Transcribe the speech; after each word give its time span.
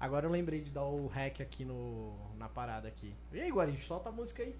Agora 0.00 0.24
eu 0.26 0.30
lembrei 0.30 0.62
de 0.62 0.70
dar 0.70 0.84
o 0.84 1.06
hack 1.08 1.40
aqui 1.42 1.62
no, 1.64 2.14
na 2.38 2.48
parada 2.48 2.88
aqui. 2.88 3.14
E 3.32 3.38
aí, 3.40 3.50
Guarim, 3.50 3.76
solta 3.82 4.08
a 4.08 4.12
música 4.12 4.42
aí. 4.42 4.56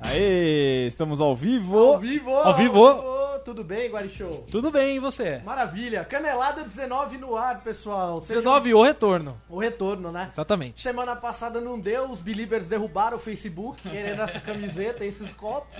Aê, 0.00 0.86
estamos 0.86 1.20
ao 1.20 1.34
vivo. 1.34 1.78
Ao 1.78 1.98
vivo! 1.98 2.30
Ao 2.30 2.54
vivo. 2.54 3.14
Tudo 3.44 3.62
bem, 3.62 3.90
Guari 3.90 4.08
Show? 4.08 4.46
Tudo 4.50 4.70
bem, 4.70 4.96
e 4.96 4.98
você? 4.98 5.38
Maravilha. 5.44 6.02
Canelada 6.04 6.64
19 6.64 7.18
no 7.18 7.36
ar, 7.36 7.62
pessoal. 7.62 8.20
Sejam- 8.22 8.40
19 8.42 8.72
o 8.72 8.82
retorno. 8.82 9.38
O 9.50 9.58
retorno, 9.58 10.10
né? 10.10 10.30
Exatamente. 10.32 10.80
Semana 10.80 11.14
passada 11.14 11.60
não 11.60 11.78
deu, 11.78 12.10
os 12.10 12.22
Believers 12.22 12.66
derrubaram 12.66 13.18
o 13.18 13.20
Facebook, 13.20 13.82
querendo 13.86 14.22
essa 14.22 14.40
camiseta, 14.40 15.04
esses 15.04 15.30
copos. 15.34 15.78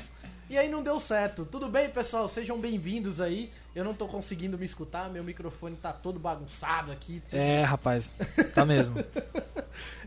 E 0.55 0.57
aí 0.59 0.69
não 0.69 0.85
deu 0.85 1.01
certo. 1.01 1.45
Tudo 1.51 1.69
bem, 1.69 1.89
pessoal? 1.91 2.29
Sejam 2.29 2.57
bem-vindos 2.61 3.21
aí. 3.21 3.51
Eu 3.75 3.83
não 3.83 3.93
tô 3.93 4.07
conseguindo 4.07 4.57
me 4.57 4.65
escutar, 4.65 5.11
meu 5.11 5.25
microfone 5.25 5.75
tá 5.75 5.93
todo 5.93 6.17
bagunçado 6.17 6.93
aqui. 6.93 7.21
É, 7.33 7.65
rapaz. 7.65 8.13
Tá 8.55 8.65
mesmo. 8.65 9.03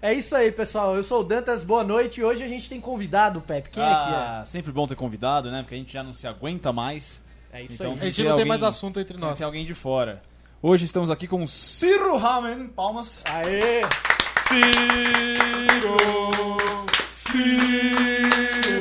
É 0.02 0.13
isso 0.13 0.33
aí, 0.33 0.49
pessoal. 0.49 0.95
Eu 0.95 1.03
sou 1.03 1.19
o 1.19 1.23
Dantas, 1.25 1.65
boa 1.65 1.83
noite. 1.83 2.21
E 2.21 2.23
hoje 2.23 2.41
a 2.41 2.47
gente 2.47 2.69
tem 2.69 2.79
convidado, 2.79 3.41
Pepe. 3.41 3.71
Quem 3.71 3.83
é 3.83 3.85
Ah, 3.85 4.43
sempre 4.45 4.71
bom 4.71 4.88
ter 4.88 4.95
convidado, 4.95 5.52
né? 5.52 5.61
Porque 5.63 5.75
a 5.75 5.77
gente 5.77 5.91
já 5.91 6.02
não 6.03 6.13
se 6.13 6.25
aguenta 6.25 6.71
mais. 6.71 7.21
que 7.52 7.57
é? 7.57 7.59
É 7.59 7.63
isso 7.66 7.73
então- 7.73 7.91
aí. 7.91 7.97
A 7.99 8.03
gente 8.05 8.16
Tem 8.16 8.23
não 8.25 8.29
tem 8.31 8.43
alguém- 8.43 8.45
mais 8.45 8.63
assunto 8.63 8.97
entre 9.02 9.17
nós. 9.17 9.38
tem 9.38 9.45
alguém 9.45 9.66
de 9.66 9.73
fora. 9.73 10.21
Hoje 10.61 10.85
estamos 10.85 11.11
aqui 11.11 11.27
com 11.27 11.43
o 11.43 11.47
Ciro 11.49 12.16
Ramen. 12.16 12.67
Palmas. 12.69 13.21
Aê! 13.25 13.81
Ciro! 14.47 15.97
Ciro! 17.29 18.77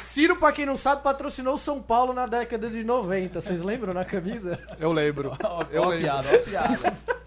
Ciro, 0.00 0.36
pra 0.36 0.52
quem 0.52 0.64
não 0.66 0.76
sabe, 0.76 1.02
patrocinou 1.02 1.54
o 1.54 1.58
São 1.58 1.80
Paulo 1.80 2.12
na 2.12 2.26
década 2.26 2.68
de 2.70 2.82
90. 2.84 3.40
Vocês 3.40 3.62
lembram 3.62 3.92
na 3.94 4.04
camisa? 4.04 4.58
Eu 4.78 4.92
lembro. 4.92 5.36
Eu 5.70 5.82
Ó 5.82 5.88
lembro. 5.88 6.02
piada, 6.04 6.28
ó 6.34 6.38
piada. 6.38 6.96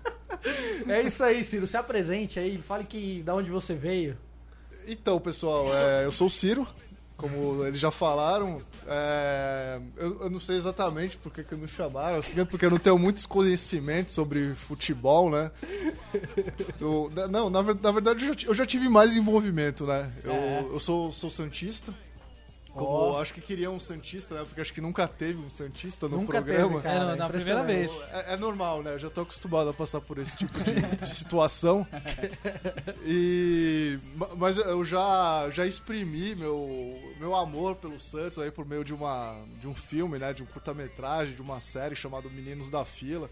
É 0.88 1.02
isso 1.02 1.22
aí, 1.23 1.44
Ciro. 1.44 1.67
Se 1.67 1.75
apresente 1.75 2.39
aí, 2.39 2.58
fale 2.59 2.85
que 2.85 3.22
da 3.22 3.35
onde 3.35 3.52
você 3.52 3.73
veio. 3.75 4.17
Então, 4.88 5.19
pessoal, 5.19 5.66
é, 5.73 6.05
eu 6.05 6.11
sou 6.13 6.28
o 6.28 6.30
Ciro, 6.30 6.66
como 7.17 7.65
eles 7.65 7.79
já 7.79 7.89
falaram. 7.91 8.61
É, 8.87 9.79
eu, 9.97 10.21
eu 10.21 10.29
não 10.29 10.39
sei 10.39 10.55
exatamente 10.55 11.17
por 11.17 11.31
que, 11.33 11.43
que 11.43 11.55
me 11.55 11.67
chamaram, 11.67 12.19
assim, 12.19 12.45
porque 12.45 12.65
eu 12.65 12.71
não 12.71 12.77
tenho 12.77 12.97
muitos 12.97 13.25
conhecimentos 13.25 14.13
sobre 14.13 14.53
futebol, 14.55 15.29
né? 15.31 15.51
Eu- 16.79 17.11
não, 17.29 17.49
na, 17.49 17.61
na 17.63 17.91
verdade 17.91 18.25
eu 18.25 18.33
já, 18.38 18.47
eu 18.47 18.53
já 18.53 18.65
tive 18.65 18.88
mais 18.88 19.15
envolvimento, 19.15 19.85
né? 19.85 20.11
Eu, 20.23 20.31
É. 20.31 20.61
eu 20.71 20.79
sou, 20.79 21.11
sou 21.11 21.29
Santista. 21.29 21.93
Como 22.78 22.89
Ó. 23.14 23.22
acho 23.22 23.33
que 23.33 23.42
queria 23.42 23.70
um 23.72 23.80
Santista, 23.80 24.36
né? 24.36 24.44
Porque 24.45 24.61
acho 24.61 24.72
que 24.73 24.80
nunca 24.81 25.08
teve 25.08 25.39
um 25.39 25.50
Santista 25.50 26.08
no 26.08 26.17
Nunca 26.17 26.42
programa. 26.42 26.81
teve, 26.81 26.84
cara. 26.84 27.14
É, 27.14 27.16
na 27.16 27.28
primeira 27.30 27.61
impressionante. 27.61 28.00
vez. 28.11 28.25
É, 28.28 28.34
é 28.34 28.38
normal, 28.38 28.84
né? 28.84 28.94
Eu 28.94 29.00
já 29.00 29.09
tô 29.09 29.22
acostumado 29.22 29.69
a 29.69 29.73
passar 29.73 30.00
por 30.02 30.17
esse 30.19 30.38
tipo 30.38 30.53
de, 30.64 30.73
de 30.97 31.09
situação. 31.09 31.86
E 33.06 33.97
ma- 34.16 34.30
mas 34.36 34.58
eu 34.58 34.84
já 34.84 35.50
já 35.52 35.66
exprimi 35.66 36.36
meu 36.36 37.00
meu 37.19 37.36
amor 37.36 37.75
pelo 37.75 38.00
Santos 38.00 38.38
aí 38.39 38.52
por 38.52 38.66
meio 38.66 38.84
de 38.84 38.94
uma 38.94 39.36
de 39.62 39.67
um 39.67 39.73
filme, 39.73 40.17
né, 40.17 40.34
de 40.34 40.44
um 40.44 40.45
curta-metragem, 40.45 41.36
de 41.36 41.41
uma 41.41 41.59
série 41.59 41.95
chamada 41.95 42.30
Meninos 42.30 42.69
da 42.69 42.84
Fila. 42.86 43.30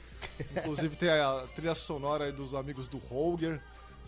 Inclusive 0.55 0.95
tem 0.95 1.09
a 1.09 1.43
trilha 1.55 1.75
sonora 1.75 2.25
aí 2.25 2.31
dos 2.31 2.53
amigos 2.53 2.87
do 2.87 2.97
Holger 2.97 3.59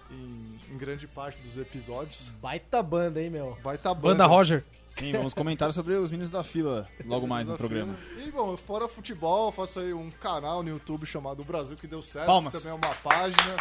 em, 0.10 0.60
em 0.74 0.78
grande 0.78 1.08
parte 1.08 1.40
dos 1.42 1.58
episódios. 1.58 2.30
Baita 2.42 2.82
banda, 2.82 3.22
hein, 3.22 3.30
meu? 3.30 3.58
Vai 3.64 3.78
tá 3.78 3.94
Banda 3.94 4.26
Roger. 4.26 4.64
Sim, 4.90 5.12
vamos 5.12 5.34
comentar 5.34 5.72
sobre 5.74 5.94
os 5.96 6.10
meninos 6.10 6.30
da 6.32 6.44
fila 6.44 6.88
logo 7.06 7.28
mais 7.28 7.48
no 7.48 7.58
programa. 7.58 7.94
Fila. 7.94 8.28
E 8.28 8.32
bom, 8.32 8.58
fora 8.58 8.88
futebol, 8.88 9.48
eu 9.48 9.52
faço 9.52 9.80
aí 9.80 9.94
um 9.94 10.10
canal 10.10 10.64
no 10.64 10.70
YouTube 10.70 11.06
chamado 11.06 11.44
Brasil 11.44 11.78
que 11.78 11.86
deu 11.88 12.02
certo, 12.02 12.26
Palmas. 12.26 12.56
que 12.56 12.62
também 12.62 12.78
é 12.82 12.86
uma 12.88 12.96
página. 12.96 13.56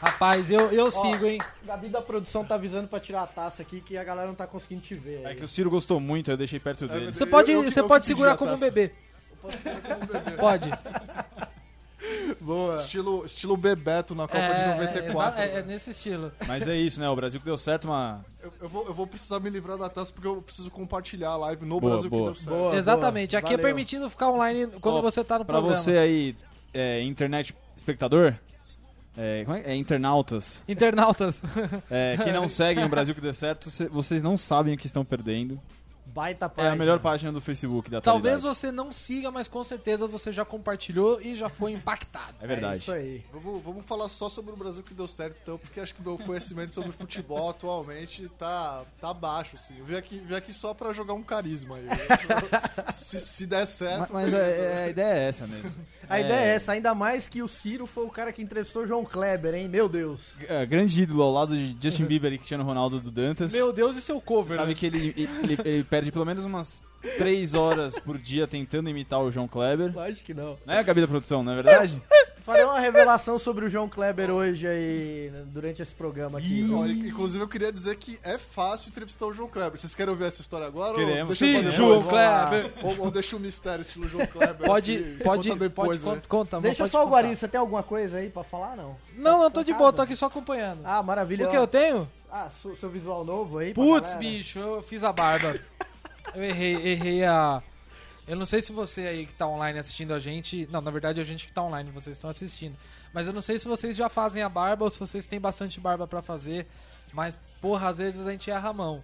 Rapaz, 0.00 0.48
eu, 0.50 0.70
eu 0.70 0.90
sigo, 0.92 1.26
hein? 1.26 1.38
Gabi 1.64 1.88
da 1.88 2.00
produção 2.00 2.44
tá 2.44 2.54
avisando 2.54 2.86
pra 2.88 3.00
tirar 3.00 3.22
a 3.22 3.26
taça 3.26 3.62
aqui 3.62 3.80
que 3.80 3.96
a 3.96 4.04
galera 4.04 4.28
não 4.28 4.34
tá 4.34 4.46
conseguindo 4.46 4.80
te 4.82 4.94
ver. 4.94 5.22
É 5.22 5.28
aí. 5.28 5.36
que 5.36 5.44
o 5.44 5.48
Ciro 5.48 5.70
gostou 5.70 5.98
muito, 5.98 6.30
eu 6.30 6.36
deixei 6.36 6.60
perto 6.60 6.86
dele. 6.86 7.06
mas- 7.06 7.16
Você 7.16 7.26
pode, 7.26 7.50
Eu- 7.50 7.64
eu 7.64 7.70
você 7.70 7.80
eu 7.80 7.88
pode 7.88 8.06
segurar 8.06 8.36
como 8.36 8.50
um 8.52 8.54
taça. 8.54 8.70
bebê. 8.70 8.92
Pode. 10.38 10.70
Boa. 12.40 12.76
Estilo, 12.76 13.24
estilo 13.26 13.56
Bebeto 13.56 14.14
na 14.14 14.26
Copa 14.28 14.38
de 14.38 14.44
É, 14.44 14.76
94. 14.76 15.40
é, 15.40 15.44
é, 15.44 15.50
é 15.50 15.54
né? 15.56 15.62
nesse 15.66 15.90
estilo. 15.90 16.32
Mas 16.46 16.66
é 16.68 16.76
isso, 16.76 17.00
né? 17.00 17.08
O 17.08 17.16
Brasil 17.16 17.40
que 17.40 17.46
deu 17.46 17.56
certo, 17.56 17.86
uma. 17.86 18.24
eu, 18.42 18.52
eu 18.62 18.68
vou, 18.68 18.86
eu 18.86 18.94
vou 18.94 19.06
precisar 19.06 19.40
me 19.40 19.50
livrar 19.50 19.76
da 19.78 19.88
taça 19.88 20.12
porque 20.12 20.26
eu 20.28 20.40
preciso 20.42 20.70
compartilhar 20.70 21.30
a 21.30 21.36
live 21.36 21.64
no 21.64 21.80
Boa, 21.80 21.92
Brasil 21.94 22.10
boa. 22.10 22.22
que 22.32 22.34
deu 22.34 22.42
certo. 22.44 22.56
Boa. 22.56 22.74
Exatamente. 22.76 23.36
Aqui 23.36 23.48
é 23.54 23.56
valeu. 23.56 23.64
permitido 23.66 24.08
ficar 24.10 24.30
online 24.30 24.66
quando 24.80 24.96
Ó, 24.96 25.02
você 25.02 25.22
tá 25.24 25.38
no 25.38 25.44
Pra 25.44 25.54
programa. 25.56 25.80
você 25.80 25.96
aí, 25.98 26.36
é, 26.74 27.02
internet 27.02 27.54
espectador, 27.76 28.34
é, 29.16 29.42
como 29.44 29.56
é? 29.56 29.62
é 29.62 29.74
internautas, 29.74 30.62
Internautas. 30.68 31.42
é, 31.90 32.16
que 32.22 32.30
não 32.30 32.46
seguem 32.48 32.84
o 32.84 32.88
Brasil 32.88 33.14
que 33.14 33.20
deu 33.20 33.34
certo, 33.34 33.70
cê- 33.70 33.88
vocês 33.88 34.22
não 34.22 34.36
sabem 34.36 34.74
o 34.74 34.78
que 34.78 34.86
estão 34.86 35.04
perdendo. 35.04 35.60
Baita 36.18 36.46
É 36.46 36.48
página. 36.48 36.72
a 36.72 36.76
melhor 36.76 36.98
página 36.98 37.30
do 37.30 37.40
Facebook 37.40 37.88
da 37.88 38.00
Talvez 38.00 38.38
atualidade. 38.38 38.58
você 38.58 38.72
não 38.72 38.92
siga, 38.92 39.30
mas 39.30 39.46
com 39.46 39.62
certeza 39.62 40.06
você 40.08 40.32
já 40.32 40.44
compartilhou 40.44 41.20
e 41.20 41.36
já 41.36 41.48
foi 41.48 41.70
impactado. 41.70 42.34
É 42.40 42.46
verdade. 42.46 42.74
É 42.74 42.78
isso 42.78 42.90
aí. 42.92 43.24
Vamos, 43.32 43.62
vamos 43.62 43.84
falar 43.86 44.08
só 44.08 44.28
sobre 44.28 44.52
o 44.52 44.56
Brasil 44.56 44.82
que 44.82 44.92
deu 44.92 45.06
certo, 45.06 45.38
então, 45.40 45.56
porque 45.56 45.78
acho 45.78 45.94
que 45.94 46.02
meu 46.02 46.18
conhecimento 46.18 46.74
sobre 46.74 46.90
futebol 46.90 47.48
atualmente 47.50 48.28
tá, 48.36 48.82
tá 49.00 49.14
baixo, 49.14 49.54
assim. 49.54 49.78
Eu 49.78 49.84
vim 49.84 49.94
aqui, 49.94 50.18
vim 50.18 50.34
aqui 50.34 50.52
só 50.52 50.74
pra 50.74 50.92
jogar 50.92 51.14
um 51.14 51.22
carisma 51.22 51.76
aí. 51.76 51.86
se, 52.92 53.20
se 53.20 53.46
der 53.46 53.64
certo. 53.66 54.12
Ma- 54.12 54.20
Mas 54.20 54.32
beleza, 54.32 54.56
é- 54.56 54.58
né? 54.74 54.80
é- 54.80 54.84
a 54.84 54.88
ideia 54.88 55.14
é 55.14 55.28
essa 55.28 55.46
mesmo. 55.46 55.72
A 56.08 56.20
ideia 56.20 56.40
é 56.40 56.54
essa, 56.54 56.72
ainda 56.72 56.94
mais 56.94 57.28
que 57.28 57.42
o 57.42 57.48
Ciro 57.48 57.86
foi 57.86 58.04
o 58.04 58.10
cara 58.10 58.32
que 58.32 58.42
entrevistou 58.42 58.82
o 58.82 58.86
João 58.86 59.04
Kleber, 59.04 59.54
hein? 59.54 59.68
Meu 59.68 59.88
Deus. 59.88 60.20
É, 60.48 60.64
grande 60.64 61.02
ídolo 61.02 61.22
ao 61.22 61.30
lado 61.30 61.56
de 61.56 61.76
Justin 61.80 62.04
Bieber 62.06 62.32
e 62.32 62.38
Cristiano 62.38 62.64
Ronaldo 62.64 63.00
do 63.00 63.10
Dantas. 63.10 63.52
Meu 63.52 63.72
Deus, 63.72 63.96
e 63.96 64.00
seu 64.00 64.20
cover? 64.20 64.56
Sabe 64.56 64.70
né? 64.70 64.74
que 64.74 64.86
ele, 64.86 65.14
ele, 65.16 65.58
ele 65.64 65.84
perde 65.84 66.10
pelo 66.10 66.24
menos 66.24 66.44
umas 66.44 66.82
três 67.16 67.54
horas 67.54 67.98
por 67.98 68.18
dia 68.18 68.46
tentando 68.46 68.88
imitar 68.88 69.20
o 69.20 69.30
João 69.30 69.46
Kleber. 69.46 69.92
Lógico 69.94 70.24
que 70.24 70.34
não. 70.34 70.56
Né, 70.66 70.82
Gabi 70.82 71.00
da 71.00 71.08
produção, 71.08 71.42
não 71.42 71.52
é 71.52 71.56
verdade? 71.56 72.02
Farei 72.48 72.64
uma 72.64 72.80
revelação 72.80 73.38
sobre 73.38 73.66
o 73.66 73.68
João 73.68 73.90
Kleber 73.90 74.30
hoje 74.30 74.66
aí, 74.66 75.28
né, 75.30 75.44
durante 75.52 75.82
esse 75.82 75.94
programa 75.94 76.38
aqui. 76.38 76.60
In- 76.62 77.06
inclusive, 77.06 77.44
eu 77.44 77.46
queria 77.46 77.70
dizer 77.70 77.94
que 77.96 78.18
é 78.22 78.38
fácil 78.38 78.88
entrevistar 78.88 79.26
o 79.26 79.34
João 79.34 79.50
Kleber. 79.50 79.78
Vocês 79.78 79.94
querem 79.94 80.10
ouvir 80.10 80.24
essa 80.24 80.40
história 80.40 80.66
agora? 80.66 80.94
Queremos. 80.94 81.36
Sim, 81.36 81.56
depois? 81.56 81.74
João. 81.74 82.02
Kleber. 82.02 82.72
Ou, 82.82 83.00
ou 83.00 83.10
deixa 83.10 83.36
o 83.36 83.38
mistério, 83.38 83.82
estilo 83.82 84.08
João 84.08 84.24
Kleber. 84.32 84.66
Pode, 84.66 84.96
assim, 84.96 85.18
pode, 85.18 85.48
conta 85.50 85.60
depois, 85.60 86.02
pode, 86.02 86.16
né? 86.16 86.22
conta, 86.26 86.28
conta, 86.56 86.60
Deixa 86.62 86.84
pode 86.84 86.90
só 86.90 87.04
o. 87.04 87.10
Guarinho, 87.10 87.36
você 87.36 87.46
tem 87.46 87.60
alguma 87.60 87.82
coisa 87.82 88.16
aí 88.16 88.30
pra 88.30 88.42
falar, 88.42 88.74
não? 88.76 88.96
Não, 89.14 89.40
não, 89.40 89.50
tô 89.50 89.62
de 89.62 89.74
boa, 89.74 89.92
tô 89.92 90.00
aqui 90.00 90.16
só 90.16 90.24
acompanhando. 90.24 90.80
Ah, 90.84 91.02
maravilha. 91.02 91.48
o 91.48 91.50
que 91.50 91.56
eu 91.56 91.66
tenho? 91.66 92.08
Ah, 92.32 92.48
seu, 92.62 92.74
seu 92.76 92.88
visual 92.88 93.26
novo 93.26 93.58
aí 93.58 93.74
Putz, 93.74 94.14
bicho, 94.14 94.58
eu 94.58 94.82
fiz 94.82 95.04
a 95.04 95.12
barba. 95.12 95.54
Eu 96.34 96.42
errei, 96.42 96.74
errei 96.92 97.24
a. 97.24 97.62
Eu 98.28 98.36
não 98.36 98.44
sei 98.46 98.60
se 98.60 98.70
você 98.72 99.00
aí 99.02 99.26
que 99.26 99.32
tá 99.32 99.46
online 99.48 99.78
assistindo 99.78 100.12
a 100.12 100.18
gente. 100.20 100.68
Não, 100.70 100.80
na 100.82 100.90
verdade 100.90 101.20
a 101.20 101.24
gente 101.24 101.46
que 101.46 101.52
tá 101.52 101.62
online, 101.62 101.90
vocês 101.90 102.16
estão 102.16 102.28
assistindo. 102.28 102.76
Mas 103.12 103.26
eu 103.26 103.32
não 103.32 103.40
sei 103.40 103.58
se 103.58 103.66
vocês 103.66 103.96
já 103.96 104.08
fazem 104.08 104.42
a 104.42 104.48
barba 104.48 104.84
ou 104.84 104.90
se 104.90 104.98
vocês 104.98 105.26
têm 105.26 105.40
bastante 105.40 105.80
barba 105.80 106.06
pra 106.06 106.20
fazer. 106.20 106.66
Mas, 107.12 107.38
porra, 107.60 107.88
às 107.88 107.96
vezes 107.98 108.24
a 108.26 108.30
gente 108.30 108.50
erra 108.50 108.68
a 108.68 108.72
mão. 108.72 109.02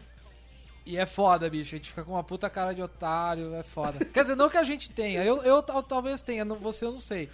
E 0.84 0.98
é 0.98 1.06
foda, 1.06 1.48
bicho. 1.48 1.74
A 1.74 1.78
gente 1.78 1.88
fica 1.88 2.04
com 2.04 2.12
uma 2.12 2.22
puta 2.22 2.50
cara 2.50 2.74
de 2.74 2.82
otário, 2.82 3.54
é 3.54 3.62
foda. 3.62 4.04
Quer 4.12 4.20
dizer, 4.22 4.36
não 4.36 4.50
que 4.50 4.58
a 4.58 4.62
gente 4.62 4.90
tenha. 4.90 5.24
Eu, 5.24 5.42
eu 5.42 5.62
tal- 5.62 5.82
talvez 5.82 6.20
tenha, 6.20 6.44
não- 6.44 6.56
você 6.56 6.84
eu 6.84 6.92
não 6.92 6.98
sei. 6.98 7.30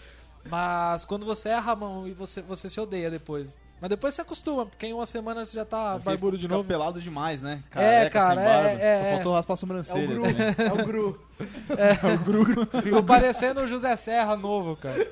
Mas 0.48 1.04
quando 1.04 1.26
você 1.26 1.48
erra 1.48 1.72
a 1.72 1.76
mão 1.76 2.06
e 2.06 2.12
você, 2.12 2.40
você 2.40 2.70
se 2.70 2.80
odeia 2.80 3.10
depois. 3.10 3.56
Mas 3.80 3.88
depois 3.88 4.14
você 4.14 4.20
acostuma, 4.20 4.66
porque 4.66 4.86
em 4.86 4.92
uma 4.92 5.06
semana 5.06 5.44
você 5.44 5.56
já 5.56 5.64
tá 5.64 5.92
Porque 5.94 6.04
barbudo 6.10 6.36
de 6.36 6.46
novo. 6.46 6.62
pelado 6.64 7.00
demais, 7.00 7.40
né? 7.40 7.62
É, 7.70 7.74
Careca, 7.74 8.10
cara, 8.10 8.34
sem 8.40 8.44
barba. 8.44 8.68
é, 8.68 8.74
é, 8.94 8.98
Só 8.98 9.04
é. 9.04 9.12
faltou 9.14 9.32
raspar 9.32 9.52
a 9.52 9.54
É 9.54 9.56
o 9.56 9.56
sobrancelha 9.58 10.06
Gru. 10.06 10.22
também. 10.22 10.36
É 11.78 12.14
o 12.14 12.18
Gru. 12.18 12.66
Ficou 12.82 13.02
parecendo 13.02 13.60
o 13.62 13.66
José 13.66 13.96
Serra 13.96 14.36
novo, 14.36 14.76
cara. 14.76 15.08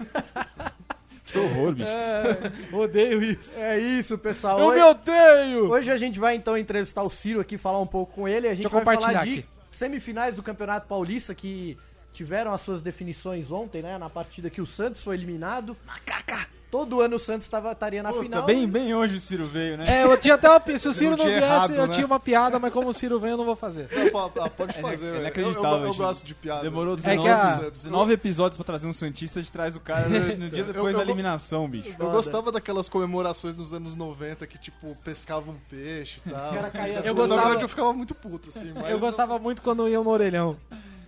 Que 1.25 1.39
horror, 1.39 1.73
bicho. 1.73 1.89
É, 1.91 2.75
odeio 2.77 3.23
isso. 3.23 3.55
É 3.57 3.79
isso, 3.79 4.17
pessoal. 4.19 4.59
Eu 4.61 4.67
Hoje, 4.67 4.79
me 4.79 4.85
odeio! 4.85 5.71
hoje 5.71 5.91
a 5.91 5.97
gente 5.97 6.19
vai 6.19 6.35
então 6.35 6.57
entrevistar 6.57 7.03
o 7.03 7.11
Ciro 7.11 7.41
aqui, 7.41 7.57
falar 7.59 7.81
um 7.81 7.87
pouco 7.87 8.15
com 8.15 8.29
ele. 8.29 8.47
A 8.49 8.55
gente 8.55 8.63
Deixa 8.63 8.69
eu 8.69 8.85
vai 8.85 8.85
falar 8.85 8.97
compartilhar 9.09 9.25
de 9.35 9.41
aqui. 9.41 9.49
semifinais 9.71 10.37
do 10.37 10.43
Campeonato 10.43 10.87
Paulista 10.87 11.35
que 11.35 11.77
tiveram 12.13 12.53
as 12.53 12.61
suas 12.63 12.81
definições 12.83 13.51
ontem, 13.51 13.83
né? 13.83 13.97
Na 13.99 14.09
partida 14.11 14.49
que 14.51 14.61
o 14.61 14.67
Santos 14.67 15.03
foi 15.03 15.17
eliminado. 15.17 15.77
Macaca! 15.87 16.47
Todo 16.71 17.01
ano 17.01 17.17
o 17.17 17.19
Santos 17.19 17.49
tava, 17.49 17.73
estaria 17.73 18.03
na 18.03 18.11
Puta, 18.11 18.23
final. 18.25 18.45
bem, 18.45 18.69
bem 18.69 18.95
hoje 18.95 19.17
o 19.17 19.21
Ciro 19.21 19.47
veio, 19.47 19.79
né? 19.79 19.87
É, 19.89 20.05
eu 20.05 20.19
tinha 20.19 20.35
até 20.35 20.51
uma 20.51 20.79
Se 20.79 20.87
o 20.87 20.93
Ciro 20.93 21.11
não 21.13 21.17
dia 21.17 21.39
viesse, 21.39 21.45
errado, 21.47 21.75
eu 21.75 21.87
né? 21.87 21.95
tinha 21.95 22.07
uma 22.07 22.21
piada, 22.21 22.59
mas 22.59 22.71
como 22.71 22.91
o 22.91 22.93
Ciro 22.93 23.19
vem, 23.19 23.31
eu 23.31 23.39
não 23.39 23.45
vou 23.47 23.57
fazer. 23.57 23.89
Não, 23.91 24.11
pô, 24.11 24.29
pode 24.51 24.79
É 24.79 24.81
fazer, 24.83 24.97
velho. 25.07 25.15
Eu- 25.17 25.21
inacreditável, 25.23 25.71
Eu, 25.71 25.79
eu, 25.79 25.87
gente. 25.89 25.97
gosto 25.97 26.27
de 26.27 26.35
piada. 26.35 26.61
Demorou 26.63 26.93
É 26.93 26.97
19, 26.99 27.23
que 27.23 27.29
a- 27.29 27.71
19 27.71 28.13
episódios 28.13 28.59
pra 28.59 28.65
trazer 28.65 28.87
um 28.87 28.93
Santista, 28.93 29.39
a 29.39 29.43
gente 29.43 29.51
traz 29.51 29.77
o 29.77 29.81
cara 29.81 30.09
no, 30.11 30.51
dia 30.51 30.61
Eu- 30.63 30.67
depois 30.67 30.93
eu- 30.93 30.99
da 30.99 30.99
eu- 30.99 31.09
eliminação, 31.09 31.67
bicho. 31.67 31.95
Eu 31.99 32.11
gostava 32.11 32.53
daquelas 32.53 32.87
comemorações 32.91 33.57
nos 33.57 33.73
anos 33.73 33.97
90 33.97 34.47
que, 34.47 34.59
tipo, 34.59 34.95
pescavam 35.03 35.55
um 35.55 35.59
peixe 35.71 36.21
e 36.27 36.29
tal. 36.31 36.51
O 36.51 36.55
cara 36.55 36.71
caía 36.71 37.01
Eu 37.03 37.15
gostava- 37.15 37.37
Na 37.41 37.43
verdade, 37.47 37.65
eu 37.65 37.69
ficava 37.71 37.93
muito 37.95 38.15
puto, 38.15 38.51
assim. 38.51 38.73
Mas 38.75 38.91
Eu 38.91 38.99
gostava 38.99 39.39
muito 39.39 39.63
quando 39.63 39.89
iam 39.89 40.05
no 40.05 40.11
orelhão. 40.11 40.55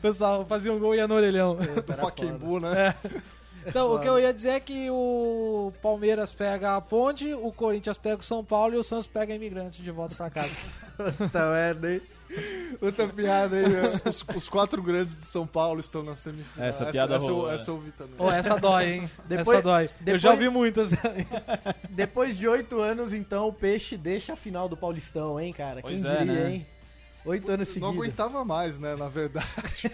pessoal 0.01 0.47
fazia 0.47 0.73
um 0.73 0.79
gol 0.79 0.95
e 0.95 0.99
ia 0.99 1.07
no 1.07 1.15
orelhão. 1.15 1.57
Do 1.57 1.83
Paquembu, 1.95 2.59
né? 2.61 2.95
Então, 3.67 3.95
o 3.95 3.99
que 4.01 4.09
eu 4.09 4.19
ia 4.19 4.33
dizer 4.33 4.51
é 4.51 4.61
que 4.61 4.89
o 4.91 5.73
Palmeiras 5.83 6.33
pega 6.33 6.77
a 6.77 6.81
Ponte, 6.81 7.33
o 7.35 7.53
Corinthians 7.53 7.97
pega 7.99 8.21
o 8.21 8.25
São 8.25 8.45
Paulo 8.45 8.75
e 8.75 8.79
o 8.79 8.83
Santos 8.83 9.07
pega 9.07 9.33
a 9.33 9.37
Imigrante 9.37 9.83
de 9.83 9.91
volta 9.91 10.15
pra 10.15 10.31
casa. 10.31 10.51
Puta 11.19 11.41
merda, 11.53 11.93
hein? 11.95 12.03
Outra 12.81 13.09
piada 13.09 13.57
aí. 13.57 13.65
Os, 13.85 14.03
os- 14.07 14.25
os 14.37 14.49
quatro 14.49 14.81
grandes 14.81 15.17
de 15.17 15.25
São 15.25 15.47
Paulo 15.47 15.81
estão 15.81 16.03
na 16.03 16.15
semifinal. 16.15 16.69
Essa 16.69 16.87
piada 16.87 17.17
essa, 17.17 17.27
eu- 17.27 17.35
rolou, 17.35 17.51
essa 17.51 17.65
é. 17.65 17.69
eu 17.71 17.75
ouvi 17.75 17.91
também. 17.93 18.15
Ô, 18.19 18.31
essa 18.31 18.57
dói, 18.57 18.91
hein? 18.93 19.11
Depois- 19.27 19.49
essa 19.59 19.63
dói. 19.63 19.85
Eu 19.87 19.91
depois- 20.01 20.23
já 20.23 20.31
ouvi 20.31 20.49
muitas. 20.49 20.91
Depois 21.91 22.39
de 22.39 22.47
oito 22.49 22.81
anos, 22.81 23.13
então, 23.13 23.49
o 23.49 23.53
Peixe 23.53 23.97
deixa 23.97 24.35
a 24.35 24.37
final 24.37 24.69
do 24.69 24.77
Paulistão, 24.77 25.41
hein, 25.41 25.53
cara? 25.53 25.81
Pois 25.83 26.03
Quem 26.03 26.11
é, 26.11 26.17
diria, 26.19 26.33
né? 26.35 26.53
hein? 26.55 26.67
Oito 27.25 27.51
anos 27.51 27.67
Não 27.69 27.75
seguidos. 27.75 27.97
aguentava 27.97 28.45
mais, 28.45 28.79
né, 28.79 28.95
na 28.97 29.09
verdade. 29.09 29.91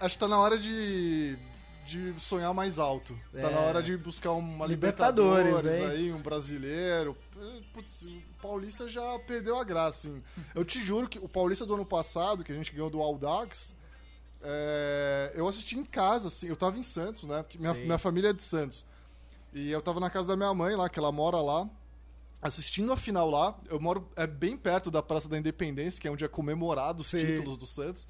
Acho 0.00 0.14
que 0.16 0.18
tá 0.20 0.28
na 0.28 0.38
hora 0.38 0.58
de, 0.58 1.38
de 1.88 2.20
sonhar 2.20 2.52
mais 2.52 2.78
alto. 2.78 3.18
Tá 3.32 3.38
É. 3.38 3.50
na 3.50 3.60
hora 3.60 3.82
de 3.82 3.96
buscar 3.96 4.32
uma 4.32 4.66
Libertadores, 4.66 5.46
Libertadores, 5.46 5.90
aí, 5.98 6.12
um 6.12 6.20
brasileiro. 6.20 7.16
Putz, 7.72 8.02
o 8.02 8.42
Paulista 8.42 8.88
já 8.88 9.18
perdeu 9.20 9.56
a 9.58 9.64
graça, 9.64 10.08
assim. 10.08 10.22
Eu 10.54 10.64
te 10.64 10.84
juro 10.84 11.08
que 11.08 11.18
o 11.18 11.28
Paulista 11.28 11.64
do 11.64 11.74
ano 11.74 11.86
passado, 11.86 12.44
que 12.44 12.52
a 12.52 12.54
gente 12.54 12.72
ganhou 12.72 12.90
do 12.90 13.00
Aldax, 13.00 13.74
é, 14.42 15.32
eu 15.34 15.48
assisti 15.48 15.78
em 15.78 15.84
casa, 15.84 16.28
assim. 16.28 16.46
Eu 16.48 16.56
tava 16.56 16.76
em 16.78 16.82
Santos, 16.82 17.22
né? 17.24 17.42
Porque 17.42 17.56
minha, 17.58 17.74
Sim. 17.74 17.84
minha 17.84 17.98
família 17.98 18.30
é 18.30 18.32
de 18.32 18.42
Santos. 18.42 18.84
E 19.54 19.70
eu 19.70 19.80
tava 19.80 19.98
na 19.98 20.10
casa 20.10 20.28
da 20.28 20.36
minha 20.36 20.52
mãe 20.52 20.76
lá, 20.76 20.88
que 20.88 20.98
ela 20.98 21.10
mora 21.10 21.38
lá. 21.40 21.68
Assistindo 22.40 22.92
a 22.92 22.96
final 22.96 23.28
lá, 23.28 23.58
eu 23.68 23.80
moro 23.80 24.08
é 24.14 24.24
bem 24.26 24.56
perto 24.56 24.90
da 24.92 25.02
Praça 25.02 25.28
da 25.28 25.36
Independência, 25.38 26.00
que 26.00 26.06
é 26.06 26.10
onde 26.10 26.24
é 26.24 26.28
comemorado 26.28 27.00
os 27.00 27.08
Sim. 27.08 27.18
títulos 27.18 27.58
do 27.58 27.66
Santos. 27.66 28.06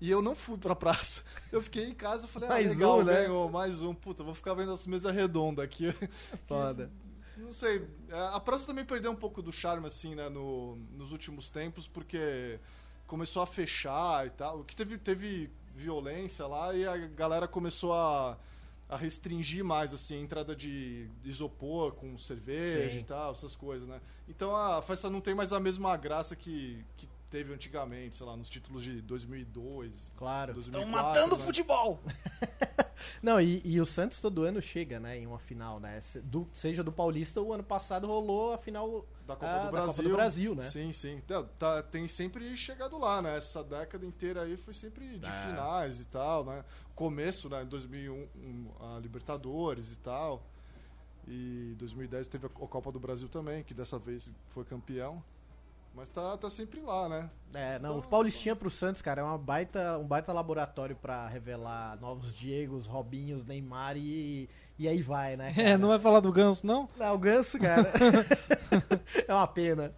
E 0.00 0.10
eu 0.10 0.22
não 0.22 0.34
fui 0.34 0.56
pra 0.56 0.74
praça. 0.74 1.22
Eu 1.52 1.60
fiquei 1.60 1.88
em 1.88 1.94
casa 1.94 2.26
e 2.26 2.28
falei, 2.28 2.48
ah, 2.48 2.52
Mais 2.52 2.68
legal, 2.68 3.00
um, 3.00 3.04
né? 3.04 3.12
ganhou, 3.22 3.50
mais 3.50 3.82
um. 3.82 3.92
Puta, 3.92 4.22
vou 4.22 4.34
ficar 4.34 4.54
vendo 4.54 4.72
as 4.72 4.86
mesas 4.86 5.12
redondas 5.12 5.64
aqui. 5.64 5.92
Foda. 6.46 6.90
Não 7.36 7.52
sei, 7.52 7.86
é, 8.08 8.18
a 8.34 8.40
praça 8.40 8.66
também 8.66 8.84
perdeu 8.84 9.10
um 9.10 9.16
pouco 9.16 9.42
do 9.42 9.50
charme, 9.50 9.86
assim, 9.86 10.14
né, 10.14 10.28
no, 10.28 10.76
nos 10.92 11.10
últimos 11.10 11.50
tempos, 11.50 11.86
porque 11.86 12.58
começou 13.06 13.42
a 13.42 13.46
fechar 13.46 14.26
e 14.26 14.30
tal. 14.30 14.62
Que 14.62 14.76
teve, 14.76 14.96
teve 14.98 15.50
violência 15.74 16.46
lá 16.46 16.74
e 16.74 16.86
a 16.86 16.96
galera 16.96 17.48
começou 17.48 17.92
a, 17.92 18.38
a 18.88 18.96
restringir 18.96 19.64
mais, 19.64 19.92
assim, 19.92 20.16
a 20.16 20.20
entrada 20.20 20.54
de 20.54 21.08
isopor 21.24 21.92
com 21.92 22.16
cerveja 22.16 22.92
Sim. 22.92 22.98
e 22.98 23.04
tal, 23.04 23.32
essas 23.32 23.56
coisas, 23.56 23.88
né? 23.88 24.00
Então 24.28 24.54
a 24.54 24.80
festa 24.82 25.08
não 25.10 25.20
tem 25.20 25.34
mais 25.34 25.52
a 25.52 25.58
mesma 25.58 25.96
graça 25.96 26.36
que, 26.36 26.84
que 26.96 27.08
teve 27.30 27.52
antigamente, 27.54 28.16
sei 28.16 28.26
lá, 28.26 28.36
nos 28.36 28.50
títulos 28.50 28.82
de 28.82 29.00
2002, 29.02 30.12
Claro. 30.16 30.52
2004. 30.54 31.36
né? 31.38 31.44
futebol! 31.44 32.00
Não, 33.22 33.40
e, 33.40 33.62
e 33.64 33.80
o 33.80 33.86
Santos 33.86 34.20
todo 34.20 34.42
ano 34.42 34.60
chega, 34.60 35.00
né, 35.00 35.18
em 35.18 35.26
uma 35.26 35.38
final, 35.38 35.80
né? 35.80 36.00
Do- 36.22 36.46
seja 36.52 36.82
do 36.84 36.92
Paulista, 36.92 37.40
o 37.40 37.52
ano 37.52 37.62
passado 37.62 38.06
rolou 38.06 38.52
a 38.52 38.58
final 38.58 39.06
Da 39.26 39.34
Copa, 39.34 39.46
ah, 39.46 39.58
do 39.58 39.64
da 39.66 39.70
Brasil. 39.70 39.94
Copa 39.94 40.02
do 40.08 40.14
Brasil, 40.16 40.54
né? 40.54 40.62
Sim, 40.64 40.92
sim. 40.92 41.20
Tá, 41.26 41.42
tá- 41.58 41.82
tem 41.82 42.06
sempre 42.08 42.54
chegado 42.58 42.98
lá, 42.98 43.22
né? 43.22 43.36
Essa 43.38 43.62
década 43.64 44.04
inteira 44.04 44.42
aí 44.42 44.56
foi 44.56 44.74
sempre 44.74 45.18
de 45.18 45.26
É. 45.26 45.30
finais 45.46 45.98
e 46.00 46.04
tal, 46.06 46.44
né? 46.44 46.62
Começo, 46.94 47.48
né? 47.48 47.62
Em 47.62 47.66
2001, 47.66 48.28
um, 48.36 48.70
a 48.80 48.98
Libertadores 48.98 49.90
e 49.92 49.96
tal. 49.96 50.42
E 51.26 51.74
2010 51.78 52.28
teve 52.28 52.46
a 52.46 52.48
Copa 52.50 52.90
do 52.92 52.98
Brasil 53.00 53.28
também, 53.28 53.62
que 53.62 53.72
dessa 53.72 53.98
vez 53.98 54.30
foi 54.48 54.64
campeão. 54.64 55.22
Mas 55.94 56.08
tá, 56.08 56.36
tá 56.36 56.48
sempre 56.48 56.80
lá, 56.80 57.08
né? 57.08 57.30
É, 57.52 57.78
não, 57.78 57.98
o 57.98 58.02
Paulistinha 58.02 58.54
pro 58.54 58.70
Santos, 58.70 59.02
cara, 59.02 59.20
é 59.20 59.24
uma 59.24 59.36
baita, 59.36 59.98
um 59.98 60.06
baita 60.06 60.32
laboratório 60.32 60.94
pra 60.94 61.28
revelar 61.28 61.98
novos 62.00 62.32
Diegos, 62.32 62.86
Robinhos, 62.86 63.44
Neymar 63.44 63.96
e, 63.96 64.48
e 64.78 64.86
aí 64.86 65.02
vai, 65.02 65.36
né? 65.36 65.52
cara? 65.56 65.70
É, 65.70 65.76
não 65.76 65.88
vai 65.88 65.98
falar 65.98 66.20
do 66.20 66.32
Ganso, 66.32 66.64
não? 66.64 66.88
Não, 66.96 67.14
o 67.14 67.18
Ganso, 67.18 67.58
cara. 67.58 67.92
é 69.26 69.34
uma 69.34 69.46
pena. 69.46 69.92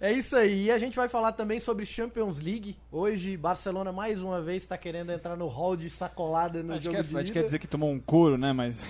É 0.00 0.12
isso 0.12 0.36
aí. 0.36 0.66
E 0.66 0.70
a 0.70 0.78
gente 0.78 0.94
vai 0.94 1.08
falar 1.08 1.32
também 1.32 1.58
sobre 1.58 1.84
Champions 1.86 2.38
League. 2.38 2.76
Hoje, 2.92 3.36
Barcelona 3.36 3.90
mais 3.90 4.22
uma 4.22 4.40
vez 4.40 4.62
está 4.62 4.76
querendo 4.76 5.10
entrar 5.10 5.36
no 5.36 5.48
hall 5.48 5.76
de 5.76 5.88
sacolada 5.88 6.62
no 6.62 6.72
A 6.72 6.76
gente, 6.76 6.84
jogo 6.84 6.96
quer, 6.96 7.04
de 7.04 7.16
a 7.16 7.20
gente 7.20 7.32
quer 7.32 7.42
dizer 7.44 7.58
que 7.58 7.66
tomou 7.66 7.90
um 7.90 7.98
couro, 7.98 8.36
né? 8.36 8.52
Mas 8.52 8.86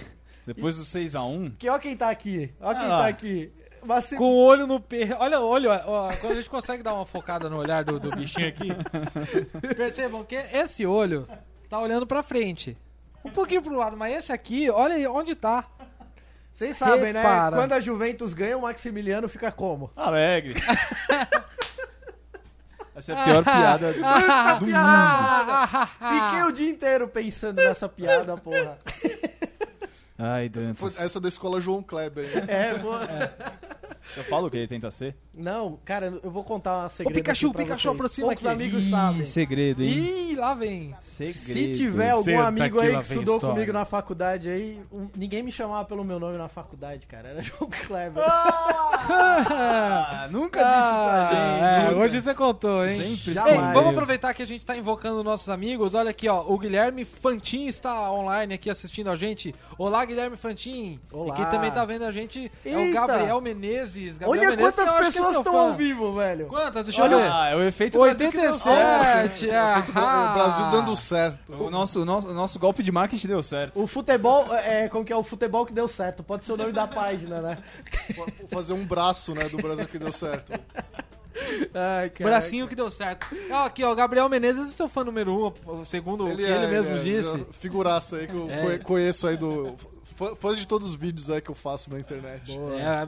depois 0.47 0.77
do 0.77 0.83
6x1. 0.83 1.57
Que 1.57 1.69
ó 1.69 1.79
quem 1.79 1.97
tá 1.97 2.11
aqui. 2.11 2.53
Ó 2.61 2.75
quem 2.75 2.85
Ah 2.85 2.89
lá. 2.89 2.99
tá 3.03 3.09
aqui. 3.09 3.53
Mas 3.85 4.11
Com 4.11 4.25
o 4.25 4.37
olho 4.45 4.67
no 4.67 4.81
pé. 4.81 5.17
Olha, 5.19 5.41
olha, 5.41 5.83
ó, 5.87 6.13
quando 6.17 6.33
a 6.33 6.37
gente 6.37 6.51
consegue 6.51 6.83
dar 6.83 6.95
uma 6.95 7.07
focada 7.07 7.49
no 7.49 7.57
olhar 7.59 7.85
do, 7.85 7.99
do 7.99 8.11
bichinho 8.11 8.49
aqui, 8.49 8.69
percebam 9.77 10.25
que 10.25 10.35
esse 10.35 10.87
olho 10.87 11.29
tá 11.69 11.79
olhando 11.79 12.07
pra 12.07 12.23
frente. 12.23 12.77
Um 13.25 13.31
pouquinho 13.31 13.63
pro 13.63 13.77
lado, 13.77 13.97
mas 13.97 14.17
esse 14.17 14.33
aqui, 14.33 14.71
olha 14.71 14.95
aí 14.95 15.07
onde 15.07 15.35
tá. 15.35 15.65
Vocês 16.53 16.77
sabem, 16.77 17.13
né? 17.13 17.23
Repara. 17.23 17.57
Quando 17.57 17.73
a 17.73 17.81
Juventus 17.81 18.35
ganha, 18.35 18.59
o 18.59 18.63
Maximiliano 18.63 19.29
fica 19.29 19.53
como? 19.53 19.93
Alegre. 19.95 20.55
Essa 22.99 23.13
é 23.13 23.15
a 23.15 23.25
pior 23.25 23.45
piada 23.45 23.93
do, 23.93 23.99
do 24.01 24.67
mundo. 24.67 24.75
Ah, 24.75 25.89
Fiquei 26.31 26.43
o 26.43 26.53
dia 26.53 26.69
inteiro 26.69 27.07
pensando 27.07 27.57
nessa 27.57 27.89
piada, 27.89 28.37
porra. 28.37 28.77
Ai, 30.19 30.49
Dantas. 30.49 30.99
essa 31.01 31.21
da 31.21 31.29
escola 31.29 31.61
João 31.61 31.83
Kleber. 31.83 32.25
hein? 32.25 32.45
É, 32.49 32.75
porra. 32.79 33.33
Eu 34.17 34.25
falo 34.25 34.47
o 34.47 34.51
que 34.51 34.57
ele 34.57 34.67
tenta 34.69 34.91
ser? 34.91 35.15
Não, 35.35 35.79
cara, 35.85 36.19
eu 36.23 36.31
vou 36.31 36.43
contar 36.43 36.79
uma 36.83 36.89
segredo 36.89 37.15
Pikachu, 37.15 37.47
aqui 37.47 37.55
pra 37.55 37.65
Pikachu, 37.65 37.83
vocês. 37.83 37.95
aproxima 37.95 38.27
Poucos 38.29 38.47
aqui. 38.47 38.55
amigos 38.55 38.85
Ih, 38.87 38.91
sabem. 38.91 39.25
segredo, 39.25 39.83
hein? 39.83 39.91
Ih, 39.99 40.35
lá 40.37 40.55
vem. 40.55 40.95
Segredo. 41.01 41.53
Se 41.53 41.73
tiver 41.75 42.11
algum 42.11 42.25
Senta 42.25 42.45
amigo 42.47 42.81
aí 42.81 42.95
que 42.97 43.03
estudou 43.03 43.35
história. 43.37 43.55
comigo 43.55 43.73
na 43.73 43.85
faculdade 43.85 44.49
aí, 44.49 44.81
um- 44.93 45.09
ninguém 45.17 45.43
me 45.43 45.53
chamava 45.53 45.85
pelo 45.85 46.03
meu 46.05 46.19
nome 46.19 46.37
na 46.39 46.49
faculdade, 46.49 47.07
cara. 47.07 47.29
Era 47.29 47.43
João 47.43 47.71
Kleber. 47.71 48.23
Ah, 49.11 50.29
nunca 50.31 50.59
disse 50.65 50.77
pra 50.79 51.31
gente. 51.33 51.63
é, 51.63 51.91
nunca. 51.91 52.05
hoje 52.05 52.21
você 52.21 52.35
contou, 52.35 52.85
hein? 52.87 53.01
Sempre 53.17 53.35
Jamais. 53.35 53.57
Ei, 53.69 53.73
vamos 53.73 53.91
aproveitar 53.91 54.35
que 54.35 54.43
a 54.43 54.47
gente 54.47 54.65
tá 54.65 54.77
invocando 54.77 55.23
nossos 55.23 55.49
amigos. 55.49 55.95
Olha 55.95 56.11
aqui, 56.11 56.29
ó. 56.29 56.43
O 56.47 56.59
Guilherme 56.59 57.05
Fantin 57.05 57.67
está 57.67 58.11
online 58.11 58.55
aqui 58.55 58.71
assistindo 58.71 59.11
a 59.11 59.17
gente. 59.17 59.55
Olá, 59.77 60.05
Guilherme 60.05 60.37
Fantin. 60.37 60.99
Olá. 61.13 61.35
E 61.35 61.37
quem 61.37 61.47
também 61.47 61.71
tá 61.71 61.85
vendo 61.85 62.05
a 62.05 62.11
gente 62.13 62.51
é 62.65 62.77
o 62.77 62.81
Eita. 62.81 62.93
Gabriel 63.07 63.41
Menezes. 63.41 63.98
Gabriel 64.19 64.31
Olha 64.31 64.51
Menezes, 64.57 64.75
quantas 64.77 64.87
eu 64.95 64.99
é 64.99 65.05
pessoas 65.05 65.37
estão 65.37 65.53
fã. 65.53 65.59
ao 65.61 65.75
vivo, 65.75 66.15
velho. 66.15 66.47
Quantas? 66.47 66.87
Deixa 66.87 67.01
eu 67.01 67.05
Olha- 67.05 67.17
ver. 67.17 67.31
Ah, 67.33 67.49
é 67.51 67.57
o 67.57 67.63
efeito 67.63 67.99
Brasil 67.99 68.31
que 68.31 68.53
certo. 68.53 68.69
87. 69.33 69.47
O 69.51 69.99
ah. 69.99 70.33
Brasil 70.35 70.71
dando 70.71 70.97
certo. 70.97 71.53
O 71.55 71.71
nosso, 71.71 72.03
o 72.03 72.05
nosso, 72.05 72.29
o 72.29 72.35
nosso 72.35 72.59
golpe 72.59 72.83
de 72.83 72.93
marketing 72.93 73.27
deu 73.29 73.43
certo. 73.43 73.81
O 73.83 73.87
futebol, 73.87 74.53
é, 74.55 74.89
como 74.89 75.05
que 75.05 75.13
é 75.13 75.17
o 75.17 75.23
futebol 75.23 75.67
que 75.67 75.73
deu 75.73 75.89
certo? 75.89 76.23
Pode 76.23 76.45
ser 76.45 76.53
o 76.53 76.57
nome 76.57 76.73
da 76.73 76.87
página, 76.87 77.41
né? 77.41 77.59
Fazer 78.51 78.73
um 78.73 78.85
braço, 78.85 79.35
né, 79.35 79.49
do 79.49 79.57
Brasil 79.59 79.87
que 79.87 79.99
deu 79.99 80.13
certo. 80.13 80.53
Ai. 81.73 82.11
Bracinho 82.21 82.67
que 82.67 82.75
deu 82.75 82.91
certo. 82.91 83.27
Ó, 83.51 83.65
aqui, 83.67 83.85
ó, 83.85 83.95
Gabriel 83.95 84.29
Menezes 84.29 84.69
é 84.71 84.77
seu 84.77 84.89
fã 84.89 85.05
número 85.05 85.55
um, 85.67 85.85
segundo 85.85 86.27
o 86.27 86.35
que 86.37 86.43
ele 86.43 86.67
mesmo 86.67 86.97
é, 86.97 86.99
disse. 86.99 87.47
Figuraça 87.53 88.17
aí 88.17 88.27
que 88.27 88.35
eu 88.35 88.51
É. 88.51 88.63
conhe- 88.63 88.79
conheço 88.81 89.27
aí 89.29 89.37
do. 89.37 89.77
Fã- 90.19 90.35
Fãs 90.37 90.59
de 90.59 90.67
todos 90.67 90.89
os 90.89 90.95
vídeos 90.95 91.31
aí 91.31 91.41
que 91.41 91.51
eu 91.51 91.55
faço 91.55 91.91
na 91.93 91.99
internet. 92.01 92.59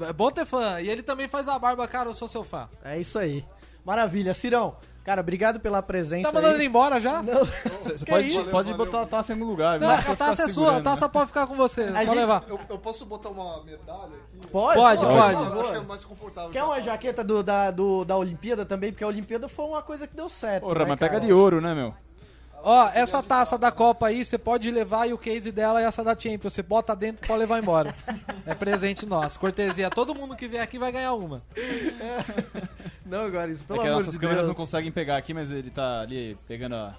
É, 0.03 0.09
é 0.09 0.13
bom 0.13 0.31
ter 0.31 0.45
fã. 0.47 0.81
E 0.81 0.89
ele 0.89 1.03
também 1.03 1.27
faz 1.29 1.49
a 1.49 1.59
barba, 1.59 1.87
cara, 1.89 2.09
eu 2.09 2.15
sou 2.15 2.29
seu 2.29 2.45
fã. 2.45 2.69
É 2.85 2.99
isso 2.99 3.19
aí. 3.19 3.45
Maravilha. 3.85 4.35
Cirão, 4.35 4.77
cara, 5.03 5.23
obrigado 5.23 5.59
pela 5.59 5.83
presença 5.83 6.25
Tá 6.29 6.33
mandando 6.35 6.49
aí. 6.55 6.61
ele 6.61 6.67
embora 6.67 7.01
já? 7.01 7.23
Não, 7.23 7.45
Você 7.47 8.05
pode, 8.05 8.29
isso? 8.29 8.51
pode 8.51 8.71
Valeu, 8.73 8.77
botar 8.77 9.03
a 9.03 9.07
taça 9.07 9.33
em 9.33 9.37
algum 9.37 9.47
lugar. 9.51 9.81
Não, 9.81 9.89
a 9.91 10.03
taça 10.15 10.43
é 10.45 10.49
sua, 10.49 10.77
a 10.77 10.81
taça 10.83 11.07
né? 11.07 11.11
pode 11.13 11.27
ficar 11.29 11.47
com 11.47 11.57
você. 11.57 11.85
Pode 11.87 11.99
gente- 12.05 12.15
levar. 12.15 12.45
Eu, 12.47 12.61
eu 12.69 12.79
posso 12.79 13.07
botar 13.07 13.31
uma 13.31 13.65
medalha 13.65 14.05
aqui? 14.05 14.47
pode, 14.53 14.77
Pode, 14.79 15.01
pode. 15.01 15.05
Eu 15.05 15.19
favor. 15.45 15.61
acho 15.63 15.71
que 15.73 15.79
é 15.79 15.81
mais 15.81 16.05
confortável. 16.05 16.51
Quer 16.51 16.63
uma 16.63 16.81
jaqueta 16.83 17.25
do, 17.25 17.43
da, 17.43 17.71
do- 17.71 18.05
da 18.05 18.17
Olimpíada 18.17 18.67
também? 18.67 18.93
Porque 18.93 19.03
a 19.03 19.09
Olimpíada 19.09 19.49
foi 19.49 19.65
uma 19.65 19.83
coisa 19.83 20.07
que 20.07 20.15
deu 20.15 20.29
certo. 20.29 20.65
Porra, 20.65 20.81
né, 20.81 20.85
mas 20.91 20.99
cara? 20.99 21.13
pega 21.13 21.25
de 21.27 21.33
ouro, 21.33 21.61
né, 21.63 21.75
meu? 21.75 21.95
Ó, 22.63 22.91
essa 22.95 23.23
taça 23.23 23.57
da 23.59 23.71
Copa 23.73 24.07
aí, 24.09 24.25
você 24.25 24.37
pode 24.39 24.71
levar 24.71 25.07
e 25.09 25.13
o 25.13 25.19
case 25.19 25.51
dela 25.51 25.81
é 25.81 25.85
essa 25.85 26.03
da 26.05 26.17
Champions. 26.19 26.53
Você 26.53 26.63
bota 26.63 26.95
dentro 26.95 27.25
e 27.25 27.27
pode 27.29 27.41
levar 27.41 27.59
embora. 27.59 27.95
É 28.47 28.55
presente 28.55 29.07
nosso. 29.07 29.39
Cortesia. 29.39 29.91
Todo 29.91 30.15
mundo 30.15 30.37
que 30.37 30.47
vier 30.49 30.63
aqui 30.63 30.79
vai 30.79 30.93
ganhar 30.93 31.15
uma. 31.15 31.43
Não, 33.07 33.23
agora 33.25 33.51
isso, 33.51 33.65
É 33.65 33.67
pelo 33.67 33.81
que 33.81 33.87
as 33.87 33.91
amor 33.91 33.99
nossas 34.01 34.15
de 34.15 34.21
câmeras 34.21 34.45
Deus. 34.45 34.49
não 34.49 34.55
conseguem 34.55 34.93
pegar 34.93 35.17
aqui, 35.17 35.35
mas 35.35 35.51
ele 35.51 35.71
tá 35.71 36.01
ali 36.01 36.37
pegando 36.47 36.75
a... 36.77 36.93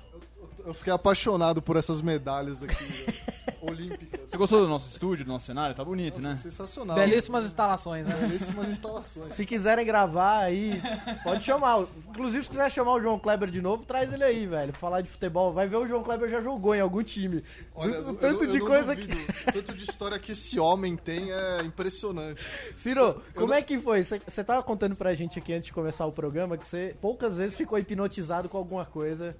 Eu 0.65 0.73
fiquei 0.73 0.93
apaixonado 0.93 1.61
por 1.61 1.75
essas 1.75 2.01
medalhas 2.01 2.61
aqui, 2.63 2.83
né? 2.83 3.13
olímpicas. 3.61 4.29
Você 4.29 4.37
gostou 4.37 4.61
do 4.61 4.67
nosso 4.67 4.89
estúdio, 4.89 5.23
do 5.25 5.31
nosso 5.31 5.45
cenário? 5.45 5.75
Tá 5.75 5.83
bonito, 5.83 6.19
né? 6.21 6.35
Sensacional. 6.35 6.95
Belíssimas 6.95 7.45
instalações, 7.45 8.07
né? 8.07 8.15
Belíssimas 8.15 8.67
instalações. 8.69 9.33
Se 9.33 9.45
quiserem 9.45 9.85
gravar 9.85 10.39
aí, 10.39 10.81
pode 11.23 11.43
chamar. 11.43 11.85
Inclusive, 12.09 12.43
se 12.43 12.49
quiser 12.49 12.71
chamar 12.71 12.93
o 12.93 13.01
João 13.01 13.19
Kleber 13.19 13.49
de 13.51 13.61
novo, 13.61 13.83
traz 13.85 14.11
ele 14.13 14.23
aí, 14.23 14.45
velho. 14.47 14.73
Falar 14.73 15.01
de 15.01 15.09
futebol. 15.09 15.53
Vai 15.53 15.67
ver 15.67 15.75
o 15.77 15.87
João 15.87 16.01
Kleber 16.03 16.29
já 16.29 16.41
jogou 16.41 16.73
em 16.73 16.79
algum 16.81 17.03
time. 17.03 17.43
Olha, 17.75 18.01
o 18.01 18.07
eu- 18.09 18.15
tanto 18.15 18.43
eu 18.45 18.51
de 18.51 18.59
não 18.59 18.67
coisa 18.67 18.95
duvido. 18.95 19.15
que. 19.15 19.49
O 19.49 19.53
tanto 19.53 19.73
de 19.73 19.83
história 19.83 20.17
que 20.17 20.31
esse 20.31 20.59
homem 20.59 20.95
tem 20.95 21.31
é 21.31 21.61
impressionante. 21.63 22.43
Ciro, 22.77 23.21
como 23.35 23.47
não- 23.47 23.55
é 23.55 23.61
que 23.61 23.77
foi? 23.79 24.03
Você 24.03 24.43
tava 24.43 24.63
contando 24.63 24.95
pra 24.95 25.13
gente 25.13 25.37
aqui 25.37 25.53
antes 25.53 25.65
de 25.67 25.73
começar 25.73 26.05
o 26.05 26.11
programa 26.11 26.57
que 26.57 26.67
você 26.67 26.95
poucas 27.01 27.37
vezes 27.37 27.55
ficou 27.55 27.77
hipnotizado 27.77 28.49
com 28.49 28.57
alguma 28.57 28.85
coisa. 28.85 29.35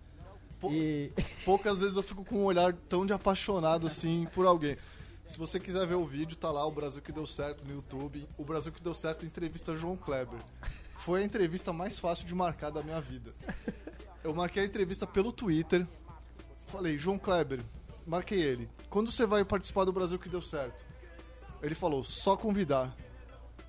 Pô- 0.62 0.70
E 0.72 1.12
Poucas 1.44 1.80
vezes 1.80 1.98
eu 1.98 2.04
fico 2.04 2.24
com 2.24 2.38
um 2.38 2.46
olhar 2.46 2.72
tão 2.88 3.06
de 3.06 3.12
apaixonado 3.12 3.88
assim 3.88 4.26
por 4.34 4.46
alguém. 4.46 4.78
Se 5.26 5.38
você 5.38 5.60
quiser 5.60 5.86
ver 5.88 5.96
o 5.96 6.06
vídeo, 6.06 6.38
tá 6.38 6.50
lá 6.52 6.66
o 6.66 6.72
Brasil 6.72 7.02
que 7.02 7.12
deu 7.12 7.26
certo 7.28 7.66
no 7.66 7.74
YouTube. 7.74 8.28
O 8.38 8.44
Brasil 8.46 8.72
que 8.72 8.82
deu 8.82 8.94
certo 8.94 9.26
entrevista 9.26 9.76
João 9.76 9.98
Kleber. 9.98 10.40
Foi 10.98 11.22
a 11.22 11.26
entrevista 11.26 11.74
mais 11.74 11.98
fácil 11.98 12.26
de 12.26 12.36
marcar 12.36 12.70
da 12.70 12.82
minha 12.84 13.02
vida. 13.02 13.32
Eu 14.24 14.34
marquei 14.36 14.62
a 14.64 14.66
entrevista 14.66 15.08
pelo 15.08 15.32
Twitter. 15.32 15.88
Falei, 16.68 16.98
João 16.98 17.18
Kleber, 17.18 17.60
marquei 18.06 18.40
ele. 18.42 18.70
Quando 18.90 19.12
você 19.12 19.26
vai 19.26 19.44
participar 19.44 19.84
do 19.86 19.92
Brasil 19.92 20.20
que 20.20 20.30
deu 20.30 20.42
certo? 20.42 20.84
Ele 21.62 21.76
falou, 21.76 22.04
só 22.04 22.36
convidar. 22.38 22.96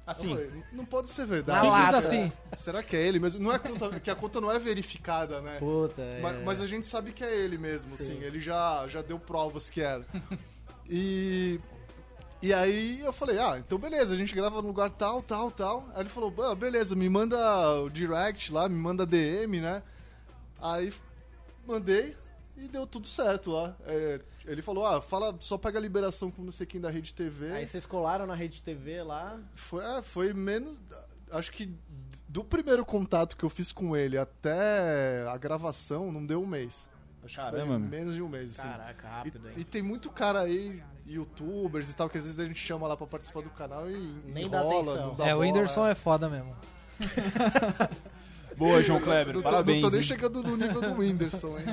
Assim, 0.06 0.30
falei, 0.30 0.50
não 0.72 0.84
pode 0.84 1.08
ser 1.08 1.26
verdade. 1.26 1.60
Simples 1.60 1.82
lata. 1.82 1.98
assim. 1.98 2.32
Será 2.56 2.82
que 2.82 2.96
é 2.96 3.06
ele 3.06 3.18
mesmo? 3.18 3.42
Não 3.42 3.52
é 3.52 3.58
conta, 3.58 4.00
que 4.00 4.10
a 4.10 4.14
conta 4.14 4.40
não 4.40 4.50
é 4.50 4.58
verificada, 4.58 5.40
né? 5.40 5.58
puta, 5.58 6.02
é... 6.02 6.20
Mas, 6.20 6.42
mas 6.42 6.60
a 6.60 6.66
gente 6.66 6.86
sabe 6.86 7.12
que 7.12 7.22
é 7.22 7.34
ele 7.34 7.56
mesmo, 7.56 7.94
assim. 7.94 8.18
Ele 8.20 8.40
já, 8.40 8.86
já 8.88 9.02
deu 9.02 9.18
provas 9.18 9.70
que 9.70 9.80
era. 9.80 10.04
E. 10.88 11.60
E 12.42 12.52
aí 12.52 13.00
eu 13.00 13.12
falei, 13.12 13.38
ah, 13.38 13.56
então 13.56 13.78
beleza, 13.78 14.14
a 14.14 14.16
gente 14.16 14.34
grava 14.34 14.60
no 14.60 14.66
lugar 14.66 14.90
tal, 14.90 15.22
tal, 15.22 15.48
tal. 15.52 15.88
Aí 15.94 16.00
ele 16.00 16.08
falou, 16.08 16.34
ah, 16.42 16.54
beleza, 16.56 16.96
me 16.96 17.08
manda 17.08 17.38
o 17.80 17.88
direct 17.88 18.52
lá, 18.52 18.68
me 18.68 18.74
manda 18.74 19.06
DM, 19.06 19.60
né? 19.60 19.80
Aí 20.60 20.92
mandei 21.64 22.16
e 22.56 22.66
deu 22.66 22.84
tudo 22.84 23.06
certo 23.06 23.52
lá. 23.52 23.76
É, 23.86 24.20
ele 24.46 24.62
falou, 24.62 24.86
ah, 24.86 25.00
fala, 25.00 25.34
só 25.40 25.56
pega 25.58 25.78
a 25.78 25.82
liberação 25.82 26.30
com 26.30 26.42
não 26.42 26.52
sei 26.52 26.66
quem 26.66 26.80
da 26.80 26.90
Rede 26.90 27.14
TV. 27.14 27.52
Aí 27.52 27.66
vocês 27.66 27.86
colaram 27.86 28.26
na 28.26 28.34
Rede 28.34 28.60
TV 28.62 29.02
lá. 29.02 29.38
Foi, 29.54 29.84
é, 29.84 30.02
foi 30.02 30.32
menos. 30.32 30.78
Acho 31.30 31.52
que 31.52 31.72
do 32.28 32.42
primeiro 32.42 32.84
contato 32.84 33.36
que 33.36 33.44
eu 33.44 33.50
fiz 33.50 33.72
com 33.72 33.96
ele 33.96 34.16
até 34.18 35.26
a 35.28 35.36
gravação, 35.36 36.10
não 36.10 36.24
deu 36.24 36.42
um 36.42 36.46
mês. 36.46 36.86
Acho 37.24 37.36
que 37.36 37.40
Caramba, 37.40 37.66
foi 37.66 37.78
meu. 37.78 37.88
menos 37.88 38.14
de 38.14 38.22
um 38.22 38.28
mês. 38.28 38.58
assim. 38.58 38.68
Caraca, 38.68 39.08
rápido, 39.08 39.48
hein? 39.48 39.54
E, 39.56 39.60
e 39.60 39.64
tem 39.64 39.80
muito 39.82 40.10
cara 40.10 40.40
aí, 40.40 40.82
youtubers 41.06 41.88
e 41.88 41.94
tal, 41.94 42.08
que 42.10 42.18
às 42.18 42.24
vezes 42.24 42.40
a 42.40 42.44
gente 42.46 42.58
chama 42.58 42.88
lá 42.88 42.96
pra 42.96 43.06
participar 43.06 43.42
do 43.42 43.50
canal 43.50 43.88
e 43.88 43.94
Nem 44.26 44.50
dá 44.50 44.58
enrola, 44.60 44.92
atenção. 44.92 45.08
não 45.08 45.14
dá 45.14 45.26
É, 45.28 45.34
o 45.34 45.36
bola, 45.38 45.46
Whindersson 45.46 45.86
é. 45.86 45.90
é 45.92 45.94
foda 45.94 46.28
mesmo. 46.28 46.56
boa, 48.56 48.82
João 48.82 48.98
Não 48.98 49.04
Kleber, 49.06 49.34
tô- 49.34 49.42
parabéns. 49.42 49.82
Não 49.82 49.88
tô 49.88 49.92
nem 49.94 50.00
hein? 50.02 50.06
chegando 50.06 50.42
no 50.42 50.56
nível 50.56 50.80
do 50.80 50.92
Whindersson, 50.98 51.58
hein? 51.58 51.64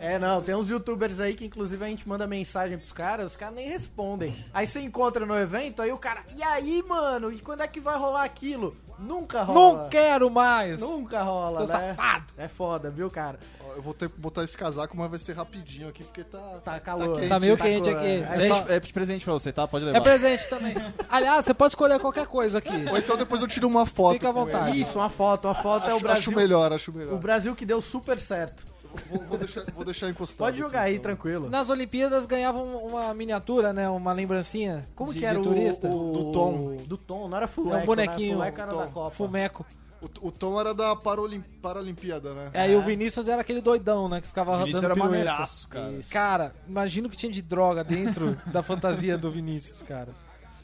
É, 0.00 0.18
não, 0.18 0.42
tem 0.42 0.54
uns 0.54 0.68
youtubers 0.68 1.20
aí 1.20 1.34
que 1.34 1.44
inclusive 1.46 1.84
a 1.84 1.88
gente 1.88 2.08
manda 2.08 2.26
mensagem 2.26 2.78
pros 2.78 2.92
caras, 2.92 3.26
os 3.32 3.36
caras 3.36 3.54
nem 3.54 3.68
respondem. 3.68 4.34
Aí 4.52 4.66
você 4.66 4.80
encontra 4.80 5.24
no 5.26 5.36
evento, 5.38 5.82
aí 5.82 5.92
o 5.92 5.98
cara, 5.98 6.22
e 6.36 6.42
aí, 6.42 6.82
mano, 6.86 7.32
e 7.32 7.38
quando 7.40 7.62
é 7.62 7.66
que 7.66 7.80
vai 7.80 7.96
rolar 7.98 8.24
aquilo? 8.24 8.76
Nunca 8.96 9.42
rola. 9.42 9.78
Não 9.82 9.88
quero 9.88 10.30
mais! 10.30 10.80
Nunca 10.80 11.20
rola, 11.22 11.66
Seu 11.66 11.76
né? 11.76 11.94
safado! 11.96 12.26
É 12.38 12.46
foda, 12.46 12.90
viu, 12.90 13.10
cara? 13.10 13.40
Eu 13.74 13.82
vou 13.82 13.92
ter 13.92 14.08
que 14.08 14.20
botar 14.20 14.44
esse 14.44 14.56
casaco, 14.56 14.96
mas 14.96 15.10
vai 15.10 15.18
ser 15.18 15.32
rapidinho 15.34 15.88
aqui, 15.88 16.04
porque 16.04 16.22
tá... 16.22 16.38
Tá 16.64 16.78
calor. 16.78 17.16
quente. 17.16 17.28
Tá 17.28 17.40
meio 17.40 17.56
Tá 17.56 17.64
quente 17.64 17.90
aqui. 17.90 18.06
é, 18.06 18.18
É, 18.20 18.48
só- 18.48 18.64
é 18.68 18.78
de 18.78 18.92
presente 18.92 19.24
pra 19.24 19.34
você, 19.34 19.52
tá? 19.52 19.66
Pode 19.66 19.84
levar. 19.86 19.98
É 19.98 20.00
presente 20.00 20.48
também. 20.48 20.76
Aliás, 21.10 21.44
você 21.44 21.52
pode 21.52 21.72
escolher 21.72 21.98
qualquer 21.98 22.26
coisa 22.28 22.58
aqui. 22.58 22.88
Ou 22.88 22.96
então 22.96 23.16
depois 23.16 23.42
eu 23.42 23.48
tiro 23.48 23.66
uma 23.66 23.84
foto 23.84 24.12
Fica 24.12 24.28
à 24.28 24.32
vontade. 24.32 24.80
Isso, 24.80 24.96
uma 24.96 25.10
foto, 25.10 25.48
uma 25.48 25.56
foto 25.56 25.73
é 25.82 25.92
o 25.92 25.96
Acho, 25.96 26.02
Brasil. 26.04 26.20
acho 26.22 26.32
melhor, 26.32 26.72
acho 26.72 26.90
O 26.90 26.94
melhor. 26.94 27.18
Brasil 27.18 27.54
que 27.54 27.64
deu 27.66 27.80
super 27.82 28.18
certo. 28.18 28.64
Vou, 29.10 29.20
vou 29.24 29.38
deixar, 29.38 29.64
vou 29.74 29.84
deixar 29.84 30.08
encostado. 30.08 30.38
Pode 30.38 30.56
jogar 30.58 30.82
aí, 30.82 30.90
aqui, 30.92 30.98
então. 31.00 31.10
tranquilo. 31.16 31.50
Nas 31.50 31.68
Olimpíadas 31.68 32.26
ganhavam 32.26 32.76
uma 32.76 33.12
miniatura, 33.12 33.72
né? 33.72 33.88
Uma 33.88 34.12
lembrancinha. 34.12 34.84
Como 34.94 35.12
de, 35.12 35.18
que 35.18 35.24
era 35.26 35.40
de 35.40 35.48
o, 35.48 35.50
turista. 35.52 35.88
o- 35.88 36.12
Do 36.12 36.32
Tom. 36.32 36.76
Do 36.86 36.96
Tom, 36.96 37.28
não 37.28 37.36
era 37.36 37.48
Fuleco, 37.48 37.76
É 37.76 37.82
um 37.82 37.86
bonequinho. 37.86 38.38
Né? 38.38 38.52
Fuleco 38.52 38.60
era 38.60 38.72
da. 38.84 38.86
Copa. 38.92 39.10
Fumeco. 39.10 39.66
O, 40.00 40.28
o 40.28 40.30
Tom 40.30 40.60
era 40.60 40.72
da 40.74 40.94
Paralim, 40.94 41.40
Paralimpíada, 41.62 42.34
né? 42.34 42.50
É, 42.52 42.70
e 42.70 42.76
o 42.76 42.82
Vinícius 42.82 43.26
era 43.26 43.40
aquele 43.40 43.60
doidão, 43.62 44.06
né? 44.08 44.20
Que 44.20 44.26
ficava 44.28 44.52
Vinícius 44.58 44.76
rodando 44.82 44.84
era 44.84 44.94
pirueta. 44.94 45.10
maneiraço, 45.24 45.66
cara. 45.68 45.90
Isso. 45.92 46.10
Cara, 46.10 46.54
imagina 46.68 47.06
o 47.08 47.10
que 47.10 47.16
tinha 47.16 47.32
de 47.32 47.40
droga 47.42 47.82
dentro 47.82 48.38
da 48.46 48.62
fantasia 48.62 49.16
do 49.18 49.30
Vinícius, 49.30 49.82
cara. 49.82 50.10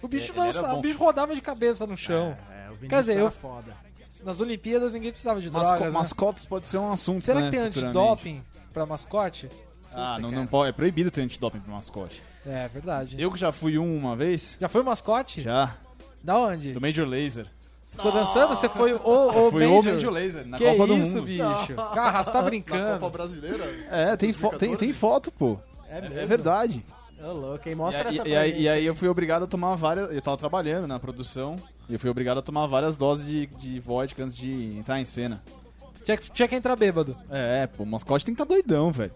O 0.03 0.07
bicho, 0.07 0.33
era 0.37 0.45
dançava, 0.45 0.75
o 0.75 0.81
bicho 0.81 0.99
rodava 0.99 1.35
de 1.35 1.41
cabeça 1.41 1.87
no 1.87 1.97
chão. 1.97 2.37
É, 2.53 2.67
o 2.71 2.75
Vinícius 2.75 2.89
Quer 2.91 3.01
dizer, 3.01 3.13
era 3.13 3.21
eu- 3.23 3.31
foda. 3.31 3.73
Nas 4.25 4.41
Olimpíadas 4.41 4.93
ninguém 4.93 5.11
precisava 5.11 5.41
de 5.41 5.51
Masco 5.51 5.69
drogas, 5.69 5.87
né? 5.87 5.91
Mascotes 5.99 6.47
pode 6.47 6.69
ser 6.69 6.79
um 6.79 6.93
assunto, 6.93 7.21
Será 7.23 7.41
né, 7.41 7.47
que 7.47 7.57
tem 7.57 7.61
antidoping 7.67 8.43
pra 8.73 8.85
mascote? 8.87 9.49
Ah, 9.93 10.13
Puta, 10.17 10.21
não, 10.21 10.31
cara. 10.31 10.41
não 10.43 10.47
pode. 10.47 10.69
É 10.69 10.73
proibido 10.73 11.11
ter 11.11 11.23
antidoping 11.23 11.61
pro 11.61 11.73
mascote. 11.73 12.23
É, 12.47 12.69
verdade. 12.69 13.21
Eu 13.21 13.31
que 13.33 13.39
já 13.39 13.51
fui 13.53 13.77
um 13.79 13.97
uma 13.97 14.15
vez, 14.17 14.57
Já 14.61 14.69
foi 14.69 14.83
mascote? 14.83 15.41
já, 15.43 15.75
Da 16.23 16.39
onde? 16.39 16.73
do 16.73 16.81
Major 16.81 17.07
Laser. 17.07 17.47
Você 17.85 17.97
ficou 17.97 18.13
dançando? 18.13 18.49
Você 18.55 18.69
foi 18.69 18.93
o, 18.93 19.01
o 19.03 19.51
Fui 19.51 19.67
Major? 19.67 19.91
o 19.91 19.95
Major 19.95 20.13
Laser, 20.13 20.47
na 20.47 20.59
que 20.59 20.65
Copa 20.65 20.87
do 20.87 20.97
isso, 20.99 21.17
Mundo. 21.17 21.27
bicho? 21.27 21.43
Você 21.43 21.75
tá 21.75 22.33
Na 22.35 22.43
brincando. 22.43 23.01
Copa 23.01 23.11
Brasileira? 23.11 23.65
É, 23.91 24.17
tem, 24.17 24.33
fo- 24.33 24.57
tem, 24.57 24.77
tem 24.77 24.93
foto, 24.93 25.33
pô. 25.33 25.59
É 25.89 25.99
É, 25.99 26.25
verdade. 26.27 26.85
Ô, 27.23 27.33
louco, 27.33 27.69
hein? 27.69 27.73
E, 27.73 27.77
Mostra 27.77 28.09
aí- 28.09 28.19
essa 28.19 28.29
e 28.29 28.31
pra 28.31 28.41
aí, 28.41 28.61
e 28.63 28.69
aí 28.69 28.85
eu 28.87 28.95
fui 28.95 29.09
obrigado 29.09 29.43
a 29.43 29.47
tomar 29.47 29.75
várias. 29.77 30.11
Eu 30.13 30.23
tava 30.23 30.37
trabalhando 30.37 30.87
na 30.87 30.99
produção 30.99 31.57
e 31.89 31.93
eu 31.95 31.99
fui 31.99 32.09
obrigado 32.11 32.39
a 32.39 32.43
tomar 32.43 32.67
várias 32.67 32.97
doses 32.97 33.27
de, 33.27 33.47
de 33.47 33.79
vodka 33.81 34.23
antes 34.25 34.37
de 34.37 34.79
entrar 34.79 35.01
em 35.01 35.05
cena. 35.05 35.43
Tinha, 36.05 36.17
que- 36.17 36.31
tinha 36.31 36.49
que 36.49 36.55
entrar 36.57 36.77
bêbado. 36.77 37.17
É, 37.31 37.67
pô, 37.67 37.83
o 37.83 37.87
mascote 37.87 38.25
tem 38.25 38.35
que 38.35 38.43
estar 38.43 38.53
doidão, 38.53 38.91
velho. 38.91 39.13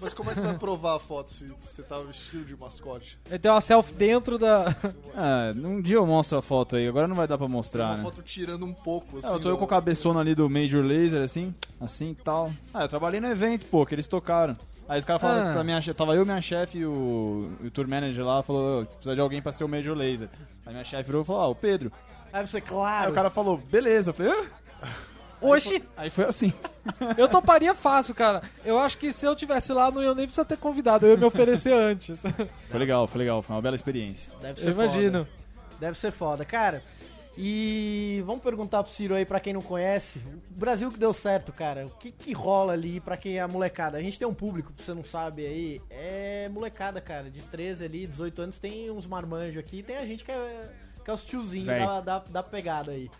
Mas 0.00 0.12
como 0.12 0.30
é 0.30 0.34
que 0.34 0.40
vai 0.40 0.56
provar 0.58 0.96
a 0.96 0.98
foto 0.98 1.30
se 1.30 1.46
você 1.58 1.82
tava 1.82 2.04
vestido 2.04 2.44
de 2.44 2.54
mascote? 2.58 3.18
Ele 3.28 3.38
tem 3.38 3.50
uma 3.50 3.60
selfie 3.60 3.94
dentro 3.94 4.38
da. 4.38 4.74
Ah, 5.14 5.50
um 5.56 5.80
dia 5.80 5.96
eu 5.96 6.06
mostro 6.06 6.36
a 6.38 6.42
foto 6.42 6.76
aí, 6.76 6.86
agora 6.86 7.08
não 7.08 7.16
vai 7.16 7.26
dar 7.26 7.36
pra 7.38 7.46
Tem 7.46 7.54
mostrar, 7.54 7.86
uma 7.86 7.96
né? 7.96 8.02
foto 8.02 8.22
tirando 8.22 8.64
um 8.66 8.72
pouco, 8.72 9.18
assim. 9.18 9.26
Ah, 9.28 9.32
eu 9.32 9.40
tô 9.40 9.48
eu 9.50 9.56
com 9.58 9.64
a 9.64 9.68
cabeçona 9.68 10.20
ali 10.20 10.34
do 10.34 10.48
Major 10.48 10.82
Laser, 10.84 11.22
assim, 11.22 11.54
assim 11.80 12.10
e 12.10 12.14
tal. 12.14 12.50
Ah, 12.72 12.82
eu 12.84 12.88
trabalhei 12.88 13.18
no 13.20 13.28
evento, 13.28 13.64
pô, 13.66 13.84
que 13.86 13.94
eles 13.94 14.06
tocaram. 14.06 14.56
Aí 14.90 14.98
os 14.98 15.04
caras 15.04 15.22
falaram 15.22 15.50
Ah. 15.50 15.52
pra 15.52 15.62
minha 15.64 15.80
chefe, 15.80 15.96
tava 15.96 16.14
eu, 16.16 16.24
minha 16.26 16.42
chefe 16.42 16.78
e 16.78 16.84
o, 16.84 17.52
o 17.64 17.70
tour 17.70 17.86
manager 17.86 18.24
lá, 18.26 18.42
falou, 18.42 18.82
"Ô, 18.82 18.86
precisa 18.86 19.14
de 19.14 19.20
alguém 19.20 19.40
pra 19.40 19.52
ser 19.52 19.62
o 19.62 19.68
Major 19.68 19.96
Laser. 19.96 20.28
Aí 20.66 20.72
minha 20.72 20.84
chefe 20.84 21.04
virou 21.04 21.22
e 21.22 21.24
falou, 21.24 21.42
ah, 21.42 21.46
o 21.48 21.54
Pedro. 21.54 21.92
Aí 22.32 22.44
você, 22.44 22.56
Aí 22.56 22.62
claro. 22.62 23.12
o 23.12 23.14
cara 23.14 23.30
falou, 23.30 23.56
beleza. 23.56 24.10
Eu 24.10 24.14
falei, 24.14 24.32
Hã? 24.32 24.46
Oxi, 25.42 25.82
Aí 25.96 26.10
foi 26.10 26.24
assim. 26.24 26.52
eu 27.16 27.28
toparia 27.28 27.72
fácil, 27.74 28.14
cara. 28.14 28.42
Eu 28.64 28.78
acho 28.80 28.98
que 28.98 29.12
se 29.12 29.24
eu 29.24 29.34
tivesse 29.36 29.72
lá, 29.72 29.90
não 29.90 30.02
ia 30.02 30.14
nem 30.14 30.26
precisar 30.26 30.44
ter 30.44 30.58
convidado. 30.58 31.06
Eu 31.06 31.12
ia 31.12 31.16
me 31.16 31.24
oferecer 31.24 31.72
antes. 31.72 32.20
Foi 32.68 32.78
legal, 32.78 33.06
foi 33.06 33.18
legal, 33.20 33.40
foi 33.42 33.54
uma 33.56 33.62
bela 33.62 33.76
experiência. 33.76 34.32
Deve 34.42 34.60
ser 34.60 34.68
Eu 34.68 34.72
imagino. 34.72 35.18
foda. 35.24 35.28
Deve 35.80 35.98
ser 35.98 36.10
foda. 36.10 36.44
Cara, 36.44 36.82
e 37.42 38.22
vamos 38.26 38.42
perguntar 38.42 38.82
pro 38.82 38.92
Ciro 38.92 39.14
aí, 39.14 39.24
pra 39.24 39.40
quem 39.40 39.54
não 39.54 39.62
conhece, 39.62 40.18
o 40.54 40.60
Brasil 40.60 40.92
que 40.92 40.98
deu 40.98 41.10
certo, 41.10 41.50
cara, 41.52 41.86
o 41.86 41.90
que 41.90 42.12
que 42.12 42.34
rola 42.34 42.74
ali 42.74 43.00
pra 43.00 43.16
quem 43.16 43.38
é 43.38 43.40
a 43.40 43.48
molecada? 43.48 43.96
A 43.96 44.02
gente 44.02 44.18
tem 44.18 44.28
um 44.28 44.34
público, 44.34 44.74
pra 44.74 44.84
você 44.84 44.92
não 44.92 45.02
sabe 45.02 45.46
aí, 45.46 45.80
é 45.88 46.50
molecada, 46.50 47.00
cara, 47.00 47.30
de 47.30 47.40
13 47.40 47.82
ali, 47.82 48.06
18 48.06 48.42
anos, 48.42 48.58
tem 48.58 48.90
uns 48.90 49.06
marmanjos 49.06 49.56
aqui, 49.56 49.78
e 49.78 49.82
tem 49.82 49.96
a 49.96 50.04
gente 50.04 50.22
que 50.22 50.30
é, 50.30 50.70
que 51.02 51.10
é 51.10 51.14
os 51.14 51.24
tiozinhos 51.24 51.66
da, 51.66 52.02
da, 52.02 52.18
da 52.18 52.42
pegada 52.42 52.92
aí. 52.92 53.10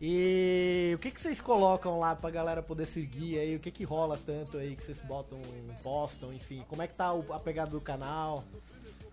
E 0.00 0.92
o 0.94 0.98
que 0.98 1.10
que 1.10 1.20
vocês 1.20 1.38
colocam 1.38 1.98
lá 1.98 2.16
pra 2.16 2.30
galera 2.30 2.62
poder 2.62 2.86
seguir 2.86 3.38
aí? 3.38 3.56
O 3.56 3.60
que 3.60 3.70
que 3.70 3.84
rola 3.84 4.18
tanto 4.18 4.56
aí 4.56 4.74
que 4.74 4.84
vocês 4.84 5.00
botam, 5.00 5.38
postam, 5.82 6.32
enfim? 6.32 6.64
Como 6.66 6.80
é 6.80 6.86
que 6.86 6.94
tá 6.94 7.10
a 7.10 7.38
pegada 7.38 7.72
do 7.72 7.80
canal? 7.80 8.42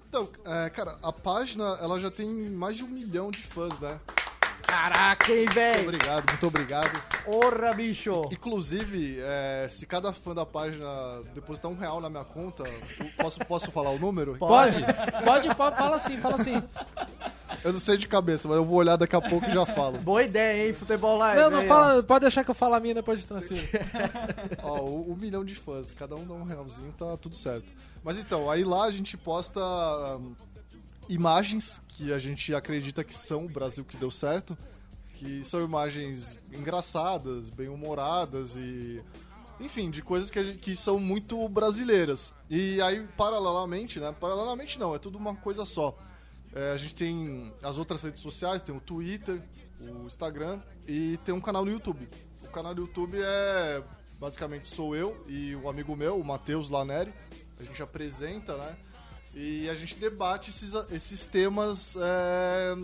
Então, 0.07 0.29
é, 0.45 0.69
cara, 0.69 0.97
a 1.01 1.11
página, 1.11 1.77
ela 1.81 1.99
já 1.99 2.11
tem 2.11 2.27
mais 2.27 2.77
de 2.77 2.83
um 2.83 2.87
milhão 2.87 3.29
de 3.29 3.39
fãs, 3.39 3.77
né? 3.79 3.99
Caraca, 4.73 5.31
hein, 5.31 5.45
Muito 5.45 5.53
velho? 5.53 5.83
obrigado, 5.83 6.29
muito 6.29 6.47
obrigado. 6.47 7.23
Porra, 7.23 7.73
bicho! 7.73 8.27
Inclusive, 8.31 9.19
é, 9.19 9.67
se 9.69 9.85
cada 9.85 10.11
fã 10.11 10.33
da 10.33 10.47
página 10.47 10.87
depositar 11.35 11.69
um 11.69 11.77
real 11.77 12.01
na 12.01 12.09
minha 12.09 12.23
conta, 12.25 12.63
posso, 13.15 13.39
posso 13.41 13.71
falar 13.71 13.91
o 13.91 13.99
número? 13.99 14.35
Pode? 14.35 14.83
Pode, 15.23 15.55
pode, 15.55 15.77
fala 15.77 15.95
assim, 15.95 16.17
fala 16.17 16.37
assim. 16.37 16.61
Eu 17.63 17.71
não 17.71 17.79
sei 17.79 17.97
de 17.97 18.07
cabeça, 18.07 18.47
mas 18.47 18.57
eu 18.57 18.65
vou 18.65 18.79
olhar 18.79 18.95
daqui 18.95 19.15
a 19.15 19.21
pouco 19.21 19.45
e 19.47 19.51
já 19.51 19.63
falo. 19.63 19.99
Boa 19.99 20.23
ideia, 20.23 20.67
hein? 20.67 20.73
Futebol 20.73 21.17
live. 21.17 21.39
Não, 21.39 21.51
não 21.51 21.59
aí, 21.59 21.67
fala, 21.67 22.01
pode 22.01 22.21
deixar 22.21 22.43
que 22.43 22.49
eu 22.49 22.55
falo 22.55 22.73
a 22.73 22.79
minha 22.79 22.95
depois 22.95 23.19
de 23.19 23.27
transferir. 23.27 23.69
Ó, 24.63 24.81
um, 24.81 25.11
um 25.11 25.15
milhão 25.15 25.45
de 25.45 25.53
fãs, 25.53 25.93
cada 25.93 26.15
um 26.15 26.25
dá 26.25 26.33
um 26.33 26.45
realzinho, 26.45 26.91
tá 26.97 27.15
tudo 27.17 27.35
certo. 27.35 27.71
Mas 28.03 28.17
então, 28.17 28.49
aí 28.49 28.63
lá 28.63 28.85
a 28.85 28.91
gente 28.91 29.15
posta 29.17 29.61
hum, 30.17 30.33
imagens 31.07 31.79
que 31.95 32.11
a 32.13 32.19
gente 32.19 32.53
acredita 32.53 33.03
que 33.03 33.13
são 33.13 33.45
o 33.45 33.49
Brasil 33.49 33.83
que 33.85 33.95
deu 33.97 34.09
certo, 34.11 34.57
que 35.15 35.43
são 35.45 35.63
imagens 35.63 36.39
engraçadas, 36.51 37.49
bem 37.49 37.69
humoradas 37.69 38.55
e 38.55 39.01
enfim, 39.59 39.89
de 39.91 40.01
coisas 40.01 40.29
que, 40.31 40.43
gente- 40.43 40.57
que 40.57 40.75
são 40.75 40.99
muito 40.99 41.47
brasileiras. 41.47 42.33
E 42.49 42.81
aí, 42.81 43.07
paralelamente, 43.15 43.99
né? 43.99 44.13
Paralelamente 44.19 44.79
não, 44.79 44.93
é 44.95 44.99
tudo 44.99 45.17
uma 45.17 45.35
coisa 45.35 45.65
só. 45.65 45.97
É, 46.53 46.71
a 46.71 46.77
gente 46.77 46.95
tem 46.95 47.53
as 47.61 47.77
outras 47.77 48.01
redes 48.03 48.21
sociais, 48.21 48.61
tem 48.61 48.75
o 48.75 48.79
Twitter, 48.81 49.41
o 49.81 50.05
Instagram 50.07 50.59
e 50.87 51.17
tem 51.23 51.33
um 51.33 51.39
canal 51.41 51.63
no 51.63 51.71
YouTube. 51.71 52.09
O 52.43 52.49
canal 52.49 52.73
do 52.73 52.81
YouTube 52.81 53.17
é 53.21 53.83
basicamente 54.19 54.67
sou 54.67 54.95
eu 54.95 55.23
e 55.27 55.55
o 55.55 55.69
amigo 55.69 55.95
meu, 55.95 56.19
o 56.19 56.23
Matheus 56.25 56.69
Laneri. 56.69 57.13
A 57.59 57.63
gente 57.63 57.81
apresenta, 57.81 58.57
né? 58.57 58.75
E 59.33 59.67
a 59.69 59.75
gente 59.75 59.95
debate 59.95 60.49
esses, 60.51 60.73
esses 60.91 61.25
temas 61.25 61.95
é, 61.97 62.75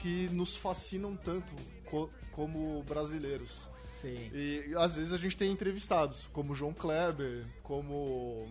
que 0.00 0.28
nos 0.30 0.54
fascinam 0.56 1.16
tanto 1.16 1.54
co- 1.86 2.10
como 2.32 2.82
brasileiros. 2.84 3.68
Sim. 4.00 4.30
E 4.32 4.74
às 4.76 4.96
vezes 4.96 5.12
a 5.12 5.16
gente 5.18 5.36
tem 5.36 5.50
entrevistados, 5.52 6.28
como 6.32 6.52
o 6.52 6.54
João 6.54 6.72
Kleber, 6.72 7.44
como. 7.62 8.46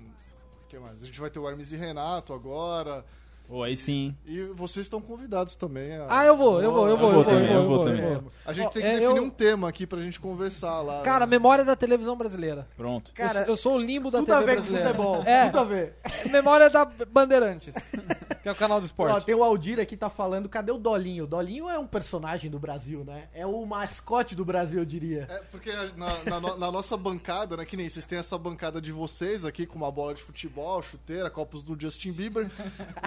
que 0.67 0.77
mais? 0.79 1.01
A 1.01 1.05
gente 1.05 1.19
vai 1.19 1.29
ter 1.29 1.39
o 1.39 1.47
Hermes 1.47 1.71
e 1.71 1.75
Renato 1.75 2.33
agora. 2.33 3.05
Pô, 3.49 3.63
aí 3.63 3.75
sim. 3.75 4.15
E 4.27 4.43
vocês 4.53 4.85
estão 4.85 5.01
convidados 5.01 5.55
também. 5.55 5.91
a- 5.97 6.05
Ah, 6.07 6.23
eu 6.23 6.37
vou, 6.37 6.61
eu 6.61 6.71
vou, 6.71 6.87
eu 6.87 6.95
vou, 6.95 7.07
eu 7.09 7.15
vou, 7.15 7.23
também, 7.25 7.47
eu 7.51 7.53
eu 7.61 7.65
vou, 7.67 7.79
também. 7.83 8.01
vou. 8.19 8.23
A 8.45 8.53
gente 8.53 8.69
tem 8.71 8.83
que 8.83 8.87
é, 8.87 8.91
definir 8.99 9.17
eu- 9.17 9.23
um 9.23 9.29
tema 9.31 9.67
aqui 9.67 9.87
pra 9.87 9.99
gente 10.01 10.19
conversar 10.19 10.81
lá. 10.81 11.01
Cara, 11.01 11.25
né? 11.25 11.31
memória 11.31 11.65
da 11.65 11.75
televisão 11.75 12.15
brasileira. 12.15 12.67
Pronto. 12.77 13.11
Cara, 13.11 13.39
eu, 13.39 13.43
sou- 13.45 13.47
eu 13.47 13.55
sou 13.55 13.75
o 13.75 13.79
limbo 13.79 14.11
da 14.11 14.19
tudo 14.19 14.31
a 14.33 14.39
ver 14.41 14.45
com 14.57 14.61
brasileira. 14.61 14.89
futebol. 14.89 15.23
É, 15.23 15.45
Tudo 15.47 15.59
a 15.59 15.63
ver. 15.63 15.95
memória 16.31 16.69
da 16.69 16.85
Bandeirantes, 16.85 17.73
que 18.41 18.49
é 18.49 18.51
o 18.51 18.55
canal 18.55 18.79
do 18.79 18.83
Ó, 18.83 18.85
esporte. 18.85 19.25
tem 19.25 19.35
o 19.35 19.43
Aldir 19.43 19.79
aqui 19.79 19.97
tá 19.97 20.09
falando, 20.09 20.47
cadê 20.47 20.71
o 20.71 20.77
Dolinho? 20.77 21.25
O 21.25 21.27
Dolinho 21.27 21.67
é 21.69 21.77
um 21.77 21.85
personagem 21.87 22.49
do 22.49 22.57
Brasil, 22.59 23.03
né? 23.03 23.27
É 23.33 23.45
o 23.45 23.65
mascote 23.65 24.35
do 24.35 24.45
Brasil, 24.45 24.79
eu 24.79 24.85
diria. 24.85 25.27
É, 25.29 25.39
porque 25.51 25.71
na, 25.95 26.23
na 26.23 26.39
na 26.57 26.71
nossa 26.71 26.95
bancada, 26.97 27.57
né, 27.57 27.65
que 27.65 27.75
nem 27.77 27.89
vocês 27.89 28.05
têm 28.05 28.17
essa 28.19 28.37
bancada 28.37 28.81
de 28.81 28.91
vocês 28.91 29.43
aqui 29.45 29.65
com 29.65 29.75
uma 29.77 29.91
bola 29.91 30.13
de 30.13 30.21
futebol, 30.23 30.81
chuteira, 30.81 31.29
copos 31.29 31.61
do 31.61 31.79
Justin 31.79 32.11
Bieber. 32.11 32.49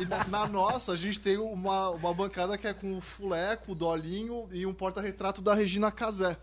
E 0.01 0.05
na, 0.05 0.25
na 0.27 0.47
nossa, 0.47 0.93
a 0.93 0.97
gente 0.97 1.19
tem 1.21 1.39
uma, 1.39 1.91
uma 1.91 2.13
bancada 2.15 2.59
que 2.59 2.67
é 2.67 2.75
com 2.75 2.99
o 2.99 3.01
Fuleco, 3.01 3.73
o 3.73 3.75
Dolinho 3.75 4.49
e 4.53 4.67
um 4.67 4.75
porta-retrato 4.75 5.41
da 5.41 5.55
Regina 5.55 5.91
Casé. 5.91 6.37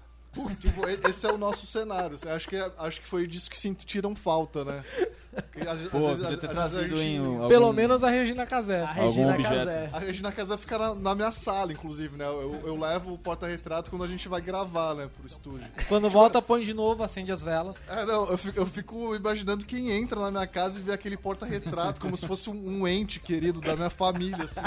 Tipo, 0.59 0.81
esse 1.09 1.25
é 1.25 1.31
o 1.33 1.39
nosso 1.39 1.65
cenário. 1.65 2.15
Acho 2.27 2.47
que, 2.47 2.55
é- 2.55 2.71
acho 2.77 3.01
que 3.01 3.07
foi 3.07 3.25
disso 3.25 3.49
que 3.49 3.57
sentiram 3.57 4.15
falta, 4.15 4.63
né? 4.63 4.83
Porque 5.31 5.59
às- 5.67 5.81
às 5.83 5.89
Pô, 5.89 5.99
podia 5.99 6.37
ter 6.37 6.47
às 6.47 6.53
trazido 6.53 7.01
em 7.01 7.19
um- 7.21 7.47
Pelo 7.47 7.65
algum- 7.65 7.75
menos 7.75 8.03
a 8.03 8.09
Regina 8.09 8.45
Casé. 8.45 8.81
A 8.83 8.91
Regina 8.91 9.33
objeto. 9.33 9.53
Casé. 9.65 9.89
A 9.93 9.99
Regina 9.99 10.31
Casé 10.31 10.57
fica 10.57 10.77
na, 10.77 10.95
na 10.95 11.15
minha 11.15 11.31
sala, 11.31 11.71
inclusive, 11.71 12.17
né? 12.17 12.25
Eu, 12.25 12.61
eu 12.65 12.75
levo 12.75 13.13
o 13.13 13.17
porta-retrato 13.17 13.89
quando 13.89 14.03
a 14.03 14.07
gente 14.07 14.27
vai 14.27 14.41
gravar, 14.41 14.95
né, 14.95 15.09
pro 15.17 15.27
estúdio. 15.27 15.67
Quando 15.87 16.09
volta, 16.09 16.41
põe 16.41 16.63
de 16.63 16.73
novo, 16.73 17.03
acende 17.03 17.31
as 17.31 17.41
velas. 17.41 17.77
É, 17.87 18.05
não, 18.05 18.27
eu 18.27 18.37
fico, 18.37 18.59
eu 18.59 18.65
fico 18.65 19.15
imaginando 19.15 19.65
quem 19.65 19.91
entra 19.91 20.19
na 20.19 20.31
minha 20.31 20.47
casa 20.47 20.79
e 20.79 20.81
vê 20.81 20.91
aquele 20.93 21.15
porta-retrato 21.17 22.01
como 22.01 22.17
se 22.17 22.25
fosse 22.27 22.49
um, 22.49 22.81
um 22.81 22.87
ente 22.87 23.19
querido 23.19 23.61
da 23.61 23.75
minha 23.75 23.89
família, 23.89 24.43
assim, 24.43 24.61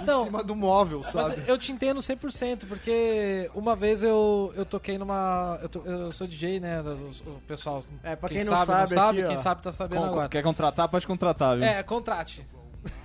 em 0.00 0.04
Não. 0.04 0.24
cima 0.24 0.42
do 0.44 0.54
móvel, 0.54 1.02
sabe? 1.02 1.36
Mas 1.38 1.48
eu 1.48 1.56
te 1.56 1.72
entendo 1.72 2.00
100%, 2.02 2.66
porque 2.68 3.50
uma 3.54 3.74
vez 3.74 4.02
eu, 4.02 4.52
eu 4.56 4.64
toquei 4.64 4.98
numa. 4.98 5.58
Eu, 5.62 5.68
to- 5.68 5.82
eu 5.86 6.12
sou 6.12 6.26
DJ, 6.26 6.60
né? 6.60 6.80
O, 6.82 7.30
o 7.30 7.40
pessoal. 7.46 7.82
É, 8.02 8.14
pra 8.16 8.28
quem, 8.28 8.38
quem 8.38 8.46
não 8.46 8.52
sabe, 8.56 8.66
sabe 8.66 8.80
não 8.80 9.02
sabe, 9.02 9.18
aqui, 9.20 9.28
quem 9.28 9.36
ó. 9.36 9.40
sabe 9.40 9.62
tá 9.62 9.72
sabendo 9.72 10.01
Agora. 10.04 10.28
Quer 10.28 10.42
contratar, 10.42 10.88
pode 10.88 11.06
contratar, 11.06 11.56
viu? 11.56 11.64
É, 11.66 11.82
contrate. 11.82 12.44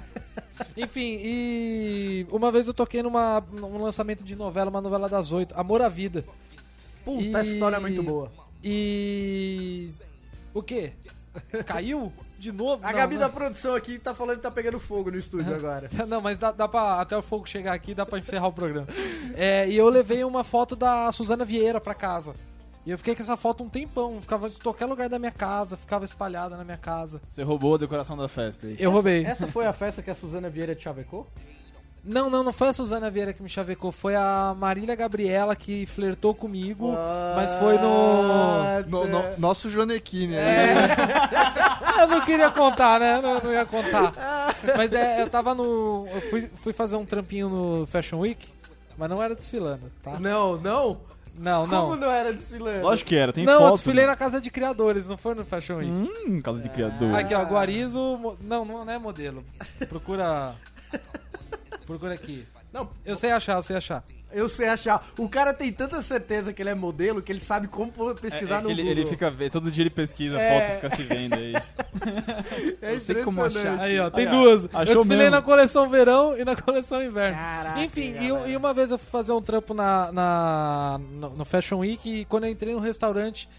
Enfim, 0.75 1.17
e 1.21 2.27
uma 2.31 2.51
vez 2.51 2.67
eu 2.67 2.73
toquei 2.73 3.01
numa, 3.03 3.43
num 3.51 3.81
lançamento 3.81 4.23
de 4.23 4.35
novela, 4.35 4.69
uma 4.69 4.81
novela 4.81 5.07
das 5.07 5.31
oito, 5.31 5.53
Amor 5.57 5.81
à 5.81 5.89
Vida. 5.89 6.23
Puta, 7.05 7.21
E- 7.23 7.29
essa 7.35 7.45
história 7.49 7.75
é 7.77 7.79
muito 7.79 8.01
boa. 8.03 8.31
E. 8.63 9.91
O 10.53 10.61
quê? 10.63 10.93
Caiu? 11.65 12.11
De 12.39 12.51
novo? 12.51 12.83
A 12.83 12.91
Não, 12.91 12.97
Gabi 12.97 13.13
não. 13.15 13.21
da 13.21 13.29
produção 13.29 13.75
aqui 13.75 13.97
tá 13.99 14.13
falando 14.13 14.37
que 14.37 14.43
tá 14.43 14.49
pegando 14.51 14.79
fogo 14.79 15.11
no 15.11 15.17
estúdio 15.17 15.53
agora. 15.55 15.89
Não, 16.07 16.19
mas 16.21 16.37
dá, 16.37 16.51
dá 16.51 16.67
pra. 16.67 16.99
Até 17.01 17.15
o 17.15 17.21
fogo 17.21 17.47
chegar 17.47 17.73
aqui, 17.73 17.93
dá 17.93 18.05
pra 18.05 18.17
encerrar 18.19 18.47
o 18.47 18.53
programa. 18.53 18.87
É, 19.35 19.67
e 19.69 19.75
eu 19.77 19.87
levei 19.89 20.23
uma 20.23 20.43
foto 20.43 20.75
da 20.75 21.11
Suzana 21.11 21.45
Vieira 21.45 21.79
pra 21.79 21.93
casa. 21.93 22.33
E 22.87 22.91
eu 22.91 22.97
fiquei 22.97 23.13
com 23.13 23.21
essa 23.21 23.35
foto 23.35 23.65
um 23.65 23.67
tempão. 23.69 24.21
Ficava 24.21 24.47
em 24.47 24.51
qualquer 24.63 24.85
lugar 24.85 25.09
da 25.09 25.19
minha 25.19 25.31
casa, 25.31 25.75
ficava 25.75 26.05
espalhada 26.05 26.55
na 26.55 26.63
minha 26.63 26.77
casa. 26.77 27.19
Você 27.29 27.43
roubou 27.43 27.75
a 27.75 27.77
decoração 27.77 28.15
da 28.15 28.29
festa. 28.29 28.65
é 28.65 28.71
isso. 28.71 28.81
Eu 28.83 28.91
roubei. 28.91 29.25
Essa 29.25 29.45
foi 29.45 29.65
a 29.65 29.73
festa 29.73 30.01
que 30.01 30.09
a 30.09 30.15
Suzana 30.15 30.49
Vieira 30.49 30.73
te 30.73 30.83
chavecou? 30.85 31.27
Não, 32.01 32.29
não, 32.29 32.41
não 32.43 32.53
foi 32.53 32.69
a 32.69 32.73
Suzana 32.73 33.09
Vieira 33.09 33.33
que 33.33 33.43
me 33.43 33.49
chavecou, 33.49 33.91
foi 33.91 34.15
a 34.15 34.55
Marília 34.57 34.95
Gabriela 34.95 35.53
que 35.53 35.85
flertou 35.85 36.33
comigo, 36.33 36.93
mas 37.35 37.51
foi 37.55 37.77
no. 37.77 38.81
No- 38.87 39.05
no- 39.07 39.37
nosso 39.37 39.69
Jonequine 39.69 40.35
É. 40.35 40.39
aí. 40.39 41.99
Eu 41.99 42.07
não 42.07 42.21
queria 42.21 42.49
contar, 42.51 42.99
né? 43.01 43.19
Não, 43.19 43.41
não 43.41 43.51
ia 43.51 43.65
contar. 43.65 44.13
Mas 44.77 44.93
é, 44.93 45.21
eu 45.21 45.29
tava 45.29 45.53
no. 45.53 46.07
Eu 46.13 46.21
fui, 46.29 46.49
fui 46.55 46.71
fazer 46.71 46.95
um 46.95 47.05
trampinho 47.05 47.49
no 47.49 47.85
Fashion 47.87 48.19
Week, 48.19 48.47
mas 48.97 49.09
não 49.09 49.21
era 49.21 49.35
desfilando, 49.35 49.91
tá? 50.03 50.17
Não, 50.19 50.55
não? 50.61 50.97
Não, 51.37 51.67
Como 51.67 51.89
não. 51.95 52.07
não 52.07 52.11
era 52.11 52.33
desfilando? 52.33 52.81
Lógico 52.81 53.09
que 53.09 53.15
era, 53.15 53.31
tem 53.31 53.45
não, 53.45 53.53
eu 53.53 53.59
foto. 53.59 53.73
desfilei 53.75 54.05
né? 54.05 54.11
na 54.11 54.15
casa 54.17 54.41
de 54.41 54.49
criadores, 54.49 55.07
não 55.07 55.17
foi 55.17 55.35
no 55.35 55.45
Fashion 55.45 55.77
Week. 55.77 55.89
Hum, 55.91 56.41
casa 56.41 56.59
de 56.59 56.69
criador. 56.69 57.13
Aqui, 57.15 57.33
ó, 57.35 57.43
Guarizo. 57.43 57.99
mo- 58.17 58.37
Não, 58.41 58.65
não 58.65 58.89
é 58.89 58.97
modelo. 58.97 59.43
Procura. 59.87 60.55
Procura 61.85 62.13
aqui. 62.15 62.45
Não, 62.73 62.89
Eu 63.05 63.15
sei 63.15 63.31
achar, 63.31 63.55
eu 63.57 63.63
sei 63.63 63.75
achar. 63.77 64.03
Eu 64.31 64.49
sei 64.49 64.67
achar. 64.67 65.05
O 65.17 65.27
cara 65.29 65.53
tem 65.53 65.71
tanta 65.71 66.01
certeza 66.01 66.51
que 66.51 66.61
ele 66.61 66.69
é 66.69 66.75
modelo 66.75 67.21
que 67.21 67.31
ele 67.31 67.39
sabe 67.39 67.67
como 67.67 67.91
É, 68.11 68.13
pesquisar 68.15 68.57
é 68.57 68.61
no 68.61 68.65
que 68.67 68.73
ele, 68.73 68.83
Google. 68.83 68.97
ele 68.99 69.05
fica 69.09 69.31
vendo, 69.31 69.51
todo 69.51 69.71
dia 69.71 69.83
ele 69.83 69.89
pesquisa 69.89 70.39
É. 70.39 70.59
foto 70.59 70.71
e 70.71 70.75
fica 70.75 70.89
se 70.95 71.03
vendo, 71.03 71.35
é 71.35 71.57
isso. 71.57 71.73
É 72.81 72.93
eu 72.95 72.99
sei 72.99 73.23
como 73.23 73.43
achar. 73.43 73.79
Aí, 73.79 73.99
ó, 73.99 74.09
tem 74.09 74.27
Aí, 74.27 74.33
ó, 74.33 74.37
duas. 74.39 74.65
achou 74.65 74.79
eu 74.79 74.85
desfilei 74.95 75.17
mesmo. 75.17 75.31
na 75.31 75.41
coleção 75.41 75.89
verão 75.89 76.37
e 76.37 76.43
na 76.45 76.55
coleção 76.55 77.01
inverno. 77.03 77.37
Caraca, 77.37 77.79
Enfim, 77.81 78.13
e, 78.19 78.51
e 78.51 78.55
uma 78.57 78.73
vez 78.73 78.91
eu 78.91 78.97
fui 78.97 79.09
fazer 79.09 79.31
um 79.31 79.41
trampo 79.41 79.73
na, 79.73 80.11
na- 80.11 80.99
no, 81.11 81.29
no 81.31 81.45
Fashion 81.45 81.79
Week 81.79 82.07
e 82.21 82.25
quando 82.25 82.45
eu 82.45 82.51
entrei 82.51 82.73
no 82.73 82.79
restaurante, 82.79 83.49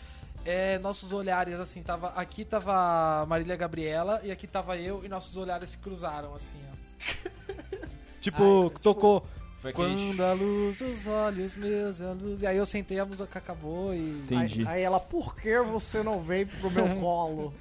é, 0.44 0.78
nossos 0.78 1.12
olhares, 1.12 1.58
assim, 1.60 1.82
tava. 1.82 2.08
Aqui 2.16 2.44
tava 2.44 3.22
a 3.22 3.26
Marília 3.26 3.56
Gabriela 3.56 4.20
e 4.24 4.30
aqui 4.30 4.46
tava 4.46 4.76
eu 4.78 5.04
e 5.04 5.08
nossos 5.08 5.36
olhares 5.36 5.70
se 5.70 5.78
cruzaram, 5.78 6.34
assim, 6.34 6.56
ó. 6.72 7.78
tipo, 8.20 8.72
tocou. 8.82 9.26
Foi. 9.60 9.72
Quando 9.72 10.20
a 10.22 10.32
luz 10.32 10.78
dos 10.78 11.06
olhos 11.06 11.56
meus, 11.56 12.00
a 12.00 12.12
luz. 12.12 12.42
E 12.42 12.46
aí 12.46 12.56
eu 12.56 12.66
sentei, 12.66 12.98
a 13.00 13.04
música 13.04 13.38
acabou 13.38 13.92
e. 13.92 13.98
Entendi. 13.98 14.60
Aí, 14.60 14.66
aí 14.68 14.82
ela, 14.82 15.00
por 15.00 15.34
que 15.34 15.58
você 15.60 16.02
não 16.02 16.20
vem 16.22 16.46
pro 16.46 16.70
meu 16.70 16.88
colo? 17.00 17.52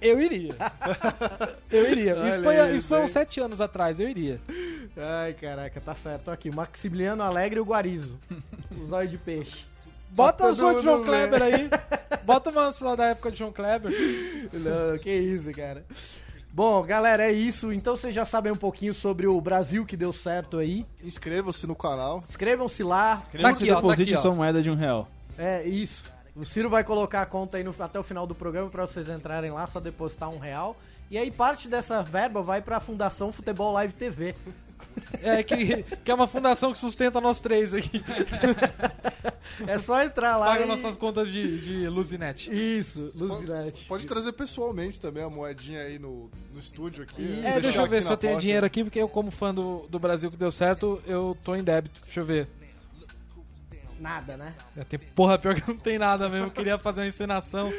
Eu 0.00 0.20
iria. 0.20 0.54
eu 1.70 1.90
iria. 1.90 2.28
Isso 2.28 2.42
foi, 2.42 2.56
isso, 2.56 2.76
isso 2.76 2.88
foi 2.88 3.02
uns 3.02 3.10
sete 3.10 3.40
anos 3.40 3.60
atrás, 3.60 3.98
eu 4.00 4.08
iria. 4.08 4.40
Ai, 4.96 5.34
caraca, 5.34 5.80
tá 5.80 5.94
certo. 5.94 6.24
Tô 6.24 6.30
aqui, 6.30 6.50
Maximiliano 6.50 7.22
Alegre 7.22 7.58
e 7.58 7.60
o 7.60 7.64
Guarizo. 7.64 8.18
O 8.78 8.86
zóio 8.86 9.08
de 9.08 9.16
peixe. 9.16 9.64
Bota 10.10 10.44
Pra 10.44 10.48
o 10.48 10.54
som 10.54 10.74
de 10.74 10.82
João. 10.82 11.02
Kleber 11.02 11.42
aí. 11.42 11.70
Bota 12.24 12.50
uma 12.50 12.70
só 12.72 12.94
da 12.94 13.06
época 13.06 13.30
de 13.30 13.38
João 13.38 13.50
Kleber. 13.52 13.90
Não, 14.52 14.98
que 14.98 15.10
isso, 15.10 15.50
cara. 15.52 15.82
Bom, 16.56 16.82
galera, 16.84 17.22
é 17.24 17.32
isso. 17.32 17.70
Então 17.70 17.98
vocês 17.98 18.14
já 18.14 18.24
sabem 18.24 18.50
um 18.50 18.56
pouquinho 18.56 18.94
sobre 18.94 19.26
o 19.26 19.38
Brasil 19.42 19.84
que 19.84 19.94
deu 19.94 20.10
certo 20.10 20.56
aí. 20.56 20.86
Inscreva-se 21.04 21.66
no 21.66 21.74
canal. 21.76 22.24
Inscrevam-se 22.26 22.82
lá. 22.82 23.18
Escreva 23.20 23.48
Tá 23.50 23.54
se 23.54 23.64
aqui, 23.64 23.70
tá 23.74 23.76
deposite 23.78 24.08
aqui, 24.10 24.18
ó. 24.18 24.22
sua 24.22 24.34
moeda 24.34 24.62
de 24.62 24.70
um 24.70 24.74
real. 24.74 25.06
É, 25.36 25.64
isso. 25.64 26.02
O 26.34 26.46
Ciro 26.46 26.70
vai 26.70 26.82
colocar 26.82 27.20
a 27.20 27.26
conta 27.26 27.58
aí 27.58 27.62
no- 27.62 27.74
até 27.78 28.00
o 28.00 28.02
final 28.02 28.26
do 28.26 28.34
programa 28.34 28.70
pra 28.70 28.86
vocês 28.86 29.06
entrarem 29.10 29.50
lá, 29.50 29.66
só 29.66 29.80
depositar 29.80 30.30
um 30.30 30.38
real. 30.38 30.74
E 31.10 31.18
aí 31.18 31.30
parte 31.30 31.68
dessa 31.68 32.02
verba 32.02 32.40
vai 32.40 32.62
pra 32.62 32.80
Fundação 32.80 33.30
Futebol 33.30 33.70
Live 33.74 33.92
TV. 33.92 34.34
É, 35.22 35.42
que, 35.42 35.82
que 35.82 36.10
é 36.10 36.14
uma 36.14 36.26
fundação 36.26 36.72
que 36.72 36.78
sustenta 36.78 37.20
nós 37.20 37.40
três 37.40 37.72
aqui. 37.74 38.02
É 39.66 39.78
só 39.78 40.02
entrar 40.02 40.36
lá 40.36 40.46
Paga 40.46 40.64
e... 40.64 40.68
nossas 40.68 40.96
contas 40.96 41.28
de, 41.30 41.60
de 41.60 41.88
luz 41.88 42.12
e 42.12 42.18
net. 42.18 42.50
Isso, 42.52 43.00
pode- 43.06 43.18
Luzinete. 43.22 43.84
Pode 43.86 44.06
trazer 44.06 44.32
pessoalmente 44.32 45.00
também 45.00 45.22
a 45.22 45.30
moedinha 45.30 45.80
aí 45.82 45.98
no, 45.98 46.30
no 46.52 46.60
estúdio 46.60 47.02
aqui. 47.04 47.22
É, 47.38 47.52
Deixar 47.52 47.60
deixa 47.60 47.78
eu 47.80 47.86
ver 47.86 48.02
se 48.02 48.10
eu 48.12 48.16
tenho 48.16 48.32
porta. 48.34 48.42
dinheiro 48.42 48.66
aqui, 48.66 48.84
porque 48.84 48.98
eu, 49.00 49.08
como 49.08 49.30
fã 49.30 49.54
do, 49.54 49.86
do 49.88 49.98
Brasil 49.98 50.30
que 50.30 50.36
deu 50.36 50.50
certo, 50.52 51.00
eu 51.06 51.36
tô 51.42 51.54
em 51.54 51.62
débito. 51.64 52.00
Deixa 52.04 52.20
eu 52.20 52.24
ver. 52.24 52.48
Nada, 53.98 54.36
né? 54.36 54.54
É, 54.76 54.84
tem, 54.84 54.98
porra, 54.98 55.38
pior 55.38 55.54
que 55.54 55.66
não 55.66 55.78
tem 55.78 55.98
nada 55.98 56.28
mesmo. 56.28 56.46
Eu 56.48 56.50
queria 56.50 56.76
fazer 56.76 57.00
uma 57.00 57.06
encenação. 57.06 57.72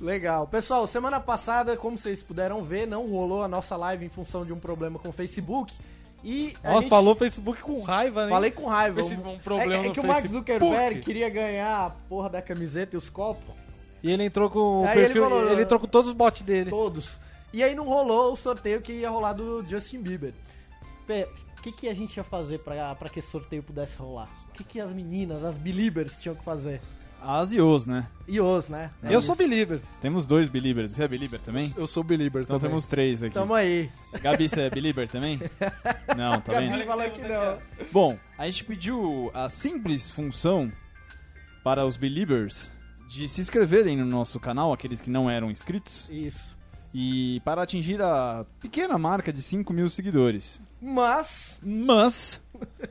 Legal. 0.00 0.46
Pessoal, 0.46 0.86
semana 0.86 1.18
passada, 1.20 1.76
como 1.76 1.96
vocês 1.98 2.22
puderam 2.22 2.62
ver, 2.64 2.86
não 2.86 3.08
rolou 3.08 3.42
a 3.42 3.48
nossa 3.48 3.76
live 3.76 4.04
em 4.04 4.08
função 4.10 4.44
de 4.44 4.52
um 4.52 4.58
problema 4.58 4.98
com 4.98 5.08
o 5.08 5.12
Facebook. 5.12 5.74
E 6.22 6.54
a 6.62 6.74
Ó, 6.74 6.80
gente... 6.80 6.90
falou 6.90 7.14
Facebook 7.14 7.60
com 7.62 7.80
raiva, 7.80 8.24
né? 8.26 8.30
Falei 8.30 8.50
com 8.50 8.66
raiva. 8.66 9.00
Esse 9.00 9.14
um 9.14 9.38
problema 9.38 9.84
é, 9.84 9.88
é 9.88 9.90
que 9.90 10.00
o 10.00 10.06
Mark. 10.06 10.26
Zuckerberg 10.26 11.00
queria 11.00 11.28
ganhar 11.30 11.86
a 11.86 11.90
porra 11.90 12.28
da 12.28 12.42
camiseta 12.42 12.94
e 12.94 12.98
os 12.98 13.08
copos, 13.08 13.54
E 14.02 14.10
ele 14.10 14.24
entrou 14.24 14.50
com 14.50 14.80
o 14.80 14.84
Aí 14.84 14.90
ele 14.98 15.00
perfil. 15.06 15.24
Ele, 15.24 15.30
falou- 15.46 15.60
entrou 15.60 15.80
com 15.80 15.86
todos 15.86 16.10
os 16.10 16.16
bots 16.16 16.42
dele. 16.42 16.70
todos. 16.70 17.18
E 17.52 17.62
aí 17.62 17.74
não 17.74 17.84
rolou 17.84 18.32
o 18.32 18.36
sorteio 18.36 18.80
que 18.80 18.92
ia 18.92 19.10
rolar 19.10 19.32
do 19.32 19.64
Justin 19.66 20.02
Bieber. 20.02 20.32
Pé, 21.06 21.26
o 21.58 21.62
que, 21.62 21.72
que 21.72 21.88
a 21.88 21.94
gente 21.94 22.16
ia 22.16 22.22
fazer 22.24 22.58
pra, 22.60 22.94
pra 22.94 23.08
que 23.08 23.18
esse 23.18 23.30
sorteio 23.30 23.62
pudesse 23.62 23.96
rolar? 23.96 24.28
O 24.48 24.52
que, 24.52 24.62
que 24.62 24.80
as 24.80 24.92
meninas, 24.92 25.42
as 25.44 25.56
Beliebers, 25.56 26.18
tinham 26.20 26.34
que 26.34 26.44
fazer? 26.44 26.80
As 27.22 27.52
e 27.52 27.60
os, 27.60 27.86
né? 27.86 28.06
E 28.26 28.40
os, 28.40 28.68
né? 28.68 28.90
É 29.02 29.12
eu 29.14 29.18
isso. 29.18 29.26
sou 29.26 29.36
believer. 29.36 29.80
Temos 30.00 30.24
dois 30.24 30.48
Beliebers. 30.48 30.92
Você 30.92 31.02
é 31.02 31.08
Belieber 31.08 31.40
também? 31.40 31.72
Eu 31.76 31.86
sou 31.86 32.02
belieber 32.02 32.42
Então 32.42 32.58
também. 32.58 32.70
temos 32.70 32.86
três 32.86 33.22
aqui. 33.22 33.34
Tamo 33.34 33.54
aí. 33.54 33.90
Gabi, 34.22 34.48
você 34.48 34.62
é 34.62 34.70
Belieber 34.70 35.08
também? 35.08 35.38
Não, 36.16 36.40
tá 36.40 36.52
Gabi 36.54 36.68
vendo? 36.68 36.84
falou 36.86 37.10
que 37.10 37.20
não. 37.22 37.58
Bom, 37.92 38.18
a 38.38 38.46
gente 38.46 38.64
pediu 38.64 39.30
a 39.34 39.48
simples 39.48 40.10
função 40.10 40.70
para 41.62 41.84
os 41.84 41.96
Beliebers 41.96 42.72
de 43.08 43.28
se 43.28 43.40
inscreverem 43.40 43.96
no 43.96 44.04
nosso 44.06 44.38
canal, 44.40 44.72
aqueles 44.72 45.00
que 45.00 45.10
não 45.10 45.28
eram 45.28 45.50
inscritos, 45.50 46.08
Isso. 46.12 46.56
e 46.94 47.40
para 47.44 47.60
atingir 47.62 48.00
a 48.00 48.46
pequena 48.60 48.96
marca 48.96 49.32
de 49.32 49.42
5 49.42 49.72
mil 49.72 49.88
seguidores. 49.90 50.60
Mas, 50.80 51.58
Mas 51.62 52.40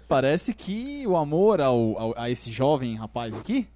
parece 0.08 0.54
que 0.54 1.08
o 1.08 1.16
amor 1.16 1.62
ao, 1.62 1.98
ao- 1.98 2.14
a 2.20 2.30
esse 2.30 2.52
jovem 2.52 2.96
rapaz 2.98 3.34
aqui 3.36 3.68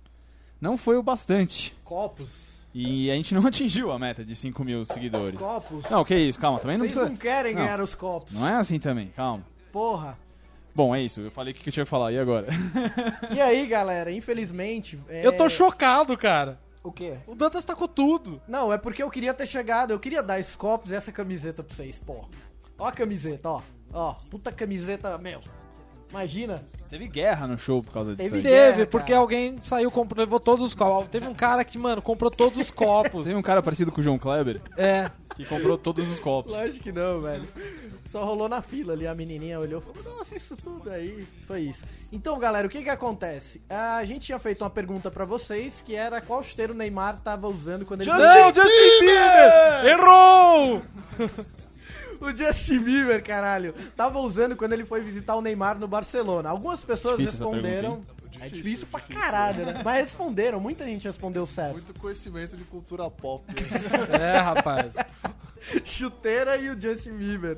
não 0.63 0.77
foi 0.77 0.95
o 0.97 1.03
bastante. 1.03 1.75
Copos. 1.83 2.53
E 2.73 3.11
a 3.11 3.15
gente 3.15 3.35
não 3.35 3.45
atingiu 3.47 3.91
a 3.91 3.99
meta 3.99 4.23
de 4.23 4.35
5 4.35 4.63
mil 4.63 4.85
seguidores. 4.85 5.37
Copos. 5.37 5.87
Não, 5.89 6.03
que 6.05 6.15
isso, 6.15 6.39
calma, 6.39 6.57
também 6.59 6.77
não 6.77 6.85
Vocês 6.85 6.93
precisa. 6.95 7.11
não 7.11 7.17
querem 7.17 7.53
ganhar 7.53 7.79
os 7.81 7.93
copos. 7.93 8.31
Não 8.33 8.47
é 8.47 8.55
assim 8.55 8.79
também, 8.79 9.07
calma. 9.09 9.45
Porra. 9.71 10.17
Bom, 10.73 10.95
é 10.95 11.01
isso, 11.01 11.19
eu 11.21 11.29
falei 11.29 11.53
o 11.53 11.55
que 11.55 11.69
eu 11.69 11.73
tinha 11.73 11.83
que 11.85 11.89
falar, 11.89 12.11
e 12.11 12.17
agora? 12.17 12.47
E 13.35 13.39
aí, 13.39 13.67
galera, 13.67 14.11
infelizmente. 14.11 14.99
é- 15.07 15.21
Eu 15.27 15.35
tô 15.37 15.47
chocado, 15.47 16.17
cara. 16.17 16.59
O 16.83 16.91
quê? 16.91 17.17
O 17.27 17.35
Dantas 17.35 17.63
tacou 17.63 17.87
tudo. 17.87 18.41
Não, 18.47 18.73
é 18.73 18.77
porque 18.77 19.03
eu 19.03 19.09
queria 19.11 19.33
ter 19.33 19.45
chegado, 19.45 19.91
eu 19.91 19.99
queria 19.99 20.23
dar 20.23 20.39
esses 20.39 20.55
copos 20.55 20.91
e 20.91 20.95
essa 20.95 21.11
camiseta 21.11 21.61
pra 21.63 21.75
vocês, 21.75 21.99
pô. 21.99 22.25
Ó 22.79 22.87
a 22.87 22.91
camiseta, 22.91 23.49
ó. 23.49 23.61
Ó, 23.93 24.13
puta 24.31 24.51
camiseta, 24.51 25.15
meu. 25.19 25.39
Imagina. 26.09 26.63
Teve 26.89 27.07
guerra 27.07 27.47
no 27.47 27.57
show 27.57 27.81
por 27.81 27.91
causa 27.91 28.15
disso 28.15 28.29
Teve 28.29 28.37
aí. 28.37 28.43
guerra. 28.53 28.71
Teve, 28.73 28.85
porque 28.85 29.11
cara. 29.13 29.19
alguém 29.19 29.57
saiu 29.61 29.89
comprou, 29.89 30.23
levou 30.23 30.39
todos 30.39 30.63
os 30.63 30.75
copos. 30.75 31.09
Teve 31.09 31.27
um 31.27 31.33
cara 31.33 31.63
que, 31.65 31.77
mano, 31.77 32.01
comprou 32.03 32.29
todos 32.29 32.59
os 32.59 32.69
copos. 32.69 33.25
Tem 33.27 33.35
um 33.35 33.41
cara 33.41 33.63
parecido 33.63 33.91
com 33.91 33.99
o 33.99 34.03
João 34.03 34.19
Kleber 34.19 34.61
É. 34.77 35.09
que 35.35 35.43
comprou 35.43 35.75
todos 35.77 36.07
os 36.07 36.19
copos. 36.19 36.51
Lógico 36.51 36.83
que 36.83 36.91
não, 36.91 37.19
velho. 37.21 37.47
Só 38.05 38.23
rolou 38.23 38.47
na 38.47 38.61
fila 38.61 38.93
ali, 38.93 39.07
a 39.07 39.15
menininha 39.15 39.59
olhou 39.59 39.81
e 39.81 39.93
falou, 40.01 40.17
nossa, 40.19 40.35
isso 40.35 40.55
tudo 40.55 40.87
aí, 40.91 41.27
foi 41.47 41.61
isso. 41.61 41.83
Então, 42.11 42.37
galera, 42.37 42.67
o 42.67 42.69
que 42.69 42.83
que 42.83 42.89
acontece? 42.89 43.59
A 43.67 44.05
gente 44.05 44.27
tinha 44.27 44.37
feito 44.37 44.61
uma 44.63 44.69
pergunta 44.69 45.09
pra 45.09 45.25
vocês, 45.25 45.81
que 45.83 45.95
era 45.95 46.21
qual 46.21 46.43
chuteiro 46.43 46.73
o 46.73 46.77
Neymar 46.77 47.19
tava 47.23 47.47
usando 47.47 47.87
quando 47.87 48.01
ele... 48.01 48.11
Não, 48.11 48.19
Justin 48.53 48.99
Bieber! 48.99 49.85
Errou! 49.87 50.81
O 52.23 52.35
Justin 52.35 52.79
Bieber, 52.79 53.21
caralho, 53.23 53.73
tava 53.95 54.17
usando 54.19 54.55
quando 54.55 54.71
ele 54.73 54.85
foi 54.85 55.01
visitar 55.01 55.35
o 55.35 55.41
Neymar 55.41 55.77
no 55.77 55.87
Barcelona. 55.87 56.49
Algumas 56.49 56.83
pessoas 56.83 57.17
Difícil 57.17 57.45
responderam... 57.49 58.01
pergunta, 58.01 58.13
é 58.39 58.45
Difícil, 58.47 58.63
difícil 58.63 58.87
pra 58.87 58.99
difícil. 59.01 59.21
caralho, 59.21 59.65
né? 59.65 59.81
Mas 59.83 59.97
responderam, 59.97 60.59
muita 60.59 60.85
gente 60.85 61.05
respondeu 61.05 61.45
certo. 61.45 61.73
Muito 61.73 61.93
conhecimento 61.99 62.55
de 62.55 62.63
cultura 62.63 63.09
pop. 63.11 63.43
É, 64.19 64.37
rapaz. 64.39 64.95
chuteira 65.83 66.57
e 66.57 66.69
o 66.69 66.79
Justin 66.79 67.11
Bieber. 67.17 67.57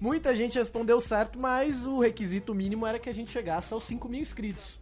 Muita 0.00 0.34
gente 0.34 0.58
respondeu 0.58 1.00
certo, 1.00 1.38
mas 1.38 1.86
o 1.86 2.00
requisito 2.00 2.54
mínimo 2.54 2.86
era 2.86 2.98
que 2.98 3.08
a 3.08 3.14
gente 3.14 3.30
chegasse 3.30 3.72
aos 3.72 3.84
5 3.84 4.08
mil 4.08 4.20
inscritos. 4.20 4.80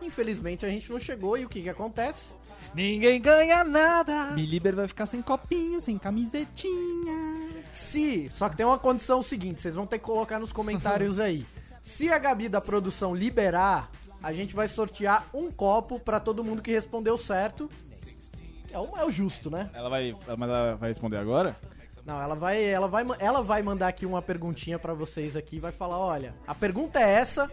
Infelizmente 0.00 0.66
a 0.66 0.68
gente 0.70 0.90
não 0.90 0.98
chegou 0.98 1.38
e 1.38 1.44
o 1.44 1.48
que 1.48 1.62
que 1.62 1.68
acontece? 1.68 2.34
Ninguém 2.74 3.20
ganha 3.20 3.62
nada. 3.62 4.32
Biliber 4.32 4.74
vai 4.74 4.88
ficar 4.88 5.06
sem 5.06 5.20
copinho, 5.22 5.80
sem 5.80 5.98
camisetinha. 5.98 7.51
Se, 7.72 8.30
só 8.30 8.48
que 8.48 8.56
tem 8.56 8.66
uma 8.66 8.78
condição 8.78 9.22
seguinte, 9.22 9.62
vocês 9.62 9.74
vão 9.74 9.86
ter 9.86 9.98
que 9.98 10.04
colocar 10.04 10.38
nos 10.38 10.52
comentários 10.52 11.18
aí. 11.18 11.46
Se 11.82 12.10
a 12.10 12.18
Gabi 12.18 12.48
da 12.48 12.60
produção 12.60 13.14
liberar, 13.14 13.90
a 14.22 14.32
gente 14.32 14.54
vai 14.54 14.68
sortear 14.68 15.26
um 15.34 15.50
copo 15.50 15.98
pra 15.98 16.20
todo 16.20 16.44
mundo 16.44 16.62
que 16.62 16.70
respondeu 16.70 17.18
certo. 17.18 17.68
É 18.70 18.78
o, 18.78 18.96
é 18.96 19.04
o 19.04 19.10
justo, 19.10 19.50
né? 19.50 19.70
Ela 19.74 19.88
vai, 19.88 20.16
mas 20.38 20.48
ela 20.48 20.76
vai 20.76 20.88
responder 20.88 21.16
agora? 21.16 21.56
Não, 22.04 22.20
ela 22.20 22.34
vai, 22.34 22.64
ela 22.64 22.88
vai, 22.88 23.04
ela 23.18 23.42
vai 23.42 23.62
mandar 23.62 23.88
aqui 23.88 24.04
uma 24.04 24.20
perguntinha 24.20 24.78
pra 24.78 24.92
vocês 24.92 25.36
aqui, 25.36 25.60
vai 25.60 25.72
falar, 25.72 25.98
olha, 25.98 26.34
a 26.46 26.54
pergunta 26.54 27.00
é 27.00 27.10
essa. 27.10 27.50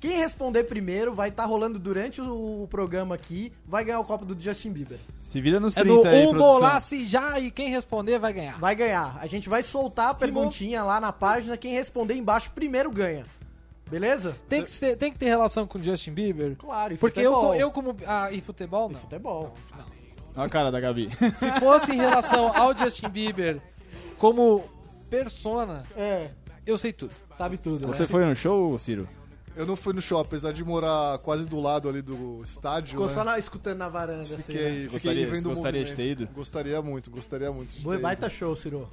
Quem 0.00 0.16
responder 0.16 0.64
primeiro 0.64 1.12
vai 1.12 1.28
estar 1.28 1.44
rolando 1.44 1.78
durante 1.78 2.20
o, 2.20 2.62
o 2.62 2.68
programa 2.68 3.14
aqui, 3.16 3.52
vai 3.66 3.84
ganhar 3.84 3.98
o 3.98 4.04
copo 4.04 4.24
do 4.24 4.40
Justin 4.40 4.70
Bieber. 4.70 4.98
Se 5.20 5.40
vira 5.40 5.58
nos 5.58 5.76
É 5.76 5.80
30 5.82 6.02
do 6.02 6.08
aí, 6.08 6.20
um 6.26 6.28
produção. 6.30 6.52
bolar 6.54 6.80
se 6.80 7.04
já 7.04 7.38
e 7.40 7.50
quem 7.50 7.68
responder 7.68 8.18
vai 8.18 8.32
ganhar. 8.32 8.58
Vai 8.60 8.74
ganhar. 8.76 9.18
A 9.20 9.26
gente 9.26 9.48
vai 9.48 9.62
soltar 9.62 10.10
a 10.10 10.14
perguntinha 10.14 10.84
lá 10.84 11.00
na 11.00 11.12
página, 11.12 11.56
quem 11.56 11.72
responder 11.74 12.14
embaixo 12.14 12.50
primeiro 12.52 12.90
ganha. 12.92 13.24
Beleza? 13.90 14.36
Tem 14.48 14.62
que, 14.62 14.70
ser, 14.70 14.96
tem 14.96 15.10
que 15.10 15.18
ter 15.18 15.26
relação 15.26 15.66
com 15.66 15.78
o 15.78 15.82
Justin 15.82 16.12
Bieber? 16.12 16.54
Claro, 16.56 16.94
e 16.94 16.96
Porque 16.98 17.20
eu, 17.20 17.32
futebol. 17.32 17.54
eu 17.56 17.70
como... 17.70 17.96
Ah, 18.06 18.30
e 18.30 18.40
futebol 18.40 18.88
não. 18.90 19.00
Futebol. 19.00 19.54
Olha 20.36 20.46
a 20.46 20.48
cara 20.48 20.70
da 20.70 20.78
Gabi. 20.78 21.10
Se 21.36 21.50
fosse 21.58 21.90
em 21.92 21.96
relação 21.96 22.54
ao 22.56 22.76
Justin 22.76 23.08
Bieber 23.08 23.60
como 24.18 24.62
persona, 25.10 25.82
É, 25.96 26.30
eu 26.66 26.76
sei 26.78 26.92
tudo. 26.92 27.14
sabe 27.36 27.56
tudo. 27.56 27.86
Você 27.88 28.02
né? 28.02 28.08
foi 28.08 28.24
no 28.26 28.36
show, 28.36 28.78
Ciro? 28.78 29.08
Eu 29.58 29.66
não 29.66 29.74
fui 29.74 29.92
no 29.92 30.00
show, 30.00 30.20
apesar 30.20 30.52
de 30.52 30.62
morar 30.62 31.18
quase 31.18 31.44
do 31.44 31.58
lado 31.58 31.88
ali 31.88 32.00
do 32.00 32.40
estádio. 32.44 32.90
Ficou 32.92 33.08
né? 33.08 33.12
só 33.12 33.24
na- 33.24 33.38
escutando 33.40 33.76
na 33.78 33.88
varanda. 33.88 34.22
assim, 34.22 34.36
Fiquei, 34.36 34.54
né? 34.54 34.68
Você 34.68 34.80
fiquei 34.82 34.88
gostaria- 34.92 35.26
vendo 35.26 35.48
gostaria 35.48 35.84
de 35.84 35.94
ter 35.94 36.06
ido? 36.12 36.28
Gostaria 36.32 36.80
muito, 36.80 37.10
gostaria 37.10 37.50
muito 37.50 37.74
de 37.76 37.82
Foi 37.82 37.96
ter 37.96 38.02
baita 38.02 38.26
ido. 38.26 38.34
show, 38.36 38.54
Ciro. 38.54 38.88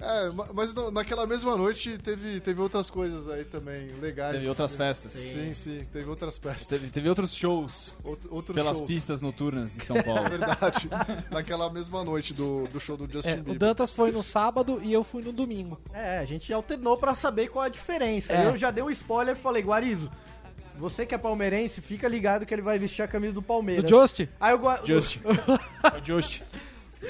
É, 0.00 0.30
ma- 0.30 0.48
mas 0.52 0.72
naquela 0.92 1.26
mesma 1.26 1.56
noite 1.56 1.98
teve, 1.98 2.40
teve 2.40 2.60
outras 2.60 2.90
coisas 2.90 3.28
aí 3.28 3.44
também 3.44 3.86
legais. 4.00 4.34
Teve 4.36 4.48
outras 4.48 4.74
festas. 4.74 5.12
Sim, 5.12 5.54
sim, 5.54 5.86
teve 5.92 6.08
outras 6.08 6.38
festas. 6.38 6.66
Teve, 6.66 6.90
teve 6.90 7.08
outros 7.08 7.34
shows 7.34 7.94
Out- 8.04 8.26
outros 8.30 8.54
pelas 8.54 8.76
shows. 8.78 8.88
pistas 8.88 9.20
noturnas 9.20 9.74
de 9.74 9.84
São 9.84 9.96
É 9.98 10.02
Paulo. 10.02 10.28
verdade. 10.28 10.88
naquela 11.30 11.70
mesma 11.70 12.02
noite 12.04 12.32
do, 12.34 12.66
do 12.68 12.80
show 12.80 12.96
do 12.96 13.10
Justin 13.10 13.30
É, 13.30 13.34
o 13.34 13.36
Bieber. 13.36 13.58
Dantas 13.58 13.92
foi 13.92 14.10
no 14.12 14.22
sábado 14.22 14.80
e 14.82 14.92
eu 14.92 15.04
fui 15.04 15.22
no 15.22 15.32
domingo. 15.32 15.80
É, 15.92 16.18
a 16.18 16.24
gente 16.24 16.52
alternou 16.52 16.96
pra 16.96 17.14
saber 17.14 17.48
qual 17.48 17.64
a 17.64 17.68
diferença. 17.68 18.32
É. 18.32 18.46
Eu 18.46 18.56
já 18.56 18.70
dei 18.70 18.82
um 18.82 18.90
spoiler 18.90 19.36
e 19.36 19.38
falei, 19.38 19.62
Guarizo, 19.62 20.10
você 20.76 21.06
que 21.06 21.14
é 21.14 21.18
palmeirense, 21.18 21.80
fica 21.80 22.08
ligado 22.08 22.44
que 22.44 22.52
ele 22.52 22.62
vai 22.62 22.78
vestir 22.78 23.02
a 23.02 23.08
camisa 23.08 23.32
do 23.32 23.42
Palmeiras. 23.42 23.84
Do 23.84 23.88
Just? 23.88 24.26
Aí 24.40 24.52
o 24.54 24.58
Gua... 24.58 24.80
Just. 24.84 25.18
É 25.24 25.98
o 26.00 26.04
Just. 26.04 26.42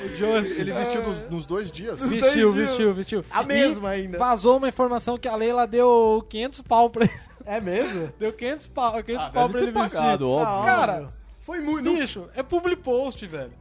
O 0.03 0.09
Just. 0.17 0.59
Ele 0.59 0.73
vestiu 0.73 1.03
nos, 1.03 1.31
nos 1.31 1.47
dois 1.47 1.71
dias. 1.71 2.01
Os 2.03 2.09
Vestiu, 2.09 2.53
dois 2.53 2.69
vestiu, 2.71 2.95
vestiu. 2.95 3.25
A 3.31 3.43
E 3.43 3.47
mesma 3.47 3.91
ainda. 3.91 4.19
Vazou 4.19 4.57
uma 4.57 4.69
informação 4.69 5.17
que 5.19 5.29
a 5.29 5.37
Leila 5.37 5.67
deu 5.67 6.25
500 6.29 6.61
pau 6.63 6.91
pra 6.91 7.05
ele. 7.05 7.15
É 7.47 7.61
mesmo? 7.61 8.11
Deu 8.19 8.33
500 8.33 8.67
pau, 8.69 9.03
500 9.05 9.27
Ah, 9.27 9.31
pau 9.31 9.49
deve 9.49 9.53
pra 9.53 9.61
ter 9.61 9.67
ele 9.69 9.73
vestir. 9.83 9.97
pagado, 9.99 10.29
óbvio. 10.31 10.63
Ah, 10.63 10.65
Cara, 10.65 10.93
óbvio. 10.95 11.09
foi 11.41 11.61
muito. 11.61 11.93
Bicho, 11.93 12.29
é 12.35 12.43
public 12.43 12.83
post, 12.83 13.27
velho. 13.27 13.53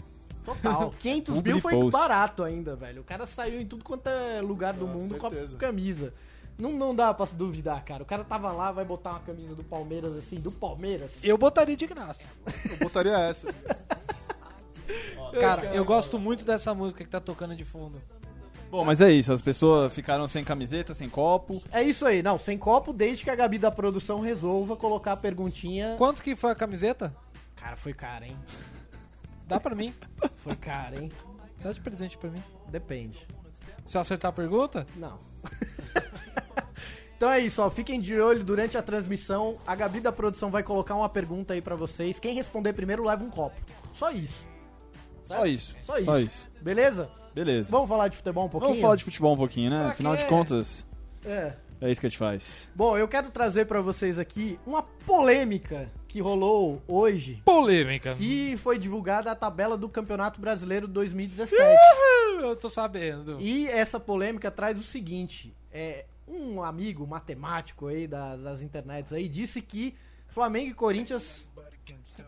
Total. 0.45 0.89
500 0.99 1.35
Publi 1.35 1.51
mil 1.53 1.61
foi 1.61 1.73
post. 1.73 1.91
barato 1.91 2.43
ainda, 2.43 2.75
velho. 2.75 3.01
O 3.01 3.03
cara 3.03 3.25
saiu 3.25 3.59
em 3.61 3.65
tudo 3.65 3.83
quanto 3.83 4.07
é 4.07 4.41
lugar 4.41 4.73
do 4.73 4.85
Ah, 4.85 4.89
mundo 4.89 5.15
com 5.17 5.27
a 5.27 5.31
camisa. 5.57 6.13
Não, 6.57 6.71
não 6.71 6.95
dá 6.95 7.13
pra 7.13 7.25
duvidar, 7.33 7.83
cara. 7.83 8.03
O 8.03 8.05
cara 8.05 8.23
tava 8.23 8.51
lá, 8.51 8.71
vai 8.71 8.85
botar 8.85 9.09
uma 9.11 9.19
camisa 9.21 9.55
do 9.55 9.63
Palmeiras 9.63 10.15
assim, 10.15 10.35
do 10.35 10.51
Palmeiras. 10.51 11.11
Eu 11.23 11.37
botaria 11.37 11.75
de 11.75 11.87
graça. 11.87 12.27
Eu 12.69 12.77
botaria 12.77 13.17
essa. 13.17 13.47
Cara, 15.39 15.65
eu 15.73 15.83
gosto 15.83 16.19
muito 16.19 16.45
dessa 16.45 16.73
música 16.73 17.03
que 17.03 17.09
tá 17.09 17.19
tocando 17.19 17.55
de 17.55 17.63
fundo. 17.65 18.01
Bom, 18.69 18.83
mas 18.83 19.01
é 19.01 19.11
isso. 19.11 19.31
As 19.31 19.41
pessoas 19.41 19.93
ficaram 19.93 20.27
sem 20.27 20.43
camiseta, 20.43 20.95
sem 20.95 21.07
copo. 21.07 21.61
É 21.71 21.83
isso 21.83 22.05
aí, 22.07 22.23
não, 22.23 22.39
sem 22.39 22.57
copo, 22.57 22.91
desde 22.91 23.23
que 23.23 23.29
a 23.29 23.35
Gabi 23.35 23.59
da 23.59 23.69
produção 23.69 24.19
resolva 24.19 24.75
colocar 24.75 25.11
a 25.11 25.17
perguntinha. 25.17 25.95
Quanto 25.97 26.23
que 26.23 26.35
foi 26.35 26.51
a 26.51 26.55
camiseta? 26.55 27.15
Cara, 27.55 27.75
foi 27.75 27.93
cara, 27.93 28.25
hein? 28.25 28.35
Dá 29.47 29.59
pra 29.59 29.75
mim. 29.75 29.93
Foi 30.37 30.55
cara, 30.55 30.99
hein? 30.99 31.09
Dá 31.61 31.71
de 31.71 31.79
presente 31.79 32.17
pra 32.17 32.29
mim. 32.29 32.43
Depende. 32.69 33.27
Se 33.85 33.97
eu 33.97 34.01
acertar 34.01 34.29
a 34.29 34.33
pergunta, 34.33 34.85
Não. 34.95 35.19
então 37.15 37.29
é 37.29 37.39
isso, 37.39 37.61
ó. 37.61 37.69
Fiquem 37.69 37.99
de 37.99 38.19
olho 38.19 38.43
durante 38.43 38.77
a 38.77 38.81
transmissão. 38.81 39.57
A 39.67 39.75
Gabi 39.75 39.99
da 39.99 40.11
produção 40.11 40.49
vai 40.49 40.63
colocar 40.63 40.95
uma 40.95 41.09
pergunta 41.09 41.53
aí 41.53 41.61
pra 41.61 41.75
vocês. 41.75 42.19
Quem 42.19 42.33
responder 42.33 42.73
primeiro 42.73 43.05
leva 43.05 43.23
um 43.23 43.29
copo. 43.29 43.55
Só 43.93 44.11
isso. 44.11 44.47
Só 45.25 45.45
isso. 45.45 45.75
Só 45.85 45.95
isso. 45.97 46.05
Só 46.05 46.19
isso. 46.19 46.49
Beleza? 46.61 47.09
Beleza. 47.33 47.69
Vamos 47.71 47.89
falar 47.89 48.07
de 48.09 48.17
futebol 48.17 48.45
um 48.45 48.49
pouquinho? 48.49 48.69
Vamos 48.71 48.81
falar 48.81 48.95
de 48.95 49.03
futebol 49.03 49.33
um 49.33 49.37
pouquinho, 49.37 49.69
né? 49.69 49.79
Pra 49.83 49.89
Afinal 49.91 50.15
de 50.15 50.25
contas, 50.25 50.85
É. 51.25 51.53
é 51.81 51.91
isso 51.91 51.99
que 51.99 52.05
a 52.07 52.09
gente 52.09 52.17
faz. 52.19 52.69
Bom, 52.75 52.97
eu 52.97 53.07
quero 53.07 53.31
trazer 53.31 53.65
pra 53.65 53.81
vocês 53.81 54.19
aqui 54.19 54.59
uma 54.65 54.83
polêmica 54.83 55.89
que 56.07 56.21
rolou 56.21 56.79
hoje, 56.87 57.41
polêmica. 57.43 58.13
que 58.13 58.55
foi 58.57 58.77
divulgada 58.77 59.31
a 59.31 59.35
tabela 59.35 59.75
do 59.75 59.89
Campeonato 59.89 60.39
Brasileiro 60.39 60.87
2017. 60.87 61.57
Eu 62.39 62.55
tô 62.55 62.69
sabendo. 62.69 63.39
E 63.39 63.67
essa 63.67 63.99
polêmica 63.99 64.51
traz 64.51 64.79
o 64.79 64.83
seguinte: 64.83 65.55
é, 65.71 66.05
um 66.27 66.61
amigo 66.61 67.07
matemático 67.07 67.87
aí 67.87 68.05
das, 68.07 68.39
das 68.41 68.61
internets 68.61 69.11
aí 69.11 69.27
disse 69.27 69.59
que 69.61 69.95
Flamengo 70.27 70.69
e 70.69 70.73
Corinthians 70.73 71.47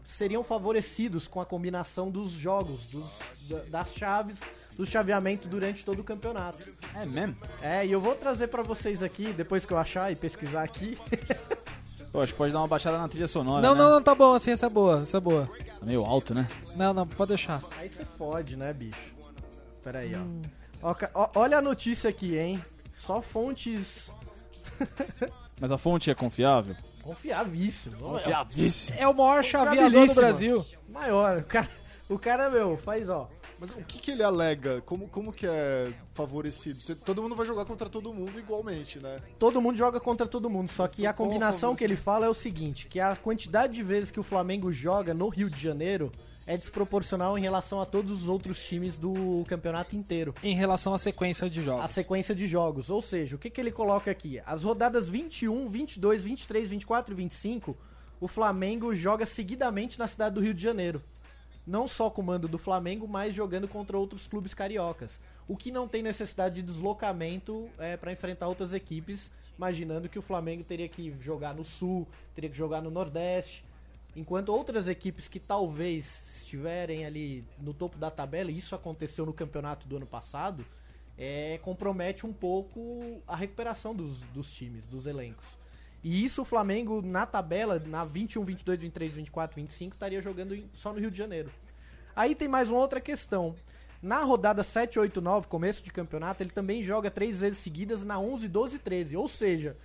seriam 0.07 0.43
favorecidos 0.43 1.27
com 1.27 1.39
a 1.41 1.45
combinação 1.45 2.09
dos 2.09 2.31
jogos, 2.31 2.87
dos- 2.87 3.19
da- 3.49 3.63
das 3.69 3.93
chaves, 3.93 4.37
do 4.77 4.85
chaveamento 4.85 5.47
durante 5.47 5.83
todo 5.85 5.99
o 5.99 6.03
campeonato. 6.03 6.67
É 6.93 7.05
mesmo? 7.05 7.35
É, 7.61 7.85
e 7.85 7.91
eu 7.91 7.99
vou 8.01 8.15
trazer 8.15 8.47
pra 8.47 8.61
vocês 8.63 9.01
aqui, 9.01 9.31
depois 9.33 9.65
que 9.65 9.71
eu 9.73 9.77
achar 9.77 10.11
e 10.11 10.15
pesquisar 10.15 10.63
aqui. 10.63 10.97
Pô, 12.11 12.21
acho 12.21 12.31
que 12.33 12.37
pode 12.37 12.53
dar 12.53 12.59
uma 12.59 12.67
baixada 12.67 12.97
na 12.97 13.07
trilha 13.09 13.27
sonora, 13.27 13.61
Não, 13.61 13.75
né? 13.75 13.81
não, 13.81 13.89
não, 13.91 14.01
tá 14.01 14.15
bom, 14.15 14.33
assim, 14.33 14.51
essa 14.51 14.67
é 14.67 14.69
boa, 14.69 15.01
essa 15.03 15.17
é 15.17 15.19
boa. 15.19 15.49
Tá 15.79 15.85
meio 15.85 16.03
alto, 16.05 16.33
né? 16.33 16.47
Não, 16.75 16.93
não, 16.93 17.05
pode 17.05 17.29
deixar. 17.29 17.61
Aí 17.77 17.89
você 17.89 18.05
pode, 18.17 18.55
né, 18.55 18.71
bicho? 18.73 18.97
Pera 19.83 19.99
aí, 19.99 20.13
ó. 20.81 20.89
Ó, 20.91 20.95
ó. 21.13 21.29
Olha 21.35 21.57
a 21.57 21.61
notícia 21.61 22.09
aqui, 22.09 22.37
hein? 22.37 22.63
Só 22.97 23.21
fontes 23.21 24.09
Mas 25.59 25.71
a 25.71 25.77
fonte 25.77 26.09
é 26.09 26.15
confiável? 26.15 26.75
Confiavíssimas. 27.05 27.99
Confiavíssimo. 27.99 28.97
É 28.99 29.07
o 29.07 29.13
maior 29.13 29.43
chaveador 29.43 30.07
do. 30.07 30.13
Brasil. 30.15 30.65
Maior. 30.89 31.39
O 31.39 31.43
cara, 31.43 31.69
o 32.09 32.19
cara, 32.19 32.49
meu, 32.49 32.77
faz, 32.77 33.07
ó. 33.09 33.29
Mas 33.65 33.77
o 33.77 33.83
que, 33.85 33.99
que 33.99 34.11
ele 34.11 34.23
alega? 34.23 34.81
Como, 34.81 35.07
como 35.07 35.31
que 35.33 35.45
é 35.47 35.91
favorecido? 36.13 36.79
Você- 36.79 36.95
todo 36.95 37.21
mundo 37.21 37.35
vai 37.35 37.45
jogar 37.45 37.65
contra 37.65 37.89
todo 37.89 38.13
mundo 38.13 38.37
igualmente, 38.39 39.01
né? 39.01 39.17
Todo 39.39 39.61
mundo 39.61 39.77
joga 39.77 39.99
contra 39.99 40.27
todo 40.27 40.49
mundo, 40.49 40.71
só 40.71 40.83
Mas 40.83 40.93
que 40.93 41.05
a 41.07 41.13
combinação 41.13 41.75
que 41.75 41.83
ele 41.83 41.95
fala 41.95 42.25
é 42.25 42.29
o 42.29 42.33
seguinte, 42.33 42.87
que 42.87 42.99
a 42.99 43.15
quantidade 43.15 43.73
de 43.73 43.83
vezes 43.83 44.11
que 44.11 44.19
o 44.19 44.23
Flamengo 44.23 44.71
joga 44.71 45.13
no 45.13 45.29
Rio 45.29 45.49
de 45.49 45.61
Janeiro 45.61 46.11
é 46.47 46.55
desproporcional 46.55 47.37
em 47.37 47.41
relação 47.41 47.81
a 47.81 47.85
todos 47.85 48.21
os 48.21 48.27
outros 48.27 48.63
times 48.63 48.97
do 48.97 49.43
campeonato 49.47 49.95
inteiro. 49.95 50.33
Em 50.43 50.55
relação 50.55 50.93
à 50.93 50.99
sequência 50.99 51.49
de 51.49 51.63
jogos. 51.63 51.83
A 51.83 51.87
sequência 51.87 52.35
de 52.35 52.45
jogos, 52.45 52.89
ou 52.89 53.01
seja, 53.01 53.35
o 53.35 53.39
que, 53.39 53.49
que 53.49 53.59
ele 53.59 53.71
coloca 53.71 54.11
aqui? 54.11 54.39
As 54.45 54.63
rodadas 54.63 55.09
21, 55.09 55.67
22, 55.67 56.23
23, 56.23 56.69
24 56.69 57.13
e 57.13 57.17
25, 57.17 57.75
o 58.21 58.27
Flamengo 58.27 58.93
joga 58.93 59.25
seguidamente 59.25 59.97
na 59.97 60.07
cidade 60.07 60.35
do 60.35 60.41
Rio 60.41 60.53
de 60.53 60.61
Janeiro. 60.61 61.01
Não 61.65 61.87
só 61.87 62.09
com 62.09 62.21
o 62.21 62.25
mando 62.25 62.47
do 62.47 62.57
Flamengo, 62.57 63.07
mas 63.07 63.33
jogando 63.33 63.67
contra 63.67 63.97
outros 63.97 64.27
clubes 64.27 64.53
cariocas. 64.53 65.19
O 65.47 65.57
que 65.57 65.71
não 65.71 65.87
tem 65.87 66.03
necessidade 66.03 66.55
de 66.55 66.61
deslocamento 66.61 67.67
é, 67.79 67.97
para 67.97 68.11
enfrentar 68.11 68.47
outras 68.47 68.71
equipes, 68.71 69.31
imaginando 69.57 70.07
que 70.07 70.19
o 70.19 70.21
Flamengo 70.21 70.63
teria 70.63 70.87
que 70.87 71.15
jogar 71.19 71.55
no 71.55 71.65
Sul, 71.65 72.07
teria 72.35 72.49
que 72.49 72.57
jogar 72.57 72.81
no 72.81 72.91
Nordeste. 72.91 73.63
Enquanto 74.15 74.49
outras 74.49 74.87
equipes 74.87 75.27
que 75.27 75.39
talvez 75.39 76.37
estiverem 76.37 77.05
ali 77.05 77.43
no 77.59 77.73
topo 77.73 77.97
da 77.97 78.11
tabela, 78.11 78.51
e 78.51 78.57
isso 78.57 78.75
aconteceu 78.75 79.25
no 79.25 79.33
campeonato 79.33 79.87
do 79.87 79.97
ano 79.97 80.05
passado, 80.05 80.65
é, 81.17 81.57
compromete 81.61 82.25
um 82.25 82.33
pouco 82.33 83.21
a 83.27 83.35
recuperação 83.35 83.93
dos, 83.95 84.19
dos 84.33 84.53
times, 84.53 84.85
dos 84.87 85.05
elencos. 85.05 85.45
E 86.05 86.23
isso 86.23 86.43
o 86.43 86.45
Flamengo 86.45 87.01
na 87.01 87.25
tabela, 87.25 87.81
na 87.83 88.05
21, 88.05 88.45
22, 88.45 88.79
23, 88.79 89.13
24, 89.15 89.55
25, 89.55 89.95
estaria 89.95 90.21
jogando 90.21 90.55
só 90.75 90.93
no 90.93 90.99
Rio 90.99 91.09
de 91.09 91.17
Janeiro. 91.17 91.49
Aí 92.15 92.35
tem 92.35 92.47
mais 92.47 92.69
uma 92.69 92.79
outra 92.79 93.01
questão. 93.01 93.55
Na 94.03 94.23
rodada 94.23 94.63
7, 94.63 94.99
8, 94.99 95.19
9, 95.19 95.47
começo 95.47 95.83
de 95.83 95.91
campeonato, 95.91 96.43
ele 96.43 96.51
também 96.51 96.83
joga 96.83 97.09
três 97.09 97.39
vezes 97.39 97.57
seguidas 97.57 98.05
na 98.05 98.19
11, 98.19 98.47
12 98.47 98.75
e 98.75 98.79
13. 98.79 99.17
Ou 99.17 99.27
seja, 99.27 99.75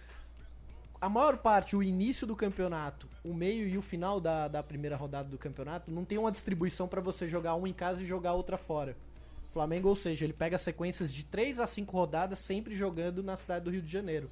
a 1.01 1.09
maior 1.09 1.39
parte, 1.39 1.75
o 1.75 1.83
início 1.83 2.27
do 2.27 2.37
campeonato, 2.37 3.09
o 3.25 3.33
meio 3.33 3.67
e 3.67 3.79
o 3.79 3.83
final 3.83 4.21
da, 4.21 4.47
da 4.47 4.63
primeira 4.63 4.97
rodada 4.97 5.31
do 5.31 5.39
campeonato, 5.39 5.91
não 5.91 6.05
tem 6.05 6.19
uma 6.19 6.31
distribuição 6.31 6.87
para 6.87 7.01
você 7.01 7.27
jogar 7.27 7.55
um 7.55 7.67
em 7.67 7.73
casa 7.73 8.03
e 8.03 8.07
jogar 8.07 8.35
outra 8.35 8.59
fora. 8.59 8.95
Flamengo, 9.55 9.89
ou 9.89 9.97
seja, 9.97 10.27
ele 10.27 10.35
pega 10.35 10.59
sequências 10.59 11.11
de 11.11 11.25
3 11.25 11.59
a 11.59 11.67
5 11.67 11.91
rodadas 11.91 12.41
sempre 12.41 12.77
jogando 12.77 13.23
na 13.23 13.39
cidade 13.39 13.65
do 13.65 13.71
Rio 13.71 13.81
de 13.81 13.91
Janeiro. 13.91 14.31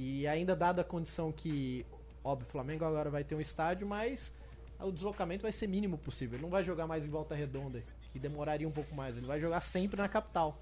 E 0.00 0.28
ainda 0.28 0.54
dada 0.54 0.82
a 0.82 0.84
condição 0.84 1.32
que, 1.32 1.84
óbvio, 2.22 2.46
o 2.46 2.50
Flamengo 2.52 2.84
agora 2.84 3.10
vai 3.10 3.24
ter 3.24 3.34
um 3.34 3.40
estádio, 3.40 3.84
mas 3.84 4.32
o 4.78 4.92
deslocamento 4.92 5.42
vai 5.42 5.50
ser 5.50 5.66
mínimo 5.66 5.98
possível. 5.98 6.36
Ele 6.36 6.44
não 6.44 6.50
vai 6.50 6.62
jogar 6.62 6.86
mais 6.86 7.04
em 7.04 7.08
Volta 7.08 7.34
Redonda, 7.34 7.82
que 8.12 8.18
demoraria 8.20 8.68
um 8.68 8.70
pouco 8.70 8.94
mais. 8.94 9.16
Ele 9.16 9.26
vai 9.26 9.40
jogar 9.40 9.58
sempre 9.58 10.00
na 10.00 10.08
capital. 10.08 10.56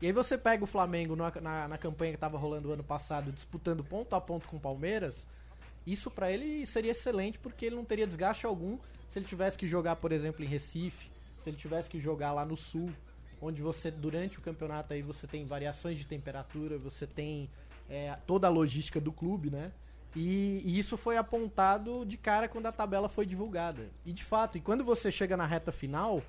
E 0.00 0.06
aí 0.06 0.12
você 0.12 0.38
pega 0.38 0.62
o 0.62 0.68
Flamengo 0.68 1.16
na, 1.16 1.32
na, 1.40 1.66
na 1.66 1.76
campanha 1.76 2.12
que 2.12 2.16
estava 2.16 2.38
rolando 2.38 2.72
ano 2.72 2.84
passado, 2.84 3.32
disputando 3.32 3.82
ponto 3.82 4.14
a 4.14 4.20
ponto 4.20 4.46
com 4.46 4.56
o 4.56 4.60
Palmeiras. 4.60 5.26
Isso 5.84 6.08
pra 6.08 6.30
ele 6.30 6.64
seria 6.64 6.92
excelente, 6.92 7.40
porque 7.40 7.66
ele 7.66 7.74
não 7.74 7.84
teria 7.84 8.06
desgaste 8.06 8.46
algum 8.46 8.78
se 9.08 9.18
ele 9.18 9.26
tivesse 9.26 9.58
que 9.58 9.66
jogar, 9.66 9.96
por 9.96 10.12
exemplo, 10.12 10.44
em 10.44 10.46
Recife, 10.46 11.10
se 11.42 11.50
ele 11.50 11.56
tivesse 11.56 11.90
que 11.90 11.98
jogar 11.98 12.30
lá 12.30 12.44
no 12.44 12.56
Sul, 12.56 12.88
onde 13.42 13.62
você, 13.62 13.90
durante 13.90 14.38
o 14.38 14.40
campeonato 14.40 14.94
aí, 14.94 15.02
você 15.02 15.26
tem 15.26 15.44
variações 15.44 15.98
de 15.98 16.06
temperatura, 16.06 16.78
você 16.78 17.04
tem 17.04 17.50
é, 17.88 18.16
toda 18.26 18.46
a 18.46 18.50
logística 18.50 19.00
do 19.00 19.12
clube, 19.12 19.50
né? 19.50 19.72
E, 20.16 20.62
e 20.64 20.78
isso 20.78 20.96
foi 20.96 21.16
apontado 21.16 22.04
de 22.04 22.16
cara 22.16 22.48
quando 22.48 22.66
a 22.66 22.72
tabela 22.72 23.08
foi 23.08 23.26
divulgada. 23.26 23.88
E 24.04 24.12
de 24.12 24.24
fato, 24.24 24.58
e 24.58 24.60
quando 24.60 24.84
você 24.84 25.10
chega 25.10 25.36
na 25.36 25.46
reta 25.46 25.70
final, 25.70 26.22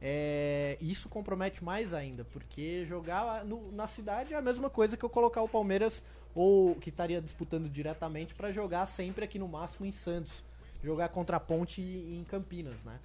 é, 0.00 0.76
isso 0.80 1.08
compromete 1.08 1.62
mais 1.62 1.94
ainda, 1.94 2.24
porque 2.24 2.84
jogar 2.86 3.44
no- 3.44 3.70
na 3.72 3.86
cidade 3.86 4.34
é 4.34 4.36
a 4.36 4.42
mesma 4.42 4.68
coisa 4.68 4.96
que 4.96 5.04
eu 5.04 5.08
colocar 5.10 5.42
o 5.42 5.48
Palmeiras 5.48 6.02
ou 6.34 6.74
que 6.76 6.90
estaria 6.90 7.20
disputando 7.20 7.68
diretamente 7.68 8.34
pra 8.34 8.50
jogar 8.50 8.86
sempre 8.86 9.24
aqui 9.24 9.38
no 9.38 9.46
máximo 9.48 9.86
em 9.86 9.92
Santos, 9.92 10.42
jogar 10.82 11.08
contra 11.10 11.36
a 11.36 11.40
Ponte 11.40 11.80
em 11.80 12.24
Campinas, 12.24 12.82
né? 12.84 12.98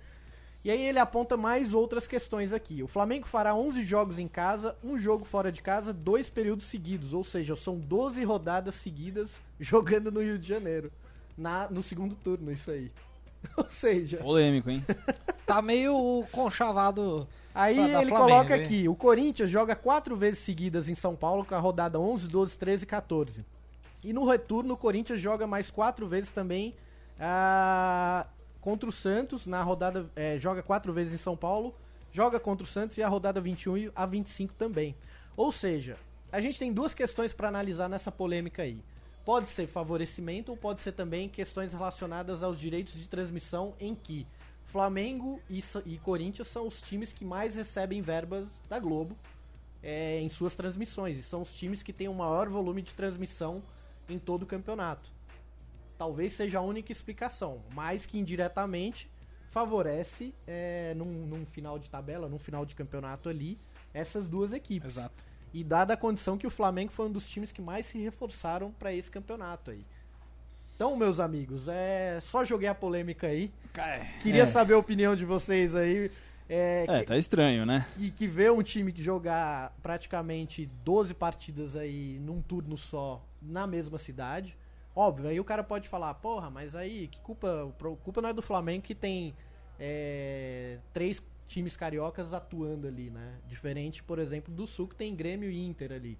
E 0.63 0.71
aí 0.71 0.81
ele 0.81 0.99
aponta 0.99 1.37
mais 1.37 1.73
outras 1.73 2.07
questões 2.07 2.51
aqui. 2.51 2.83
O 2.83 2.87
Flamengo 2.87 3.27
fará 3.27 3.55
11 3.55 3.83
jogos 3.83 4.19
em 4.19 4.27
casa, 4.27 4.75
um 4.83 4.99
jogo 4.99 5.23
fora 5.23 5.51
de 5.51 5.61
casa, 5.61 5.93
dois 5.93 6.29
períodos 6.29 6.65
seguidos, 6.65 7.13
ou 7.13 7.23
seja, 7.23 7.55
são 7.55 7.77
12 7.77 8.23
rodadas 8.23 8.75
seguidas 8.75 9.39
jogando 9.59 10.11
no 10.11 10.21
Rio 10.21 10.37
de 10.37 10.47
Janeiro, 10.47 10.91
na, 11.37 11.69
no 11.69 11.81
segundo 11.81 12.15
turno, 12.15 12.51
isso 12.51 12.71
aí. 12.71 12.91
Ou 13.55 13.69
seja, 13.69 14.17
Polêmico, 14.17 14.69
hein? 14.69 14.83
Tá 15.45 15.61
meio 15.61 16.25
conchavado. 16.31 17.27
Aí 17.53 17.75
Pra 17.75 17.83
ele 17.83 17.91
Flamengo, 18.09 18.15
coloca 18.17 18.57
hein? 18.57 18.63
aqui, 18.63 18.89
o 18.89 18.95
Corinthians 18.95 19.49
joga 19.49 19.75
quatro 19.75 20.15
vezes 20.15 20.39
seguidas 20.39 20.89
em 20.89 20.95
São 20.95 21.15
Paulo 21.15 21.45
com 21.45 21.55
a 21.55 21.59
rodada 21.59 21.99
11, 21.99 22.27
12, 22.27 22.57
13 22.57 22.83
e 22.83 22.87
14. 22.87 23.45
E 24.03 24.11
no 24.11 24.25
retorno 24.25 24.73
o 24.73 24.77
Corinthians 24.77 25.19
joga 25.19 25.47
mais 25.47 25.71
quatro 25.71 26.07
vezes 26.07 26.31
também 26.31 26.75
ah, 27.19 28.27
contra 28.61 28.89
o 28.89 28.91
Santos, 28.91 29.45
na 29.45 29.61
rodada 29.63 30.09
eh, 30.15 30.37
joga 30.39 30.61
quatro 30.61 30.91
vezes 30.91 31.13
em 31.13 31.17
São 31.17 31.37
Paulo, 31.37 31.75
joga 32.11 32.39
contra 32.39 32.63
o 32.63 32.67
Santos 32.67 32.97
e 32.97 33.03
a 33.03 33.07
rodada 33.07 33.39
21 33.39 33.77
e 33.77 33.91
a 33.95 34.05
25 34.05 34.53
também. 34.55 34.95
Ou 35.35 35.51
seja, 35.51 35.97
a 36.31 36.41
gente 36.41 36.59
tem 36.59 36.73
duas 36.73 36.93
questões 36.93 37.33
para 37.33 37.47
analisar 37.47 37.87
nessa 37.87 38.11
polêmica 38.11 38.63
aí. 38.63 38.83
Pode 39.23 39.47
ser 39.47 39.67
favorecimento 39.67 40.51
ou 40.51 40.57
pode 40.57 40.81
ser 40.81 40.93
também 40.93 41.29
questões 41.29 41.73
relacionadas 41.73 42.41
aos 42.41 42.59
direitos 42.59 42.93
de 42.93 43.07
transmissão 43.07 43.73
em 43.79 43.93
que 43.93 44.25
Flamengo 44.65 45.41
e, 45.49 45.63
e 45.85 45.97
Corinthians 45.97 46.47
são 46.47 46.67
os 46.67 46.81
times 46.81 47.13
que 47.13 47.25
mais 47.25 47.55
recebem 47.55 48.01
verbas 48.01 48.47
da 48.69 48.79
Globo 48.79 49.15
é, 49.81 50.19
em 50.21 50.29
suas 50.29 50.55
transmissões. 50.55 51.17
E 51.17 51.23
são 51.23 51.41
os 51.41 51.55
times 51.55 51.83
que 51.83 51.93
têm 51.93 52.07
o 52.07 52.13
maior 52.13 52.49
volume 52.49 52.81
de 52.81 52.93
transmissão 52.93 53.61
em 54.09 54.19
todo 54.19 54.43
o 54.43 54.45
campeonato. 54.45 55.16
Talvez 55.97 56.33
seja 56.33 56.59
a 56.59 56.61
única 56.61 56.91
explicação, 56.91 57.61
mas 57.73 58.05
que 58.05 58.19
indiretamente 58.19 59.09
favorece 59.49 60.33
é, 60.45 60.93
num, 60.95 61.05
num 61.25 61.45
final 61.45 61.79
de 61.79 61.89
tabela, 61.89 62.27
num 62.29 62.37
final 62.37 62.65
de 62.65 62.75
campeonato 62.75 63.27
ali, 63.29 63.57
essas 63.93 64.27
duas 64.27 64.53
equipes. 64.53 64.97
Exato. 64.97 65.25
E 65.53 65.63
dada 65.63 65.93
a 65.93 65.97
condição 65.97 66.37
que 66.37 66.45
o 66.45 66.51
Flamengo 66.51 66.91
foi 66.91 67.07
um 67.07 67.11
dos 67.11 67.27
times 67.27 67.51
que 67.51 67.61
mais 67.61 67.85
se 67.87 67.97
reforçaram 67.97 68.71
para 68.71 68.93
esse 68.93 69.09
campeonato 69.09 69.71
aí. 69.71 69.83
Então, 70.75 70.95
meus 70.95 71.19
amigos, 71.19 71.67
é 71.67 72.19
só 72.21 72.43
joguei 72.45 72.67
a 72.67 72.75
polêmica 72.75 73.25
aí. 73.27 73.51
Queria 74.21 74.43
É. 74.43 74.45
saber 74.45 74.75
a 74.75 74.77
opinião 74.77 75.15
de 75.15 75.25
vocês 75.25 75.73
aí. 75.73 76.11
É, 76.47 76.85
É, 76.87 76.99
que, 76.99 77.05
tá 77.07 77.17
estranho, 77.17 77.65
né? 77.65 77.85
que, 77.97 78.11
que 78.11 78.27
vê 78.27 78.49
um 78.51 78.61
time 78.61 78.91
que 78.93 79.01
jogar 79.01 79.75
praticamente 79.81 80.67
12 80.83 81.13
partidas 81.15 81.75
aí 81.75 82.19
num 82.21 82.41
turno 82.41 82.77
só 82.77 83.25
na 83.41 83.65
mesma 83.65 83.97
cidade. 83.97 84.55
Óbvio, 84.97 85.29
aí 85.29 85.39
o 85.39 85.43
cara 85.43 85.63
pode 85.63 85.87
falar, 85.87 86.11
porra, 86.15 86.49
mas 86.49 86.75
aí 86.75 87.07
que 87.07 87.21
culpa. 87.21 87.71
Culpa 88.03 88.19
não 88.19 88.29
é 88.29 88.33
do 88.33 88.41
Flamengo 88.41 88.81
que 88.81 88.95
tem 88.95 89.35
é, 89.79 90.79
três 90.91 91.21
times 91.45 91.77
cariocas 91.77 92.33
atuando 92.33 92.87
ali, 92.87 93.11
né? 93.11 93.35
Diferente, 93.47 94.01
por 94.01 94.17
exemplo, 94.17 94.51
do 94.51 94.65
Sul 94.65 94.87
que 94.87 94.95
tem 94.95 95.15
Grêmio 95.15 95.51
e 95.51 95.63
Inter 95.63 95.91
ali. 95.91 96.17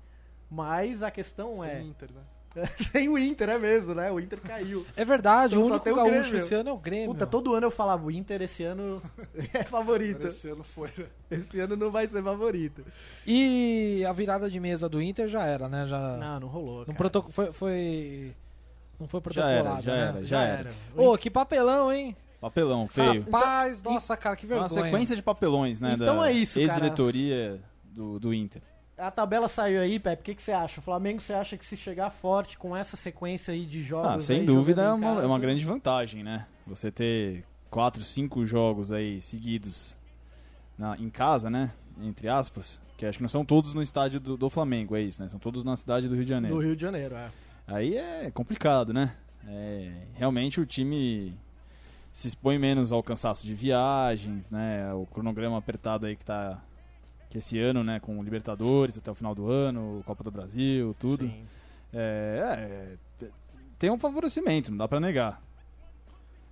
Mas 0.48 1.02
a 1.02 1.10
questão 1.10 1.64
é. 1.64 1.80
Sem 1.80 1.88
Inter, 1.90 2.10
né? 2.14 2.22
Sem 2.92 3.10
o 3.10 3.18
Inter, 3.18 3.50
é 3.50 3.58
mesmo, 3.58 3.96
né? 3.96 4.12
O 4.12 4.20
Inter 4.20 4.40
caiu. 4.42 4.86
É 4.96 5.04
verdade, 5.04 5.56
Então 5.56 5.64
o 5.64 5.70
único 5.72 5.84
tem 5.84 5.94
o 5.94 5.96
gaúcho 5.96 6.12
Grêmio. 6.30 6.38
esse 6.38 6.54
ano 6.54 6.70
é 6.70 6.74
o 6.74 6.78
Grêmio. 6.78 7.08
Puta, 7.08 7.26
todo 7.26 7.56
ano 7.56 7.66
eu 7.66 7.72
falava, 7.72 8.06
o 8.06 8.12
Inter 8.12 8.44
esse 8.44 8.62
ano 8.62 9.02
é 9.54 9.64
favorito. 9.64 10.28
Esse 10.28 10.50
ano 10.50 10.64
foi, 10.64 10.92
né? 10.96 11.08
Esse 11.32 11.60
ano 11.60 11.76
não 11.76 11.90
vai 11.90 12.08
ser 12.08 12.22
favorito. 12.22 12.86
E 13.26 14.04
a 14.08 14.14
virada 14.14 14.48
de 14.48 14.60
mesa 14.60 14.88
do 14.88 15.02
Inter 15.02 15.28
já 15.28 15.46
era, 15.46 15.68
né? 15.68 15.88
Já. 15.88 16.18
Não, 16.18 16.40
não 16.42 16.48
rolou. 16.48 16.80
Não 16.80 16.86
cara. 16.86 16.98
protoco- 16.98 17.32
foi, 17.32 17.52
foi. 17.52 18.36
Não 19.00 19.08
foi 19.08 19.22
Já 19.30 19.50
era, 19.50 19.64
protocolado, 19.64 19.84
já 19.84 19.92
né? 19.94 20.02
era, 20.02 20.26
já 20.26 20.42
era. 20.42 20.72
Ô, 20.96 21.18
que 21.18 21.30
papelão, 21.30 21.92
hein? 21.94 22.16
Papelão, 22.40 22.88
feio. 22.88 23.24
Rapaz, 23.24 23.82
nossa, 23.82 24.16
cara, 24.16 24.36
que 24.36 24.46
Foi 24.46 24.58
uma 24.58 24.68
vergonha. 24.68 24.86
sequência 24.86 25.16
de 25.16 25.24
papelões, 25.24 25.82
né? 25.82 25.94
Então 25.94 26.20
da 26.20 26.30
é 26.30 26.34
isso, 26.34 26.60
cara. 26.60 26.66
Ex-diretoria 26.72 27.60
do, 27.84 28.20
do 28.20 28.34
Inter. 28.34 28.62
A 28.98 29.12
tabela 29.12 29.48
saiu 29.48 29.82
aí, 29.82 30.00
Pepe. 30.00 30.22
O 30.22 30.26
que, 30.26 30.36
que 30.36 30.42
você 30.42 30.52
acha? 30.52 30.80
O 30.80 30.84
Flamengo, 30.84 31.22
você 31.22 31.34
acha 31.34 31.56
que 31.58 31.66
se 31.66 31.78
chegar 31.78 32.10
forte 32.10 32.58
com 32.58 32.76
essa 32.76 32.98
sequência 32.98 33.54
aí 33.54 33.66
de 33.66 33.84
jogos? 33.84 34.08
Ah, 34.12 34.20
sem 34.20 34.40
aí, 34.40 34.46
dúvida 34.46 34.82
é 34.84 34.92
uma, 34.92 35.22
é 35.22 35.26
uma 35.26 35.38
grande 35.38 35.64
vantagem, 35.64 36.24
né? 36.24 36.48
Você 36.66 36.92
ter 36.92 37.44
quatro, 37.70 38.04
cinco 38.04 38.46
jogos 38.46 38.92
aí 38.92 39.22
seguidos 39.22 39.96
na, 40.78 40.98
em 40.98 41.10
casa, 41.10 41.50
né? 41.50 41.72
Entre 42.02 42.28
aspas. 42.28 42.82
Que 42.98 43.06
acho 43.06 43.20
que 43.20 43.24
não 43.24 43.30
são 43.30 43.46
todos 43.46 43.76
no 43.76 43.82
estádio 43.84 44.20
do, 44.20 44.36
do 44.36 44.50
Flamengo, 44.50 44.96
é 44.96 45.02
isso, 45.02 45.22
né? 45.22 45.28
São 45.28 45.40
todos 45.40 45.64
na 45.64 45.76
cidade 45.76 46.08
do 46.08 46.16
Rio 46.16 46.24
de 46.24 46.30
Janeiro. 46.32 46.56
No 46.56 46.62
Rio 46.62 46.76
de 46.76 46.82
Janeiro, 46.82 47.16
é. 47.16 47.30
Aí 47.68 47.98
é 47.98 48.32
complicado, 48.32 48.94
né? 48.94 49.14
É, 49.46 49.92
realmente 50.16 50.60
o 50.60 50.66
time 50.66 51.38
se 52.14 52.28
expõe 52.28 52.58
menos 52.58 52.92
ao 52.92 53.04
cansaço 53.04 53.46
de 53.46 53.54
viagens, 53.54 54.50
né? 54.50 54.94
O 54.94 55.06
cronograma 55.06 55.58
apertado 55.58 56.06
aí 56.06 56.16
que 56.16 56.26
tá 56.26 56.64
que 57.30 57.40
esse 57.40 57.60
ano, 57.60 57.84
né, 57.84 58.00
com 58.00 58.18
o 58.18 58.24
Libertadores 58.24 58.98
até 58.98 59.12
o 59.12 59.16
final 59.16 59.36
do 59.36 59.50
ano, 59.50 60.02
Copa 60.06 60.24
do 60.24 60.32
Brasil, 60.32 60.96
tudo. 60.98 61.30
É, 61.94 62.98
é, 63.22 63.28
tem 63.78 63.92
um 63.92 63.98
favorecimento, 63.98 64.72
não 64.72 64.78
dá 64.78 64.88
pra 64.88 65.00
negar. 65.00 65.42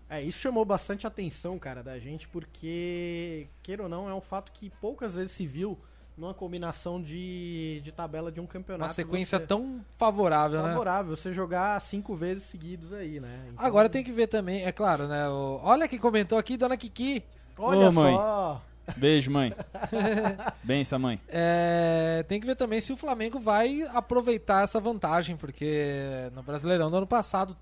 É, 0.09 0.21
isso 0.21 0.37
chamou 0.37 0.65
bastante 0.65 1.07
atenção, 1.07 1.57
cara, 1.57 1.81
da 1.81 1.97
gente, 1.97 2.27
porque, 2.27 3.47
queira 3.63 3.83
ou 3.83 3.89
não, 3.89 4.09
é 4.09 4.13
um 4.13 4.21
fato 4.21 4.51
que 4.51 4.69
poucas 4.69 5.15
vezes 5.15 5.31
se 5.31 5.47
viu 5.47 5.79
numa 6.17 6.33
combinação 6.33 7.01
de, 7.01 7.81
de 7.83 7.91
tabela 7.91 8.31
de 8.31 8.39
um 8.39 8.45
campeonato. 8.45 8.83
Uma 8.89 8.93
sequência 8.93 9.37
você- 9.39 9.45
tão 9.45 9.83
favorável, 9.97 10.61
né? 10.63 10.69
favorável, 10.69 11.15
você 11.15 11.33
jogar 11.33 11.79
cinco 11.81 12.15
vezes 12.15 12.43
seguidos 12.43 12.93
aí, 12.93 13.19
né? 13.19 13.47
Então, 13.51 13.65
Agora 13.65 13.89
tem 13.89 14.03
que 14.03 14.11
ver 14.11 14.27
também, 14.27 14.63
é 14.65 14.71
claro, 14.71 15.07
né? 15.07 15.27
o- 15.29 15.59
Olha 15.63 15.87
quem 15.87 15.99
comentou 15.99 16.37
aqui, 16.37 16.55
dona 16.57 16.77
Kiki. 16.77 17.21
Olha 17.57 17.89
Ô, 17.89 17.91
mãe. 17.91 18.15
só! 18.15 18.61
Beijo, 18.97 19.31
mãe. 19.31 19.51
Benção, 20.63 20.99
mãe. 20.99 21.19
É, 21.27 22.23
tem 22.27 22.39
que 22.39 22.45
ver 22.45 22.55
também 22.55 22.79
se 22.79 22.93
o 22.93 22.97
Flamengo 22.97 23.39
vai 23.39 23.81
aproveitar 23.93 24.63
essa 24.63 24.79
vantagem, 24.79 25.35
porque 25.35 26.29
no 26.33 26.43
Brasileirão 26.43 26.91
do 26.91 26.97
ano 26.97 27.07
passado 27.07 27.57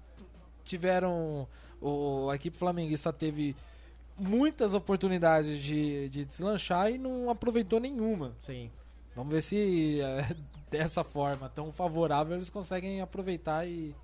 tiveram. 0.65 1.47
O, 1.81 2.29
a 2.29 2.35
equipe 2.35 2.57
flamenguista 2.57 3.11
teve 3.11 3.55
muitas 4.17 4.73
oportunidades 4.73 5.57
de, 5.57 6.09
de 6.09 6.25
deslanchar 6.25 6.91
e 6.91 6.97
não 6.97 7.29
aproveitou 7.29 7.79
nenhuma. 7.79 8.33
Sim. 8.41 8.69
Vamos 9.15 9.31
ver 9.33 9.41
se 9.43 9.99
é, 10.01 10.35
dessa 10.71 11.03
forma 11.03 11.49
tão 11.49 11.71
favorável 11.71 12.35
eles 12.35 12.49
conseguem 12.49 12.99
aproveitar 13.01 13.67
e. 13.67 13.69
e 13.71 13.95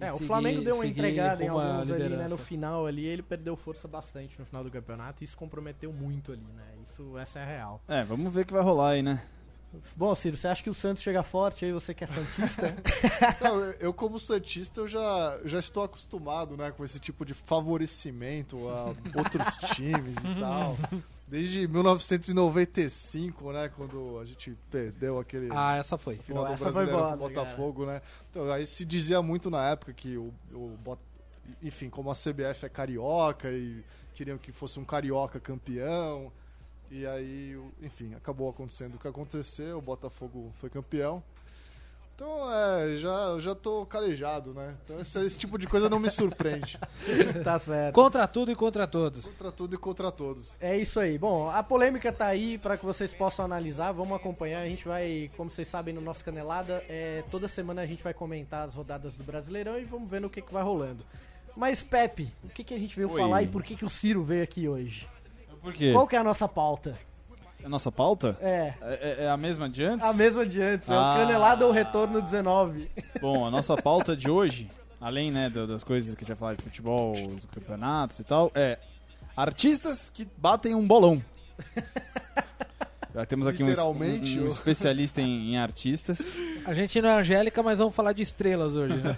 É, 0.00 0.10
o 0.12 0.14
seguir- 0.14 0.26
Flamengo 0.26 0.62
deu 0.62 0.76
uma 0.76 0.86
entregada 0.86 1.42
em 1.44 1.48
alguns 1.48 1.90
ali, 1.90 2.08
né? 2.16 2.28
No 2.28 2.38
final 2.38 2.86
ali, 2.86 3.04
ele 3.04 3.22
perdeu 3.22 3.56
força 3.56 3.88
bastante 3.88 4.38
no 4.38 4.44
final 4.46 4.62
do 4.62 4.70
campeonato 4.70 5.22
e 5.22 5.24
isso 5.24 5.36
comprometeu 5.36 5.92
muito 5.92 6.32
ali, 6.32 6.46
né? 6.56 6.64
Isso, 6.84 7.16
essa 7.18 7.40
é 7.40 7.42
a 7.42 7.46
real. 7.46 7.82
É, 7.88 8.04
vamos 8.04 8.32
ver 8.32 8.42
o 8.42 8.46
que 8.46 8.52
vai 8.52 8.62
rolar 8.62 8.90
aí, 8.90 9.02
né? 9.02 9.20
Bom, 9.94 10.14
Ciro, 10.14 10.36
você 10.36 10.48
acha 10.48 10.62
que 10.62 10.70
o 10.70 10.74
Santos 10.74 11.02
chega 11.02 11.22
forte 11.22 11.64
aí, 11.64 11.72
você 11.72 11.92
que 11.92 12.02
é 12.02 12.06
Santista? 12.06 12.74
Não, 13.42 13.60
eu- 13.72 13.92
como 13.92 14.18
Santista, 14.18 14.80
eu 14.80 14.88
já, 14.88 15.38
já 15.44 15.58
estou 15.58 15.82
acostumado 15.82 16.56
né, 16.56 16.70
com 16.70 16.82
esse 16.84 16.98
tipo 16.98 17.24
de 17.24 17.34
favorecimento 17.34 18.68
a 18.68 18.94
outros 19.18 19.56
times 19.74 20.14
e 20.16 20.40
tal. 20.40 20.76
Desde 21.26 21.68
1995, 21.68 23.52
né, 23.52 23.68
quando 23.76 24.18
a 24.20 24.24
gente 24.24 24.56
perdeu 24.70 25.18
aquele 25.18 25.48
Ah, 25.52 25.76
essa 25.76 25.98
foi. 25.98 26.16
final 26.16 26.42
Pô, 26.44 26.48
do 26.48 26.54
essa 26.54 26.64
foi 26.64 26.72
Brasileirão 26.72 26.98
boa, 27.00 27.08
com 27.18 27.24
o 27.24 27.28
Botafogo, 27.28 27.86
né? 27.86 28.02
Então, 28.30 28.50
aí 28.50 28.66
se 28.66 28.84
dizia 28.84 29.20
muito 29.20 29.50
na 29.50 29.68
época 29.70 29.92
que 29.92 30.16
o, 30.16 30.32
o 30.52 30.76
Bot- 30.82 31.00
enfim, 31.62 31.90
como 31.90 32.10
a 32.10 32.14
CBF 32.14 32.64
é 32.64 32.68
carioca 32.68 33.50
e 33.50 33.82
queriam 34.14 34.38
que 34.38 34.52
fosse 34.52 34.78
um 34.80 34.84
carioca 34.84 35.38
campeão. 35.38 36.32
E 36.90 37.06
aí, 37.06 37.56
o- 37.56 37.70
enfim, 37.82 38.14
acabou 38.14 38.48
acontecendo 38.48 38.94
o 38.94 38.98
que 38.98 39.08
aconteceu, 39.08 39.78
o 39.78 39.82
Botafogo 39.82 40.52
foi 40.58 40.70
campeão. 40.70 41.22
Então, 42.14 42.52
é, 42.52 42.96
já, 42.96 43.10
eu 43.28 43.40
já 43.40 43.54
tô 43.54 43.86
calejado, 43.86 44.52
né? 44.52 44.74
Então, 44.84 44.98
esse, 44.98 45.16
esse 45.24 45.38
tipo 45.38 45.56
de 45.56 45.68
coisa 45.68 45.88
não 45.88 46.00
me 46.00 46.10
surpreende. 46.10 46.76
tá 47.44 47.56
certo. 47.60 47.94
Contra 47.94 48.26
tudo 48.26 48.50
e 48.50 48.56
contra 48.56 48.88
todos. 48.88 49.26
Contra 49.26 49.52
tudo 49.52 49.74
e 49.76 49.78
contra 49.78 50.10
todos. 50.10 50.52
É 50.60 50.76
isso 50.76 50.98
aí. 50.98 51.16
Bom, 51.16 51.48
a 51.48 51.62
polêmica 51.62 52.12
tá 52.12 52.26
aí 52.26 52.58
para 52.58 52.76
que 52.76 52.84
vocês 52.84 53.14
possam 53.14 53.44
analisar. 53.44 53.92
Vamos 53.92 54.16
acompanhar. 54.16 54.62
A 54.62 54.68
gente 54.68 54.84
vai, 54.84 55.30
como 55.36 55.48
vocês 55.48 55.68
sabem, 55.68 55.94
no 55.94 56.00
nosso 56.00 56.24
Canelada, 56.24 56.84
é, 56.88 57.22
toda 57.30 57.46
semana 57.46 57.82
a 57.82 57.86
gente 57.86 58.02
vai 58.02 58.12
comentar 58.12 58.66
as 58.66 58.74
rodadas 58.74 59.14
do 59.14 59.22
Brasileirão 59.22 59.78
e 59.78 59.84
vamos 59.84 60.10
ver 60.10 60.20
no 60.20 60.28
que, 60.28 60.42
que 60.42 60.52
vai 60.52 60.64
rolando. 60.64 61.04
Mas, 61.56 61.84
Pepe, 61.84 62.32
o 62.42 62.48
que, 62.48 62.64
que 62.64 62.74
a 62.74 62.78
gente 62.80 62.96
veio 62.96 63.12
Oi. 63.12 63.20
falar 63.20 63.44
e 63.44 63.46
por 63.46 63.62
que, 63.62 63.76
que 63.76 63.84
o 63.84 63.90
Ciro 63.90 64.24
veio 64.24 64.42
aqui 64.42 64.66
hoje? 64.66 65.08
Por 65.70 65.74
quê? 65.74 65.92
Qual 65.92 66.06
que 66.06 66.16
é 66.16 66.18
a 66.18 66.24
nossa 66.24 66.48
pauta? 66.48 66.94
A 67.64 67.68
nossa 67.68 67.90
pauta? 67.92 68.36
É, 68.40 68.72
É, 68.80 69.16
é- 69.20 69.24
é 69.24 69.28
a 69.30 69.36
mesma 69.36 69.68
de 69.68 69.82
antes? 69.84 70.06
a 70.06 70.12
mesma 70.12 70.46
de 70.46 70.62
antes. 70.62 70.88
É 70.88 70.94
Ah. 70.94 71.14
o 71.14 71.18
Canelada 71.18 71.66
ou 71.66 71.72
Retorno 71.72 72.22
19. 72.22 72.90
Bom, 73.20 73.44
a 73.44 73.50
nossa 73.50 73.76
pauta 73.76 74.16
de 74.16 74.30
hoje, 74.30 74.70
além 75.00 75.30
né, 75.30 75.50
da- 75.50 75.66
das 75.66 75.82
coisas 75.84 76.14
que 76.14 76.20
a 76.20 76.22
gente 76.24 76.28
vai 76.28 76.36
falar 76.36 76.54
de 76.54 76.62
futebol, 76.62 77.12
dos 77.14 77.44
campeonatos 77.46 78.18
e 78.20 78.24
tal, 78.24 78.50
é 78.54 78.78
artistas 79.36 80.08
que 80.08 80.26
batem 80.36 80.74
um 80.74 80.86
bolão. 80.86 81.22
Já 83.14 83.26
temos 83.26 83.46
aqui 83.48 83.64
um, 83.64 83.66
um- 83.66 84.44
um 84.44 84.46
especialista 84.46 85.20
em, 85.20 85.52
em 85.54 85.58
artistas. 85.58 86.32
A 86.64 86.72
gente 86.74 87.00
não 87.02 87.08
é 87.08 87.20
Angélica, 87.20 87.62
mas 87.62 87.78
vamos 87.78 87.94
falar 87.94 88.12
de 88.12 88.22
estrelas 88.22 88.76
hoje, 88.76 88.94
né? 88.96 89.16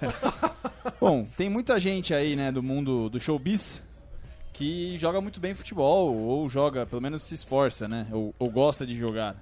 Bom, 1.01 1.25
tem 1.37 1.51
muita 1.51 1.79
gente 1.79 2.15
aí, 2.15 2.35
né, 2.37 2.51
do 2.51 2.63
mundo 2.63 3.11
do 3.11 3.21
showbiz 3.21 3.83
que 4.61 4.99
joga 4.99 5.23
muito 5.23 5.40
bem 5.40 5.55
futebol, 5.55 6.14
ou 6.14 6.46
joga, 6.46 6.85
pelo 6.85 7.01
menos 7.01 7.23
se 7.23 7.35
esforça, 7.35 7.88
né, 7.88 8.07
ou, 8.12 8.35
ou 8.38 8.51
gosta 8.51 8.87
de 8.87 8.94
jogar. 8.94 9.35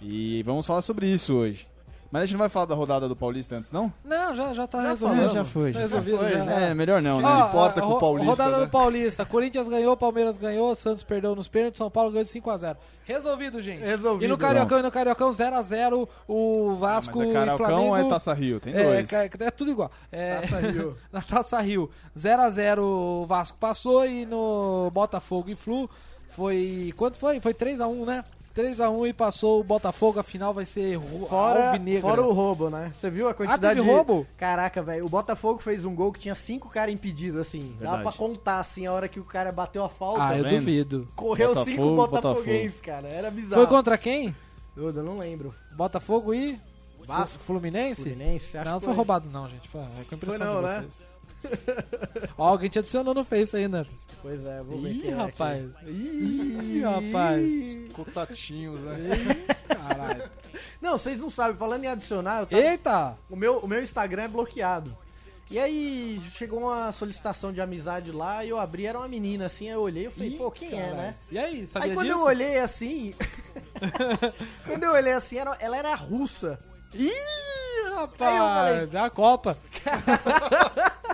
E 0.00 0.42
vamos 0.42 0.66
falar 0.66 0.80
sobre 0.80 1.06
isso 1.06 1.34
hoje. 1.34 1.68
Mas 2.10 2.22
a 2.22 2.24
gente 2.24 2.32
não 2.34 2.38
vai 2.40 2.48
falar 2.48 2.64
da 2.64 2.74
rodada 2.74 3.06
do 3.06 3.14
Paulista 3.14 3.54
antes, 3.56 3.70
não? 3.70 3.92
Não, 4.02 4.34
já, 4.34 4.54
já 4.54 4.66
tá 4.66 4.80
Já 4.82 4.88
resolvido. 4.88 5.16
falamos. 5.16 5.32
já 5.34 5.44
foi, 5.44 5.72
Tá 5.72 5.78
já 5.78 5.84
resolvido, 5.84 6.16
foi, 6.18 6.30
já. 6.30 6.44
já. 6.44 6.52
É, 6.52 6.74
melhor 6.74 7.02
não, 7.02 7.16
Quem 7.18 7.26
né? 7.26 7.32
se 7.34 7.40
importa 7.42 7.80
a- 7.80 7.82
com 7.82 7.92
o 7.92 7.98
Paulista, 8.00 8.30
Rodada 8.30 8.58
né? 8.58 8.64
do 8.64 8.70
Paulista. 8.70 9.24
Corinthians 9.26 9.68
ganhou, 9.68 9.94
Palmeiras 9.96 10.36
ganhou, 10.38 10.74
Santos 10.74 11.04
perdeu 11.04 11.34
nos 11.36 11.48
pênaltis, 11.48 11.76
São 11.76 11.90
Paulo 11.90 12.10
ganhou 12.10 12.24
de 12.24 12.30
5x0. 12.30 12.76
Resolvido, 13.04 13.60
gente. 13.60 13.84
Resolvido. 13.84 14.24
E 14.24 14.28
no 14.28 14.38
Cariocão, 14.38 14.78
e 14.78 14.82
no 14.82 14.90
Cariocão 14.90 15.30
0x0, 15.30 16.08
o 16.26 16.74
Vasco 16.76 17.18
Mas 17.18 17.26
é 17.26 17.30
e 17.30 17.32
Caralcão 17.34 17.66
Flamengo... 17.66 17.88
ou 17.90 17.96
é 17.96 18.04
Taça 18.08 18.32
Rio? 18.32 18.58
Tem 18.60 18.72
é, 18.74 18.82
dois. 18.84 19.10
ca- 19.10 19.44
é 19.44 19.50
tudo 19.50 19.70
igual. 19.70 19.90
É, 20.10 20.36
Taça 20.40 20.60
Rio. 20.60 20.96
na 21.12 21.20
Taça 21.22 21.60
Rio, 21.60 21.90
0x0 22.16 22.78
o 22.80 23.26
Vasco 23.26 23.58
passou 23.58 24.06
e 24.06 24.24
no 24.24 24.90
Botafogo 24.92 25.50
e 25.50 25.54
Flu 25.54 25.88
foi... 26.30 26.92
Quanto 26.96 27.16
foi? 27.18 27.40
Foi 27.40 27.52
3x1, 27.52 28.04
né? 28.06 28.24
3x1 28.58 29.08
e 29.08 29.12
passou 29.12 29.60
o 29.60 29.64
Botafogo, 29.64 30.18
a 30.18 30.22
final 30.24 30.52
vai 30.52 30.66
ser 30.66 30.98
Fora, 31.28 31.68
alvinegra. 31.68 32.00
fora 32.00 32.22
o 32.22 32.32
roubo, 32.32 32.68
né? 32.68 32.92
Você 32.94 33.08
viu 33.08 33.28
a 33.28 33.34
quantidade 33.34 33.76
teve 33.76 33.88
de... 33.88 33.94
roubo? 33.94 34.26
Caraca, 34.36 34.82
velho. 34.82 35.06
O 35.06 35.08
Botafogo 35.08 35.60
fez 35.60 35.84
um 35.84 35.94
gol 35.94 36.12
que 36.12 36.18
tinha 36.18 36.34
cinco 36.34 36.68
caras 36.68 36.92
impedidos, 36.92 37.38
assim. 37.38 37.76
Dava 37.78 37.96
Verdade. 37.98 38.02
pra 38.02 38.12
contar, 38.26 38.58
assim, 38.58 38.84
a 38.86 38.92
hora 38.92 39.08
que 39.08 39.20
o 39.20 39.24
cara 39.24 39.52
bateu 39.52 39.84
a 39.84 39.88
falta. 39.88 40.24
Ah, 40.24 40.36
eu 40.36 40.42
vendo? 40.42 40.56
duvido. 40.56 41.08
Correu 41.14 41.48
Botafogo, 41.54 41.70
cinco 41.70 41.94
botafoguenses, 41.94 42.80
cara. 42.80 43.06
Era 43.06 43.30
bizarro. 43.30 43.62
Foi 43.62 43.66
contra 43.66 43.96
quem? 43.96 44.34
Eu 44.76 44.92
não 44.92 45.18
lembro. 45.18 45.54
Botafogo 45.76 46.34
e... 46.34 46.58
Vasco. 47.06 47.38
Flu- 47.38 47.54
Fluminense? 47.54 48.02
Fluminense? 48.02 48.58
Acho 48.58 48.70
não, 48.70 48.78
que 48.78 48.84
foi 48.84 48.94
roubado 48.94 49.30
não, 49.32 49.48
gente. 49.48 49.66
Foi, 49.68 49.80
é 49.80 50.04
com 50.04 50.14
a 50.14 50.18
impressão 50.18 50.54
não, 50.54 50.60
de 50.60 50.66
né? 50.66 50.88
Ó, 52.36 52.46
alguém 52.48 52.68
te 52.68 52.78
adicionou 52.78 53.14
no 53.14 53.24
Face 53.24 53.56
aí, 53.56 53.68
né? 53.68 53.84
Pois 54.22 54.44
é, 54.46 54.62
vou 54.62 54.80
ver 54.80 54.92
Ih, 54.92 55.00
quem 55.00 55.10
é 55.10 55.14
rapaz. 55.14 55.76
aqui. 55.76 55.90
Ih, 55.90 56.80
rapaz. 56.82 57.92
Contatinhos, 57.92 58.82
né? 58.82 58.96
Caralho. 59.68 60.30
Não, 60.80 60.92
vocês 60.98 61.20
não 61.20 61.30
sabem. 61.30 61.56
Falando 61.56 61.84
em 61.84 61.88
adicionar, 61.88 62.40
eu 62.40 62.46
tava- 62.46 62.62
Eita! 62.62 63.16
o, 63.30 63.36
meu, 63.36 63.58
o 63.58 63.68
meu 63.68 63.82
Instagram 63.82 64.22
é 64.24 64.28
bloqueado. 64.28 64.96
E 65.50 65.58
aí, 65.58 66.20
chegou 66.34 66.60
uma 66.60 66.92
solicitação 66.92 67.50
de 67.52 67.60
amizade 67.60 68.12
lá 68.12 68.44
e 68.44 68.50
eu 68.50 68.58
abri, 68.58 68.84
era 68.84 68.98
uma 68.98 69.08
menina 69.08 69.46
assim. 69.46 69.66
Aí 69.68 69.72
eu 69.74 69.80
olhei 69.80 70.06
e 70.06 70.10
falei, 70.10 70.30
pô, 70.36 70.50
quem 70.50 70.68
é, 70.78 70.92
né? 70.92 71.14
E 71.30 71.38
aí, 71.38 71.66
sabia 71.66 71.88
Aí 71.90 71.94
quando 71.94 72.06
disso? 72.08 72.18
eu 72.18 72.24
olhei 72.24 72.58
assim. 72.58 73.14
quando 74.66 74.84
eu 74.84 74.92
olhei 74.92 75.12
assim, 75.14 75.38
era- 75.38 75.56
ela 75.58 75.76
era 75.76 75.94
russa. 75.94 76.58
Ih, 76.92 77.08
Aí 77.10 77.86
eu 77.86 77.94
rapaz, 77.94 78.38
falei- 78.38 78.86
da 78.88 79.08
Copa. 79.10 79.58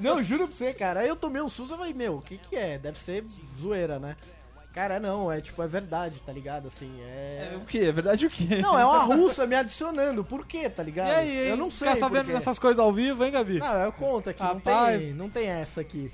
Não, 0.00 0.22
juro 0.22 0.46
pra 0.48 0.56
você, 0.56 0.72
cara. 0.72 1.00
Aí 1.00 1.08
eu 1.08 1.16
tomei 1.16 1.40
um 1.42 1.48
susto 1.48 1.74
e 1.74 1.76
falei, 1.76 1.94
meu, 1.94 2.16
o 2.16 2.22
que 2.22 2.36
que 2.38 2.56
é? 2.56 2.78
Deve 2.78 2.98
ser 2.98 3.24
zoeira, 3.58 3.98
né? 3.98 4.16
Cara, 4.72 5.00
não, 5.00 5.32
é 5.32 5.40
tipo, 5.40 5.60
é 5.64 5.66
verdade, 5.66 6.20
tá 6.24 6.32
ligado? 6.32 6.68
Assim, 6.68 6.88
É, 7.02 7.50
é. 7.54 7.56
o 7.56 7.62
quê? 7.62 7.78
É 7.86 7.92
verdade 7.92 8.24
o 8.24 8.30
quê? 8.30 8.58
Não, 8.62 8.78
é 8.78 8.84
uma 8.84 9.02
russa 9.16 9.44
me 9.44 9.56
adicionando. 9.56 10.22
Por 10.22 10.46
quê, 10.46 10.70
tá 10.70 10.82
E 10.82 10.86
ligado? 10.86 11.10
aí, 11.10 11.28
hein? 11.28 11.48
eu 11.48 11.56
não 11.56 11.72
sei. 11.72 11.88
Ficar 11.88 11.96
sabendo 11.96 12.20
por 12.26 12.26
quê. 12.28 12.32
dessas 12.34 12.56
coisas 12.58 12.78
ao 12.78 12.92
vivo, 12.92 13.24
hein, 13.24 13.32
Gabi? 13.32 13.58
Não, 13.58 13.74
eu 13.82 13.92
conto 13.92 14.30
aqui, 14.30 14.40
não 14.40 14.54
Rapaz. 14.54 15.02
tem, 15.06 15.12
não 15.12 15.28
tem 15.28 15.48
essa 15.48 15.80
aqui. 15.80 16.12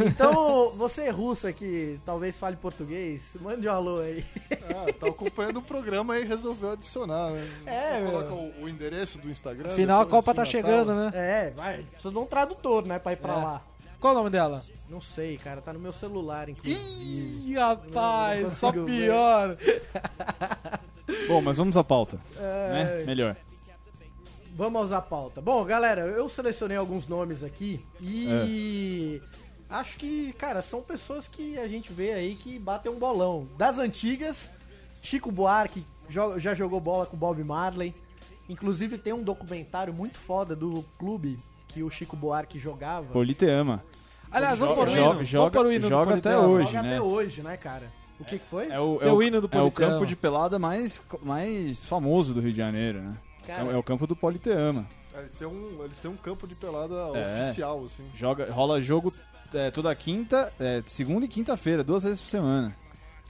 Então, 0.00 0.72
você 0.76 1.10
russa 1.10 1.52
que 1.52 2.00
talvez 2.04 2.38
fale 2.38 2.56
português, 2.56 3.30
mande 3.40 3.68
um 3.68 3.72
alô 3.72 3.98
aí. 4.00 4.24
Ah, 4.70 4.92
tá 4.98 5.08
acompanhando 5.08 5.58
o 5.58 5.62
programa 5.62 6.18
e 6.18 6.24
resolveu 6.24 6.70
adicionar, 6.72 7.30
né? 7.30 7.46
É, 7.66 8.00
meu. 8.00 8.10
Coloca 8.10 8.34
o, 8.34 8.62
o 8.64 8.68
endereço 8.68 9.18
do 9.18 9.30
Instagram. 9.30 9.70
Afinal, 9.70 10.00
a 10.00 10.06
Copa 10.06 10.34
tá 10.34 10.42
assim, 10.42 10.52
chegando, 10.52 10.94
Natal. 10.94 11.10
né? 11.20 11.46
É, 11.46 11.50
vai. 11.50 11.82
Precisa 11.82 12.10
de 12.10 12.18
um 12.18 12.26
tradutor, 12.26 12.86
né, 12.86 12.98
pra 12.98 13.12
ir 13.12 13.16
pra 13.16 13.32
É. 13.34 13.36
lá. 13.36 13.62
Qual 14.00 14.12
o 14.14 14.16
nome 14.18 14.30
dela? 14.30 14.62
Não 14.88 15.00
sei, 15.00 15.36
cara, 15.38 15.60
tá 15.60 15.72
no 15.72 15.78
meu 15.78 15.92
celular, 15.92 16.48
inclusive. 16.48 17.50
Ih, 17.50 17.54
rapaz, 17.54 18.42
Não 18.42 18.50
só 18.50 18.66
consigo 18.72 18.86
ver. 18.86 19.02
pior. 19.06 19.56
Bom, 21.28 21.40
mas 21.40 21.56
vamos 21.56 21.76
à 21.76 21.84
pauta, 21.84 22.18
É, 22.38 22.68
né? 23.00 23.04
Melhor. 23.04 23.36
Vamos 24.54 24.84
usar 24.84 24.98
a 24.98 25.02
pauta. 25.02 25.40
Bom, 25.42 25.62
galera, 25.64 26.00
eu 26.02 26.28
selecionei 26.30 26.76
alguns 26.78 27.06
nomes 27.06 27.44
aqui 27.44 27.84
e 28.00 29.20
É. 29.22 29.45
acho 29.68 29.96
que, 29.98 30.32
cara, 30.34 30.62
são 30.62 30.82
pessoas 30.82 31.26
que 31.26 31.58
a 31.58 31.66
gente 31.68 31.92
vê 31.92 32.12
aí 32.12 32.34
que 32.34 32.58
batem 32.58 32.90
um 32.90 32.98
bolão. 32.98 33.46
Das 33.58 33.78
antigas, 33.78 34.48
Chico 35.02 35.30
Buarque 35.32 35.84
já 36.38 36.54
jogou 36.54 36.80
bola 36.80 37.06
com 37.06 37.16
Bob 37.16 37.42
Marley. 37.42 37.94
Inclusive 38.48 38.96
tem 38.96 39.12
um 39.12 39.22
documentário 39.24 39.92
muito 39.92 40.18
foda 40.18 40.54
do 40.54 40.84
clube 40.98 41.38
que 41.68 41.82
o 41.82 41.90
Chico 41.90 42.16
Buarque 42.16 42.58
jogava. 42.58 43.06
Politeama. 43.12 43.82
Aliás, 44.30 44.58
vamos 44.58 44.74
Joga- 44.74 44.86
pôr 44.86 44.88
o 44.88 44.92
hino. 44.92 45.24
joga- 45.24 45.60
o 45.62 45.72
hino 45.72 45.80
do 45.82 45.88
joga 45.88 46.02
até 46.14 46.30
Politeama. 46.30 46.46
hoje. 46.48 46.66
Joga 46.72 46.82
né? 46.82 46.88
até 46.96 47.00
hoje, 47.02 47.42
né, 47.42 47.56
cara? 47.56 47.92
O 48.18 48.24
que, 48.24 48.38
que 48.38 48.46
foi? 48.46 48.68
É 48.68 48.78
o, 48.80 48.98
Tem 48.98 49.08
é 49.08 49.12
o 49.12 49.22
hino 49.22 49.40
do 49.40 49.46
é 49.46 49.48
o 49.48 49.50
Politeama. 49.70 49.92
campo 49.94 50.06
de 50.06 50.16
pelada 50.16 50.58
mais, 50.58 51.02
mais 51.22 51.84
famoso 51.84 52.32
do 52.32 52.40
Rio 52.40 52.50
de 52.52 52.56
Janeiro, 52.56 53.00
né? 53.02 53.16
Cara, 53.46 53.60
É, 53.62 53.64
o- 53.64 53.70
é 53.72 53.76
o 53.76 53.82
campo 53.82 54.06
do 54.06 54.16
Politeama. 54.16 54.86
É, 55.14 55.20
Eles 55.20 55.34
têm, 55.34 55.46
um, 55.46 55.84
eles 55.84 55.96
têm 55.98 56.10
um 56.10 56.16
campo 56.16 56.46
de 56.46 56.54
pelada 56.54 56.94
É. 57.14 57.40
oficial, 57.40 57.84
assim. 57.84 58.04
Joga, 58.14 58.50
rola 58.52 58.80
jogo 58.80 59.12
é, 59.54 59.70
toda 59.70 59.94
quinta, 59.94 60.52
é, 60.58 60.82
segunda 60.86 61.24
e 61.24 61.28
quinta-feira, 61.28 61.82
duas 61.84 62.02
vezes 62.04 62.20
por 62.20 62.28
semana. 62.28 62.74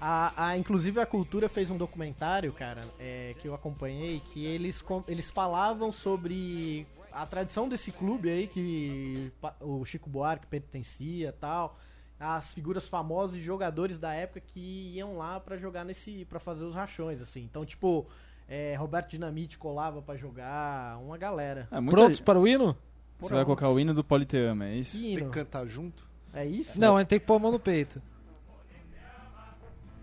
A, 0.00 0.48
a- 0.48 0.56
inclusive 0.58 1.00
a 1.00 1.06
Cultura 1.06 1.48
fez 1.48 1.70
um 1.70 1.76
documentário, 1.76 2.52
cara, 2.52 2.82
é, 2.98 3.34
que 3.40 3.48
eu 3.48 3.54
acompanhei, 3.54 4.20
que 4.20 4.44
eles, 4.44 4.84
eles 5.08 5.30
falavam 5.30 5.90
sobre 5.92 6.86
a 7.10 7.24
tradição 7.26 7.66
desse 7.68 7.90
clube 7.90 8.28
aí, 8.28 8.46
que 8.46 9.32
o 9.60 9.84
Chico 9.86 10.10
Buarque 10.10 10.46
pertencia 10.46 11.28
e 11.28 11.32
tal, 11.32 11.78
as 12.20 12.52
figuras 12.52 12.86
famosas 12.86 13.38
e 13.38 13.42
jogadores 13.42 13.98
da 13.98 14.12
época 14.12 14.40
que 14.40 14.92
iam 14.94 15.16
lá 15.16 15.40
pra 15.40 15.56
jogar 15.56 15.84
nesse, 15.84 16.24
para 16.26 16.38
fazer 16.38 16.64
os 16.64 16.74
rachões, 16.74 17.22
assim. 17.22 17.42
Então, 17.44 17.64
tipo, 17.64 18.06
é, 18.46 18.74
Roberto 18.76 19.10
Dinamite 19.10 19.56
colava 19.56 20.02
pra 20.02 20.14
jogar, 20.16 20.98
uma 20.98 21.16
galera. 21.16 21.66
É, 21.70 21.80
muita- 21.80 21.96
Prontos 21.96 22.20
para 22.20 22.38
o 22.38 22.46
hino? 22.46 22.76
Você 23.18 23.34
vai 23.34 23.44
colocar 23.44 23.68
o 23.68 23.80
hino 23.80 23.94
do 23.94 24.04
Politeama, 24.04 24.66
é 24.66 24.74
isso? 24.76 24.98
Tem 25.00 25.16
que 25.16 25.24
cantar 25.24 25.66
junto? 25.66 26.04
É 26.34 26.44
isso? 26.44 26.78
Não, 26.78 26.96
a 26.96 27.00
gente 27.00 27.08
tem 27.08 27.18
que 27.20 27.26
pôr 27.26 27.36
a 27.36 27.38
mão 27.38 27.52
no 27.52 27.58
peito. 27.58 28.00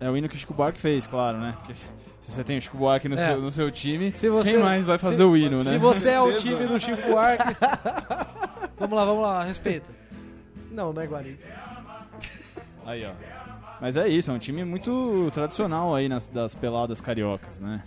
É 0.00 0.10
o 0.10 0.16
hino 0.16 0.28
que 0.28 0.34
o 0.34 0.38
Chico 0.38 0.52
Buarque 0.52 0.80
fez, 0.80 1.06
claro, 1.06 1.38
né? 1.38 1.54
Porque 1.58 1.74
se, 1.74 1.88
se 2.20 2.32
você 2.32 2.42
tem 2.44 2.58
o 2.58 2.62
Chico 2.62 2.76
Buarque 2.76 3.08
no, 3.08 3.14
É. 3.14 3.26
seu, 3.26 3.40
no 3.40 3.50
seu 3.50 3.70
time, 3.70 4.12
Se 4.12 4.28
você- 4.28 4.52
quem 4.52 4.60
mais 4.60 4.84
vai 4.84 4.98
fazer 4.98 5.16
se- 5.18 5.22
o 5.22 5.36
hino, 5.36 5.58
né? 5.58 5.64
Se 5.64 5.78
você 5.78 6.10
é 6.10 6.20
o 6.20 6.36
time 6.38 6.66
do 6.66 6.78
Chico 6.78 7.00
Buarque... 7.08 7.54
vamos 8.76 8.96
lá, 8.96 9.04
vamos 9.04 9.22
lá, 9.22 9.44
respeita. 9.44 9.90
Não, 10.70 10.92
não 10.92 11.00
é 11.00 11.06
Guarani. 11.06 11.38
Aí, 12.84 13.04
ó. 13.06 13.12
Mas 13.80 13.96
é 13.96 14.08
isso, 14.08 14.30
é 14.30 14.34
um 14.34 14.38
time 14.38 14.64
muito 14.64 15.30
tradicional 15.32 15.94
aí 15.94 16.08
nas, 16.08 16.26
das 16.26 16.54
peladas 16.54 17.00
cariocas, 17.00 17.60
né? 17.60 17.82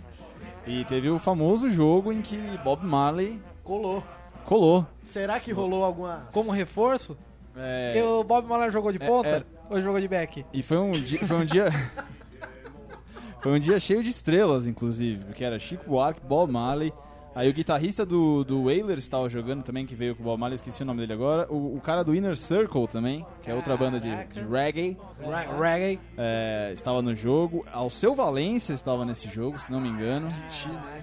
E 0.66 0.84
teve 0.86 1.08
o 1.10 1.18
famoso 1.18 1.70
jogo 1.70 2.12
em 2.12 2.20
que 2.22 2.36
Bob 2.64 2.84
Marley 2.84 3.40
Colou. 3.62 4.02
Colou. 4.48 4.86
Será 5.06 5.38
que 5.40 5.52
rolou 5.52 5.84
alguma... 5.84 6.28
Como 6.32 6.50
reforço, 6.50 7.16
É, 7.56 7.94
e 7.98 8.02
o 8.02 8.22
Bob 8.24 8.46
Marley 8.48 8.70
jogou 8.70 8.90
de 8.92 9.02
É, 9.02 9.06
ponta 9.06 9.28
é. 9.28 9.44
ou 9.74 9.80
jogou 9.82 10.00
de 10.00 10.06
back? 10.08 10.44
E 10.52 10.62
foi 10.62 10.78
um 10.78 10.90
dia. 10.92 11.18
Foi 11.26 11.36
um 11.38 11.44
dia. 11.44 11.68
foi 13.40 13.52
um 13.52 13.58
dia 13.60 13.78
cheio 13.80 14.02
de 14.02 14.08
estrelas, 14.10 14.66
inclusive, 14.66 15.24
porque 15.24 15.44
era 15.44 15.58
Chico 15.58 15.88
Buarque, 15.88 16.20
Bob 16.24 16.52
Marley. 16.52 16.92
Aí 17.34 17.48
o 17.48 17.52
guitarrista 17.52 18.04
do, 18.04 18.42
do 18.42 18.64
Wailers 18.64 19.04
estava 19.04 19.28
jogando 19.28 19.62
também, 19.62 19.86
que 19.86 19.94
veio 19.94 20.16
com 20.16 20.22
o 20.22 20.24
Bob 20.24 20.40
Marley, 20.40 20.56
esqueci 20.56 20.82
o 20.82 20.86
nome 20.86 21.00
dele 21.00 21.12
agora. 21.12 21.46
O, 21.52 21.76
o 21.76 21.80
cara 21.80 22.02
do 22.02 22.12
Inner 22.14 22.36
Circle 22.36 22.88
também, 22.88 23.24
que 23.42 23.50
é 23.50 23.54
outra 23.54 23.76
banda 23.76 24.00
de, 24.00 24.08
de 24.26 24.40
reggae, 24.42 24.96
Ra- 25.24 25.56
Reggae. 25.56 26.00
é, 26.16 26.72
estava 26.74 27.00
no 27.00 27.14
jogo. 27.14 27.64
Alceu 27.72 28.12
Valência 28.14 28.72
estava 28.72 29.04
nesse 29.04 29.28
jogo, 29.28 29.56
se 29.58 29.70
não 29.70 29.80
me 29.80 29.88
engano. 29.88 30.28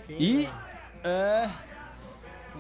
E 0.09 0.49
é, 1.05 1.49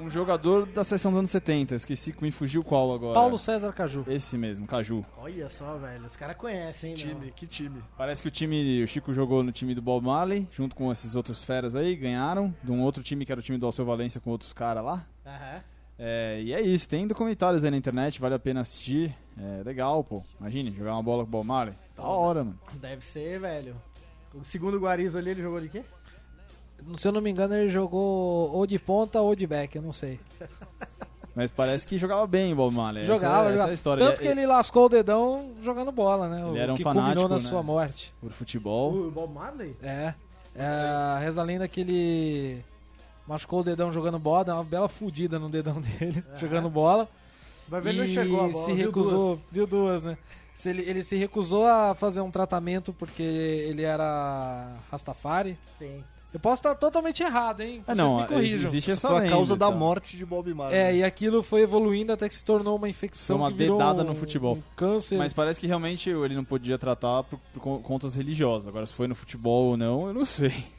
um 0.01 0.09
jogador 0.09 0.65
da 0.65 0.83
seleção 0.83 1.11
dos 1.11 1.19
anos 1.19 1.31
70, 1.31 1.75
esqueci, 1.75 2.15
me 2.21 2.31
fugiu 2.31 2.63
qual 2.63 2.93
agora. 2.93 3.13
Paulo 3.13 3.37
César 3.37 3.71
Caju. 3.73 4.03
Esse 4.07 4.37
mesmo, 4.37 4.67
Caju. 4.67 5.05
Olha 5.17 5.49
só, 5.49 5.77
velho, 5.77 6.05
os 6.05 6.15
caras 6.15 6.35
conhecem, 6.37 6.91
hein? 6.91 6.95
Time, 6.95 7.31
que 7.31 7.47
time. 7.47 7.81
Parece 7.97 8.21
que 8.21 8.27
o 8.27 8.31
time, 8.31 8.83
o 8.83 8.87
Chico 8.87 9.13
jogou 9.13 9.43
no 9.43 9.51
time 9.51 9.73
do 9.73 9.81
Bob 9.81 10.05
Marley, 10.05 10.47
junto 10.51 10.75
com 10.75 10.91
esses 10.91 11.15
outros 11.15 11.43
feras 11.45 11.75
aí, 11.75 11.95
ganharam. 11.95 12.53
De 12.63 12.71
um 12.71 12.81
outro 12.81 13.01
time 13.03 13.25
que 13.25 13.31
era 13.31 13.39
o 13.39 13.43
time 13.43 13.57
do 13.57 13.65
Alceu 13.65 13.85
Valência 13.85 14.19
com 14.21 14.29
outros 14.29 14.53
caras 14.53 14.83
lá. 14.83 15.05
não? 15.23 15.31
Aham. 15.33 15.63
É, 15.97 16.41
e 16.41 16.53
é 16.53 16.59
isso, 16.61 16.89
tem 16.89 17.07
documentários 17.07 17.63
aí 17.63 17.71
na 17.71 17.77
internet, 17.77 18.19
vale 18.19 18.35
a 18.35 18.39
pena 18.39 18.61
assistir. 18.61 19.15
É 19.37 19.63
legal, 19.63 20.03
pô. 20.03 20.21
Imagine, 20.39 20.75
jogar 20.77 20.93
uma 20.93 21.03
bola 21.03 21.23
com 21.23 21.29
o 21.29 21.31
Bob 21.31 21.47
Marley. 21.47 21.73
Da 21.95 22.03
hora, 22.03 22.43
mano. 22.43 22.59
Deve 22.73 23.05
ser, 23.05 23.39
velho. 23.39 23.75
O 24.33 24.43
segundo 24.43 24.77
Guarizo 24.77 25.17
ali, 25.17 25.29
ele 25.29 25.41
jogou 25.41 25.61
de 25.61 25.69
quê? 25.69 25.83
Se 26.97 27.07
eu 27.07 27.11
não 27.11 27.21
me 27.21 27.29
engano, 27.29 27.55
ele 27.55 27.69
jogou 27.69 28.51
ou 28.51 28.65
de 28.67 28.77
ponta 28.77 29.21
ou 29.21 29.35
de 29.35 29.47
back, 29.47 29.75
eu 29.75 29.81
não 29.81 29.93
sei. 29.93 30.19
Mas 31.35 31.51
parece 31.51 31.85
que 31.85 31.97
jogava 31.97 32.25
bem 32.25 32.53
o 32.53 32.55
Bob 32.55 32.73
Marley. 32.73 33.03
jogava, 33.03 33.25
essa, 33.25 33.51
jogava. 33.51 33.53
Essa 33.63 33.71
é 33.71 33.73
história. 33.73 34.05
Tanto 34.05 34.21
que 34.21 34.27
ele 34.27 34.45
lascou 34.45 34.85
o 34.85 34.89
dedão 34.89 35.51
jogando 35.61 35.91
bola, 35.91 36.29
né? 36.29 36.39
Ele 36.39 36.49
o 36.49 36.57
era 36.57 36.71
um 36.71 36.77
que 36.77 36.83
fanático, 36.83 37.13
culminou 37.15 37.29
na 37.37 37.43
né? 37.43 37.49
sua 37.49 37.61
morte. 37.61 38.13
Por 38.21 38.31
futebol. 38.31 38.93
O 38.93 39.11
Bob 39.11 39.33
Marley? 39.33 39.75
É. 39.83 40.13
é 40.55 41.19
reza 41.19 41.41
a 41.41 41.43
lenda 41.43 41.67
que 41.67 41.81
ele 41.81 42.63
machucou 43.27 43.59
o 43.59 43.63
dedão 43.63 43.91
jogando 43.91 44.17
bola, 44.17 44.45
deu 44.45 44.55
uma 44.55 44.63
bela 44.63 44.87
fudida 44.87 45.37
no 45.37 45.49
dedão 45.49 45.81
dele, 45.81 46.23
jogando 46.39 46.69
bola. 46.69 47.09
Vai 47.67 47.81
ver, 47.81 47.89
ele 47.89 47.97
e 47.97 48.01
não 48.01 48.13
chegou 48.13 48.39
a 48.39 48.47
bola, 48.47 48.65
se 48.65 48.73
viu 48.73 48.85
recusou, 48.85 49.39
viu 49.51 49.67
duas, 49.67 50.03
né? 50.03 50.17
Ele, 50.63 50.81
ele 50.83 51.03
se 51.03 51.15
recusou 51.15 51.67
a 51.67 51.93
fazer 51.93 52.21
um 52.21 52.31
tratamento 52.31 52.91
porque 52.93 53.21
ele 53.21 53.83
era 53.83 54.77
Rastafari. 54.89 55.57
duas. 55.77 55.89
Sim. 55.91 56.03
Eu 56.35 56.39
posso 56.41 56.59
estar 56.59 56.75
totalmente 56.75 57.23
errado, 57.23 57.61
hein? 57.61 57.81
Ah, 57.87 57.95
Vocês 57.95 57.97
não, 58.11 58.19
me 58.19 58.27
corrijam. 58.27 58.63
existe 58.67 58.91
Essa 58.91 59.07
foi 59.07 59.17
a 59.17 59.19
lenda, 59.21 59.31
causa 59.33 59.55
da 59.55 59.67
então. 59.67 59.77
morte 59.79 60.17
de 60.17 60.25
Bob 60.25 60.53
Marley. 60.53 60.77
É, 60.77 60.95
e 60.97 61.01
aquilo 61.01 61.41
foi 61.41 61.61
evoluindo 61.61 62.11
até 62.11 62.27
que 62.27 62.35
se 62.35 62.43
tornou 62.43 62.75
uma 62.75 62.89
infecção. 62.89 63.37
Foi 63.37 63.45
uma 63.45 63.49
que 63.53 63.57
virou 63.57 63.77
dedada 63.77 64.03
um- 64.03 64.07
no 64.07 64.15
futebol. 64.15 64.55
Um 64.57 64.63
câncer. 64.75 65.17
Mas 65.17 65.31
parece 65.31 65.61
que 65.61 65.65
realmente 65.65 66.09
ele 66.09 66.35
não 66.35 66.43
podia 66.43 66.77
tratar 66.77 67.23
por, 67.23 67.39
por 67.53 67.59
con- 67.61 67.79
contas 67.81 68.15
religiosas. 68.15 68.67
Agora, 68.67 68.85
se 68.85 68.93
foi 68.93 69.07
no 69.07 69.15
futebol 69.15 69.67
ou 69.67 69.77
não, 69.77 70.07
eu 70.07 70.13
não 70.13 70.25
sei. 70.25 70.51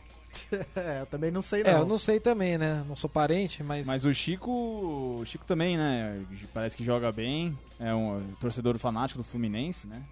É, 0.77 1.01
eu 1.01 1.07
também 1.07 1.31
não 1.31 1.41
sei, 1.41 1.63
não. 1.65 1.71
É, 1.71 1.75
eu 1.81 1.87
não 1.87 1.97
sei 1.97 2.21
também, 2.21 2.59
né? 2.59 2.85
Não 2.87 2.95
sou 2.95 3.09
parente, 3.09 3.63
mas. 3.63 3.87
Mas 3.87 4.05
o 4.05 4.13
Chico, 4.13 4.51
o 4.51 5.25
Chico 5.25 5.47
também, 5.47 5.79
né? 5.79 6.21
Parece 6.53 6.77
que 6.77 6.85
joga 6.85 7.11
bem. 7.11 7.57
É 7.81 7.95
um 7.95 8.23
torcedor 8.39 8.77
fanático 8.79 9.21
do 9.21 9.25
Fluminense, 9.25 9.87
né? 9.87 10.03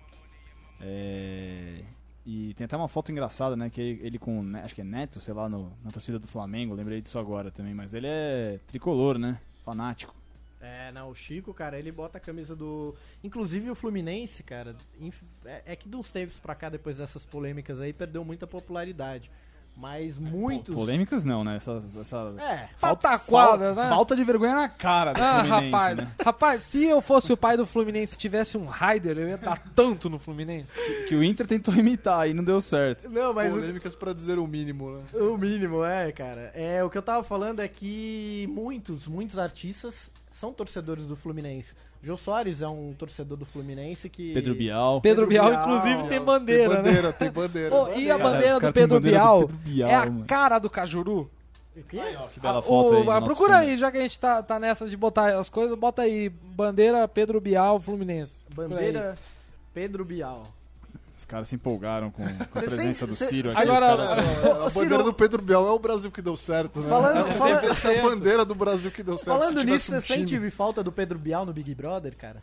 É, 0.81 1.81
E 2.27 2.55
tem 2.55 2.65
até 2.65 2.77
uma 2.77 2.89
foto 2.89 3.13
engraçada, 3.13 3.55
né? 3.55 3.69
Que 3.69 3.81
ele, 4.03 4.19
com, 4.19 4.43
né, 4.43 4.63
acho 4.65 4.75
que 4.75 4.81
é 4.81 4.85
Neto, 4.85 5.21
sei 5.21 5.35
lá, 5.35 5.49
no- 5.49 5.73
na 5.85 5.91
torcida 5.91 6.19
do 6.19 6.27
Flamengo. 6.27 6.75
Lembrei 6.75 7.01
disso 7.01 7.19
agora 7.19 7.51
também. 7.51 7.75
Mas 7.75 7.93
ele 7.93 8.07
é 8.07 8.59
tricolor, 8.67 9.19
né? 9.19 9.39
Fanático. 9.65 10.15
É, 10.61 10.91
não, 10.93 11.11
o 11.11 11.15
Chico, 11.15 11.53
cara, 11.53 11.79
ele 11.79 11.93
bota 11.93 12.17
a 12.17 12.21
camisa 12.21 12.57
do. 12.57 12.95
Inclusive 13.23 13.71
o 13.71 13.75
Fluminense, 13.75 14.43
cara, 14.43 14.75
é, 15.45 15.63
é 15.67 15.77
que 15.77 15.87
de 15.87 15.95
uns 15.95 16.11
tempos 16.11 16.39
pra 16.39 16.55
cá, 16.55 16.71
depois 16.71 16.97
dessas 16.97 17.27
polêmicas 17.27 17.79
aí, 17.79 17.93
perdeu 17.93 18.25
muita 18.25 18.47
popularidade. 18.47 19.31
Mas 19.77 20.17
muitos. 20.17 20.73
Polêmicas 20.75 21.25
não, 21.25 21.43
né? 21.43 21.57
Essas, 21.57 21.97
essa 21.97 22.33
É, 22.39 22.69
falta, 22.77 23.09
né? 23.59 23.89
falta 23.89 24.15
de 24.15 24.23
vergonha 24.23 24.55
na 24.55 24.69
cara 24.69 25.13
do 25.13 25.21
Ah, 25.21 25.41
Fluminense, 25.45 25.71
rapaz, 25.73 25.97
né? 25.97 26.11
rapaz, 26.25 26.65
se 26.65 26.85
eu 26.85 27.01
fosse 27.03 27.33
o 27.33 27.37
pai 27.37 27.57
do 27.57 27.67
Fluminense 27.67 28.15
e 28.15 28.19
tivesse 28.19 28.57
um 28.57 28.67
Raider, 28.67 29.19
eu 29.19 29.29
ia 29.29 29.37
dar 29.37 29.59
tanto 29.75 30.09
no 30.09 30.19
Fluminense. 30.19 30.73
Que 31.09 31.17
o 31.17 31.25
Inter 31.25 31.47
tentou 31.47 31.75
imitar 31.75 32.29
e 32.31 32.33
não 32.35 32.45
deu 32.45 32.61
certo. 32.61 33.09
não, 33.11 33.35
mas 33.35 33.53
o, 33.53 33.57
Polêmicas 33.57 33.95
pra 33.97 34.13
dizer 34.13 34.39
o 34.39 34.47
mínimo, 34.47 34.93
né? 34.93 35.05
o 35.21 35.37
mínimo, 35.37 35.85
é, 35.85 36.13
cara. 36.13 36.53
É, 36.55 36.83
o 36.85 36.89
que 36.89 36.97
eu 36.97 37.03
tava 37.03 37.25
falando 37.25 37.61
é 37.61 37.67
que 37.67 38.49
muitos, 38.53 39.09
muitos 39.09 39.39
artistas 39.39 40.09
são 40.35 40.53
torcedores 40.53 41.05
do 41.07 41.15
Fluminense. 41.17 41.73
Jô 42.03 42.17
Soares 42.17 42.61
é 42.61 42.69
um 42.69 42.93
torcedor 42.93 43.39
do 43.39 43.47
Fluminense 43.47 44.11
que. 44.11 44.35
Pedro 44.35 44.55
Bial. 44.55 45.01
Pedro, 45.01 45.27
Pedro 45.27 45.27
Bial, 45.29 45.49
Bial, 45.51 45.63
inclusive, 45.63 46.01
tem 46.01 46.09
Tem 46.09 46.21
bandeira, 46.21 46.69
né? 46.69 46.77
bandeira, 46.83 47.13
tem 47.13 47.31
bandeira. 47.31 47.75
Ô, 47.75 47.89
e 47.95 48.11
a 48.11 48.19
Cara, 48.19 48.31
bandeira 48.31 48.57
os 48.57 48.63
do 48.63 48.73
Pedro 48.73 48.97
bandeira 49.01 49.19
do 49.19 49.23
Bial, 49.25 49.39
Pedro 49.41 49.57
Bial, 49.59 49.91
é 49.91 49.95
a 49.95 49.99
mano. 50.07 50.25
cara 50.27 50.59
do 50.59 50.69
Cajuru. 50.69 51.31
O 51.77 51.83
quê? 51.83 51.99
Que 52.35 52.41
bela 52.41 52.59
Ah, 52.59 52.63
foto 52.63 52.95
o- 52.95 52.97
aí. 52.99 53.05
do 53.21 53.27
procura 53.27 53.55
fundo. 53.59 53.63
aí, 53.63 53.79
já 53.79 53.91
que 53.91 53.99
a 53.99 54.01
gente 54.03 54.21
tá, 54.21 54.43
tá 54.43 54.61
nessa 54.61 54.87
de 54.89 54.97
botar 54.97 55.37
as 55.39 55.49
coisas, 55.49 55.77
bota 55.79 56.03
aí, 56.03 56.29
bandeira 56.29 57.09
Pedro 57.09 57.41
Bial 57.41 57.81
Fluminense. 57.81 58.43
Aí. 58.49 58.55
Bandeira 58.55 59.17
Pedro 59.73 60.05
Bial. 60.05 60.47
Os 61.17 61.25
caras 61.25 61.47
se 61.49 61.55
empolgaram 61.55 62.11
com, 62.11 62.23
com 62.51 62.59
a 62.59 62.63
presença 62.63 63.07
do 63.07 63.15
cê- 63.15 63.27
Ciro 63.27 63.51
aqui. 63.53 63.61
Agora- 63.63 63.87
É, 63.87 64.67
a 64.67 64.71
Ciro- 64.71 64.85
bandeira 64.85 65.05
do 65.05 65.15
Pedro 65.15 65.41
Bial 65.43 65.67
é 65.67 65.71
o 65.71 65.79
Brasil 65.79 66.11
que 66.11 66.21
deu 66.21 66.37
certo, 66.37 66.81
né? 66.81 66.89
Falando- 66.89 67.29
é, 67.31 67.35
fala- 67.35 67.55
sempre 67.55 67.71
essa 67.71 67.93
é 67.93 67.99
a 67.99 68.03
bandeira 68.03 68.45
do 68.45 68.55
Brasil 68.55 68.91
que 68.91 69.03
deu 69.03 69.17
certo. 69.17 69.39
Falando 69.39 69.61
Se 69.61 69.67
nisso, 69.67 69.91
você 69.93 69.97
um 69.97 70.01
time- 70.27 70.39
sente 70.39 70.51
falta 70.51 70.83
do 70.83 70.91
Pedro 70.91 71.19
Bial 71.19 71.47
no 71.47 71.53
Big 71.53 71.73
Brother, 71.75 72.17
cara? 72.17 72.43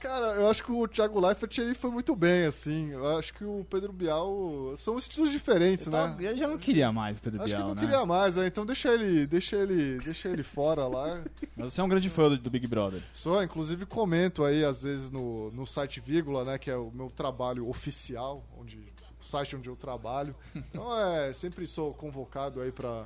Cara, 0.00 0.26
eu 0.34 0.48
acho 0.48 0.62
que 0.62 0.70
o 0.70 0.86
Thiago 0.86 1.18
Leifert 1.20 1.58
ele 1.58 1.74
foi 1.74 1.90
muito 1.90 2.14
bem, 2.14 2.44
assim. 2.46 2.90
Eu 2.92 3.18
acho 3.18 3.34
que 3.34 3.44
o 3.44 3.66
Pedro 3.68 3.92
Bial 3.92 4.72
são 4.76 4.96
estilos 4.96 5.30
diferentes, 5.30 5.86
Eu, 5.86 5.92
né? 5.92 6.16
eu 6.20 6.36
já 6.36 6.46
não 6.46 6.58
queria 6.58 6.92
mais 6.92 7.18
o 7.18 7.22
Pedro 7.22 7.42
Acho 7.42 7.50
que 7.50 7.56
Bial, 7.56 7.68
não 7.68 7.74
né? 7.74 7.80
queria 7.82 8.06
mais, 8.06 8.36
né? 8.36 8.46
Então 8.46 8.64
deixa 8.64 8.92
ele, 8.92 9.26
deixa 9.26 9.56
ele, 9.56 9.98
deixa 9.98 10.28
ele 10.28 10.42
fora 10.42 10.86
lá. 10.86 11.22
Mas 11.56 11.72
você 11.74 11.80
é 11.80 11.84
um 11.84 11.88
grande 11.88 12.08
fã 12.08 12.28
do, 12.28 12.38
do 12.38 12.50
Big 12.50 12.66
Brother. 12.66 13.02
Só, 13.12 13.42
inclusive 13.42 13.84
comento 13.86 14.44
aí 14.44 14.64
às 14.64 14.82
vezes 14.82 15.10
no, 15.10 15.50
no 15.50 15.66
site 15.66 16.00
Vírgula, 16.00 16.44
né, 16.44 16.58
que 16.58 16.70
é 16.70 16.76
o 16.76 16.90
meu 16.92 17.10
trabalho 17.10 17.68
oficial, 17.68 18.44
onde 18.58 18.78
o 19.20 19.24
site 19.24 19.56
onde 19.56 19.68
eu 19.68 19.76
trabalho. 19.76 20.34
Então 20.54 20.96
é, 20.96 21.32
sempre 21.32 21.66
sou 21.66 21.92
convocado 21.92 22.60
aí 22.60 22.70
pra 22.70 23.04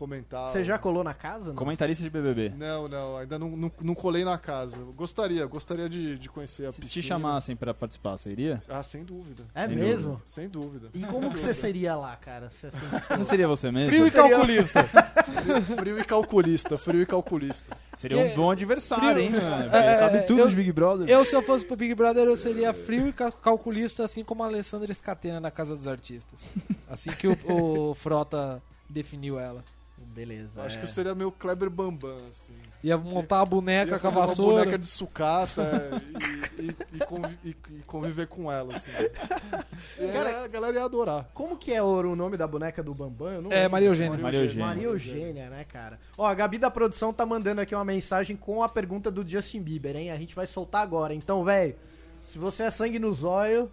comentar. 0.00 0.50
Você 0.50 0.64
já 0.64 0.78
colou 0.78 1.04
na 1.04 1.12
casa? 1.12 1.50
Não? 1.50 1.54
Comentarista 1.56 2.02
de 2.02 2.08
BBB. 2.08 2.54
Não, 2.56 2.88
não, 2.88 3.16
ainda 3.18 3.38
não, 3.38 3.50
não, 3.50 3.70
não 3.82 3.94
colei 3.94 4.24
na 4.24 4.38
casa. 4.38 4.78
Gostaria, 4.96 5.44
gostaria 5.44 5.88
de, 5.90 6.18
de 6.18 6.28
conhecer 6.30 6.64
a 6.66 6.72
Se 6.72 6.80
piscina. 6.80 7.02
te 7.02 7.06
chamassem 7.06 7.54
pra 7.54 7.74
participar, 7.74 8.16
você 8.16 8.30
iria? 8.30 8.62
Ah, 8.68 8.82
sem 8.82 9.04
dúvida. 9.04 9.44
É 9.54 9.66
Sem 9.66 9.76
mesmo? 9.76 10.22
Sem 10.24 10.48
dúvida. 10.48 10.88
E 10.94 11.00
como 11.04 11.30
que 11.30 11.38
você 11.38 11.52
seria 11.52 11.94
lá, 11.94 12.16
cara? 12.16 12.48
Você, 12.48 12.68
assim, 12.68 12.78
Você 13.10 13.24
seria 13.24 13.46
você 13.46 13.70
mesmo? 13.70 13.90
Frio 13.90 14.06
e 14.06 14.10
Seria- 14.10 14.30
calculista. 14.30 14.84
Frio 15.78 15.98
e 15.98 16.04
calculista, 16.04 16.78
frio 16.78 17.02
e 17.02 17.06
calculista. 17.06 17.76
Seria 17.96 18.18
um 18.18 18.28
Que- 18.30 18.34
bom 18.36 18.50
adversário, 18.50 19.10
Frio- 19.12 19.20
hein, 19.24 19.30
mano? 19.30 19.74
É, 19.76 19.94
sabe 19.94 20.22
tudo 20.22 20.40
eu- 20.40 20.48
de 20.48 20.56
Big 20.56 20.72
Brother. 20.72 21.08
Eu, 21.08 21.24
se 21.24 21.34
eu 21.36 21.42
fosse 21.42 21.64
pro 21.64 21.76
Big 21.76 21.94
Brother, 21.94 22.26
eu 22.26 22.36
seria 22.36 22.72
frio 22.72 23.08
e 23.08 23.12
cal- 23.12 23.32
calculista, 23.32 24.04
assim 24.04 24.24
como 24.24 24.42
a 24.42 24.46
Alessandra 24.46 24.92
Scatena 24.92 25.40
na 25.40 25.50
Casa 25.50 25.76
dos 25.76 25.86
Artistas. 25.86 26.50
Assim 26.88 27.10
que 27.12 27.26
o, 27.28 27.36
o 27.90 27.94
Frota 27.94 28.62
definiu 28.88 29.38
ela. 29.38 29.62
Beleza. 30.04 30.62
Acho 30.62 30.76
é. 30.76 30.80
que 30.80 30.84
eu 30.86 30.88
seria 30.90 31.14
meio 31.14 31.30
Kleber 31.30 31.70
Bambam, 31.70 32.16
assim. 32.28 32.54
Ia 32.82 32.98
montar 32.98 33.40
a 33.40 33.44
boneca 33.44 33.98
com 33.98 34.08
a 34.08 34.10
fazer 34.10 34.18
uma 34.18 34.26
vassoura. 34.26 34.58
boneca 34.64 34.78
de 34.78 34.86
sucata 34.86 36.02
e, 36.58 36.62
e- 36.62 36.76
e 36.94 36.98
convi- 37.06 37.38
e- 37.44 37.48
e 37.78 37.82
conviver 37.86 38.26
com 38.26 38.50
ela, 38.50 38.74
assim. 38.76 38.90
E 39.98 40.12
Cara- 40.12 40.44
a 40.44 40.48
galera 40.48 40.74
ia 40.78 40.84
adorar. 40.84 41.28
Como 41.34 41.56
que 41.56 41.72
é 41.72 41.82
o 41.82 41.86
o 42.00 42.16
nome 42.16 42.36
da 42.36 42.46
boneca 42.46 42.82
do 42.82 42.92
Bambam? 42.94 43.28
Eu 43.30 43.42
não 43.42 43.52
É, 43.52 43.56
lembro. 43.56 43.72
Maria 43.72 43.88
Eugênia. 43.88 44.18
Maria 44.18 44.40
Eugênia. 44.40 44.66
Maria 44.66 44.84
Eugênia, 44.84 45.50
né, 45.50 45.64
cara? 45.64 45.98
Ó, 46.18 46.26
a 46.26 46.34
Gabi 46.34 46.58
da 46.58 46.70
produção 46.70 47.12
tá 47.12 47.24
mandando 47.24 47.60
aqui 47.60 47.74
uma 47.74 47.84
mensagem 47.84 48.36
com 48.36 48.62
a 48.62 48.68
pergunta 48.68 49.10
do 49.10 49.26
Justin 49.26 49.62
Bieber, 49.62 49.94
hein? 49.96 50.10
A 50.10 50.16
gente 50.16 50.34
vai 50.34 50.46
soltar 50.46 50.82
agora. 50.82 51.14
Então, 51.14 51.44
velho, 51.44 51.76
se 52.26 52.38
você 52.38 52.64
é 52.64 52.70
sangue 52.70 52.98
no 52.98 53.12
zóio, 53.12 53.70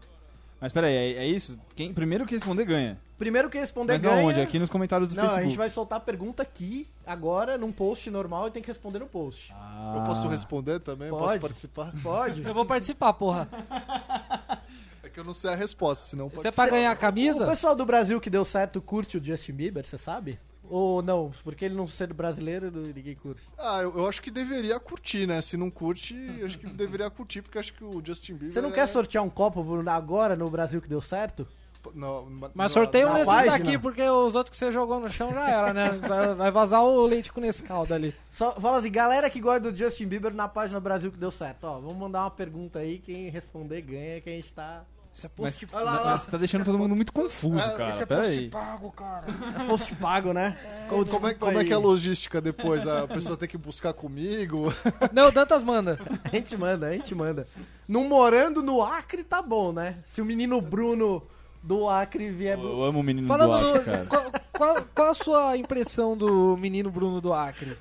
Mas 0.60 0.74
peraí, 0.74 0.94
é, 0.94 1.14
é 1.20 1.28
isso? 1.28 1.60
Quem, 1.76 1.94
primeiro 1.94 2.26
que 2.26 2.34
responder 2.34 2.66
ganha. 2.66 2.98
Primeiro 3.18 3.50
que 3.50 3.58
responder 3.58 3.94
Mas 3.94 4.04
ganha... 4.04 4.22
aonde? 4.22 4.40
Aqui 4.42 4.60
nos 4.60 4.70
comentários 4.70 5.10
do 5.10 5.16
Não, 5.16 5.24
Facebook. 5.24 5.46
a 5.46 5.50
gente 5.50 5.58
vai 5.58 5.70
soltar 5.70 5.98
a 5.98 6.02
pergunta 6.02 6.44
aqui, 6.44 6.88
agora, 7.06 7.58
num 7.58 7.72
post 7.72 8.10
normal 8.10 8.48
e 8.48 8.52
tem 8.52 8.62
que 8.62 8.68
responder 8.68 9.00
no 9.00 9.08
post. 9.08 9.52
Ah. 9.54 9.96
Eu 9.98 10.04
posso 10.04 10.28
responder 10.28 10.80
também? 10.80 11.08
Eu 11.10 11.16
Pode. 11.18 11.28
Posso 11.28 11.40
participar? 11.40 11.92
Pode? 12.04 12.44
Eu 12.44 12.54
vou 12.54 12.66
participar, 12.66 13.14
porra. 13.14 13.48
É 15.04 15.10
que 15.10 15.20
eu 15.20 15.24
não 15.24 15.34
sei 15.34 15.52
a 15.52 15.56
resposta, 15.56 16.04
senão 16.10 16.30
pode 16.30 16.46
é 16.46 16.52
pra 16.52 16.68
ganhar 16.68 16.90
a 16.90 16.94
O 16.94 16.98
camisa? 16.98 17.46
pessoal 17.48 17.74
do 17.74 17.86
Brasil 17.86 18.20
que 18.20 18.30
deu 18.30 18.44
certo 18.44 18.82
curte 18.82 19.18
o 19.18 19.24
Justin 19.24 19.54
Bieber, 19.54 19.86
você 19.88 19.98
sabe? 19.98 20.38
Ou 20.70 21.02
não? 21.02 21.32
Porque 21.46 21.64
ele 21.64 21.76
não 21.76 21.88
sendo 21.88 22.14
brasileiro, 22.14 22.70
ninguém 22.70 23.16
curte. 23.16 23.42
Ah, 23.58 23.80
eu, 23.82 23.96
eu 24.00 24.08
acho 24.08 24.22
que 24.22 24.30
deveria 24.30 24.78
curtir, 24.82 25.26
né? 25.26 25.42
Se 25.42 25.56
não 25.56 25.70
curte, 25.72 26.14
eu 26.40 26.46
acho 26.46 26.58
que 26.58 26.68
deveria 26.68 27.10
curtir, 27.10 27.42
porque 27.42 27.58
eu 27.58 27.62
acho 27.62 27.74
que 27.74 27.86
o 27.86 28.02
Justin 28.04 28.34
Bieber. 28.34 28.52
Você 28.52 28.60
não 28.60 28.70
é- 28.70 28.74
quer 28.74 28.86
sortear 28.88 29.24
um 29.24 29.30
copo 29.30 29.66
agora 29.90 30.36
no 30.36 30.50
Brasil 30.50 30.82
que 30.82 30.90
deu 30.90 31.02
certo? 31.02 31.48
Ma- 31.96 32.52
Mas 32.54 32.72
sorteio 32.72 33.10
um 33.10 33.14
desses 33.14 33.28
página. 33.34 33.52
daqui, 33.58 33.78
porque 33.78 34.02
os 34.04 34.36
outros 34.36 34.52
que 34.52 34.58
você 34.58 34.72
jogou 34.72 35.00
no 35.00 35.10
chão 35.10 35.32
já 35.32 35.50
era, 35.50 35.74
né? 35.74 35.90
Vai, 36.08 36.36
vai 36.36 36.52
vazar 36.52 36.82
o 36.84 37.06
leite 37.06 37.32
com 37.32 37.42
Nescau 37.42 37.86
dali. 37.86 38.14
Só 38.30 38.54
fala 38.54 38.78
assim, 38.78 38.92
galera 38.92 39.30
que 39.30 39.40
gosta 39.40 39.72
do 39.72 39.76
Justin 39.76 40.08
Bieber 40.08 40.34
na 40.34 40.48
página 40.48 40.80
Brasil 40.80 41.12
que 41.12 41.18
deu 41.18 41.32
certo. 41.32 41.64
Ó, 41.66 41.80
vamos 41.80 41.98
mandar 41.98 42.22
uma 42.24 42.32
pergunta 42.32 42.80
aí, 42.80 42.98
quem 43.00 43.30
responder 43.30 43.82
ganha, 43.82 44.22
que 44.22 44.30
a 44.30 44.34
gente 44.34 44.54
tá. 44.54 44.84
É 45.20 45.24
Mas, 45.40 45.56
post, 45.56 45.68
mas- 45.74 45.84
mas 46.06 46.22
você 46.22 46.30
tá 46.30 46.38
deixando 46.38 46.64
todo 46.64 46.78
mundo 46.78 46.96
muito 46.96 47.12
confuso, 47.12 47.58
É, 47.58 47.76
cara. 47.76 47.90
Isso 47.90 48.04
é 48.04 48.06
Peraí. 48.06 48.50
pago, 48.52 48.92
cara. 48.92 49.26
é 49.60 49.64
post 49.68 49.96
pago, 49.96 50.32
né? 50.32 50.56
Como, 50.88 51.04
Como 51.08 51.28
é, 51.28 51.34
como 51.34 51.60
é 51.60 51.66
que 51.66 51.72
é 51.74 51.76
a 51.76 51.80
logística 51.80 52.40
depois? 52.40 52.88
A 52.88 53.08
pessoa 53.08 53.36
tem 53.36 53.50
que 53.50 53.58
buscar 53.58 53.94
comigo? 53.94 54.72
Não, 55.12 55.32
Dantas 55.32 55.64
manda. 55.64 55.98
A 56.24 56.30
gente 56.30 56.56
manda, 56.56 56.86
a 56.86 56.92
gente 56.94 57.16
manda. 57.16 57.48
Não 57.88 58.04
morando 58.04 58.62
no 58.62 58.84
Acre, 58.84 59.24
tá 59.24 59.42
bom, 59.42 59.72
né? 59.72 59.98
Se 60.06 60.22
o 60.22 60.26
menino 60.26 60.62
Bruno 60.62 61.24
do 61.62 61.88
Acre 61.90 62.30
vier. 62.30 62.58
Eu 62.58 62.84
amo 62.84 63.00
o 63.00 63.04
menino 63.04 63.28
Falando 63.28 63.60
do 63.60 63.70
Acre, 63.70 63.80
do. 63.80 63.86
cara. 63.86 64.06
Qual, 64.06 64.32
qual, 64.52 64.88
qual 64.96 65.10
a 65.10 65.14
sua 65.14 65.58
impressão 65.58 66.16
do 66.18 66.56
menino 66.58 66.90
Bruno 66.92 67.20
do 67.22 67.34
Acre? 67.34 67.78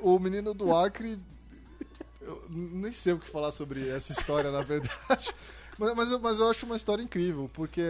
O 0.00 0.18
menino 0.18 0.52
do 0.52 0.74
Acre. 0.74 1.18
Eu 2.20 2.44
nem 2.48 2.92
sei 2.92 3.12
o 3.12 3.18
que 3.18 3.28
falar 3.28 3.52
sobre 3.52 3.88
essa 3.88 4.12
história, 4.12 4.50
na 4.50 4.62
verdade. 4.62 5.32
Mas, 5.78 5.94
mas, 5.94 6.10
eu- 6.10 6.18
mas 6.18 6.38
eu 6.38 6.48
acho 6.50 6.64
uma 6.64 6.76
história 6.76 7.02
incrível, 7.02 7.50
porque 7.52 7.82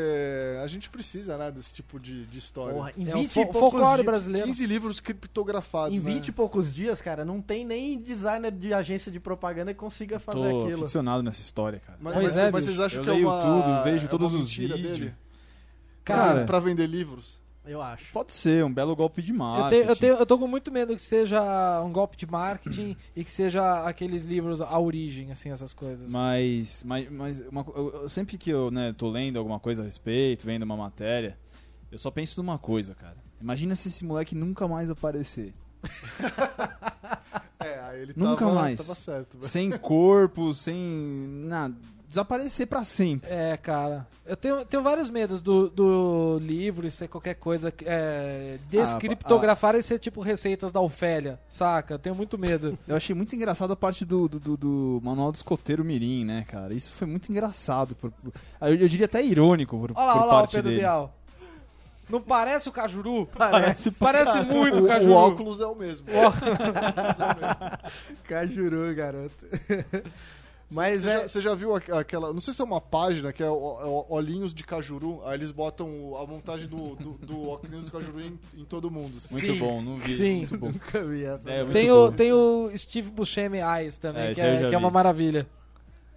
a 0.62 0.66
gente 0.66 0.90
precisa, 0.90 1.38
né, 1.38 1.50
desse 1.52 1.72
tipo 1.72 2.00
de, 2.00 2.26
de 2.26 2.38
história. 2.38 2.74
Porra, 2.74 2.92
em 2.96 3.02
É 3.08 3.12
20 3.12 3.16
o 3.16 3.22
e 3.22 3.28
fo 3.28 3.34
poucos 3.46 3.60
folclore 3.60 3.94
dias- 4.02 4.06
brasileiro. 4.06 4.46
15 4.48 4.66
livros 4.66 4.98
criptografados, 5.00 5.96
Em 5.96 6.00
né? 6.00 6.14
20 6.14 6.28
e 6.28 6.32
poucos 6.32 6.74
dias, 6.74 7.00
cara, 7.00 7.24
não 7.24 7.40
tem 7.40 7.64
nem 7.64 7.96
designer 7.98 8.50
de 8.50 8.74
agência 8.74 9.12
de 9.12 9.20
propaganda 9.20 9.72
que 9.72 9.78
consiga 9.78 10.18
fazer 10.18 10.50
Tô 10.50 10.62
aquilo. 10.64 10.78
ficcionado 10.82 11.22
nessa 11.22 11.40
história, 11.40 11.78
cara. 11.78 11.98
Mas, 12.00 12.14
Pois 12.14 12.24
mas- 12.26 12.36
é, 12.36 12.50
mas 12.50 12.64
vocês 12.64 12.80
acham 12.80 12.98
Eu 13.00 13.04
que 13.04 13.10
é 13.10 13.12
leio 13.14 13.28
uma, 13.28 13.40
tudo, 13.40 13.84
vejo 13.84 14.04
é 14.04 14.08
todos 14.08 14.32
uma 14.34 14.42
os 14.42 14.52
vídeos. 14.52 14.82
dele? 14.82 15.14
Cara, 16.04 16.44
pra 16.44 16.58
vender 16.60 16.86
livros? 16.86 17.38
Eu 17.66 17.82
acho. 17.82 18.12
Pode 18.12 18.32
ser, 18.32 18.64
um 18.64 18.72
belo 18.72 18.94
golpe 18.94 19.20
de 19.20 19.32
eu, 19.32 19.36
marketing. 19.36 19.70
tenho, 19.70 19.84
eu, 19.90 19.96
tenho, 19.96 20.14
eu 20.14 20.26
tô 20.26 20.38
com 20.38 20.46
muito 20.46 20.70
medo 20.70 20.94
que 20.94 21.02
seja 21.02 21.82
um 21.82 21.92
golpe 21.92 22.16
de 22.16 22.26
marketing 22.26 22.96
e 23.14 23.24
que 23.24 23.32
seja 23.32 23.84
aqueles 23.84 24.24
livros 24.24 24.60
a 24.60 24.78
origem, 24.78 25.32
assim, 25.32 25.50
essas 25.50 25.74
coisas. 25.74 26.10
Mas, 26.12 26.82
mas, 26.84 27.10
mas 27.10 27.40
uma 27.50 27.64
eu- 27.74 28.02
eu- 28.02 28.08
sempre 28.08 28.38
que 28.38 28.50
eu 28.50 28.70
né, 28.70 28.94
tô 28.96 29.10
lendo 29.10 29.38
alguma 29.38 29.58
coisa 29.58 29.82
a 29.82 29.84
respeito, 29.84 30.46
vendo 30.46 30.62
uma 30.62 30.76
matéria, 30.76 31.36
eu 31.90 31.98
só 31.98 32.10
penso 32.10 32.40
numa 32.40 32.58
coisa, 32.58 32.94
cara. 32.94 33.16
Imagina 33.40 33.74
se 33.76 33.88
esse 33.88 34.04
moleque 34.04 34.34
nunca 34.34 34.66
mais 34.68 34.88
aparecer. 34.90 35.52
É, 37.58 37.80
aí 37.80 38.02
ele 38.02 38.12
Nunca 38.14 38.44
tava, 38.44 38.54
mais. 38.54 38.78
tava 38.78 38.94
certo. 38.94 39.38
Sem 39.42 39.70
corpo, 39.78 40.52
sem 40.52 40.76
nada. 41.46 41.74
Desaparecer 42.20 42.66
pra 42.66 42.82
sempre. 42.82 43.30
É, 43.30 43.58
cara. 43.58 44.06
Eu 44.24 44.36
tenho, 44.36 44.64
tenho 44.64 44.82
vários 44.82 45.10
medos 45.10 45.42
do, 45.42 45.68
do 45.68 46.38
livro 46.40 46.86
e 46.86 46.90
ser 46.90 47.08
qualquer 47.08 47.34
coisa. 47.34 47.70
É, 47.84 48.56
descriptografar 48.70 49.74
e 49.74 49.82
ser 49.82 49.98
tipo 49.98 50.22
receitas 50.22 50.72
da 50.72 50.80
Ofélia, 50.80 51.38
saca? 51.46 51.94
Eu 51.94 51.98
tenho 51.98 52.14
muito 52.14 52.38
medo. 52.38 52.78
Eu 52.88 52.96
achei 52.96 53.14
muito 53.14 53.36
engraçado 53.36 53.70
a 53.72 53.76
parte 53.76 54.04
do, 54.06 54.26
do, 54.28 54.40
do- 54.40 54.56
do 54.56 55.00
manual 55.04 55.30
do 55.30 55.34
escoteiro 55.36 55.84
Mirim, 55.84 56.24
né, 56.24 56.46
cara? 56.48 56.72
Isso 56.72 56.90
foi 56.92 57.06
muito 57.06 57.30
engraçado. 57.30 57.94
Por, 57.94 58.10
eu, 58.62 58.74
eu 58.74 58.88
diria 58.88 59.04
até 59.04 59.22
irônico 59.22 59.78
por, 59.78 59.92
Olha 59.94 60.06
lá, 60.06 60.12
por 60.14 60.22
olha 60.22 60.32
lá 60.32 60.42
o 60.42 60.48
Pedro 60.48 60.70
dele. 60.70 60.82
Não 60.82 61.10
Não 62.08 62.20
parece 62.22 62.68
o 62.68 62.72
Cajuru? 62.72 63.26
Parece 63.36 63.90
Parece 63.90 64.40
muito 64.40 64.78
o 64.80 64.84
O, 64.84 64.86
Cajuru. 64.88 65.12
o 65.12 65.16
óculos 65.16 65.60
é 65.60 65.66
o 65.66 65.74
mesmo. 65.74 66.06
Cajuru, 68.26 68.94
garoto. 68.94 69.46
Mas 70.70 71.00
você, 71.02 71.08
é. 71.08 71.12
já, 71.12 71.28
você 71.28 71.40
já 71.40 71.54
viu 71.54 71.74
aqu- 71.76 71.92
aquela. 71.94 72.32
Não 72.32 72.40
sei 72.40 72.52
se 72.52 72.60
é 72.60 72.64
uma 72.64 72.80
página 72.80 73.32
que 73.32 73.42
é, 73.42 73.48
o- 73.48 73.80
é 73.80 73.84
o- 73.84 74.06
Olhinhos 74.08 74.52
de 74.52 74.64
Cajuru. 74.64 75.22
Aí 75.24 75.34
eles 75.34 75.50
botam 75.52 76.16
a 76.20 76.26
montagem 76.26 76.66
do, 76.66 76.96
do, 76.96 77.10
do 77.24 77.48
Olhinhos 77.48 77.84
de 77.86 77.92
Cajuru 77.92 78.20
em, 78.20 78.38
em 78.56 78.64
todo 78.64 78.90
mundo. 78.90 79.16
assim. 79.16 79.32
Muito 79.32 79.52
Sim. 79.52 79.58
bom, 79.58 79.80
não 79.80 79.96
vi. 79.96 80.16
Sim. 80.16 80.36
Muito 80.38 80.58
bom. 80.58 80.66
Nunca 80.68 81.04
vi 81.04 81.24
essa. 81.24 81.48
É, 81.50 81.62
muito 81.62 81.72
Tem 81.72 81.88
bom. 81.88 81.94
o, 82.06 82.12
tem 82.12 82.32
o 82.32 82.70
Steve 82.76 83.10
Buscemi 83.10 83.58
Eyes 83.58 83.96
também, 83.98 84.24
É, 84.24 84.34
que, 84.34 84.40
é, 84.40 84.68
que 84.68 84.74
é 84.74 84.78
uma 84.78 84.88
vi. 84.88 84.94
maravilha. 84.94 85.46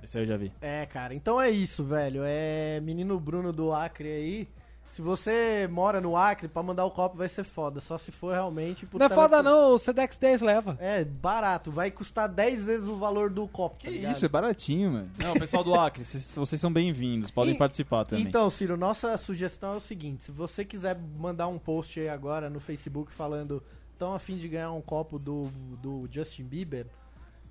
Esse 0.04 0.18
aí 0.18 0.24
eu 0.24 0.28
já 0.28 0.38
vi. 0.38 0.52
É, 0.62 0.86
cara, 0.88 1.14
então 1.14 1.40
é 1.40 1.50
isso, 1.52 1.84
velho. 1.84 2.22
É 2.24 2.80
menino 2.82 3.20
Bruno 3.20 3.54
do 3.54 3.72
Acre 3.72 4.08
aí. 4.12 4.48
Se 4.90 5.02
você 5.04 5.68
mora 5.72 6.02
no 6.02 6.18
Acre, 6.18 6.48
pra 6.48 6.64
mandar 6.64 6.84
o 6.84 6.92
copo 6.92 7.16
vai 7.16 7.30
ser 7.30 7.44
foda. 7.44 7.80
Só 7.80 7.98
se 7.98 8.12
for 8.12 8.34
realmente. 8.34 8.88
Não 8.92 9.06
é 9.06 9.10
foda 9.10 9.42
não, 9.44 9.74
o 9.76 9.78
Sedex 9.78 10.18
10 10.18 10.42
leva. 10.42 10.76
É, 10.80 11.06
barato. 11.06 11.72
Vai 11.72 11.92
custar 11.92 12.28
10 12.28 12.64
vezes 12.66 12.88
o 12.90 12.98
valor 12.98 13.30
do 13.30 13.48
copo. 13.48 13.78
Que 13.78 14.02
tá 14.02 14.12
isso, 14.12 14.26
é 14.26 14.28
baratinho, 14.28 14.92
mano. 14.92 15.12
Não, 15.24 15.34
pessoal 15.36 15.64
do 15.64 15.76
Acre, 15.76 16.04
vocês, 16.04 16.36
vocês 16.36 16.60
são 16.60 16.74
bem-vindos. 16.74 17.30
Podem 17.32 17.54
E- 17.54 17.58
participar 17.58 18.04
também. 18.06 18.26
Então, 18.26 18.50
Ciro, 18.50 18.76
nossa 18.76 19.16
sugestão 19.18 19.76
é 19.76 19.78
o 19.78 19.82
seguinte: 19.82 20.24
se 20.26 20.32
você 20.32 20.66
quiser 20.66 20.98
mandar 21.18 21.48
um 21.48 21.60
post 21.60 22.00
aí 22.00 22.10
agora 22.10 22.50
no 22.50 22.60
Facebook 22.60 23.12
falando 23.14 23.64
tão 23.98 24.14
a 24.16 24.20
fim 24.20 24.38
de 24.38 24.48
ganhar 24.48 24.72
um 24.72 24.82
copo 24.82 25.20
do, 25.20 25.50
do 25.82 26.08
Justin 26.10 26.44
Bieber, 26.46 26.88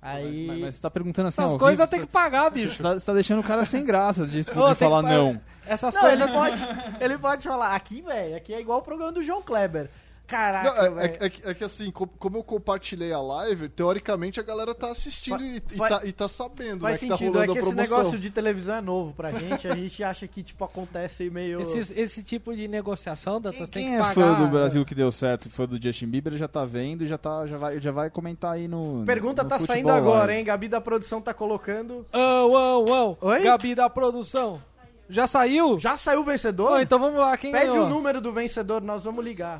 aí. 0.01 0.23
Mas, 0.23 0.47
mas- 0.47 0.59
mas 0.61 0.75
você 0.75 0.81
tá 0.81 0.89
perguntando 0.89 1.27
assim, 1.27 1.41
Essas 1.41 1.55
coisas 1.55 1.77
vivo, 1.79 1.89
tem 1.91 1.99
que 2.07 2.11
pagar, 2.11 2.49
bicho. 2.49 2.75
Você 2.75 2.83
tá, 2.83 2.93
você 2.93 3.05
tá 3.05 3.13
deixando 3.13 3.39
o 3.39 3.43
cara 3.43 3.65
sem 3.65 3.83
graça 3.85 4.25
de, 4.25 4.41
de 4.43 4.51
Ô, 4.51 4.67
que 4.69 4.75
falar 4.75 5.01
não. 5.01 5.39
Essas 5.65 5.93
Não, 5.93 6.01
coisas... 6.01 6.19
ele 6.21 6.31
pode, 6.33 6.57
ele 6.99 7.17
pode 7.19 7.43
falar, 7.47 7.75
aqui, 7.75 8.01
velho, 8.01 8.35
aqui 8.35 8.53
é 8.53 8.59
igual 8.59 8.79
o 8.79 8.81
programa 8.81 9.11
do 9.11 9.21
João 9.21 9.41
Kleber. 9.41 9.89
Caraca, 10.29 10.89
Não, 10.91 10.99
é, 10.99 11.05
é- 11.05 11.17
é 11.25 11.29
que- 11.29 11.47
é 11.47 11.53
que 11.55 11.63
assim, 11.63 11.89
co- 11.89 12.05
como 12.07 12.37
eu 12.37 12.43
compartilhei 12.43 13.11
a 13.11 13.19
live, 13.19 13.67
teoricamente 13.67 14.39
a 14.39 14.43
galera 14.43 14.75
tá 14.75 14.91
assistindo 14.91 15.43
e, 15.43 15.57
e 15.71 15.77
faz- 15.77 15.99
tá, 15.99 16.05
e 16.05 16.11
tá 16.11 16.27
sabendo 16.29 16.81
Faz 16.81 16.93
né, 16.93 16.99
que 16.99 17.07
tá 17.07 17.17
sentido, 17.17 17.37
é 17.37 17.41
rolando 17.45 17.53
que 17.53 17.59
esse 17.59 17.75
negócio 17.75 18.19
de 18.19 18.29
televisão 18.29 18.75
é 18.75 18.81
novo 18.81 19.11
pra 19.13 19.31
gente, 19.31 19.67
a 19.67 19.75
gente 19.75 20.03
acha 20.03 20.27
que, 20.27 20.43
tipo, 20.43 20.63
acontece 20.63 21.29
meio... 21.31 21.61
Esses- 21.61 21.91
esse 21.97 22.21
tipo 22.21 22.55
de 22.55 22.67
negociação, 22.67 23.41
Dantas, 23.41 23.69
Quem, 23.69 23.83
tem 23.83 23.83
quem 23.85 23.91
que 23.93 23.97
é 23.97 23.99
pagar... 23.99 24.13
fã 24.13 24.43
do 24.43 24.47
Brasil 24.51 24.85
que 24.85 24.93
deu 24.93 25.11
certo, 25.11 25.49
fã 25.49 25.65
do 25.65 25.81
Justin 25.81 26.07
Bieber, 26.07 26.33
já 26.37 26.47
tá 26.47 26.63
vendo 26.63 27.03
e 27.03 27.07
já, 27.07 27.17
tá, 27.17 27.47
já, 27.47 27.57
vai, 27.57 27.79
já 27.79 27.91
vai 27.91 28.09
comentar 28.11 28.53
aí 28.53 28.67
no. 28.67 29.03
Pergunta 29.05 29.41
no 29.43 29.49
tá 29.49 29.57
Futebol 29.57 29.75
saindo 29.75 29.89
agora, 29.91 30.25
Live. 30.27 30.33
hein? 30.33 30.43
Gabi 30.45 30.67
da 30.67 30.79
produção 30.79 31.19
tá 31.19 31.33
colocando. 31.33 32.05
Oh, 32.13 32.85
oh, 32.85 33.17
oh. 33.21 33.27
Oi? 33.27 33.43
Gabi 33.43 33.73
da 33.73 33.89
produção. 33.89 34.61
Já 35.09 35.25
saiu? 35.25 35.79
Já 35.79 35.97
saiu 35.97 36.21
o 36.21 36.23
vencedor? 36.23 36.73
Ô, 36.73 36.79
então 36.79 36.99
vamos 36.99 37.19
lá, 37.19 37.35
quem 37.35 37.51
Pede 37.51 37.65
ganhou? 37.71 37.87
o 37.87 37.89
número 37.89 38.21
do 38.21 38.31
vencedor, 38.31 38.79
nós 38.81 39.03
vamos 39.05 39.25
ligar. 39.25 39.59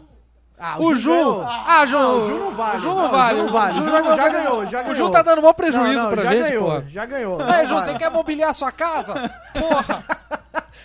Ah, 0.60 0.76
O 0.80 0.94
Ju! 0.96 1.10
ganhou. 1.10 1.42
Ah, 1.48 1.86
Ju! 1.86 1.98
Não, 1.98 2.18
o 2.18 2.22
Ju 2.26 2.38
não 2.40 2.52
vale. 2.52 2.76
O 2.76 2.80
Ju 2.80 2.88
não, 2.90 2.96
Não, 2.98 3.06
o 3.06 3.10
vale. 3.10 3.38
Ju 3.38 3.44
não 3.46 3.52
vale. 3.54 3.72
O 3.72 3.76
Ju 3.76 3.82
O 3.82 3.86
Ju 3.86 3.92
já, 3.92 4.16
já 4.18 4.30
ganhou, 4.30 4.66
já 4.66 4.80
O 4.82 4.84
ganhou. 4.84 4.96
Ju 4.96 5.10
tá 5.12 5.22
dando 5.22 5.42
maior 5.42 5.54
prejuízo 5.54 5.94
não, 5.94 6.04
não, 6.04 6.12
pra 6.12 6.24
já 6.24 6.32
gente, 6.32 6.48
ganhou, 6.50 6.82
pô. 6.82 6.88
Já 6.90 7.06
ganhou. 7.06 7.40
Ei, 7.42 7.46
Não 7.48 7.66
Ju, 7.66 7.74
vale. 7.76 7.86
você 7.86 7.94
quer 7.98 8.12
mobiliar 8.12 8.54
sua 8.54 8.72
casa? 8.72 9.14
Porra! 9.58 10.04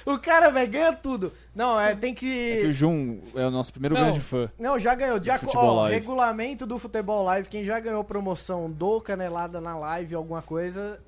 O 0.07 0.19
cara, 0.19 0.51
velho, 0.51 0.71
ganha 0.71 0.93
tudo. 0.93 1.33
Não, 1.55 1.81
é, 1.81 1.95
tem 1.95 2.13
É 2.13 2.15
que 2.15 2.59
o 2.63 2.67
que... 2.67 2.73
Jun 2.75 3.21
é 3.35 3.47
o 3.47 3.51
nosso 3.51 3.73
primeiro 3.73 3.95
Não. 3.95 4.03
grande 4.03 4.21
fã. 4.21 4.51
Não, 4.59 4.79
já 4.79 4.95
ganhou. 4.95 5.19
De 5.19 5.31
aco- 5.31 5.51
ó, 5.57 5.81
Live. 5.85 5.95
regulamento 5.99 6.67
do 6.67 6.79
Futebol 6.79 7.23
Live, 7.25 7.49
quem 7.49 7.65
já 7.65 7.81
ganhou 7.81 8.05
promoção 8.05 8.71
do 8.71 9.01
Canelada 9.01 9.63
na 9.63 9.79
live, 9.79 10.15
alguma 10.15 10.43
coisa, 10.43 11.01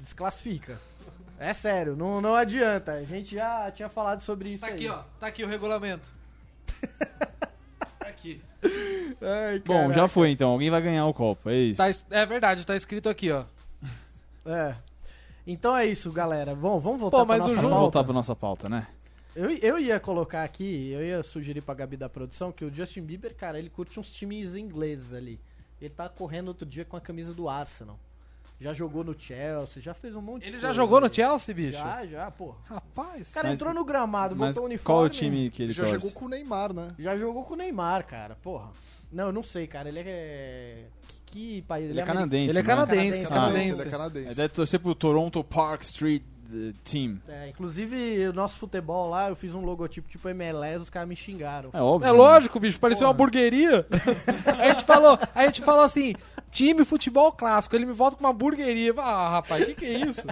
desclassifica. 0.00 0.80
É 1.38 1.52
sério, 1.52 1.94
não, 1.94 2.20
não 2.20 2.34
adianta. 2.34 2.94
A 2.94 3.04
gente 3.04 3.36
já 3.36 3.70
tinha 3.70 3.88
falado 3.88 4.20
sobre 4.22 4.48
isso 4.48 4.62
Tá 4.62 4.66
aí. 4.66 4.74
aqui, 4.74 4.88
ó. 4.88 4.98
Tá 5.20 5.28
aqui 5.28 5.44
o 5.44 5.46
regulamento. 5.46 6.08
Ai, 9.20 9.58
Bom, 9.60 9.92
já 9.92 10.06
foi 10.08 10.30
então. 10.30 10.50
Alguém 10.50 10.70
vai 10.70 10.82
ganhar 10.82 11.06
o 11.06 11.14
copo, 11.14 11.48
é 11.50 11.56
isso. 11.56 11.78
Tá 11.78 11.88
es- 11.88 12.06
é 12.10 12.26
verdade, 12.26 12.66
tá 12.66 12.76
escrito 12.76 13.08
aqui, 13.08 13.30
ó. 13.30 13.44
É. 14.46 14.74
Então 15.46 15.76
é 15.76 15.86
isso, 15.86 16.10
galera. 16.12 16.54
Bom, 16.54 16.78
vamos 16.80 17.00
voltar 17.00 17.18
Pô, 17.18 17.26
pra 17.26 17.36
mas 17.36 17.44
o 17.44 17.48
nossa 17.48 17.56
Vamos 17.60 17.70
pauta. 17.70 17.80
voltar 17.82 18.04
pra 18.04 18.12
nossa 18.12 18.36
pauta, 18.36 18.68
né? 18.68 18.86
Eu, 19.36 19.50
eu 19.50 19.78
ia 19.78 19.98
colocar 19.98 20.44
aqui, 20.44 20.90
eu 20.92 21.02
ia 21.04 21.22
sugerir 21.22 21.60
pra 21.60 21.74
Gabi 21.74 21.96
da 21.96 22.08
produção 22.08 22.52
que 22.52 22.64
o 22.64 22.72
Justin 22.72 23.02
Bieber, 23.02 23.34
cara, 23.34 23.58
ele 23.58 23.68
curte 23.68 23.98
uns 23.98 24.12
times 24.12 24.54
ingleses 24.54 25.12
ali. 25.12 25.40
Ele 25.80 25.90
tá 25.90 26.08
correndo 26.08 26.48
outro 26.48 26.64
dia 26.66 26.84
com 26.84 26.96
a 26.96 27.00
camisa 27.00 27.34
do 27.34 27.48
Arsenal. 27.48 27.98
Já 28.64 28.72
jogou 28.72 29.04
no 29.04 29.14
Chelsea, 29.18 29.82
já 29.82 29.92
fez 29.92 30.14
um 30.16 30.22
monte 30.22 30.40
de 30.44 30.48
Ele 30.48 30.52
coisa 30.52 30.68
já 30.68 30.72
jogou 30.72 30.98
no 30.98 31.04
ali. 31.06 31.14
Chelsea, 31.14 31.54
bicho? 31.54 31.72
Já, 31.78 32.06
já, 32.06 32.30
pô. 32.30 32.54
Rapaz. 32.64 33.30
O 33.30 33.34
cara 33.34 33.48
Mas- 33.48 33.60
entrou 33.60 33.74
no 33.74 33.84
gramado, 33.84 34.34
Mas 34.34 34.54
botou 34.54 34.62
o 34.64 34.66
uniforme. 34.68 34.84
qual 34.86 35.04
o 35.04 35.08
time 35.10 35.50
que 35.50 35.62
ele 35.62 35.72
Ele 35.72 35.76
já 35.78 35.82
torce? 35.82 35.94
jogou 36.06 36.12
com 36.12 36.24
o 36.24 36.28
Neymar, 36.30 36.72
né? 36.72 36.88
Já 36.98 37.14
jogou 37.14 37.44
com 37.44 37.52
o 37.52 37.56
Neymar, 37.58 38.06
cara, 38.06 38.36
porra. 38.42 38.70
Não, 39.12 39.26
eu 39.26 39.32
não 39.32 39.42
sei, 39.42 39.66
cara. 39.66 39.90
Ele 39.90 40.00
é. 40.06 40.84
Que, 41.06 41.20
que 41.26 41.62
país? 41.62 41.90
Ele 41.90 42.00
é 42.00 42.04
canadense, 42.04 42.50
Ele 42.52 42.58
é 42.58 42.62
né? 42.62 42.66
canadense, 42.66 43.24
Ah, 43.24 43.28
canadense. 43.28 43.80
Ele 43.80 43.88
é 43.88 43.90
canadense. 43.90 44.26
É, 44.28 44.34
deve 44.34 44.48
torcer 44.48 44.80
pro 44.80 44.94
Toronto 44.94 45.44
Park 45.44 45.82
Street 45.82 46.22
eh, 46.50 46.72
Team. 46.82 47.20
É, 47.28 47.48
inclusive, 47.50 48.28
o 48.28 48.32
nosso 48.32 48.58
futebol 48.58 49.10
lá, 49.10 49.28
eu 49.28 49.36
fiz 49.36 49.54
um 49.54 49.60
logotipo 49.60 50.08
tipo 50.08 50.26
MLS, 50.30 50.78
os 50.84 50.88
caras 50.90 51.06
me 51.08 51.14
xingaram. 51.16 51.68
É 51.72 51.80
óbvio. 51.82 52.08
É 52.08 52.12
né? 52.12 52.16
lógico, 52.16 52.58
bicho, 52.58 52.78
parecia 52.80 53.06
uma 53.06 53.12
hamburgueria. 53.12 53.86
a 54.58 54.70
gente 54.70 54.84
falou, 54.84 55.18
a 55.34 55.44
gente 55.46 55.60
falou 55.62 55.82
assim, 55.84 56.14
time 56.54 56.84
futebol 56.84 57.32
clássico, 57.32 57.74
ele 57.74 57.84
me 57.84 57.92
volta 57.92 58.16
com 58.16 58.22
uma 58.22 58.30
hamburgueria. 58.30 58.94
Ah, 58.96 59.28
rapaz, 59.28 59.62
o 59.62 59.66
que, 59.66 59.74
que 59.74 59.84
é 59.86 59.98
isso? 60.06 60.22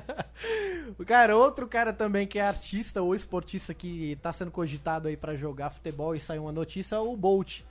Cara, 1.05 1.37
outro 1.37 1.67
cara 1.67 1.93
também 1.93 2.27
que 2.27 2.39
é 2.39 2.43
artista 2.43 3.03
ou 3.03 3.15
esportista 3.15 3.75
que 3.75 4.17
tá 4.23 4.33
sendo 4.33 4.51
cogitado 4.51 5.09
aí 5.09 5.17
pra 5.17 5.35
jogar 5.35 5.71
futebol 5.71 6.15
e 6.15 6.21
saiu 6.21 6.43
uma 6.43 6.53
notícia 6.53 6.95
é 6.95 6.99
o 6.99 7.17
Bolt. 7.17 7.63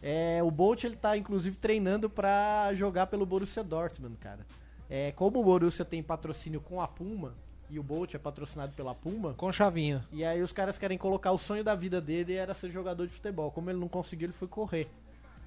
É, 0.00 0.40
o 0.44 0.50
Bolt 0.50 0.84
ele 0.84 0.94
tá 0.94 1.16
inclusive 1.16 1.56
treinando 1.56 2.08
pra 2.08 2.72
jogar 2.74 3.08
pelo 3.08 3.26
Borussia 3.26 3.64
Dortmund, 3.64 4.16
cara. 4.18 4.46
É, 4.88 5.10
como 5.12 5.40
o 5.40 5.44
Borussia 5.44 5.84
tem 5.84 6.02
patrocínio 6.02 6.60
com 6.60 6.80
a 6.80 6.86
Puma 6.86 7.34
e 7.68 7.78
o 7.78 7.82
Bolt 7.82 8.14
é 8.14 8.18
patrocinado 8.18 8.72
pela 8.74 8.94
Puma, 8.94 9.34
Com 9.34 9.50
chavinho. 9.52 10.02
e 10.12 10.24
aí 10.24 10.40
os 10.42 10.52
caras 10.52 10.78
querem 10.78 10.96
colocar 10.96 11.32
o 11.32 11.38
sonho 11.38 11.64
da 11.64 11.74
vida 11.74 12.00
dele 12.00 12.34
era 12.34 12.54
ser 12.54 12.70
jogador 12.70 13.06
de 13.06 13.12
futebol. 13.14 13.50
Como 13.50 13.70
ele 13.70 13.78
não 13.78 13.88
conseguiu, 13.88 14.26
ele 14.26 14.32
foi 14.32 14.46
correr. 14.48 14.88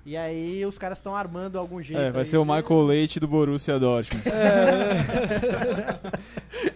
E 0.05 0.17
aí 0.17 0.65
os 0.65 0.77
caras 0.77 0.97
estão 0.97 1.15
armando 1.15 1.59
algum 1.59 1.81
jeito. 1.81 2.01
É, 2.01 2.09
vai 2.09 2.21
aí 2.21 2.25
ser 2.25 2.37
o 2.37 2.45
Michael 2.45 2.81
Leite 2.81 3.19
do 3.19 3.27
Borussia 3.27 3.77
Dortmund. 3.77 4.23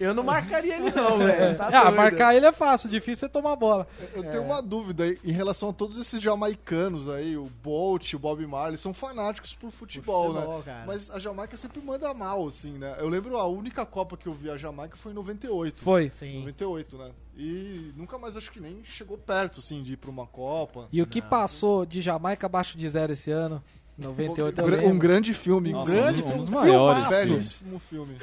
Eu 0.00 0.14
não 0.14 0.22
marcaria 0.22 0.76
ele 0.76 0.90
não, 0.90 1.18
velho. 1.18 1.56
Tá 1.56 1.68
ah, 1.68 1.82
doido. 1.84 1.96
marcar 1.96 2.34
ele 2.34 2.46
é 2.46 2.52
fácil, 2.52 2.88
difícil 2.88 3.26
é 3.26 3.28
tomar 3.28 3.52
a 3.52 3.56
bola. 3.56 3.86
Eu 4.14 4.22
tenho 4.22 4.42
uma 4.42 4.62
dúvida 4.62 5.06
em 5.06 5.32
relação 5.32 5.70
a 5.70 5.72
todos 5.72 5.98
esses 5.98 6.20
jamaicanos 6.20 7.08
aí, 7.08 7.36
o 7.36 7.50
Bolt, 7.62 8.14
o 8.14 8.18
Bob 8.18 8.46
Marley, 8.46 8.76
são 8.76 8.94
fanáticos 8.94 9.54
por 9.54 9.70
futebol, 9.70 10.34
futebol, 10.34 10.58
né? 10.58 10.64
cara. 10.64 10.86
Mas 10.86 11.10
a 11.10 11.18
Jamaica 11.18 11.56
sempre 11.56 11.80
manda 11.80 12.12
mal, 12.14 12.46
assim, 12.46 12.72
né? 12.72 12.96
Eu 12.98 13.08
lembro 13.08 13.36
a 13.36 13.46
única 13.46 13.84
Copa 13.84 14.16
que 14.16 14.26
eu 14.26 14.34
vi 14.34 14.50
a 14.50 14.56
Jamaica 14.56 14.96
foi 14.96 15.12
em 15.12 15.14
98. 15.14 15.82
Foi. 15.82 16.10
Sim. 16.10 16.40
98, 16.40 16.96
né? 16.96 17.10
E 17.36 17.92
nunca 17.96 18.18
mais 18.18 18.36
acho 18.36 18.50
que 18.50 18.60
nem 18.60 18.82
chegou 18.82 19.18
perto, 19.18 19.60
assim, 19.60 19.82
de 19.82 19.92
ir 19.92 19.96
pra 19.96 20.10
uma 20.10 20.26
Copa. 20.26 20.88
E 20.90 21.02
o 21.02 21.06
que 21.06 21.20
passou 21.20 21.84
de 21.84 22.00
Jamaica 22.00 22.46
abaixo 22.46 22.78
de 22.78 22.88
zero 22.88 23.12
esse 23.12 23.30
ano? 23.30 23.62
98 23.98 24.60
eu 24.60 24.64
um, 24.64 24.68
gra- 24.70 24.86
um 24.88 24.98
grande 24.98 25.32
filme, 25.32 25.72
Nossa, 25.72 25.90
grande 25.90 26.22
um 26.22 26.36
dos 26.36 26.48
filme, 26.48 26.50
maiores. 26.50 27.08
filmaço. 27.08 27.24
filmes. 27.26 27.62
belíssimo 27.62 27.78
filme. 27.78 28.16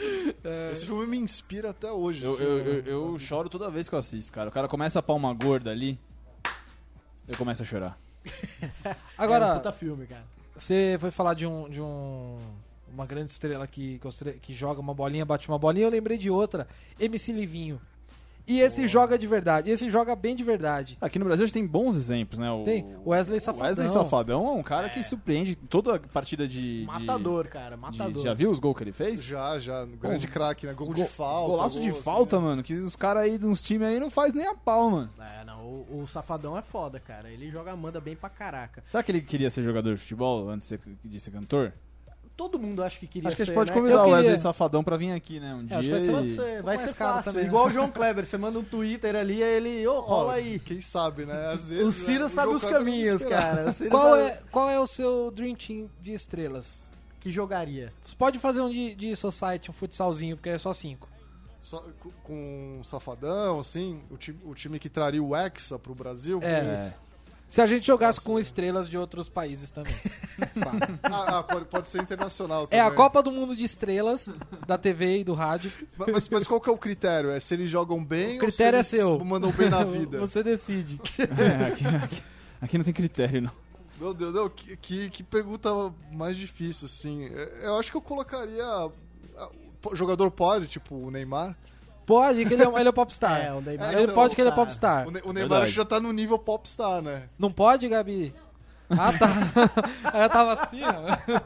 Esse 0.71 0.85
filme 0.85 1.07
me 1.07 1.17
inspira 1.17 1.71
até 1.71 1.91
hoje. 1.91 2.23
Eu, 2.25 2.33
assim, 2.33 2.43
eu, 2.43 2.57
né? 2.63 2.83
eu, 2.85 3.11
eu 3.13 3.19
choro 3.19 3.49
toda 3.49 3.71
vez 3.71 3.89
que 3.89 3.95
eu 3.95 3.99
assisto, 3.99 4.31
cara. 4.31 4.49
O 4.49 4.51
cara 4.53 4.67
começa 4.67 4.99
a 4.99 5.03
palma 5.03 5.33
gorda 5.33 5.71
ali, 5.71 5.97
eu 7.27 7.35
começo 7.37 7.63
a 7.63 7.65
chorar. 7.65 7.97
é 8.85 8.89
um 8.89 8.93
Agora, 9.17 9.55
puta 9.55 9.71
filme, 9.73 10.05
cara. 10.05 10.23
você 10.55 10.95
foi 10.99 11.09
falar 11.11 11.33
de 11.33 11.45
um 11.47 11.67
de 11.69 11.81
um 11.81 12.37
uma 12.93 13.05
grande 13.07 13.31
estrela 13.31 13.65
que 13.65 13.99
que 14.41 14.53
joga 14.53 14.79
uma 14.79 14.93
bolinha, 14.93 15.25
bate 15.25 15.47
uma 15.47 15.57
bolinha, 15.57 15.87
eu 15.87 15.89
lembrei 15.91 16.17
de 16.17 16.29
outra, 16.29 16.67
MC 16.99 17.31
Livinho. 17.31 17.81
E 18.45 18.59
esse 18.59 18.87
joga 18.87 19.17
de 19.17 19.25
verdade, 19.25 19.71
esse 19.71 19.89
joga 19.89 20.15
bem 20.15 20.35
de 20.35 20.43
verdade. 20.43 20.97
Aqui 20.99 21.17
no 21.17 21.23
Brasil 21.25 21.43
a 21.43 21.45
gente 21.47 21.53
tem 21.53 21.65
bons 21.65 21.95
exemplos, 21.95 22.37
né? 22.39 22.51
O, 22.51 22.63
Tem 22.63 22.85
Wesley 23.05 23.37
o 23.37 23.41
Safadão. 23.41 23.67
Wesley 23.67 23.89
Safadão 23.89 24.47
é 24.47 24.51
um 24.51 24.63
cara 24.63 24.89
que 24.89 25.01
surpreende 25.01 25.55
toda 25.55 25.95
a 25.95 25.99
partida 25.99 26.45
de. 26.47 26.81
de- 26.81 26.85
Matador, 26.85 27.47
cara, 27.47 27.75
de- 27.75 27.81
matador. 27.81 28.21
já 28.21 28.33
viu 28.33 28.51
os 28.51 28.59
gols 28.59 28.75
que 28.77 28.83
ele 28.83 28.91
fez? 28.91 29.23
Já, 29.23 29.57
já. 29.59 29.85
Grande 29.85 30.27
craque, 30.27 30.65
né? 30.67 30.73
Gol 30.73 30.89
Os 30.89 30.95
de 30.95 31.01
go- 31.03 31.07
falta. 31.07 31.41
Os 31.45 31.47
golaços 31.51 31.73
gol, 31.77 31.83
de 31.83 31.89
assim, 31.91 32.01
falta, 32.01 32.37
né? 32.37 32.43
mano, 32.45 32.63
que 32.63 32.73
os 32.73 32.95
caras 32.97 33.23
aí 33.23 33.37
nos 33.37 33.63
times 33.63 33.87
aí 33.87 33.99
não 33.99 34.09
faz 34.09 34.33
nem 34.33 34.45
a 34.47 34.55
pau, 34.55 34.89
mano. 34.91 35.09
É, 35.19 35.45
não, 35.45 35.61
o, 35.63 36.01
o 36.03 36.07
Safadão 36.07 36.57
é 36.57 36.61
foda, 36.61 36.99
cara. 36.99 37.29
Ele 37.31 37.49
joga, 37.49 37.73
manda 37.77 38.01
bem 38.01 38.15
pra 38.15 38.29
caraca. 38.29 38.83
Será 38.87 39.01
que 39.01 39.11
ele 39.11 39.21
queria 39.21 39.49
ser 39.49 39.63
jogador 39.63 39.93
de 39.95 40.01
futebol 40.01 40.49
antes 40.49 40.67
de 40.67 40.77
ser, 40.77 40.81
de 41.03 41.19
ser 41.19 41.31
cantor? 41.31 41.71
Todo 42.35 42.57
mundo 42.57 42.83
acha 42.83 42.99
que 42.99 43.05
queria 43.05 43.27
Acho 43.27 43.35
que 43.35 43.43
a 43.43 43.45
ser, 43.45 43.51
gente 43.51 43.55
pode 43.59 43.69
né? 43.71 43.77
convidar 43.77 43.95
Eu 43.95 43.99
o 43.99 44.03
queria. 44.05 44.17
Wesley 44.17 44.37
Safadão 44.39 44.83
pra 44.83 44.97
vir 44.97 45.11
aqui, 45.11 45.39
né? 45.39 45.53
Um 45.53 45.61
É, 45.61 45.63
dia. 45.65 45.77
acho 45.77 45.87
que 45.87 45.91
vai 45.91 46.01
ser 46.03 46.11
Pode 46.11 46.27
e- 46.27 46.35
ser, 46.35 46.63
vai 46.63 46.77
ser 46.79 46.93
fácil. 46.95 47.23
também, 47.31 47.43
né? 47.43 47.49
Igual 47.49 47.67
o 47.67 47.69
João 47.69 47.91
Kleber, 47.91 48.25
você 48.25 48.37
manda 48.39 48.57
um 48.57 48.63
Twitter 48.63 49.15
ali, 49.15 49.43
aí 49.43 49.53
ele, 49.53 49.87
ô, 49.87 49.93
Ó, 49.97 49.99
rola 50.01 50.33
aí. 50.33 50.57
Quem 50.59 50.81
sabe, 50.81 51.25
né? 51.27 51.51
Às 51.53 51.69
vezes. 51.69 51.85
O 51.87 51.91
Ciro 51.91 52.23
né, 52.23 52.29
sabe 52.29 52.45
João 52.47 52.55
os 52.57 52.61
Kleber 52.63 52.79
caminhos, 52.79 53.23
cara. 53.23 53.71
O 53.79 53.89
Qual 53.89 54.15
sabe 54.15 54.21
é, 54.23 54.41
qual 54.51 54.69
é 54.69 54.79
o 54.79 54.87
seu 54.87 55.29
Dream 55.31 55.53
Team 55.55 55.89
de 56.01 56.11
estrelas? 56.13 56.81
Que 57.19 57.29
jogaria. 57.31 57.93
Você 58.05 58.15
pode 58.15 58.39
fazer 58.39 58.61
um 58.61 58.69
de, 58.69 58.95
de 58.95 59.15
Society, 59.15 59.69
um 59.69 59.73
futsalzinho, 59.73 60.35
porque 60.35 60.49
é 60.49 60.57
só 60.57 60.73
cinco. 60.73 61.07
Só 61.59 61.81
com- 61.99 62.09
com 62.23 62.77
um 62.79 62.83
safadão, 62.83 63.59
assim, 63.59 64.01
o 64.09 64.17
time, 64.17 64.39
o 64.43 64.53
time 64.55 64.79
que 64.79 64.89
traria 64.89 65.23
o 65.23 65.33
Hexa 65.35 65.77
pro 65.79 65.93
Brasil. 65.95 66.39
É. 66.41 66.93
É. 67.47 67.51
Se 67.53 67.61
a 67.61 67.65
gente 67.67 67.85
jogasse 67.85 68.19
com 68.19 68.39
estrelas 68.39 68.89
de 68.89 68.97
outros 68.97 69.29
países 69.29 69.69
também. 69.71 69.93
Ah, 71.03 71.39
ah, 71.39 71.43
pode, 71.43 71.65
pode 71.65 71.87
ser 71.87 72.01
internacional 72.01 72.63
É 72.63 72.67
também. 72.67 72.85
a 72.85 72.91
Copa 72.91 73.21
do 73.21 73.31
Mundo 73.31 73.55
de 73.55 73.63
Estrelas, 73.63 74.31
da 74.65 74.77
TV 74.79 75.19
e 75.19 75.23
do 75.23 75.33
rádio. 75.35 75.71
Mas, 75.95 76.27
mas 76.27 76.47
qual 76.47 76.59
que 76.59 76.67
é 76.69 76.73
o 76.73 76.77
critério? 76.77 77.29
É 77.29 77.39
se 77.39 77.53
eles 77.53 77.69
jogam 77.69 78.03
bem 78.03 78.37
O 78.37 78.39
critério 78.39 78.77
ou 78.77 78.79
é 78.79 78.83
se 78.83 78.95
eles 78.95 79.05
seu. 79.05 79.23
mandam 79.23 79.51
bem 79.51 79.69
na 79.69 79.83
vida? 79.85 80.19
Você 80.19 80.41
decide. 80.41 80.99
É, 81.19 81.67
aqui, 81.67 81.85
aqui- 81.85 82.23
aqui 82.61 82.77
não 82.79 82.85
tem 82.85 82.93
critério, 82.93 83.41
não. 83.43 83.51
Meu 83.99 84.11
Deus, 84.13 84.33
não, 84.33 84.49
que, 84.49 84.75
que, 84.77 85.09
que 85.11 85.23
pergunta 85.23 85.69
mais 86.11 86.35
difícil, 86.35 86.87
assim. 86.87 87.25
Eu 87.61 87.77
acho 87.77 87.91
que 87.91 87.97
eu 87.97 88.01
colocaria... 88.01 88.65
ah, 88.65 88.89
Jogador 89.93 90.31
pode, 90.31 90.65
tipo 90.67 90.95
o 90.95 91.11
Neymar. 91.11 91.55
Pode, 92.05 92.45
que 92.45 92.53
ele 92.53 92.63
é, 92.63 92.79
ele 92.79 92.89
é 92.89 92.91
popstar. 92.91 93.41
É, 93.41 93.53
o 93.53 93.61
Neymar 93.61 93.93
ele 93.93 94.03
então, 94.03 94.15
pode 94.15 94.35
que 94.35 94.41
ele 94.41 94.49
é 94.49 94.51
popstar. 94.51 95.05
popstar. 95.05 95.07
O, 95.07 95.11
Ne- 95.11 95.31
o 95.31 95.33
Neymar 95.33 95.65
já 95.67 95.85
tá 95.85 95.99
no 95.99 96.11
nível 96.11 96.37
popstar, 96.37 97.01
né? 97.01 97.23
Não 97.37 97.51
pode, 97.51 97.87
Gabi? 97.87 98.33
Ah, 98.89 99.11
tá. 99.13 99.29
Eu 100.23 100.29
tava 100.29 100.53
assim, 100.53 100.81
ó. 100.83 101.39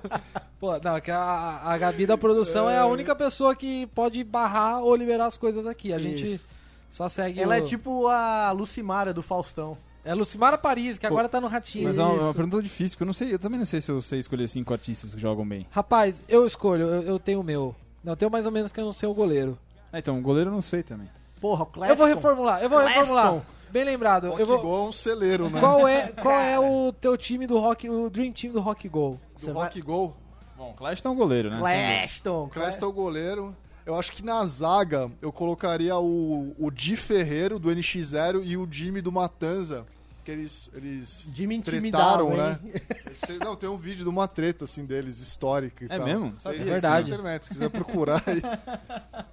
Pô, 0.59 0.77
não, 0.79 0.99
que 0.99 1.11
a, 1.11 1.61
a 1.63 1.77
Gabi 1.77 2.05
da 2.05 2.17
produção 2.17 2.69
é. 2.69 2.77
a 2.77 2.85
única 2.85 3.15
pessoa 3.15 3.55
que 3.55 3.87
pode 3.87 4.23
barrar 4.23 4.81
ou 4.81 4.95
liberar 4.95 5.27
as 5.27 5.37
coisas 5.37 5.67
aqui. 5.67 5.93
A 5.93 5.99
gente 5.99 6.33
Isso. 6.33 6.45
só 6.89 7.07
segue 7.07 7.39
Ela 7.39 7.55
o... 7.55 7.57
é 7.57 7.61
tipo 7.61 8.07
a 8.07 8.51
Lucimara 8.51 9.13
do 9.13 9.21
Faustão. 9.21 9.77
É 10.03 10.13
Lucimara 10.13 10.57
Paris, 10.57 10.97
que 10.97 11.05
agora 11.05 11.27
tá 11.27 11.41
no 11.41 11.47
Ratinho. 11.47 11.83
Mas 11.83 11.97
é 11.97 12.03
uma, 12.03 12.17
é 12.17 12.21
uma 12.21 12.33
pergunta 12.33 12.63
difícil, 12.63 12.95
porque 12.95 13.03
eu 13.03 13.07
não 13.07 13.13
sei, 13.13 13.33
eu 13.33 13.39
também 13.39 13.59
não 13.59 13.65
sei 13.65 13.81
se 13.81 13.91
eu 13.91 14.01
sei 14.01 14.19
escolher 14.19 14.47
cinco 14.47 14.71
artistas 14.71 15.13
que 15.13 15.19
jogam 15.19 15.45
bem. 15.45 15.67
Rapaz, 15.69 16.21
eu 16.29 16.45
escolho, 16.45 16.83
eu, 16.87 17.01
eu 17.01 17.19
tenho 17.19 17.41
o 17.41 17.43
meu. 17.43 17.75
Não, 18.01 18.13
eu 18.13 18.17
tenho 18.17 18.31
mais 18.31 18.45
ou 18.45 18.51
menos 18.51 18.71
que 18.71 18.79
eu 18.79 18.85
não 18.85 18.93
sei 18.93 19.09
o 19.09 19.13
goleiro. 19.13 19.59
Ah, 19.91 19.99
então, 19.99 20.17
o 20.17 20.21
goleiro 20.21 20.49
eu 20.49 20.53
não 20.53 20.61
sei 20.61 20.83
também. 20.83 21.09
Porra, 21.39 21.63
o 21.63 21.65
Cleston. 21.65 21.93
Eu 21.93 21.97
vou 21.97 22.07
reformular, 22.07 22.61
eu 22.61 22.69
vou 22.69 22.79
Cleston. 22.79 22.99
reformular. 22.99 23.41
Bem 23.69 23.83
lembrado. 23.83 24.29
Rock 24.29 24.39
Eu 24.39 24.45
vou... 24.45 24.61
Go 24.61 24.75
é 24.75 24.89
um 24.89 24.93
celeiro, 24.93 25.49
né? 25.49 25.59
Qual 25.59 25.88
é, 25.88 26.07
qual 26.21 26.39
é 26.39 26.59
o 26.59 26.93
teu 26.93 27.17
time 27.17 27.45
do 27.45 27.59
Rock, 27.59 27.89
o 27.89 28.09
Dream 28.09 28.31
Team 28.31 28.53
do 28.53 28.61
Rock 28.61 28.88
Go? 28.88 29.19
Do 29.41 29.51
Rock 29.51 29.81
Go. 29.81 30.15
Bom, 30.57 30.71
o 30.71 30.73
Claston 30.73 31.09
é 31.09 31.11
um 31.11 31.15
goleiro, 31.15 31.49
né? 31.51 31.59
Cleston. 31.59 32.47
Creston 32.49 32.85
é 32.85 32.89
o 32.89 32.93
goleiro. 32.93 33.55
Eu 33.85 33.95
acho 33.97 34.11
que 34.11 34.23
na 34.25 34.43
zaga 34.45 35.09
eu 35.21 35.31
colocaria 35.31 35.95
o, 35.97 36.53
o 36.57 36.71
Di 36.71 36.95
Ferreiro 36.97 37.57
do 37.59 37.69
NX0 37.69 38.41
e 38.43 38.57
o 38.57 38.67
Jimmy 38.69 39.01
do 39.01 39.11
Matanza. 39.11 39.85
Que 40.28 40.32
eles, 40.34 40.69
eles 40.73 41.25
Jimmy 41.34 41.55
intimidava, 41.55 42.17
tretaram, 42.17 42.32
hein? 42.32 42.59
né? 42.73 42.82
Eles 43.30 43.39
não, 43.39 43.55
tem 43.55 43.69
um 43.69 43.78
vídeo 43.78 44.03
de 44.03 44.09
uma 44.09 44.28
treta 44.28 44.65
assim 44.65 44.84
deles, 44.84 45.21
histórica 45.21 45.86
e 45.86 45.88
É 45.89 45.95
tal. 45.97 46.05
mesmo? 46.05 46.34
Sabia. 46.38 46.57
tem 46.59 46.67
Verdade. 46.67 47.09
na 47.11 47.15
internet, 47.15 47.43
se 47.45 47.49
quiser 47.51 47.69
procurar 47.69 48.21
aí. 48.28 48.41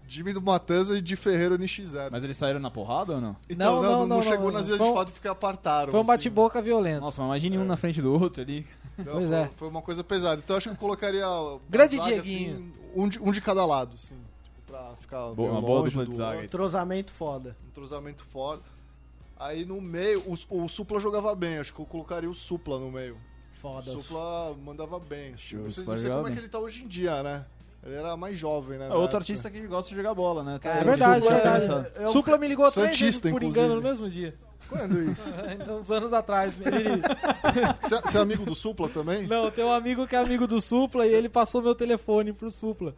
Jimmy 0.07 0.33
do 0.33 0.41
Matanza 0.41 0.97
e 0.97 1.03
Di 1.03 1.17
Ferreiro 1.17 1.59
NX0. 1.59 2.11
Mas 2.13 2.23
eles 2.23 2.37
saíram 2.37 2.61
na 2.61 2.71
porrada 2.71 3.15
ou 3.17 3.21
não? 3.21 3.37
Então, 3.51 3.75
Não, 3.75 3.83
não, 3.83 3.91
não, 3.91 3.99
não, 3.99 4.17
não, 4.19 4.23
chegou 4.23 4.53
não, 4.53 4.59
nas 4.59 4.69
vias 4.69 4.79
de 4.79 4.85
um- 4.85 4.95
fato 4.95 5.11
porque 5.11 5.27
apartaram. 5.27 5.91
Foi 5.91 5.99
um 5.99 6.03
assim. 6.03 6.07
bate-boca 6.07 6.63
violento. 6.63 7.01
Nossa, 7.01 7.21
mas 7.23 7.29
imagine 7.43 7.59
um 7.59 7.65
na 7.65 7.77
frente 7.77 8.01
do 8.01 8.13
outro 8.13 8.41
ali. 8.41 8.65
Pois 8.97 9.27
foi, 9.27 9.35
é. 9.37 9.51
foi 9.57 9.69
uma 9.69 9.83
coisa 9.83 10.05
pesada. 10.05 10.41
Então 10.45 10.57
acho 10.57 10.69
que 10.69 10.75
eu 10.77 10.79
colocaria. 10.79 11.25
Grande 11.69 11.97
zaga, 11.97 12.21
Dieguinho. 12.23 12.53
assim, 12.55 12.73
um, 12.95 13.09
de, 13.09 13.19
um 13.21 13.33
de 13.33 13.41
cada 13.41 13.67
lado, 13.67 13.95
assim. 13.95 14.15
Tipo, 14.45 14.71
pra 14.71 14.95
ficar. 15.01 15.31
Boa- 15.33 15.51
uma 15.51 15.61
boa 15.61 15.83
dupla 15.83 16.05
do 16.05 16.11
de 16.13 16.17
zaga. 16.17 16.31
outro. 16.35 16.45
Entrosamento 16.45 17.13
foda. 17.13 17.57
entrosamento 17.69 18.25
fora. 18.27 18.61
Aí 19.39 19.65
no 19.65 19.81
meio, 19.81 20.23
o, 20.27 20.63
o 20.65 20.69
Supla 20.69 20.99
jogava 21.01 21.35
bem, 21.35 21.59
acho 21.59 21.73
que 21.75 21.81
eu 21.81 21.87
colocaria 21.87 22.31
o 22.31 22.35
Supla 22.35 22.79
no 22.79 22.91
meio. 22.91 23.15
O 23.17 23.61
Foda. 23.61 23.91
Supla 23.93 24.55
mandava 24.65 24.99
bem. 24.99 25.35
Assim. 25.35 25.57
Show, 25.57 25.61
Não 25.61 25.71
sei, 25.71 25.85
Supla 25.85 25.95
não 25.95 26.03
sei 26.03 26.11
como 26.11 26.29
é 26.29 26.33
que 26.33 26.39
ele 26.39 26.49
tá 26.49 26.59
hoje 26.59 26.85
em 26.85 26.87
dia, 26.89 27.23
né? 27.23 27.45
Ele 27.83 27.95
era 27.97 28.17
mais 28.17 28.39
jovem, 28.39 28.79
né? 28.79 28.89
É 28.89 28.95
outro 28.95 29.19
artista 29.19 29.51
que 29.51 29.61
gosta 29.67 29.91
de 29.91 29.97
jogar 29.97 30.15
bola, 30.15 30.43
né? 30.43 30.55
Tá 30.55 30.59
Cara, 30.71 30.81
É 30.81 30.85
verdade, 30.85 31.21
Supla, 31.23 31.93
é 31.99 32.03
É 32.03 32.07
o- 32.07 32.09
Supla 32.09 32.39
me 32.39 32.49
ligou 32.49 32.71
três 32.71 32.87
vezes 32.99 32.99
Santista, 33.17 33.31
por 33.31 33.43
inclusive. 33.43 33.65
engano 33.67 33.81
no 33.81 33.87
mesmo 33.87 34.09
dia. 34.09 34.35
Quando 34.69 35.03
isso? 35.03 35.23
Uns 35.81 35.91
anos 35.91 36.13
atrás. 36.13 36.55
Ele... 36.59 37.03
Você 37.83 38.01
você 38.01 38.19
é 38.19 38.21
amigo 38.21 38.45
do 38.47 38.55
Supla 38.55 38.89
também? 38.89 39.27
Não, 39.27 39.51
tem 39.51 39.65
um 39.65 39.73
amigo 39.73 40.07
que 40.07 40.17
é 40.17 40.19
amigo 40.19 40.47
do 40.47 40.61
Supla 40.61 41.07
e 41.07 41.13
ele 41.13 41.29
passou 41.29 41.61
meu 41.61 41.75
telefone 41.75 42.33
pro 42.33 42.51
Supla. 42.51 42.95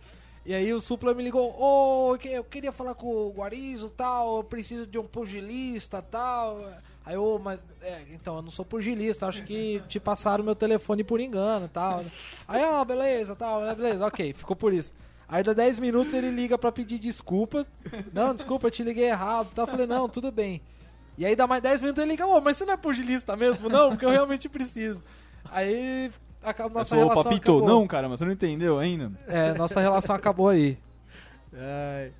E 0.46 0.54
aí 0.54 0.72
o 0.72 0.80
Supla 0.80 1.12
me 1.12 1.24
ligou, 1.24 1.50
ô, 1.60 2.16
que- 2.16 2.28
eu 2.28 2.44
queria 2.44 2.70
falar 2.70 2.94
com 2.94 3.08
o 3.08 3.30
Guarizo 3.32 3.90
tal, 3.90 4.36
eu 4.38 4.44
preciso 4.44 4.86
de 4.86 4.96
um 4.98 5.04
pugilista 5.06 6.00
tal. 6.00 6.60
Aí 7.04 7.14
eu, 7.16 7.40
mas, 7.42 7.58
é, 7.82 8.02
então, 8.12 8.36
eu 8.36 8.42
não 8.42 8.50
sou 8.50 8.64
pugilista, 8.64 9.26
acho 9.26 9.42
que 9.44 9.82
te 9.88 9.98
passaram 10.00 10.44
meu 10.44 10.54
telefone 10.54 11.02
por 11.04 11.20
engano 11.20 11.68
tal. 11.68 12.04
Aí, 12.46 12.64
ó, 12.64 12.84
beleza, 12.84 13.34
tal, 13.34 13.60
né, 13.62 13.74
beleza, 13.74 14.06
ok, 14.06 14.32
ficou 14.32 14.54
por 14.56 14.72
isso. 14.72 14.92
Aí 15.28 15.42
dá 15.42 15.52
10 15.52 15.80
minutos 15.80 16.14
ele 16.14 16.30
liga 16.30 16.56
pra 16.56 16.70
pedir 16.70 16.98
desculpas. 17.00 17.68
Não, 18.12 18.32
desculpa, 18.32 18.68
eu 18.68 18.70
te 18.70 18.84
liguei 18.84 19.08
errado. 19.08 19.50
Tal. 19.52 19.64
Eu 19.64 19.70
falei, 19.70 19.84
não, 19.86 20.08
tudo 20.08 20.30
bem. 20.30 20.62
E 21.18 21.26
aí 21.26 21.34
dá 21.34 21.48
mais 21.48 21.60
10 21.60 21.80
minutos 21.80 22.00
ele 22.00 22.12
liga, 22.12 22.24
ô, 22.24 22.40
mas 22.40 22.56
você 22.56 22.64
não 22.64 22.74
é 22.74 22.76
pugilista 22.76 23.36
mesmo? 23.36 23.68
Não, 23.68 23.88
porque 23.90 24.04
eu 24.04 24.10
realmente 24.10 24.48
preciso. 24.48 25.02
Aí 25.50 26.12
a 26.42 26.54
Mas 26.62 26.72
nossa 26.72 26.90
falou, 26.90 27.04
relação 27.08 27.24
papito, 27.24 27.52
acabou. 27.52 27.68
não, 27.68 27.86
cara, 27.86 28.08
mas 28.08 28.18
você 28.18 28.24
não 28.24 28.32
entendeu 28.32 28.78
ainda. 28.78 29.10
É, 29.26 29.52
nossa 29.54 29.80
relação 29.80 30.14
acabou 30.14 30.48
aí. 30.48 30.78
Ai. 31.54 32.12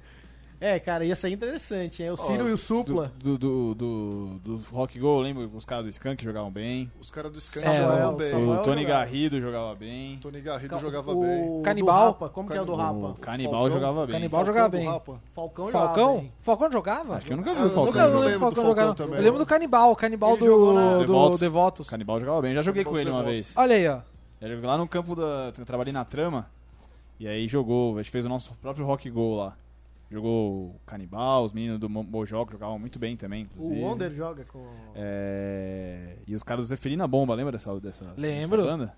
É, 0.59 0.79
cara, 0.81 1.05
ia 1.05 1.15
ser 1.15 1.29
interessante, 1.29 2.03
hein? 2.03 2.11
O 2.11 2.17
Ciro 2.17 2.45
Ó, 2.45 2.49
e 2.49 2.53
o 2.53 2.57
Supla. 2.57 3.13
Do, 3.19 3.37
do, 3.37 3.75
do, 3.75 3.75
do, 3.75 4.39
do 4.59 4.63
Rock 4.73 4.99
Go, 4.99 5.21
lembra? 5.21 5.47
Os 5.47 5.67
caras 5.67 5.85
do 5.85 5.91
Skunk 5.91 6.25
jogavam 6.25 6.51
bem. 6.51 6.91
Os 6.99 7.11
caras 7.11 7.31
do 7.31 7.39
Skank 7.39 7.67
É, 7.67 7.75
jogavam 7.83 8.15
o 8.15 8.17
bem. 8.17 8.31
Samuel 8.31 8.61
O 8.61 8.63
Tony 8.63 8.83
jogava. 8.83 9.01
Garrido 9.05 9.41
jogava 9.41 9.75
bem. 9.75 10.19
Tony 10.19 10.41
Garrido 10.41 10.71
Ca- 10.71 10.79
jogava 10.79 11.13
o 11.13 11.21
bem. 11.21 11.63
Canibal? 11.63 12.07
Rapa, 12.07 12.29
como 12.31 12.49
que 12.49 12.57
é 12.57 12.63
o 12.63 12.65
do 12.65 12.73
O 12.73 12.77
Rapa? 12.77 13.15
Canibal 13.21 13.53
Falcão. 13.53 13.71
jogava 13.71 14.07
bem. 14.07 14.15
Canibal 14.15 14.31
Falcão 14.45 14.55
jogava 14.55 14.69
bem. 14.77 14.87
Rapa. 14.87 15.21
Falcão 15.35 15.67
jogava 15.67 15.87
Falcão? 15.95 16.17
bem. 16.21 16.33
Falcão 16.41 16.73
jogava? 16.73 17.17
Acho 17.17 17.27
que 17.27 17.33
eu 17.33 17.37
nunca 17.37 17.55
vi 17.55 17.61
o 17.61 17.65
eu 17.65 17.71
Falcão 17.71 17.85
Nunca, 17.87 17.99
eu 18.01 18.09
jogar. 18.09 18.19
lembro 18.27 18.33
do 18.33 18.41
Falcão. 18.41 18.65
Falcão 18.65 18.95
também. 18.95 19.17
Eu 19.19 19.23
lembro 19.25 19.39
do 19.39 19.47
Canibal, 19.47 19.93
o 19.93 19.97
Canibal 19.97 20.33
Ele 20.37 20.47
jogou 20.47 20.73
na- 20.73 20.81
do, 20.93 20.99
do 20.99 21.07
Devotos. 21.07 21.41
Devotos. 21.41 21.91
Canibal 21.91 22.19
jogava 22.19 22.41
bem. 22.41 22.51
Eu 22.53 22.57
já 22.57 22.63
joguei 22.63 22.83
Canibal 22.83 22.93
com 22.95 22.99
ele 23.01 23.11
uma 23.11 23.23
vez. 23.23 23.55
Olha 23.57 23.77
aí, 23.77 23.87
ó. 23.89 23.99
Lá 24.67 24.79
no 24.79 24.89
campo 24.89 25.15
da. 25.15 25.53
Eu 25.59 25.67
trabalhei 25.67 25.93
na 25.93 26.05
trama. 26.05 26.47
E 27.21 27.29
aí 27.29 27.47
jogou. 27.47 27.99
A 27.99 28.03
gente 28.03 28.11
fez 28.11 28.25
o 28.25 28.29
nosso 28.29 28.55
próprio 28.63 28.87
Rock 28.87 29.11
Go 29.11 29.37
lá. 29.37 29.55
Jogou 30.11 30.69
o 30.77 30.81
Canibal, 30.87 31.45
os 31.45 31.53
meninos 31.53 31.81
do 31.81 31.89
Mo- 31.89 32.05
Mojoc 32.05 32.53
jogavam 32.53 32.79
muito 32.79 32.99
bem 32.99 33.17
também, 33.17 33.43
inclusive. 33.43 33.81
O 33.81 33.85
Wonder 33.85 34.13
joga 34.15 34.45
com. 34.45 34.65
É... 34.95 36.17
E 36.27 36.35
os 36.35 36.43
caras 36.45 36.65
do 36.67 36.69
Zeferina 36.69 37.07
Bomba, 37.09 37.35
lembra 37.35 37.53
dessa, 37.53 37.79
dessa, 37.81 38.05
Lembro. 38.17 38.59
dessa 38.63 38.71
banda? 38.77 38.95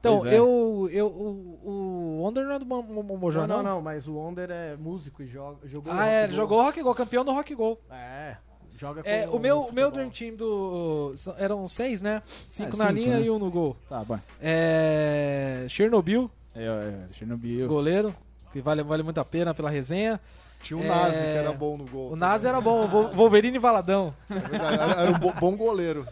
Então, 0.00 0.24
é. 0.26 0.38
eu, 0.38 0.88
eu. 0.92 1.06
O, 1.08 1.60
o 1.64 2.22
Wonder 2.22 2.44
não 2.44 2.52
é 2.52 2.58
do 2.58 2.64
Mo- 2.64 2.82
Mo- 2.82 3.02
Mo- 3.02 3.16
Mojó, 3.18 3.46
Não, 3.46 3.56
não, 3.58 3.62
não, 3.62 3.82
mas 3.82 4.06
o 4.08 4.14
Wonder 4.14 4.48
é 4.50 4.76
músico 4.76 5.22
e 5.22 5.26
joga, 5.26 5.66
jogou. 5.68 5.92
Ah, 5.92 5.96
Rock 5.96 6.08
é, 6.08 6.28
jogou 6.28 6.62
Rock 6.62 6.82
Go, 6.82 6.94
campeão 6.94 7.24
do 7.24 7.32
Rock 7.32 7.54
Go. 7.54 7.78
É, 7.90 8.36
joga 8.76 9.02
com 9.02 9.08
É, 9.08 9.28
o 9.28 9.38
meu, 9.40 9.56
no 9.56 9.66
o 9.68 9.72
meu. 9.74 9.90
Dream 9.90 10.08
Team 10.08 10.36
do. 10.36 11.14
Eram 11.36 11.68
seis, 11.68 12.00
né? 12.00 12.22
Cinco 12.48 12.74
É, 12.76 12.78
na 12.78 12.86
cinco, 12.86 12.98
linha 12.98 13.18
né? 13.18 13.26
e 13.26 13.30
um 13.30 13.38
no 13.40 13.50
gol. 13.50 13.76
Tá, 13.88 14.02
bom. 14.04 14.18
É. 14.40 15.66
Chernobyl, 15.68 16.30
É, 16.54 16.64
é, 16.64 17.12
Chernobyl. 17.12 17.66
goleiro, 17.68 18.14
que 18.58 18.62
vale, 18.64 18.82
vale 18.82 19.02
muito 19.04 19.18
a 19.20 19.24
pena 19.24 19.54
pela 19.54 19.70
resenha. 19.70 20.20
Tinha 20.60 20.76
o 20.76 20.82
É, 20.82 20.88
Nazi, 20.88 21.18
que 21.18 21.36
era 21.36 21.52
bom 21.52 21.76
no 21.76 21.84
gol. 21.86 22.12
O 22.12 22.16
Nazi 22.16 22.46
era 22.48 22.60
bom, 22.60 22.88
Wolverine 23.14 23.56
e 23.56 23.60
Valadão. 23.60 24.12
É 24.28 24.56
Era, 24.56 25.02
era 25.02 25.10
um 25.12 25.18
bo- 25.18 25.32
bom 25.38 25.56
goleiro. 25.56 26.04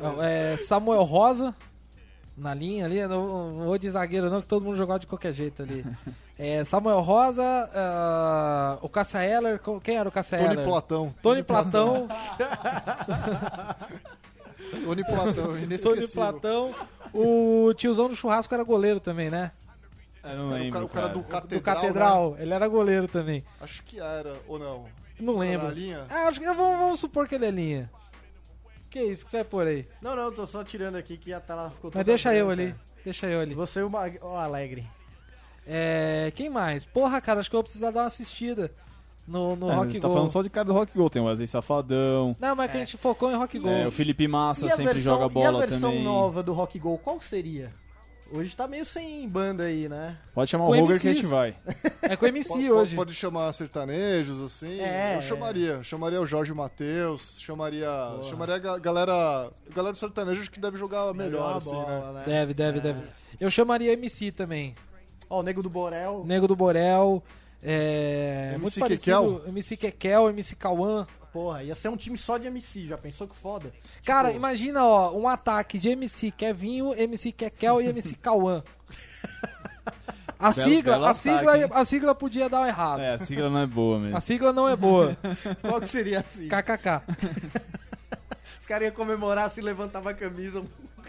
Não, 0.00 0.22
é, 0.22 0.56
Samuel 0.56 1.02
Rosa, 1.02 1.54
na 2.34 2.54
linha 2.54 2.86
ali, 2.86 3.06
não, 3.06 3.52
não 3.52 3.66
vou 3.66 3.76
de 3.76 3.90
zagueiro 3.90 4.30
não, 4.30 4.40
que 4.40 4.48
todo 4.48 4.64
mundo 4.64 4.76
jogava 4.78 4.98
de 4.98 5.06
qualquer 5.06 5.34
jeito 5.34 5.62
ali. 5.62 5.84
É, 6.38 6.64
Samuel 6.64 7.00
Rosa, 7.00 7.42
ah, 7.74 8.78
o 8.80 8.88
Cassia 8.88 9.22
Eller, 9.22 9.58
co- 9.58 9.78
quem 9.82 9.96
era 9.98 10.08
o 10.08 10.12
Cassia 10.12 10.38
Tony 10.38 10.50
Eller? 10.52 10.64
Platão. 10.64 11.14
Tony 11.22 11.42
Platão, 11.42 12.08
Tony 14.84 15.04
Platão, 15.04 15.34
Tony 15.44 15.62
inesquecível. 15.64 16.08
Platão, 16.14 16.74
o 17.12 17.72
tiozão 17.76 18.08
do 18.08 18.16
churrasco 18.16 18.54
era 18.54 18.62
goleiro 18.64 19.00
também, 19.00 19.28
né? 19.30 19.50
Eu 20.22 20.36
não 20.36 20.52
Era 20.52 20.60
o 20.60 20.62
lembro, 20.64 20.72
cara, 20.72 20.84
o 20.84 20.88
cara 20.88 21.08
do 21.08 21.22
Catedral. 21.22 21.60
do 21.60 21.62
Catedral, 21.64 22.36
ele 22.38 22.52
era 22.52 22.68
goleiro 22.68 23.08
também. 23.08 23.40
né? 23.40 23.46
Acho 23.60 23.82
que 23.84 23.98
era, 23.98 24.34
ou 24.46 24.58
não. 24.58 24.84
Não 25.18 25.36
lembro. 25.38 25.70
linha? 25.70 26.04
Ah, 26.10 26.28
acho 26.28 26.40
que 26.40 26.46
vamos, 26.46 26.78
vamos 26.78 27.00
supor 27.00 27.26
que 27.28 27.34
ele 27.34 27.46
é 27.46 27.50
linha. 27.50 27.90
Que 28.90 29.00
isso 29.02 29.24
que 29.24 29.30
você 29.30 29.38
vai 29.38 29.44
por 29.44 29.66
aí? 29.66 29.86
Não, 30.02 30.16
não, 30.16 30.32
tô 30.32 30.46
só 30.46 30.64
tirando 30.64 30.96
aqui 30.96 31.16
que 31.16 31.32
a 31.32 31.40
tela 31.40 31.70
ficou 31.70 31.90
Mas 31.94 32.04
deixa 32.04 32.34
eu 32.34 32.50
ali. 32.50 32.74
Deixa 33.04 33.26
eu 33.28 33.40
ali. 33.40 33.54
Você 33.54 33.80
e 33.80 33.82
o 33.82 33.88
Mag... 33.90 34.18
ó, 34.20 34.36
Alegre. 34.38 34.86
É, 35.66 36.32
quem 36.34 36.50
mais? 36.50 36.84
Porra, 36.84 37.20
cara, 37.20 37.40
acho 37.40 37.48
que 37.48 37.54
eu 37.54 37.58
vou 37.58 37.64
precisar 37.64 37.90
dar 37.90 38.00
uma 38.00 38.06
assistida 38.06 38.72
no, 39.28 39.54
no 39.54 39.70
É, 39.70 39.74
Rock 39.74 40.00
tá 40.00 40.08
Go. 40.08 40.14
falando 40.14 40.30
só 40.30 40.42
de 40.42 40.50
cara 40.50 40.64
do 40.64 40.72
Rock 40.72 40.92
Go. 40.96 41.08
Tem 41.08 41.22
o 41.22 41.26
Wesley 41.26 41.46
Safadão. 41.46 42.34
Não, 42.40 42.56
mas 42.56 42.70
que 42.70 42.76
a 42.78 42.80
gente 42.80 42.96
focou 42.96 43.30
em 43.30 43.36
Rock 43.36 43.58
Go. 43.58 43.68
é, 43.68 43.86
o 43.86 43.92
Felipe 43.92 44.26
Massa 44.26 44.66
E 44.66 44.72
a 44.72 44.76
sempre 44.76 44.94
versão, 44.94 45.12
joga 45.14 45.24
e 45.24 45.26
a 45.26 45.28
bola 45.28 45.60
versão 45.60 45.90
também. 45.90 46.02
nova 46.04 46.42
do 46.42 46.52
Rock 46.52 46.78
Go, 46.78 46.98
qual 46.98 47.20
seria? 47.20 47.72
Hoje 48.32 48.54
tá 48.54 48.68
meio 48.68 48.84
sem 48.86 49.28
banda 49.28 49.64
aí, 49.64 49.88
né? 49.88 50.16
Pode 50.32 50.48
chamar 50.48 50.66
Com 50.66 50.72
o 50.72 50.80
Roger 50.80 51.00
que 51.00 51.08
a 51.08 51.12
gente 51.12 51.26
vai. 51.26 51.56
É 52.02 52.14
com 52.16 52.24
o 52.24 52.28
MC 52.28 52.48
Pode, 52.48 52.70
hoje. 52.70 52.96
pode 52.96 53.12
chamar 53.14 53.52
sertanejos, 53.52 54.40
assim. 54.40 54.80
É, 54.80 55.16
eu 55.16 55.22
chamaria. 55.22 55.70
Eu 55.72 55.82
chamaria 55.82 56.20
o 56.20 56.26
Jorge 56.26 56.54
Matheus, 56.54 57.34
chamaria. 57.38 57.88
Chamaria 58.22 58.54
a 58.54 58.58
ga- 58.58 58.78
galera. 58.78 59.12
A 59.46 59.74
galera 59.74 59.92
do 59.92 59.98
sertanejo 59.98 60.40
acho 60.42 60.50
que 60.50 60.60
deve 60.60 60.76
jogar 60.78 61.12
melhor, 61.12 61.56
assim, 61.56 61.70
bola, 61.72 62.12
né? 62.12 62.18
né? 62.20 62.24
Deve, 62.26 62.54
deve, 62.54 62.78
É. 62.78 62.82
deve. 62.82 63.00
Eu 63.40 63.50
chamaria 63.50 63.92
MC 63.94 64.30
também. 64.30 64.74
Ó, 65.28 65.40
o 65.40 65.42
Nego 65.42 65.62
do 65.62 65.70
Borel. 65.70 66.22
Nego 66.24 66.46
do 66.46 66.54
Borel. 66.54 67.22
É, 67.62 68.50
MC 68.54 68.60
muito 68.60 68.80
parecido. 68.80 69.04
Kekel. 69.38 69.48
MC 69.48 69.76
Kekel, 69.76 70.28
MC 70.30 70.56
Cauã. 70.56 71.06
Porra, 71.32 71.62
ia 71.62 71.74
ser 71.76 71.88
um 71.88 71.96
time 71.96 72.18
só 72.18 72.38
de 72.38 72.48
MC, 72.48 72.86
já 72.88 72.98
pensou 72.98 73.28
que 73.28 73.36
foda? 73.36 73.72
Cara, 74.04 74.28
Tipo, 74.28 74.38
imagina, 74.40 74.84
ó, 74.84 75.12
um 75.16 75.28
ataque 75.28 75.78
de 75.78 75.90
MC 75.90 76.30
Kevinho, 76.32 76.92
MC 76.94 77.30
Kekel 77.30 77.80
e 77.82 77.86
MC 77.86 78.14
Cauã. 78.16 78.62
A 80.38 80.50
Belo- 80.52 80.68
sigla, 80.70 80.92
belo 80.94 81.04
a 81.06 81.12
sigla, 81.14 81.54
ataque, 81.56 81.74
a 81.74 81.84
sigla 81.84 82.14
podia 82.14 82.48
dar 82.48 82.62
um 82.62 82.66
errado. 82.66 83.00
É, 83.00 83.12
a 83.12 83.18
sigla 83.18 83.50
não 83.50 83.58
é 83.60 83.66
boa 83.66 83.98
mesmo. 83.98 84.16
A 84.16 84.20
sigla 84.20 84.52
não 84.52 84.66
é 84.68 84.74
boa. 84.74 85.16
Qual 85.60 85.80
que 85.80 85.86
seria 85.88 86.20
assim? 86.20 86.48
KKK. 86.48 87.02
Os 88.58 88.66
caras 88.66 88.88
iam 88.88 88.94
comemorar 88.94 89.50
se 89.50 89.60
levantava 89.60 90.10
a 90.10 90.14
camisa. 90.14 90.62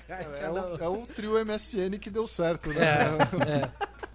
cara, 0.07 0.21
É, 0.23 0.41
cada 0.41 0.61
o, 0.67 0.83
é 0.83 0.87
o 0.89 1.07
trio 1.07 1.33
MSN 1.45 1.97
que 1.99 2.09
deu 2.09 2.27
certo, 2.27 2.71
né? 2.73 2.81
É. 2.83 3.61
É 3.63 3.69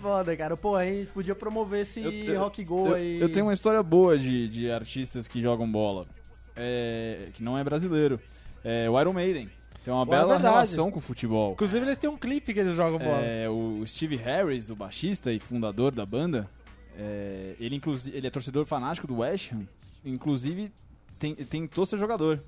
foda, 0.00 0.36
cara. 0.36 0.56
Pô, 0.56 0.76
a 0.76 0.84
gente 0.84 1.06
podia 1.12 1.34
promover 1.34 1.82
esse 1.82 2.00
Eu- 2.02 2.12
eu- 2.34 2.40
Rock 2.40 2.62
Go 2.64 2.88
Eu, 2.88 2.94
aí. 2.94 3.20
eu 3.20 3.30
tenho 3.30 3.46
uma 3.46 3.52
história 3.54 3.82
boa 3.82 4.18
de, 4.18 4.48
de 4.48 4.70
artistas 4.70 5.26
que 5.28 5.40
jogam 5.40 5.70
bola. 5.70 6.06
É, 6.56 7.28
que 7.34 7.42
não 7.42 7.56
é 7.56 7.64
brasileiro. 7.64 8.20
É 8.64 8.88
o 8.90 9.00
Iron 9.00 9.12
Maiden. 9.12 9.48
Tem 9.84 9.94
uma 9.94 10.04
Pô, 10.04 10.12
é 10.12 10.16
bela 10.18 10.32
verdade. 10.34 10.52
relação 10.54 10.90
com 10.90 10.98
o 10.98 11.02
futebol. 11.02 11.52
Inclusive, 11.52 11.86
eles 11.86 11.96
têm 11.96 12.10
um 12.10 12.16
clipe 12.18 12.52
que 12.52 12.60
eles 12.60 12.74
jogam 12.76 12.98
bola. 12.98 13.22
É, 13.22 13.48
o 13.48 13.82
Steve 13.86 14.16
Harris, 14.16 14.68
o 14.68 14.76
baixista 14.76 15.32
e 15.32 15.38
fundador 15.38 15.90
da 15.92 16.04
banda, 16.04 16.46
é, 16.98 17.54
ele, 17.58 17.76
inclusive, 17.76 18.14
ele 18.14 18.26
é 18.26 18.30
torcedor 18.30 18.66
fanático 18.66 19.06
do 19.06 19.18
West 19.18 19.52
Ham. 19.52 19.66
Inclusive, 20.04 20.70
tem- 21.18 21.34
tentou 21.34 21.86
ser 21.86 21.96
jogador. 21.98 22.42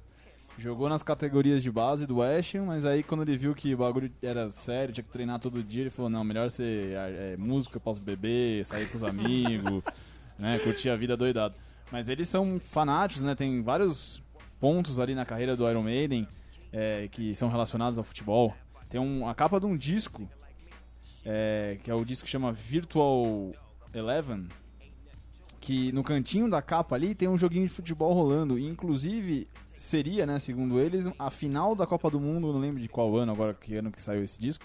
Jogou 0.59 0.89
nas 0.89 1.03
categorias 1.03 1.63
de 1.63 1.71
base 1.71 2.07
do 2.07 2.19
West 2.19 2.55
mas 2.57 2.85
aí 2.85 3.03
quando 3.03 3.23
ele 3.23 3.37
viu 3.37 3.55
que 3.55 3.75
o 3.75 3.79
bagulho 3.79 4.13
era 4.23 4.53
sério, 4.53 4.93
tinha 4.93 5.03
que 5.03 5.11
treinar 5.11 5.41
todo 5.41 5.63
dia, 5.63 5.83
ele 5.83 5.91
falou, 5.91 6.11
não, 6.11 6.23
melhor 6.23 6.51
ser 6.51 6.93
é, 6.95 7.37
músico, 7.39 7.77
eu 7.77 7.81
posso 7.81 8.01
beber, 8.01 8.65
sair 8.67 8.89
com 8.89 8.97
os 8.97 9.05
amigos, 9.05 9.83
né, 10.39 10.59
curtir 10.59 10.91
a 10.91 10.97
vida 10.97 11.17
doidado. 11.17 11.55
Mas 11.91 12.09
eles 12.09 12.29
são 12.29 12.61
fanáticos, 12.61 13.23
né, 13.23 13.35
tem 13.35 13.63
vários 13.63 14.23
pontos 14.61 15.01
ali 15.01 15.15
na 15.15 15.25
carreira 15.25 15.57
do 15.57 15.69
Iron 15.69 15.83
Maiden 15.83 16.29
é, 16.73 17.09
que 17.11 17.35
são 17.35 17.49
relacionados 17.49 17.99
ao 17.99 18.05
futebol. 18.05 18.55
Tem 18.89 19.01
um, 19.01 19.29
a 19.29 19.35
capa 19.35 19.59
de 19.59 19.67
um 19.67 19.77
disco, 19.77 20.29
é, 21.25 21.79
que 21.83 21.91
é 21.91 21.95
o 21.95 22.05
disco 22.05 22.25
que 22.25 22.31
chama 22.31 22.53
Virtual 22.53 23.53
Eleven, 23.95 24.49
que 25.63 25.93
no 25.93 26.03
cantinho 26.03 26.51
da 26.51 26.61
capa 26.61 26.97
ali 26.97 27.15
tem 27.15 27.29
um 27.29 27.39
joguinho 27.39 27.69
de 27.69 27.73
futebol 27.73 28.13
rolando. 28.13 28.59
E 28.59 28.67
inclusive 28.67 29.47
seria, 29.75 30.27
né, 30.27 30.39
segundo 30.41 30.81
eles, 30.81 31.09
a 31.17 31.31
final 31.31 31.77
da 31.77 31.87
Copa 31.87 32.11
do 32.11 32.19
Mundo, 32.19 32.53
não 32.53 32.59
lembro 32.59 32.83
de 32.83 32.89
qual 32.89 33.17
ano 33.17 33.31
agora, 33.31 33.55
que 33.55 33.77
ano 33.77 33.93
que 33.93 34.03
saiu 34.03 34.25
esse 34.25 34.41
disco, 34.41 34.65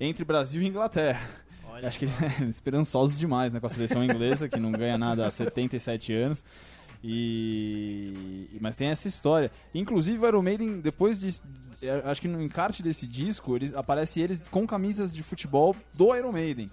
entre 0.00 0.24
Brasil 0.24 0.62
e 0.62 0.66
Inglaterra. 0.66 1.20
Olha 1.68 1.86
Acho 1.86 1.98
que 1.98 2.06
eles 2.06 2.18
eram 2.22 2.48
esperançosos 2.48 3.18
demais 3.18 3.52
né, 3.52 3.60
com 3.60 3.66
a 3.66 3.68
seleção 3.70 4.02
inglesa, 4.02 4.48
que 4.48 4.58
não 4.58 4.72
ganha 4.72 4.96
nada 4.96 5.26
há 5.26 5.30
77 5.30 6.14
anos. 6.14 6.42
E... 7.04 8.56
Mas 8.58 8.74
tem 8.74 8.88
essa 8.88 9.06
história. 9.08 9.50
Inclusive 9.74 10.18
o 10.24 10.28
Iron 10.28 10.42
Maiden, 10.42 10.80
depois 10.80 11.20
de. 11.20 11.40
eh, 11.82 12.02
Acho 12.06 12.22
que 12.22 12.28
no 12.28 12.40
encarte 12.40 12.82
desse 12.82 13.06
disco, 13.06 13.54
eles, 13.54 13.74
aparece 13.74 14.20
eles 14.20 14.48
com 14.48 14.66
camisas 14.66 15.12
de 15.12 15.22
futebol 15.22 15.76
do 15.92 16.14
Iron 16.16 16.32
Maiden. 16.32 16.70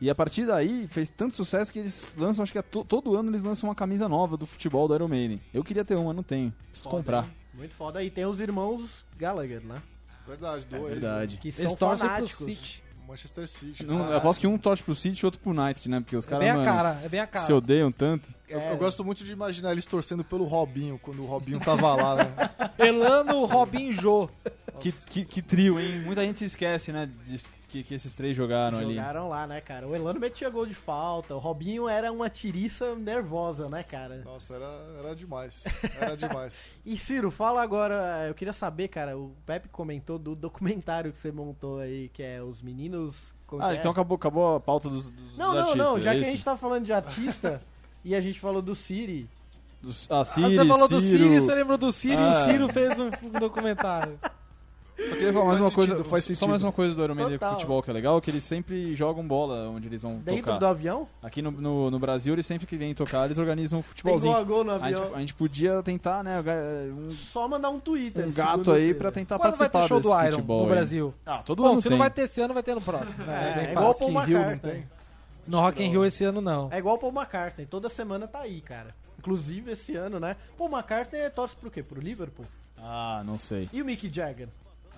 E 0.00 0.08
a 0.08 0.14
partir 0.14 0.46
daí 0.46 0.86
fez 0.88 1.10
tanto 1.10 1.34
sucesso 1.34 1.72
que 1.72 1.78
eles 1.80 2.12
lançam, 2.16 2.42
acho 2.42 2.52
que 2.52 2.58
é 2.58 2.62
to- 2.62 2.84
todo 2.84 3.16
ano 3.16 3.30
eles 3.30 3.42
lançam 3.42 3.68
uma 3.68 3.74
camisa 3.74 4.08
nova 4.08 4.36
do 4.36 4.46
futebol 4.46 4.86
do 4.86 4.94
Iron 4.94 5.08
Maiden. 5.08 5.40
Eu 5.52 5.64
queria 5.64 5.84
ter 5.84 5.96
uma, 5.96 6.12
não 6.12 6.22
tenho. 6.22 6.52
Preciso 6.68 6.84
Foda, 6.88 6.96
comprar. 7.02 7.24
hein? 7.24 7.30
Muito 7.54 7.74
foda. 7.74 8.02
E 8.04 8.10
tem 8.10 8.24
os 8.24 8.38
irmãos 8.38 9.04
Gallagher, 9.16 9.60
né? 9.64 9.82
Verdade, 10.26 10.66
É 10.70 10.78
dois. 10.78 10.92
verdade. 10.92 11.36
Que 11.38 11.48
Eles 11.48 11.56
são 11.56 11.74
torcem 11.74 12.08
pro. 12.08 12.26
City. 12.28 12.82
né? 12.82 12.88
Manchester 13.08 13.48
City. 13.48 13.86
Não, 13.86 14.10
eu 14.10 14.18
aposto 14.18 14.38
que 14.38 14.46
um 14.46 14.58
torce 14.58 14.82
pro 14.82 14.94
City 14.94 15.22
e 15.22 15.24
outro 15.26 15.40
pro 15.40 15.50
United, 15.50 15.88
né? 15.88 15.98
Porque 15.98 16.14
os 16.14 16.26
É 16.26 16.28
caras 16.28 16.44
bem 16.44 16.50
a 16.50 16.54
mano, 16.56 16.66
cara, 16.66 17.00
é 17.02 17.08
bem 17.08 17.20
a 17.20 17.26
cara. 17.26 17.46
se 17.46 17.52
odeiam 17.54 17.90
tanto. 17.90 18.28
Eu, 18.46 18.60
É. 18.60 18.72
eu 18.72 18.76
gosto 18.76 19.02
muito 19.02 19.24
de 19.24 19.32
imaginar 19.32 19.72
eles 19.72 19.86
torcendo 19.86 20.22
pelo 20.22 20.44
Robinho, 20.44 20.98
quando 21.02 21.22
o 21.22 21.26
Robinho 21.26 21.58
tava 21.58 21.94
lá, 21.94 22.14
né? 22.16 22.34
Elano, 22.78 23.46
Robin 23.46 23.92
Jô. 23.94 24.28
Que, 24.78 24.92
que, 24.92 25.24
que 25.24 25.40
trio, 25.42 25.80
hein? 25.80 26.02
Muita 26.02 26.22
gente 26.22 26.38
se 26.38 26.44
esquece, 26.44 26.92
né? 26.92 27.08
De 27.24 27.36
que, 27.68 27.82
que 27.84 27.94
esses 27.94 28.14
três 28.14 28.36
jogaram, 28.36 28.78
ali. 28.78 28.94
Jogaram 28.94 29.28
lá, 29.28 29.46
né, 29.46 29.60
cara? 29.60 29.86
O 29.86 29.94
Elano 29.94 30.18
metia 30.18 30.48
gol 30.48 30.66
de 30.66 30.74
falta, 30.74 31.34
o 31.34 31.38
Robinho 31.38 31.88
era 31.88 32.10
uma 32.10 32.28
tiriça 32.30 32.94
nervosa, 32.94 33.68
né, 33.68 33.82
cara? 33.82 34.22
Nossa, 34.24 34.54
era, 34.54 34.66
era 34.98 35.14
demais. 35.14 35.64
Era 36.00 36.16
demais. 36.16 36.72
E 36.84 36.96
Ciro, 36.96 37.30
fala 37.30 37.62
agora, 37.62 38.26
eu 38.28 38.34
queria 38.34 38.52
saber, 38.54 38.88
cara, 38.88 39.16
o 39.18 39.34
Pepe 39.44 39.68
comentou 39.68 40.18
do 40.18 40.34
documentário 40.34 41.12
que 41.12 41.18
você 41.18 41.30
montou 41.30 41.78
aí, 41.80 42.08
que 42.08 42.22
é 42.22 42.42
Os 42.42 42.62
Meninos... 42.62 43.34
como 43.46 43.62
Ah, 43.62 43.74
é? 43.74 43.76
então 43.76 43.90
acabou, 43.90 44.16
acabou 44.16 44.56
a 44.56 44.60
pauta 44.60 44.88
dos, 44.88 45.04
dos 45.10 45.36
Não, 45.36 45.52
não, 45.52 45.58
artistas, 45.58 45.76
não, 45.76 46.00
já 46.00 46.10
é 46.10 46.14
que 46.14 46.18
a 46.18 46.22
isso? 46.22 46.30
gente 46.30 46.44
tá 46.44 46.56
falando 46.56 46.84
de 46.86 46.92
artista 46.92 47.60
e 48.02 48.14
a 48.14 48.20
gente 48.22 48.40
falou 48.40 48.62
do 48.62 48.74
Siri, 48.74 49.28
Dos, 49.82 50.08
ah, 50.10 50.20
Ah, 50.20 50.24
Siri, 50.24 50.56
você 50.56 50.64
falou 50.66 50.88
do 50.88 51.00
Ciro. 51.00 51.24
Siri, 51.24 51.40
você 51.40 51.54
lembrou 51.54 51.78
do 51.78 51.92
Siri, 51.92 52.16
Ah. 52.16 52.30
o 52.30 52.32
Ciro 52.50 52.68
fez 52.72 52.98
um 52.98 53.10
documentário. 53.38 54.18
Só 54.98 55.14
queria 55.14 55.32
falar 55.32 55.44
mais 55.44 55.58
Faz 55.58 55.64
uma 55.66 55.70
coisa, 55.74 55.92
sentido, 55.94 56.10
faz 56.10 56.24
só 56.24 56.28
sentido. 56.34 56.48
mais 56.50 56.62
uma 56.62 56.72
coisa 56.72 56.94
do 56.94 57.04
Iron 57.04 57.14
Man 57.14 57.30
Total. 57.30 57.52
Futebol 57.52 57.82
que 57.82 57.90
é 57.90 57.92
legal, 57.92 58.20
que 58.20 58.30
eles 58.30 58.42
sempre 58.42 58.94
jogam 58.96 59.24
bola 59.26 59.68
onde 59.68 59.86
eles 59.86 60.02
vão 60.02 60.16
dentro 60.18 60.42
tocar. 60.42 60.58
do 60.58 60.66
avião, 60.66 61.08
Aqui 61.22 61.40
no, 61.40 61.52
no, 61.52 61.90
no 61.90 61.98
Brasil, 62.00 62.34
eles 62.34 62.44
sempre 62.44 62.66
que 62.66 62.76
vêm 62.76 62.92
tocar, 62.94 63.26
eles 63.26 63.38
organizam 63.38 63.78
um 63.78 63.82
tem 63.82 63.88
futebolzinho. 63.90 64.32
gol 64.32 64.40
a 64.40 64.44
gol 64.44 64.64
no 64.64 64.72
A 64.72 64.78
gente, 64.90 65.00
avião. 65.00 65.14
a 65.14 65.20
gente 65.20 65.34
podia 65.34 65.82
tentar, 65.84 66.24
né, 66.24 66.40
um, 66.92 67.10
Só 67.12 67.46
mandar 67.46 67.70
um 67.70 67.78
Twitter. 67.78 68.26
um 68.26 68.32
gato 68.32 68.72
aí 68.72 68.88
você. 68.88 68.94
pra 68.94 69.12
tentar 69.12 69.38
Quando 69.38 69.56
vai 69.56 69.68
participar 69.68 69.80
ter 69.82 69.88
show 69.88 70.00
do 70.00 70.20
Iron 70.26 70.30
futebol 70.32 70.62
no. 70.64 70.68
Brasil? 70.68 71.14
Ah, 71.24 71.38
todo 71.44 71.62
Bom, 71.62 71.68
ano 71.72 71.76
se 71.76 71.82
tem. 71.88 71.90
não 71.92 71.98
vai 71.98 72.10
ter 72.10 72.22
esse 72.22 72.40
ano, 72.40 72.52
vai 72.54 72.62
ter 72.64 72.74
no 72.74 72.80
próximo. 72.80 73.24
né? 73.24 73.50
É, 73.52 73.54
bem 73.54 73.66
é 73.68 73.72
igual 73.72 73.92
fácil. 73.92 74.08
o 74.08 74.12
Paul 74.12 74.24
Rio, 74.24 74.38
não 74.50 74.58
tem? 74.58 74.84
No 75.46 75.60
Rock 75.60 75.82
in 75.82 75.88
Rio 75.90 76.04
esse 76.04 76.24
ano 76.24 76.40
não. 76.40 76.68
É 76.72 76.78
igual 76.78 76.96
o 76.96 76.98
Paul 76.98 77.12
McCartney, 77.12 77.66
toda 77.66 77.88
semana 77.88 78.26
tá 78.26 78.40
aí, 78.40 78.60
cara. 78.60 78.94
Inclusive 79.18 79.70
esse 79.72 79.94
ano, 79.94 80.18
né? 80.18 80.36
Paul 80.58 80.70
McCartney 80.70 81.30
torce 81.30 81.54
pro 81.56 81.70
quê? 81.70 81.82
Pro 81.84 82.00
Liverpool? 82.00 82.44
Ah, 82.76 83.22
não 83.24 83.38
sei. 83.38 83.68
E 83.72 83.80
o 83.80 83.84
Mick 83.84 84.12
Jagger? 84.12 84.48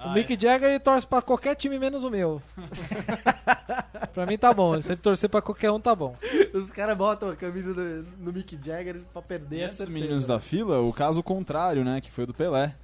O 0.05 0.13
Mick 0.13 0.37
Jagger 0.41 0.71
ele 0.71 0.79
torce 0.79 1.07
pra 1.07 1.21
qualquer 1.23 1.55
time 1.55 1.79
menos 1.79 2.05
o 2.05 2.11
meu. 2.11 2.41
pra 4.15 4.27
mim 4.27 4.39
tá 4.39 4.53
bom. 4.53 4.81
Se 4.81 4.93
ele 4.93 5.01
torcer 5.01 5.29
pra 5.29 5.43
qualquer 5.43 5.71
um, 5.71 5.81
tá 5.81 5.95
bom. 5.95 6.17
Os 6.55 6.71
caras 6.71 6.97
botam 6.97 7.31
a 7.31 7.37
camisa 7.37 7.75
do, 7.75 8.03
do 8.03 8.33
Mick 8.33 8.59
Jagger 8.65 9.03
pra 9.13 9.23
perder 9.23 9.57
E 9.59 9.63
a 9.63 9.67
esses 9.67 9.79
certeza. 9.79 9.99
meninos 9.99 10.27
da 10.27 10.39
fila, 10.41 10.81
o 10.81 10.93
caso 10.93 11.23
contrário, 11.23 11.85
né, 11.85 12.01
que 12.01 12.11
foi 12.11 12.25
o 12.25 12.27
do 12.29 12.35
Pelé. 12.35 12.75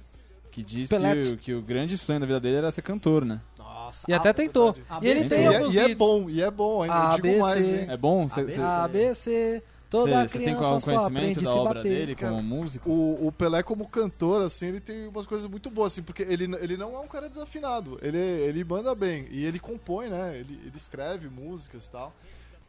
Que 0.51 0.63
diz 0.63 0.89
que 0.89 0.95
o, 1.33 1.37
que 1.37 1.53
o 1.53 1.61
grande 1.61 1.97
sonho 1.97 2.19
da 2.19 2.25
vida 2.25 2.39
dele 2.39 2.57
era 2.57 2.71
ser 2.71 2.81
cantor, 2.81 3.23
né? 3.23 3.39
Nossa. 3.59 4.05
E 4.09 4.13
até 4.13 4.29
ah, 4.29 4.33
tentou. 4.33 4.75
E 5.01 5.07
ele 5.07 5.29
tem 5.29 5.41
e, 5.41 5.43
é, 5.43 5.47
alguns 5.55 5.75
e 5.75 5.79
é 5.79 5.89
hits. 5.89 5.97
bom, 5.97 6.29
e 6.29 6.41
é 6.41 6.49
bom 6.49 6.81
ainda. 6.81 7.09
A, 7.09 7.11
eu 7.11 7.15
digo 7.21 7.27
B, 7.27 7.37
mais, 7.37 7.67
hein? 7.67 7.85
É 7.89 7.95
bom? 7.97 8.27
Cê, 8.27 8.41
A, 8.41 8.43
B, 8.43 8.51
cê- 8.51 8.61
A, 8.61 8.87
B, 8.87 9.13
C. 9.13 9.63
Toda 9.89 10.27
Você 10.27 10.37
tem 10.39 10.47
criança 10.53 10.73
um 10.73 10.79
só 10.79 10.85
conhecimento 10.85 11.41
da 11.41 11.53
obra 11.53 11.73
bater. 11.75 11.89
dele 11.89 12.15
Cara, 12.15 12.33
como 12.35 12.43
músico? 12.43 12.89
O, 12.89 13.27
o 13.27 13.31
Pelé, 13.31 13.63
como 13.63 13.87
cantor, 13.87 14.41
assim, 14.41 14.67
ele 14.67 14.79
tem 14.81 15.07
umas 15.07 15.25
coisas 15.25 15.49
muito 15.49 15.69
boas, 15.69 15.93
assim, 15.93 16.03
porque 16.03 16.23
ele, 16.23 16.43
ele 16.59 16.75
não 16.75 16.93
é 16.95 16.99
um 16.99 17.07
cara 17.07 17.29
desafinado. 17.29 17.97
Ele, 18.01 18.17
ele 18.17 18.63
manda 18.65 18.93
bem. 18.93 19.27
E 19.31 19.45
ele 19.45 19.59
compõe, 19.59 20.09
né? 20.09 20.37
Ele, 20.37 20.59
ele 20.65 20.75
escreve 20.75 21.29
músicas 21.29 21.85
e 21.87 21.91
tal. 21.91 22.13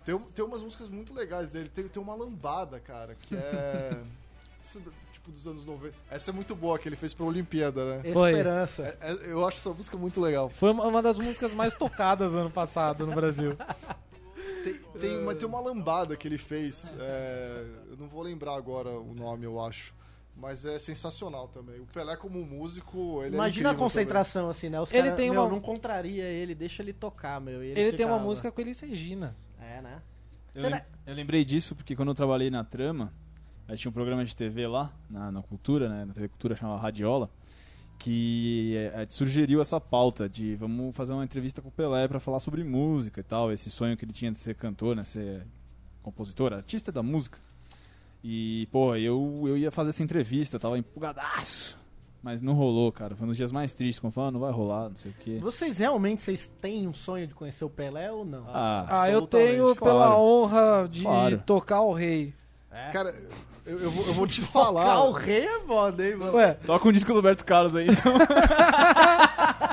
Tem, 0.05 0.17
tem 0.17 0.45
umas 0.45 0.63
músicas 0.63 0.89
muito 0.89 1.13
legais 1.13 1.49
dele. 1.49 1.69
Tem, 1.69 1.89
tem 1.89 2.01
uma 2.01 2.15
lambada, 2.15 2.79
cara, 2.79 3.17
que 3.21 3.35
é. 3.35 3.99
tipo, 5.13 5.33
dos 5.33 5.47
anos 5.47 5.65
90. 5.65 5.95
Essa 6.11 6.31
é 6.31 6.33
muito 6.35 6.55
boa, 6.55 6.79
que 6.79 6.89
ele 6.89 6.97
fez 6.97 7.13
pra 7.13 7.27
Olimpíada, 7.27 7.85
né? 7.97 8.13
Foi. 8.13 8.31
Esperança. 8.31 8.97
É- 9.01 9.13
é- 9.13 9.33
eu 9.33 9.47
acho 9.47 9.59
essa 9.59 9.71
música 9.71 9.97
muito 9.97 10.21
legal. 10.21 10.49
Foi 10.49 10.71
uma 10.71 10.85
uma 10.87 11.03
das 11.03 11.19
músicas 11.19 11.53
mais 11.53 11.75
tocadas 11.75 12.33
ano 12.35 12.51
passado 12.51 13.07
no 13.07 13.13
Brasil. 13.15 13.57
Tem, 14.75 15.01
tem, 15.01 15.19
uma, 15.19 15.35
tem 15.35 15.49
uma 15.49 15.61
lambada 15.61 16.17
que 16.17 16.27
ele 16.29 16.39
fez. 16.39 16.93
é, 16.99 17.65
eu 17.91 17.97
não 17.97 18.09
vou 18.09 18.23
lembrar 18.23 18.55
agora 18.57 18.91
o 18.91 19.15
nome, 19.15 19.45
eu 19.45 19.61
acho. 19.61 19.95
Mas 20.37 20.65
é 20.65 20.79
sensacional 20.79 21.49
também. 21.49 21.81
O 21.81 21.87
Pelé, 21.87 22.17
como 22.17 22.45
músico, 22.45 23.23
ele 23.25 23.35
Imagina 23.35 23.71
é 23.71 23.73
a 23.73 23.75
concentração, 23.75 24.49
assim, 24.49 24.69
né? 24.69 24.81
Os 24.81 24.93
Ele 24.93 25.03
cara, 25.05 25.17
tem 25.17 25.31
meu, 25.33 25.43
uma- 25.43 25.51
não 25.51 25.61
contraria 25.61 26.23
ele, 26.25 26.55
deixa 26.55 26.81
ele 26.81 26.93
tocar, 26.93 27.41
meu. 27.41 27.61
Ele, 27.63 27.79
Ele 27.81 27.97
tem 27.97 28.07
uma 28.07 28.19
música 28.21 28.53
com 28.53 28.61
Elis 28.61 28.79
Regina. 28.79 29.37
É, 29.61 29.81
né? 29.81 30.01
Eu, 30.55 30.61
Será- 30.63 30.77
lem- 30.77 30.85
eu 31.07 31.15
lembrei 31.15 31.45
disso 31.45 31.75
porque 31.75 31.97
quando 31.97 32.11
eu 32.11 32.15
trabalhei 32.15 32.51
na 32.51 32.63
Trama, 32.63 33.13
a 33.67 33.73
gente 33.73 33.83
tinha 33.83 33.91
um 33.91 33.93
programa 33.93 34.25
de 34.25 34.35
TV 34.37 34.67
lá, 34.69 34.93
na, 35.11 35.33
na 35.33 35.43
Cultura, 35.43 35.89
né? 35.89 36.05
Na 36.05 36.13
TV 36.15 36.29
Cultura 36.29 36.55
chamava 36.55 36.81
Radiola, 36.81 37.29
que 37.99 38.75
eh, 38.77 39.07
sugeriu 39.09 39.61
essa 39.61 39.81
pauta 39.81 40.29
de 40.29 40.55
vamos 40.55 40.95
fazer 40.95 41.13
uma 41.13 41.25
entrevista 41.25 41.61
com 41.61 41.69
o 41.69 41.73
Pelé 41.73 42.07
pra 42.07 42.21
falar 42.21 42.39
sobre 42.41 42.63
música 42.63 43.21
e 43.21 43.25
tal, 43.25 43.51
esse 43.53 43.71
sonho 43.71 43.97
que 43.97 44.05
ele 44.05 44.13
tinha 44.13 44.31
de 44.31 44.39
ser 44.39 44.55
cantor, 44.55 44.95
né? 44.97 45.05
Ser 45.05 45.45
compositor, 46.03 46.53
artista 46.53 46.93
da 46.93 47.03
música. 47.03 47.39
E, 48.23 48.67
pô, 48.73 48.95
eu, 48.97 49.45
eu 49.47 49.57
ia 49.57 49.71
fazer 49.71 49.91
essa 49.91 50.03
entrevista, 50.03 50.59
tava 50.59 50.79
empolgadaço. 50.79 51.77
Mas 52.21 52.41
não 52.41 52.53
rolou, 52.53 52.91
cara. 52.91 53.15
Foi 53.15 53.25
um 53.25 53.29
dos 53.29 53.37
dias 53.37 53.53
mais 53.53 53.73
tristes, 53.73 54.01
como 54.01 54.09
eu 54.09 54.13
falava, 54.13 54.33
não 54.33 54.41
vai 54.41 54.51
rolar, 54.51 54.89
não 54.89 54.97
sei 54.97 55.13
o 55.13 55.15
quê. 55.21 55.39
Vocês 55.41 55.79
realmente 55.79 56.21
vocês 56.23 56.51
têm 56.61 56.89
um 56.89 56.93
sonho 56.95 57.27
de 57.29 57.35
conhecer 57.35 57.65
o 57.65 57.71
Pelé 57.71 58.11
ou 58.11 58.25
não? 58.25 58.45
Ah, 58.49 59.03
Ah, 59.03 59.11
eu 59.11 59.25
tenho 59.27 59.75
pela 59.77 60.07
claro. 60.07 60.21
honra 60.21 60.89
de 60.91 61.03
Claro. 61.03 61.43
tocar 61.47 61.81
o 61.83 61.93
rei. 61.93 62.35
É. 62.73 62.91
Cara, 62.91 63.15
eu, 63.69 63.79
eu 63.81 63.91
vou, 63.91 64.07
eu 64.07 64.15
vou 64.15 64.27
te 64.27 64.41
Tocar 64.41 64.53
falar. 64.53 65.05
o 65.05 65.13
rei 65.13 65.45
é 65.47 65.61
foda, 65.61 66.07
hein, 66.09 66.17
mano? 66.17 66.35
Ué, 66.37 66.55
toca 66.55 66.89
um 66.89 66.93
disco 66.93 67.09
do 67.11 67.17
Roberto 67.17 67.45
Carlos 67.45 67.77
aí, 67.77 67.87
então. 67.89 68.15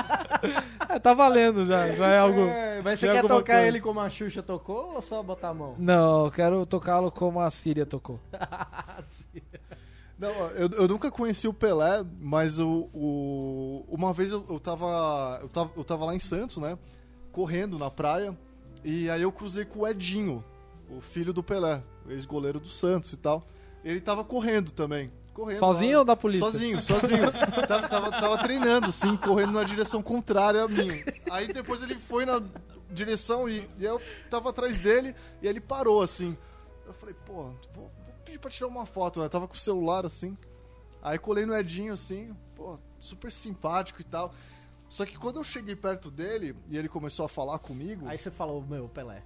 é, 0.88 0.98
tá 0.98 1.14
valendo 1.14 1.64
já. 1.64 1.88
Já 1.94 2.08
é 2.08 2.18
algo. 2.18 2.40
É, 2.40 2.82
mas 2.82 2.98
você 3.00 3.08
é 3.08 3.12
quer 3.12 3.22
tocar 3.22 3.54
coisa. 3.54 3.66
ele 3.68 3.80
como 3.80 4.00
a 4.00 4.10
Xuxa 4.10 4.42
tocou 4.42 4.94
ou 4.94 5.02
só 5.02 5.22
botar 5.22 5.48
a 5.50 5.54
mão? 5.54 5.74
Não, 5.78 6.26
eu 6.26 6.30
quero 6.30 6.66
tocá-lo 6.66 7.10
como 7.10 7.40
a 7.40 7.50
Síria 7.50 7.86
tocou. 7.86 8.20
Não, 10.18 10.30
eu, 10.52 10.70
eu 10.70 10.88
nunca 10.88 11.10
conheci 11.10 11.46
o 11.46 11.52
Pelé, 11.52 12.02
mas 12.18 12.58
o, 12.58 12.88
o- 12.94 13.84
uma 13.86 14.14
vez 14.14 14.32
eu, 14.32 14.42
eu, 14.48 14.58
tava, 14.58 15.40
eu, 15.42 15.48
tava, 15.50 15.70
eu 15.76 15.84
tava 15.84 16.06
lá 16.06 16.14
em 16.14 16.18
Santos, 16.18 16.56
né? 16.56 16.78
Correndo 17.30 17.78
na 17.78 17.90
praia. 17.90 18.34
E 18.82 19.10
aí 19.10 19.20
eu 19.20 19.30
cruzei 19.30 19.66
com 19.66 19.80
o 19.80 19.86
Edinho, 19.86 20.42
o 20.88 21.02
filho 21.02 21.34
do 21.34 21.42
Pelé, 21.42 21.82
o 22.06 22.12
ex-goleiro 22.12 22.58
do 22.58 22.68
Santos 22.68 23.12
e 23.12 23.16
tal. 23.18 23.44
Ele 23.86 24.00
tava 24.00 24.24
correndo 24.24 24.72
também. 24.72 25.12
Correndo 25.32 25.60
Sozinho 25.60 25.92
lá. 25.92 25.98
ou 26.00 26.04
da 26.04 26.16
polícia? 26.16 26.44
Sozinho, 26.44 26.82
sozinho. 26.82 27.30
tava, 27.68 27.88
tava, 27.88 28.10
tava 28.10 28.38
treinando, 28.38 28.90
sim, 28.90 29.16
correndo 29.16 29.52
na 29.52 29.62
direção 29.62 30.02
contrária 30.02 30.64
a 30.64 30.66
mim. 30.66 31.04
Aí 31.30 31.46
depois 31.46 31.82
ele 31.82 31.94
foi 31.94 32.26
na 32.26 32.42
direção 32.90 33.48
e, 33.48 33.70
e 33.78 33.84
eu 33.84 34.02
tava 34.28 34.50
atrás 34.50 34.80
dele 34.80 35.14
e 35.40 35.46
ele 35.46 35.60
parou, 35.60 36.02
assim. 36.02 36.36
Eu 36.84 36.92
falei, 36.94 37.14
pô, 37.24 37.44
vou, 37.44 37.52
vou 37.74 37.90
pedir 38.24 38.40
pra 38.40 38.50
tirar 38.50 38.66
uma 38.66 38.86
foto, 38.86 39.20
né? 39.20 39.28
Tava 39.28 39.46
com 39.46 39.54
o 39.54 39.58
celular, 39.58 40.04
assim. 40.04 40.36
Aí 41.00 41.16
colei 41.16 41.46
no 41.46 41.54
Edinho, 41.54 41.92
assim, 41.92 42.34
pô, 42.56 42.76
super 42.98 43.30
simpático 43.30 44.00
e 44.00 44.04
tal. 44.04 44.34
Só 44.88 45.06
que 45.06 45.16
quando 45.16 45.38
eu 45.38 45.44
cheguei 45.44 45.76
perto 45.76 46.10
dele 46.10 46.56
e 46.68 46.76
ele 46.76 46.88
começou 46.88 47.24
a 47.24 47.28
falar 47.28 47.60
comigo, 47.60 48.08
Aí 48.08 48.18
você 48.18 48.32
falou, 48.32 48.62
meu, 48.62 48.88
Pelé. 48.88 49.22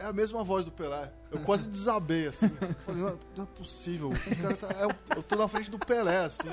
É 0.00 0.06
a 0.06 0.12
mesma 0.12 0.42
voz 0.42 0.64
do 0.64 0.72
Pelé. 0.72 1.12
Eu 1.30 1.40
quase 1.40 1.68
desabei, 1.68 2.26
assim. 2.26 2.48
Falei, 2.86 3.02
não, 3.02 3.18
não 3.36 3.44
é 3.44 3.46
possível. 3.56 4.08
O 4.08 4.42
cara 4.42 4.56
tá, 4.56 4.68
é, 4.78 4.84
eu- 4.84 5.16
eu 5.16 5.22
tô 5.22 5.36
na 5.36 5.46
frente 5.46 5.70
do 5.70 5.78
Pelé, 5.78 6.18
assim. 6.24 6.48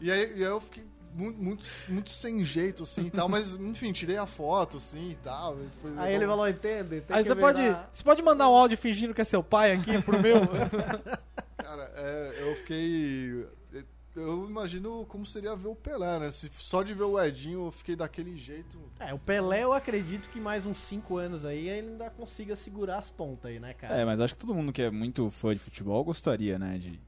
E 0.00 0.10
aí, 0.10 0.30
e 0.38 0.44
aí 0.44 0.50
eu 0.50 0.60
fiquei 0.60 0.84
muito, 1.14 1.42
muito, 1.42 1.64
muito 1.88 2.10
sem 2.10 2.44
jeito, 2.44 2.82
assim 2.82 3.06
e 3.06 3.10
tal. 3.10 3.28
Mas, 3.28 3.54
enfim, 3.54 3.90
tirei 3.92 4.16
a 4.18 4.26
foto, 4.26 4.76
assim 4.76 5.10
e 5.12 5.14
tal. 5.16 5.56
e 5.58 5.68
foi 5.80 5.92
Aí 5.96 6.14
ele 6.14 6.26
falou, 6.26 6.46
entende? 6.48 7.00
Tem 7.00 7.16
Aí 7.16 7.22
que 7.22 7.28
você 7.30 7.34
pode, 7.36 7.62
você 7.92 8.02
pode 8.04 8.22
mandar 8.22 8.48
um 8.48 8.54
áudio 8.54 8.76
fingindo 8.76 9.14
que 9.14 9.20
é 9.22 9.24
seu 9.24 9.42
pai 9.42 9.72
aqui 9.72 10.00
pro 10.02 10.20
meu? 10.20 10.40
Cara, 11.56 11.90
é, 11.96 12.36
eu 12.42 12.56
fiquei. 12.56 13.46
Eu 14.16 14.46
imagino 14.48 15.04
como 15.08 15.26
seria 15.26 15.54
ver 15.54 15.68
o 15.68 15.74
Pelé, 15.74 16.18
né? 16.18 16.32
Se 16.32 16.50
só 16.58 16.82
de 16.82 16.94
ver 16.94 17.04
o 17.04 17.22
Edinho 17.22 17.66
eu 17.66 17.70
fiquei 17.70 17.94
daquele 17.94 18.34
jeito. 18.36 18.78
É, 18.98 19.12
o 19.12 19.18
Pelé 19.18 19.62
eu 19.64 19.72
acredito 19.74 20.30
que 20.30 20.40
mais 20.40 20.64
uns 20.64 20.78
5 20.78 21.16
anos 21.18 21.44
aí 21.44 21.68
ele 21.68 21.88
ainda 21.90 22.08
consiga 22.08 22.56
segurar 22.56 22.96
as 22.98 23.10
pontas 23.10 23.50
aí, 23.50 23.60
né, 23.60 23.74
cara? 23.74 23.94
É, 23.94 24.04
mas 24.04 24.18
acho 24.18 24.34
que 24.34 24.40
todo 24.40 24.54
mundo 24.54 24.72
que 24.72 24.82
é 24.82 24.90
muito 24.90 25.30
fã 25.30 25.52
de 25.52 25.58
futebol 25.60 26.02
gostaria, 26.02 26.58
né? 26.58 26.78
De 26.78 26.98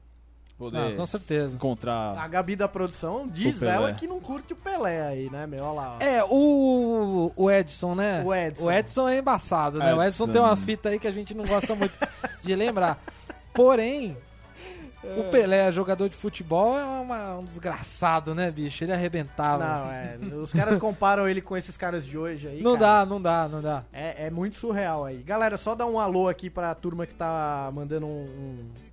poder 0.55 0.77
Ah, 0.77 0.95
com 0.95 1.05
certeza. 1.05 1.53
A 1.53 1.55
encontrar. 1.55 2.29
Gabi 2.29 2.55
da 2.55 2.67
produção 2.67 3.27
diz 3.27 3.59
O 3.61 3.65
ela 3.65 3.91
que 3.93 4.05
não 4.05 4.19
curte 4.19 4.53
o 4.53 4.55
Pelé 4.55 5.01
aí, 5.01 5.29
né, 5.31 5.47
meu? 5.47 5.63
Olha 5.63 5.73
lá. 5.73 5.97
ó. 5.99 6.03
É, 6.03 6.23
o, 6.23 7.31
o 7.35 7.49
Edson, 7.49 7.95
né? 7.95 8.21
O 8.23 8.35
Edson. 8.35 8.65
O 8.65 8.71
Edson 8.71 9.09
é 9.09 9.17
embaçado, 9.17 9.79
né? 9.79 9.95
O 9.95 10.03
Edson 10.03 10.25
Edson. 10.25 10.33
tem 10.33 10.41
umas 10.41 10.63
fitas 10.63 10.91
aí 10.91 10.99
que 10.99 11.07
a 11.07 11.11
gente 11.11 11.33
não 11.33 11.45
gosta 11.45 11.73
muito 11.73 11.97
de 12.43 12.55
lembrar. 12.55 13.01
Porém, 13.53 14.15
o 15.17 15.23
Pelé, 15.29 15.71
jogador 15.71 16.09
de 16.09 16.15
futebol, 16.15 16.77
é 16.77 16.83
uma- 16.83 17.37
um 17.39 17.43
desgraçado, 17.45 18.35
né, 18.35 18.49
bicho? 18.51 18.83
Ele 18.83 18.91
arrebentava. 18.93 19.63
Não, 19.65 19.91
é. 19.91 20.17
Os 20.41 20.51
caras 20.53 20.77
comparam 20.77 21.27
ele 21.27 21.41
com 21.41 21.55
esses 21.55 21.75
caras 21.77 22.05
de 22.05 22.17
hoje 22.17 22.47
aí. 22.47 22.61
Não 22.61 22.77
cara. 22.77 22.85
dá, 22.99 23.05
não 23.05 23.21
dá, 23.21 23.47
não 23.47 23.61
dá. 23.61 23.83
É, 23.93 24.27
é 24.27 24.29
muito 24.29 24.57
surreal 24.57 25.05
aí. 25.05 25.17
Galera, 25.23 25.57
só 25.57 25.75
dá 25.75 25.85
um 25.85 25.99
alô 25.99 26.27
aqui 26.27 26.49
pra 26.49 26.73
turma 26.75 27.05
que 27.05 27.13
tá 27.13 27.71
mandando 27.73 28.05
um, 28.05 28.25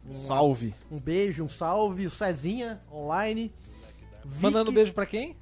um, 0.06 0.12
um- 0.12 0.16
Salve. 0.18 0.74
um 0.90 0.98
beijo, 0.98 1.44
um 1.44 1.48
salve. 1.48 2.06
O 2.06 2.10
Cezinha, 2.10 2.80
online. 2.92 3.52
Vicky, 4.24 4.42
Mandando 4.42 4.72
beijo 4.72 4.92
pra 4.92 5.06
quem? 5.06 5.36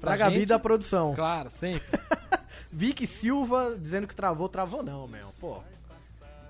pra 0.00 0.16
Gabi 0.16 0.40
gente? 0.40 0.48
da 0.48 0.58
produção. 0.58 1.14
Claro, 1.14 1.50
sempre. 1.50 1.82
Vicky 2.72 3.06
Silva 3.06 3.74
dizendo 3.76 4.06
que 4.06 4.14
travou, 4.14 4.48
travou 4.48 4.82
não, 4.82 5.06
meu. 5.08 5.28
Pô. 5.40 5.60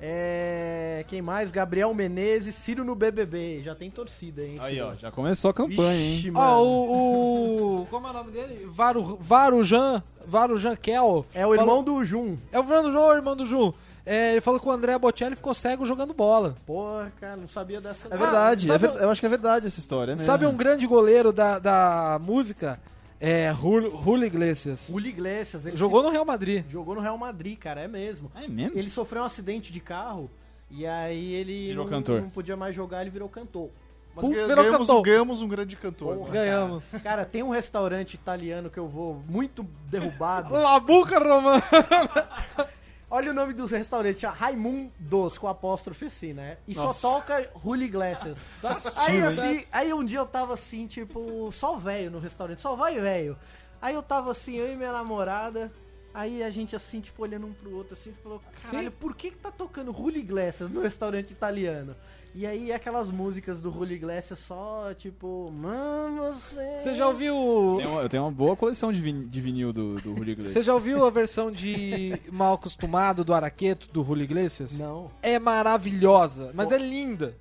É, 0.01 1.05
quem 1.09 1.22
mais? 1.22 1.51
Gabriel 1.51 1.92
Menezes, 1.94 2.55
Ciro 2.55 2.84
no 2.84 2.94
BBB. 2.94 3.61
Já 3.64 3.74
tem 3.74 3.90
torcida, 3.90 4.42
hein? 4.42 4.57
Aí, 4.61 4.74
Ciro? 4.74 4.86
ó, 4.88 4.94
já 4.94 5.11
começou 5.11 5.51
a 5.51 5.55
campanha, 5.55 5.92
hein? 6.01 6.16
Vixe, 6.16 6.32
Ó, 6.34 6.62
o, 6.62 7.80
o- 7.82 7.86
Como 7.86 8.07
é 8.07 8.11
o 8.11 8.12
nome 8.12 8.30
dele? 8.30 8.66
Varu, 8.70 9.16
Varujan. 9.20 10.03
Varujan 10.26 10.76
Kel. 10.76 11.24
É 11.34 11.47
o 11.47 11.55
irmão 11.55 11.82
do 11.82 12.05
Jun. 12.05 12.36
É 12.53 12.59
o 12.59 12.64
Fernando 12.64 12.92
Jun, 12.92 12.99
o 13.07 13.12
irmão 13.14 13.36
do 13.36 13.47
Jun. 13.47 13.72
É, 14.05 14.32
ele 14.32 14.40
falou 14.40 14.61
que 14.61 14.68
o 14.68 14.70
André 14.70 14.97
Bocelli 14.99 15.34
ficou 15.34 15.53
cego 15.55 15.84
jogando 15.84 16.14
bola. 16.14 16.55
Porra, 16.64 17.12
cara, 17.20 17.36
não 17.36 17.49
sabia 17.49 17.80
dessa. 17.80 18.07
É 18.09 18.16
verdade, 18.16 18.66
sabe 18.66 18.84
é 18.84 18.88
ver- 18.88 19.03
eu 19.03 19.11
acho 19.11 19.20
que 19.20 19.26
é 19.26 19.30
verdade 19.30 19.66
essa 19.66 19.80
história. 19.80 20.12
É 20.12 20.16
Sabe 20.16 20.47
um 20.47 20.57
grande 20.57 20.86
goleiro 20.86 21.32
da, 21.32 21.59
da 21.59 22.20
música? 22.22 22.78
É 23.21 23.53
Julio 23.55 24.25
Iglesias. 24.27 24.87
Julio 24.91 25.09
Iglesias. 25.09 25.64
Ele 25.67 25.77
Jogou 25.77 26.03
no 26.03 26.11
Real 26.11 26.25
Madrid. 26.25 26.64
se- 26.64 26.71
jogou 26.73 26.95
no 26.95 27.01
Real 27.01 27.17
Madrid, 27.17 27.59
cara, 27.59 27.81
é 27.81 27.89
mesmo. 27.89 28.31
É 28.35 28.47
mesmo? 28.47 28.79
Ele 28.79 28.91
sofreu 28.91 29.23
um 29.23 29.25
acidente 29.25 29.73
de 29.73 29.81
carro 29.81 30.31
e 30.71 30.87
aí 30.87 31.33
ele 31.33 31.69
Virou 31.69 31.85
não, 31.85 31.91
cantor. 31.91 32.21
não 32.23 32.31
podia 32.31 32.57
mais 32.57 32.75
jogar, 32.75 33.01
ele 33.03 33.11
virou 33.11 33.29
cantor. 33.29 33.71
Mas 34.14 34.25
Pum, 34.25 34.33
ganha- 34.33 34.47
virou 34.47 34.64
ganhamos, 34.64 34.87
cantor. 34.89 35.03
ganhamos 35.03 35.43
um 35.43 35.49
grande 35.49 35.77
cantor. 35.77 36.17
Porra, 36.17 36.31
Ganhamos. 36.33 36.85
Cara. 36.87 37.03
Cara, 37.03 37.25
tem 37.27 37.43
um 37.43 37.51
restaurante 37.51 38.14
italiano 38.14 38.71
que 38.71 38.79
eu 38.79 38.89
vou 38.89 39.23
muito 39.29 39.62
derrubado. 39.91 40.53
Labuca 40.57 41.19
Romana. 41.19 41.62
Olha 43.09 43.30
o 43.30 43.34
nome 43.34 43.52
do 43.52 43.66
restaurante, 43.66 44.26
Raimundos, 44.26 45.38
com 45.38 45.46
apóstrofe 45.46 46.07
assim, 46.07 46.32
né? 46.32 46.59
E 46.66 46.74
Nossa. 46.74 46.98
só 46.98 47.14
toca 47.14 47.48
Julio 47.62 47.86
Iglesias. 47.86 48.38
Tá 48.61 48.70
aí, 48.70 48.76
assistindo, 48.76 49.24
assim, 49.26 49.66
aí 49.70 49.94
um 49.94 50.04
dia 50.04 50.18
eu 50.18 50.26
tava 50.26 50.54
assim, 50.54 50.88
tipo, 50.88 51.50
só 51.52 51.76
velho 51.76 52.11
no 52.11 52.18
restaurante, 52.18 52.61
só 52.61 52.74
vai 52.74 53.00
velho. 53.00 53.38
Aí 53.80 53.94
eu 53.94 54.02
tava 54.02 54.32
assim, 54.32 54.57
eu 54.57 54.72
e 54.72 54.76
minha 54.76 54.90
namorada, 54.90 55.70
aí 56.12 56.42
a 56.42 56.50
gente 56.50 56.74
assim, 56.74 57.00
tipo, 57.00 57.22
olhando 57.22 57.46
um 57.46 57.52
pro 57.52 57.76
outro, 57.76 57.92
assim, 57.92 58.12
falou, 58.22 58.42
caralho, 58.61 58.90
por 58.90 59.14
que 59.14 59.30
que 59.30 59.36
tá 59.36 59.52
tocando 59.52 59.92
Julio 59.92 60.18
Iglesias 60.18 60.68
no 60.68 60.82
restaurante 60.82 61.30
italiano? 61.30 61.94
E 62.39 62.47
aí 62.47 62.70
aquelas 62.70 63.11
músicas 63.11 63.61
do 63.61 63.70
Julio 63.72 63.97
Iglesias 63.97 64.39
só, 64.41 64.93
tipo, 64.93 65.51
mano, 65.53 66.32
você... 66.32 66.80
Você 66.80 66.95
já 66.95 67.07
ouviu. 67.09 67.76
Tem 67.78 67.87
uma- 67.87 68.03
eu 68.03 68.09
tenho 68.11 68.24
uma 68.24 68.30
boa 68.30 68.55
coleção 68.55 68.93
de, 68.93 69.01
vin- 69.01 69.26
de 69.26 69.41
vinil 69.41 69.72
do, 69.72 69.95
do 69.95 70.14
Julio 70.14 70.32
Iglesias. 70.32 70.51
Você 70.53 70.62
já 70.62 70.74
ouviu 70.74 71.07
a 71.07 71.11
versão 71.11 71.51
de 71.51 72.20
Mal 72.30 72.53
Acostumado 72.53 73.24
do 73.24 73.32
Araqueto 73.32 73.89
do 73.91 74.05
Julio 74.05 74.24
Iglesias? 74.24 74.78
Não, 74.78 75.11
É 75.22 75.39
maravilhosa, 75.39 76.51
mas 76.53 76.70
é 76.70 76.76
linda. 76.76 77.34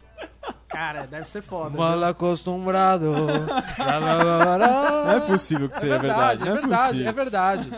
cara, 0.69 1.05
deve 1.05 1.27
ser 1.27 1.41
foda. 1.41 1.77
Mal 1.77 1.97
viu? 1.97 2.05
acostumado. 2.05 3.11
Não 5.05 5.11
é 5.11 5.19
possível 5.19 5.67
que 5.67 5.77
seja 5.77 5.97
verdade, 5.97 6.43
é 6.43 6.45
não 6.45 6.55
é, 6.57 6.59
verdade, 6.61 6.87
possível. 6.91 7.09
é 7.09 7.11
verdade. 7.11 7.69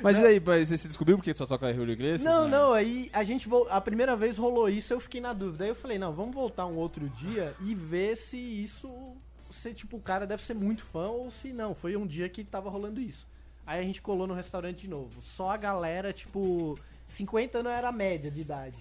Mas 0.00 0.18
e 0.18 0.26
aí, 0.26 0.40
mas 0.40 0.68
você 0.68 0.88
descobriu 0.88 1.16
porque 1.16 1.34
só 1.34 1.46
toca 1.46 1.72
Julio 1.72 1.92
Iglesias? 1.92 2.22
Não, 2.22 2.44
né? 2.44 2.56
não, 2.56 2.72
aí 2.72 3.10
a 3.12 3.22
gente 3.24 3.48
a 3.70 3.80
primeira 3.80 4.16
vez 4.16 4.36
rolou 4.36 4.68
isso, 4.68 4.92
eu 4.92 5.00
fiquei 5.00 5.20
na 5.20 5.32
dúvida. 5.32 5.64
Aí 5.64 5.70
eu 5.70 5.74
falei, 5.74 5.98
não, 5.98 6.12
vamos 6.12 6.34
voltar 6.34 6.66
um 6.66 6.76
outro 6.76 7.08
dia 7.10 7.54
e 7.60 7.74
ver 7.74 8.16
se 8.16 8.36
isso 8.36 8.88
se 9.50 9.72
tipo 9.72 9.96
o 9.96 10.00
cara 10.00 10.26
deve 10.26 10.42
ser 10.42 10.54
muito 10.54 10.84
fã 10.84 11.08
ou 11.08 11.30
se 11.30 11.52
não, 11.52 11.74
foi 11.74 11.96
um 11.96 12.06
dia 12.06 12.28
que 12.28 12.44
tava 12.44 12.68
rolando 12.68 13.00
isso. 13.00 13.26
Aí 13.66 13.80
a 13.80 13.82
gente 13.82 14.00
colou 14.00 14.26
no 14.26 14.34
restaurante 14.34 14.80
de 14.80 14.88
novo. 14.88 15.22
Só 15.22 15.50
a 15.50 15.56
galera, 15.56 16.12
tipo, 16.12 16.78
50 17.06 17.58
anos 17.58 17.72
era 17.72 17.88
a 17.88 17.92
média 17.92 18.30
de 18.30 18.40
idade. 18.40 18.78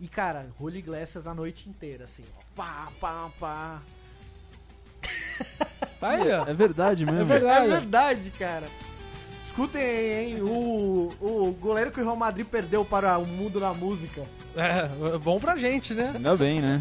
E 0.00 0.06
cara, 0.08 0.46
Julio 0.58 0.78
Iglesias 0.78 1.26
a 1.26 1.34
noite 1.34 1.68
inteira 1.68 2.04
assim, 2.04 2.24
ó. 2.36 2.42
Pá, 2.54 2.88
pá, 3.00 3.30
pá. 3.38 3.82
Tá 5.98 6.10
aí, 6.10 6.32
ó. 6.32 6.44
É 6.48 6.52
verdade 6.52 7.06
mesmo. 7.06 7.20
É 7.20 7.24
verdade. 7.24 7.66
É 7.66 7.68
verdade, 7.68 8.30
cara. 8.32 8.66
Escutem 9.52 9.82
aí, 9.82 10.12
hein? 10.30 10.42
O, 10.42 11.12
o 11.20 11.52
goleiro 11.60 11.90
que 11.90 12.00
o 12.00 12.02
Real 12.02 12.16
Madrid 12.16 12.46
perdeu 12.46 12.86
para 12.86 13.18
o 13.18 13.26
mundo 13.26 13.60
da 13.60 13.74
música. 13.74 14.22
É, 14.56 15.14
é 15.14 15.18
bom 15.18 15.38
pra 15.38 15.54
gente, 15.56 15.92
né? 15.92 16.10
Ainda 16.14 16.34
bem, 16.34 16.62
né? 16.62 16.80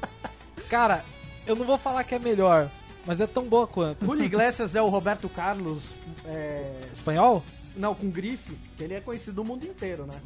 Cara, 0.70 1.04
eu 1.46 1.54
não 1.54 1.66
vou 1.66 1.76
falar 1.76 2.04
que 2.04 2.14
é 2.14 2.18
melhor, 2.18 2.70
mas 3.04 3.20
é 3.20 3.26
tão 3.26 3.44
boa 3.44 3.66
quanto. 3.66 4.06
Julio 4.06 4.24
Iglesias 4.24 4.74
é 4.74 4.80
o 4.80 4.88
Roberto 4.88 5.28
Carlos, 5.28 5.82
é, 6.24 6.80
Espanhol? 6.90 7.44
não, 7.76 7.94
com 7.94 8.10
grife, 8.10 8.56
que 8.78 8.84
ele 8.84 8.94
é 8.94 9.00
conhecido 9.00 9.42
no 9.42 9.44
mundo 9.44 9.66
inteiro, 9.66 10.06
né? 10.06 10.18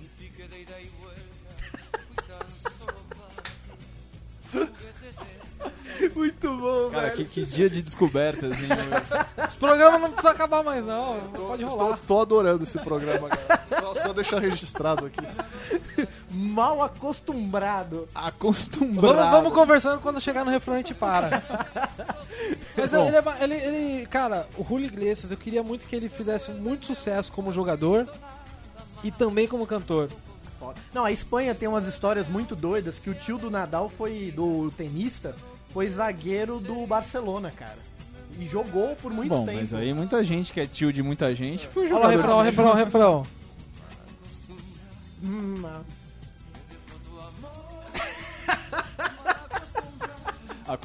Muito 6.16 6.56
bom, 6.56 6.90
Cara, 6.90 7.02
velho. 7.08 7.16
que, 7.16 7.24
que 7.24 7.44
dia 7.44 7.68
de 7.70 7.82
descobertas, 7.82 8.56
hein? 8.62 8.68
Esse 9.46 9.56
programa 9.56 9.98
não 9.98 10.08
precisa 10.10 10.30
acabar 10.30 10.62
mais, 10.64 10.84
não. 10.84 11.20
Pode 11.34 11.62
Estou, 11.62 11.78
rolar. 11.78 11.94
estou 11.94 12.20
adorando 12.22 12.62
esse 12.64 12.78
programa, 12.78 13.28
cara. 13.28 13.62
Só, 13.80 13.94
só 13.94 14.12
deixar 14.12 14.38
registrado 14.40 15.06
aqui. 15.06 15.20
Mal 16.30 16.82
acostumado. 16.82 18.08
Acostumbrado. 18.14 19.14
Vamos, 19.16 19.30
vamos 19.30 19.52
conversando 19.54 20.00
quando 20.00 20.20
chegar 20.20 20.44
no 20.44 20.50
refrão 20.50 20.74
a 20.74 20.78
gente 20.78 20.94
para. 20.94 21.42
Mas 22.76 22.92
ele, 22.92 23.16
é 23.16 23.22
ele, 23.40 23.54
ele- 23.54 24.06
cara, 24.06 24.46
o 24.56 24.64
Julio 24.64 24.86
Iglesias, 24.86 25.30
eu 25.30 25.36
queria 25.36 25.62
muito 25.62 25.86
que 25.86 25.94
ele 25.94 26.08
fizesse 26.08 26.50
muito 26.50 26.86
sucesso 26.86 27.30
como 27.32 27.52
jogador 27.52 28.08
e 29.04 29.10
também 29.10 29.46
como 29.46 29.66
cantor. 29.66 30.08
Foda. 30.62 30.80
Não, 30.94 31.04
a 31.04 31.10
Espanha 31.10 31.54
tem 31.56 31.66
umas 31.66 31.86
histórias 31.88 32.28
muito 32.28 32.54
doidas 32.54 32.96
que 32.98 33.10
o 33.10 33.14
tio 33.14 33.36
do 33.36 33.50
Nadal 33.50 33.88
foi, 33.88 34.32
do 34.34 34.70
tenista, 34.70 35.34
foi 35.70 35.88
zagueiro 35.88 36.60
do 36.60 36.86
Barcelona, 36.86 37.50
cara. 37.50 37.78
E 38.38 38.46
jogou 38.46 38.94
por 38.94 39.12
muito 39.12 39.28
Bom, 39.28 39.44
tempo. 39.44 39.58
mas 39.58 39.74
aí 39.74 39.92
muita 39.92 40.22
gente 40.22 40.52
que 40.52 40.60
é 40.60 40.66
tio 40.66 40.92
de 40.92 41.02
muita 41.02 41.34
gente 41.34 41.66
foi 41.66 41.86
Olha 41.92 41.98
lá 41.98 42.10
refrão, 42.10 42.42
refrão, 42.42 42.74
refrão. 42.74 43.26
Hum, 45.24 45.62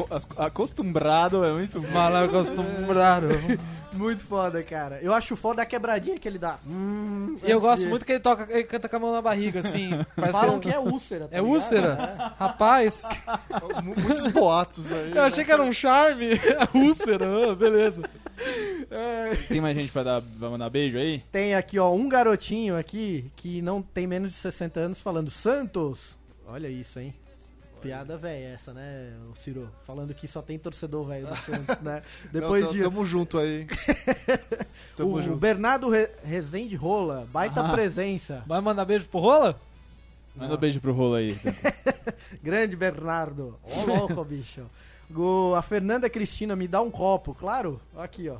as- 0.09 0.28
Acostumbrado 0.38 1.43
é 1.45 1.51
muito 1.53 1.80
bom. 1.82 1.88
Mal 1.91 2.15
acostumbrado. 2.17 3.28
Muito 3.98 4.24
foda, 4.26 4.62
cara. 4.64 5.00
Eu 5.02 5.14
acho 5.14 5.36
foda 5.36 5.62
a 5.62 5.66
quebradinha 5.66 6.18
que 6.20 6.28
ele 6.28 6.38
dá. 6.38 6.58
Hum, 6.66 7.38
E 7.43 7.50
eu 7.50 7.58
antes 7.58 7.70
gosto 7.70 7.84
de- 7.84 7.89
muito 7.89 8.06
que 8.06 8.12
ele 8.14 8.20
toca, 8.20 8.48
ele 8.52 8.64
canta 8.64 8.88
com 8.88 8.95
a 8.95 9.00
mão 9.00 9.12
na 9.12 9.22
barriga, 9.22 9.60
assim. 9.62 9.89
Falam 10.32 10.60
que 10.60 10.70
que 10.70 10.76
é 10.76 10.80
úlcera. 10.80 11.28
tá 11.28 11.36
é 11.36 11.39
ligado? 11.39 11.54
úlcera. 11.54 12.34
Rapaz, 12.39 13.04
Mu- 13.84 13.95
Muitos 14.00 14.28
boatos 14.32 14.91
aí. 14.91 15.12
eu 15.16 15.24
achei 15.24 15.43
que 15.43 15.52
era 15.52 15.62
um 15.64 15.74
charme. 15.74 16.28
É 16.48 16.78
úlcera, 16.78 17.26
ah, 17.52 17.56
beleza. 17.56 18.02
Tem 19.48 19.60
mais 19.62 19.76
gente 19.76 19.91
pra, 19.91 20.04
dar, 20.04 20.22
pra 20.22 20.50
mandar 20.50 20.70
beijo 20.70 20.98
aí? 20.98 21.24
Tem 21.32 21.56
aqui, 21.56 21.78
ó, 21.80 21.91
um 21.91 22.08
garotinho 22.08 22.78
aqui 22.78 23.32
que 23.36 23.62
não 23.62 23.82
tem 23.82 24.06
menos 24.08 24.32
de 24.32 24.38
60 24.38 24.80
anos 24.80 25.00
falando 25.02 25.30
Santos. 25.32 26.16
Olha 26.48 26.68
isso, 26.70 27.00
hein? 27.00 27.14
Piada 27.82 28.17
velha 28.17 28.53
essa, 28.53 28.73
né, 28.73 29.13
o 29.32 29.36
Ciro? 29.36 29.69
Falando 29.86 30.13
que 30.13 30.28
só 30.28 30.41
tem 30.41 30.57
torcedor 30.59 31.05
velho 31.07 31.28
do 31.28 31.36
Santos, 31.38 31.80
né? 31.82 32.01
Depois 32.32 32.65
Não, 32.65 32.71
de... 32.71 32.82
Tamo 32.82 33.05
junto 33.05 33.38
aí. 33.38 33.61
hein? 33.61 33.67
Tamo 34.97 35.13
o 35.15 35.21
junto. 35.21 35.38
Bernardo 35.38 35.89
Re 35.89 36.09
Rezende 36.23 36.75
Rola, 36.75 37.28
baita 37.32 37.61
Ah. 37.61 37.71
presença. 37.71 38.43
Vai 38.47 38.59
mandar 38.61 38.86
beijo 38.86 39.07
pro 39.07 39.19
Rola? 39.19 39.59
Manda 40.36 40.55
beijo 40.55 40.80
pro 40.80 40.93
rolo 40.93 41.15
aí. 41.15 41.36
Grande 42.43 42.75
Bernardo. 42.75 43.57
Ô 43.63 43.86
louco, 43.88 44.23
bicho. 44.23 44.61
Go- 45.09 45.55
a 45.55 45.63
Fernanda 45.63 46.07
Cristina 46.11 46.55
me 46.55 46.67
dá 46.67 46.80
um 46.80 46.91
copo, 46.91 47.34
claro. 47.34 47.82
Aqui, 47.97 48.30
ó. 48.30 48.38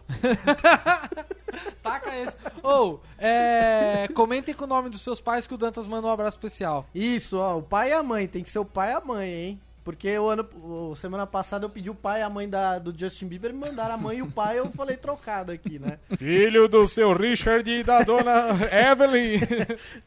Taca 1.84 2.16
esse. 2.18 2.36
Ou, 2.64 3.02
é. 3.18 4.08
Comentem 4.14 4.54
com 4.54 4.66
o 4.66 4.68
nome 4.68 4.90
dos 4.90 5.02
seus 5.02 5.20
pais 5.22 5.46
que 5.48 5.54
o 5.54 5.58
Dantas 5.58 5.86
manda 5.88 6.08
um 6.08 6.12
abraço 6.12 6.38
especial. 6.38 6.86
Isso, 6.94 7.38
ó, 7.38 7.58
o 7.58 7.64
pai 7.64 7.90
e 7.90 7.94
a 7.94 8.04
mãe, 8.04 8.28
tem 8.28 8.44
que 8.44 8.50
ser 8.50 8.60
o 8.60 8.66
pai 8.66 8.92
e 8.92 8.94
a 8.96 9.02
mãe, 9.02 9.30
hein? 9.30 9.62
Porque 9.84 10.18
o 10.20 10.28
ano, 10.28 10.46
o- 10.62 10.96
semana 10.98 11.26
passada 11.26 11.64
eu 11.66 11.70
pedi 11.70 11.90
o 11.90 11.96
pai 11.96 12.20
e 12.20 12.24
a 12.24 12.30
mãe 12.30 12.50
da, 12.50 12.78
do 12.78 12.94
Justin 12.98 13.26
Bieber 13.28 13.54
me 13.54 13.60
mandaram 13.60 13.94
a 13.96 13.98
mãe 13.98 14.18
e 14.18 14.22
o 14.22 14.30
pai, 14.30 14.60
eu 14.60 14.70
falei 14.72 14.98
trocado 14.98 15.50
aqui, 15.50 15.80
né? 15.80 15.98
Filho 16.18 16.68
do 16.68 16.86
seu 16.88 17.14
Richard 17.14 17.70
e 17.72 17.84
da 17.84 18.02
dona 18.04 18.50
Evelyn. 18.92 19.40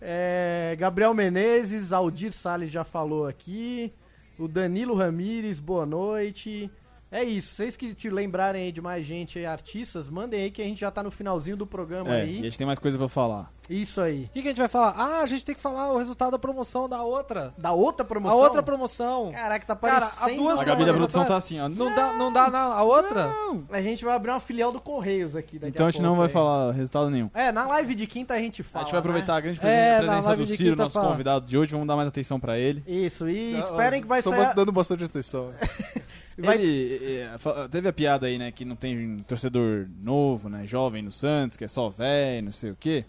É, 0.00 0.76
Gabriel 0.78 1.14
Menezes, 1.14 1.92
Aldir 1.94 2.32
Salles 2.32 2.70
já 2.70 2.84
falou 2.84 3.26
aqui. 3.26 3.90
O 4.38 4.46
Danilo 4.46 4.94
Ramires, 4.94 5.58
boa 5.60 5.86
noite. 5.86 6.70
É 7.12 7.24
isso, 7.24 7.54
vocês 7.54 7.76
que 7.76 7.92
te 7.94 8.08
lembrarem 8.08 8.64
aí 8.64 8.72
de 8.72 8.80
mais 8.80 9.04
gente 9.04 9.36
aí, 9.38 9.44
artistas, 9.44 10.08
mandem 10.08 10.42
aí 10.42 10.50
que 10.50 10.62
a 10.62 10.64
gente 10.64 10.80
já 10.80 10.90
tá 10.92 11.02
no 11.02 11.10
finalzinho 11.10 11.56
do 11.56 11.66
programa 11.66 12.10
É, 12.14 12.18
e 12.18 12.20
a 12.20 12.24
aí. 12.24 12.42
gente 12.42 12.56
tem 12.58 12.66
mais 12.66 12.78
coisa 12.78 12.96
pra 12.96 13.08
falar. 13.08 13.50
Isso 13.68 14.00
aí. 14.00 14.24
O 14.24 14.28
que, 14.30 14.42
que 14.42 14.48
a 14.48 14.50
gente 14.50 14.58
vai 14.58 14.68
falar? 14.68 14.94
Ah, 14.96 15.20
a 15.22 15.26
gente 15.26 15.44
tem 15.44 15.54
que 15.54 15.60
falar 15.60 15.92
o 15.92 15.98
resultado 15.98 16.32
da 16.32 16.38
promoção 16.38 16.88
da 16.88 17.02
outra. 17.02 17.52
Da 17.58 17.72
outra 17.72 18.04
promoção? 18.04 18.36
A 18.38 18.40
outra 18.42 18.62
promoção. 18.62 19.30
Caraca, 19.32 19.64
tá 19.66 19.76
Cara, 19.76 20.06
parecendo... 20.06 20.42
duas 20.42 20.60
A 20.60 20.64
Gabi 20.64 20.84
da 20.84 20.94
produção 20.94 21.22
atrás- 21.22 21.44
tá 21.44 21.46
assim, 21.46 21.60
ó. 21.60 21.68
Não 21.68 21.94
dá, 21.94 22.12
não 22.12 22.32
dá 22.32 22.50
na 22.50 22.58
a 22.74 22.82
outra? 22.82 23.32
A 23.70 23.82
gente 23.82 24.04
vai 24.04 24.14
abrir 24.14 24.30
uma 24.30 24.40
filial 24.40 24.70
do 24.72 24.80
Correios 24.80 25.34
aqui 25.36 25.58
daqui 25.58 25.72
Então 25.72 25.86
a 25.86 25.90
gente 25.90 26.02
não 26.02 26.14
vai 26.16 26.26
aí. 26.26 26.32
falar 26.32 26.72
resultado 26.72 27.10
nenhum. 27.10 27.30
É, 27.34 27.50
na 27.52 27.66
live 27.66 27.94
de 27.94 28.06
quinta 28.06 28.34
a 28.34 28.38
gente 28.38 28.60
A 28.60 28.64
fala. 28.64 28.84
gente 28.84 28.92
vai 28.92 29.00
aproveitar 29.00 29.32
né? 29.34 29.38
a 29.38 29.40
grande 29.40 29.60
É, 29.62 29.98
presença, 29.98 30.28
live 30.28 30.44
do 30.46 30.56
Ciro, 30.56 30.76
nosso 30.76 30.94
fala. 30.94 31.08
convidado 31.10 31.46
de 31.46 31.56
hoje. 31.58 31.70
Vamos 31.72 31.86
dar 31.86 31.96
mais 31.96 32.08
atenção 32.08 32.38
pra 32.40 32.58
ele. 32.58 32.82
Isso, 32.86 33.28
e 33.28 33.54
Ah, 33.54 33.58
esperem 33.60 34.00
que 34.02 34.06
vai 34.08 34.22
Tamo 34.22 34.36
sair. 34.36 34.54
dando 34.54 34.70
bastante 34.72 35.02
atenção. 35.04 35.50
Vai- 36.46 36.58
Ele 36.60 37.18
eh, 37.20 37.38
fa- 37.38 37.68
teve 37.68 37.88
a 37.88 37.92
piada 37.92 38.26
aí, 38.26 38.38
né, 38.38 38.50
que 38.52 38.64
não 38.64 38.76
tem 38.76 39.18
torcedor 39.26 39.86
novo, 40.02 40.48
né, 40.48 40.66
jovem 40.66 41.02
no 41.02 41.12
Santos, 41.12 41.56
que 41.56 41.64
é 41.64 41.68
só 41.68 41.88
velho, 41.88 42.44
não 42.46 42.52
sei 42.52 42.70
o 42.70 42.76
quê. 42.76 43.04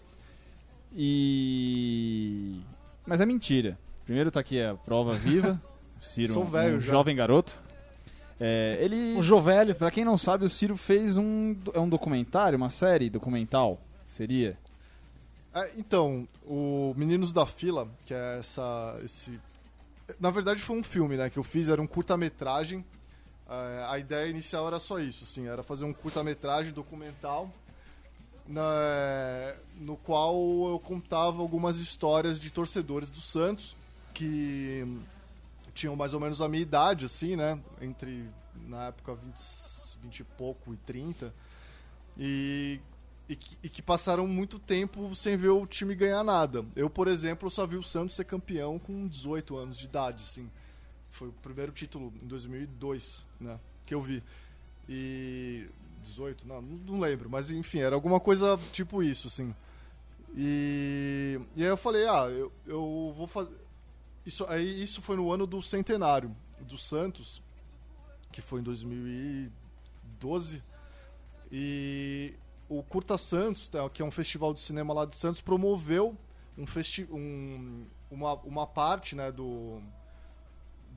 E 0.94 2.60
Mas 3.06 3.20
é 3.20 3.26
mentira. 3.26 3.78
Primeiro 4.04 4.30
tá 4.30 4.40
aqui 4.40 4.60
a 4.60 4.74
prova 4.74 5.14
viva. 5.14 5.60
O 6.02 6.04
Ciro, 6.04 6.32
Sou 6.32 6.42
um, 6.42 6.46
velho 6.46 6.78
um 6.78 6.80
jovem 6.80 7.14
garoto. 7.14 7.56
É, 8.40 8.76
ele, 8.80 9.14
O 9.16 9.22
Jovelho. 9.22 9.72
pra 9.72 9.88
quem 9.88 10.04
não 10.04 10.18
sabe, 10.18 10.44
o 10.44 10.48
Ciro 10.48 10.76
fez 10.76 11.16
um, 11.16 11.54
é 11.72 11.78
um 11.78 11.88
documentário, 11.88 12.56
uma 12.56 12.70
série 12.70 13.08
documental, 13.08 13.80
seria? 14.08 14.58
É, 15.54 15.74
então, 15.78 16.26
o 16.44 16.92
Meninos 16.96 17.32
da 17.32 17.46
Fila, 17.46 17.88
que 18.04 18.12
é 18.12 18.38
essa. 18.40 18.98
Esse... 19.04 19.38
Na 20.18 20.30
verdade 20.30 20.60
foi 20.60 20.76
um 20.76 20.82
filme, 20.82 21.16
né? 21.16 21.30
Que 21.30 21.38
eu 21.38 21.44
fiz, 21.44 21.68
era 21.68 21.80
um 21.80 21.86
curta-metragem. 21.86 22.84
É, 23.54 23.84
a 23.86 23.98
ideia 23.98 24.30
inicial 24.30 24.66
era 24.66 24.78
só 24.78 24.98
isso, 24.98 25.24
assim, 25.24 25.46
era 25.46 25.62
fazer 25.62 25.84
um 25.84 25.92
curta-metragem 25.92 26.72
documental 26.72 27.50
na- 28.46 29.54
no 29.78 29.94
qual 29.96 30.34
eu 30.70 30.78
contava 30.82 31.42
algumas 31.42 31.76
histórias 31.78 32.40
de 32.40 32.50
torcedores 32.50 33.10
do 33.10 33.20
Santos 33.20 33.76
que 34.14 34.86
tinham 35.74 35.94
mais 35.94 36.14
ou 36.14 36.20
menos 36.20 36.40
a 36.40 36.48
minha 36.48 36.62
idade, 36.62 37.04
assim, 37.04 37.36
né? 37.36 37.58
Entre, 37.80 38.26
na 38.66 38.86
época, 38.86 39.14
20, 39.14 39.98
20 40.02 40.20
e 40.20 40.24
pouco 40.24 40.72
e 40.72 40.76
30. 40.78 41.32
E, 42.18 42.80
e, 43.28 43.36
que, 43.36 43.58
e 43.62 43.68
que 43.68 43.82
passaram 43.82 44.26
muito 44.26 44.58
tempo 44.58 45.14
sem 45.14 45.36
ver 45.36 45.48
o 45.50 45.66
time 45.66 45.94
ganhar 45.94 46.22
nada. 46.24 46.64
Eu, 46.76 46.90
por 46.90 47.06
exemplo, 47.08 47.50
só 47.50 47.66
vi 47.66 47.76
o 47.76 47.82
Santos 47.82 48.16
ser 48.16 48.24
campeão 48.24 48.78
com 48.78 49.06
18 49.08 49.56
anos 49.56 49.78
de 49.78 49.84
idade, 49.86 50.22
assim. 50.22 50.50
Foi 51.12 51.28
o 51.28 51.32
primeiro 51.32 51.70
título 51.70 52.12
em 52.20 52.26
2002, 52.26 53.24
né? 53.40 53.60
Que 53.86 53.94
eu 53.94 54.00
vi. 54.00 54.20
E... 54.88 55.68
18? 56.02 56.46
Não, 56.46 56.60
não 56.60 57.00
lembro. 57.00 57.30
Mas, 57.30 57.50
enfim, 57.50 57.78
era 57.78 57.94
alguma 57.94 58.20
coisa 58.20 58.58
tipo 58.72 59.02
isso, 59.02 59.28
assim. 59.28 59.54
E, 60.34 61.40
e 61.54 61.62
aí 61.62 61.68
eu 61.68 61.76
falei, 61.76 62.06
ah, 62.06 62.26
eu, 62.28 62.52
eu 62.66 63.14
vou 63.16 63.26
fazer... 63.26 63.56
Isso, 64.24 64.44
aí, 64.48 64.82
isso 64.82 65.02
foi 65.02 65.16
no 65.16 65.32
ano 65.32 65.46
do 65.46 65.62
centenário 65.62 66.34
do 66.60 66.78
Santos, 66.78 67.42
que 68.30 68.40
foi 68.40 68.60
em 68.60 68.62
2012. 68.62 70.62
E 71.50 72.34
o 72.68 72.82
Curta 72.82 73.18
Santos, 73.18 73.68
tá, 73.68 73.88
que 73.90 74.00
é 74.00 74.04
um 74.04 74.10
festival 74.10 74.54
de 74.54 74.60
cinema 74.60 74.94
lá 74.94 75.04
de 75.04 75.16
Santos, 75.16 75.40
promoveu 75.40 76.16
um 76.56 76.66
festi 76.66 77.08
um, 77.10 77.86
uma, 78.10 78.34
uma 78.34 78.66
parte 78.66 79.16
né, 79.16 79.32
do, 79.32 79.82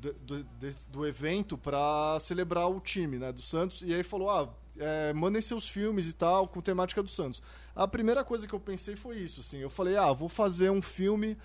do, 0.01 0.45
do, 0.89 1.05
evento 1.05 1.57
para 1.57 2.17
celebrar 2.19 2.69
o 2.69 2.79
time 2.79 3.17
né, 3.17 3.31
do 3.31 3.41
Santos. 3.41 3.81
E 3.81 3.93
aí 3.93 4.03
falou: 4.03 4.29
ah, 4.29 4.49
é, 4.77 5.13
mandem 5.13 5.41
seus 5.41 5.67
filmes 5.67 6.07
e 6.07 6.13
tal, 6.13 6.47
com 6.47 6.61
temática 6.61 7.01
do 7.01 7.09
Santos. 7.09 7.41
A 7.75 7.87
primeira 7.87 8.23
coisa 8.23 8.47
que 8.47 8.53
eu 8.53 8.59
pensei 8.59 8.95
foi 8.95 9.17
isso. 9.17 9.41
Assim, 9.41 9.59
eu 9.59 9.69
falei: 9.69 9.97
ah, 9.97 10.11
vou 10.11 10.29
fazer 10.29 10.69
um 10.69 10.81
filme 10.81 11.37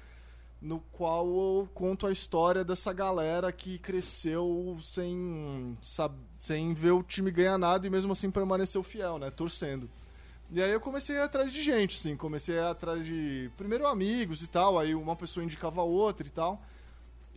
no 0.60 0.80
qual 0.92 1.26
eu 1.26 1.68
conto 1.72 2.06
a 2.06 2.12
história 2.12 2.62
dessa 2.62 2.92
galera 2.92 3.50
que 3.50 3.78
cresceu 3.78 4.78
sem, 4.82 5.76
sab- 5.80 6.18
sem 6.38 6.74
ver 6.74 6.90
o 6.90 7.02
time 7.02 7.30
ganhar 7.30 7.56
nada 7.56 7.86
e 7.86 7.90
mesmo 7.90 8.12
assim 8.12 8.30
permaneceu 8.30 8.82
fiel, 8.82 9.18
né? 9.18 9.30
Torcendo. 9.30 9.88
E 10.52 10.60
aí 10.60 10.72
eu 10.72 10.80
comecei 10.80 11.18
atrás 11.18 11.52
de 11.52 11.62
gente, 11.62 11.96
assim, 11.96 12.16
comecei 12.16 12.58
atrás 12.58 13.04
de 13.04 13.50
primeiro 13.56 13.86
amigos 13.86 14.42
e 14.42 14.48
tal, 14.48 14.78
aí 14.78 14.94
uma 14.94 15.14
pessoa 15.14 15.44
indicava 15.44 15.80
a 15.80 15.84
outra 15.84 16.26
e 16.26 16.30
tal. 16.30 16.60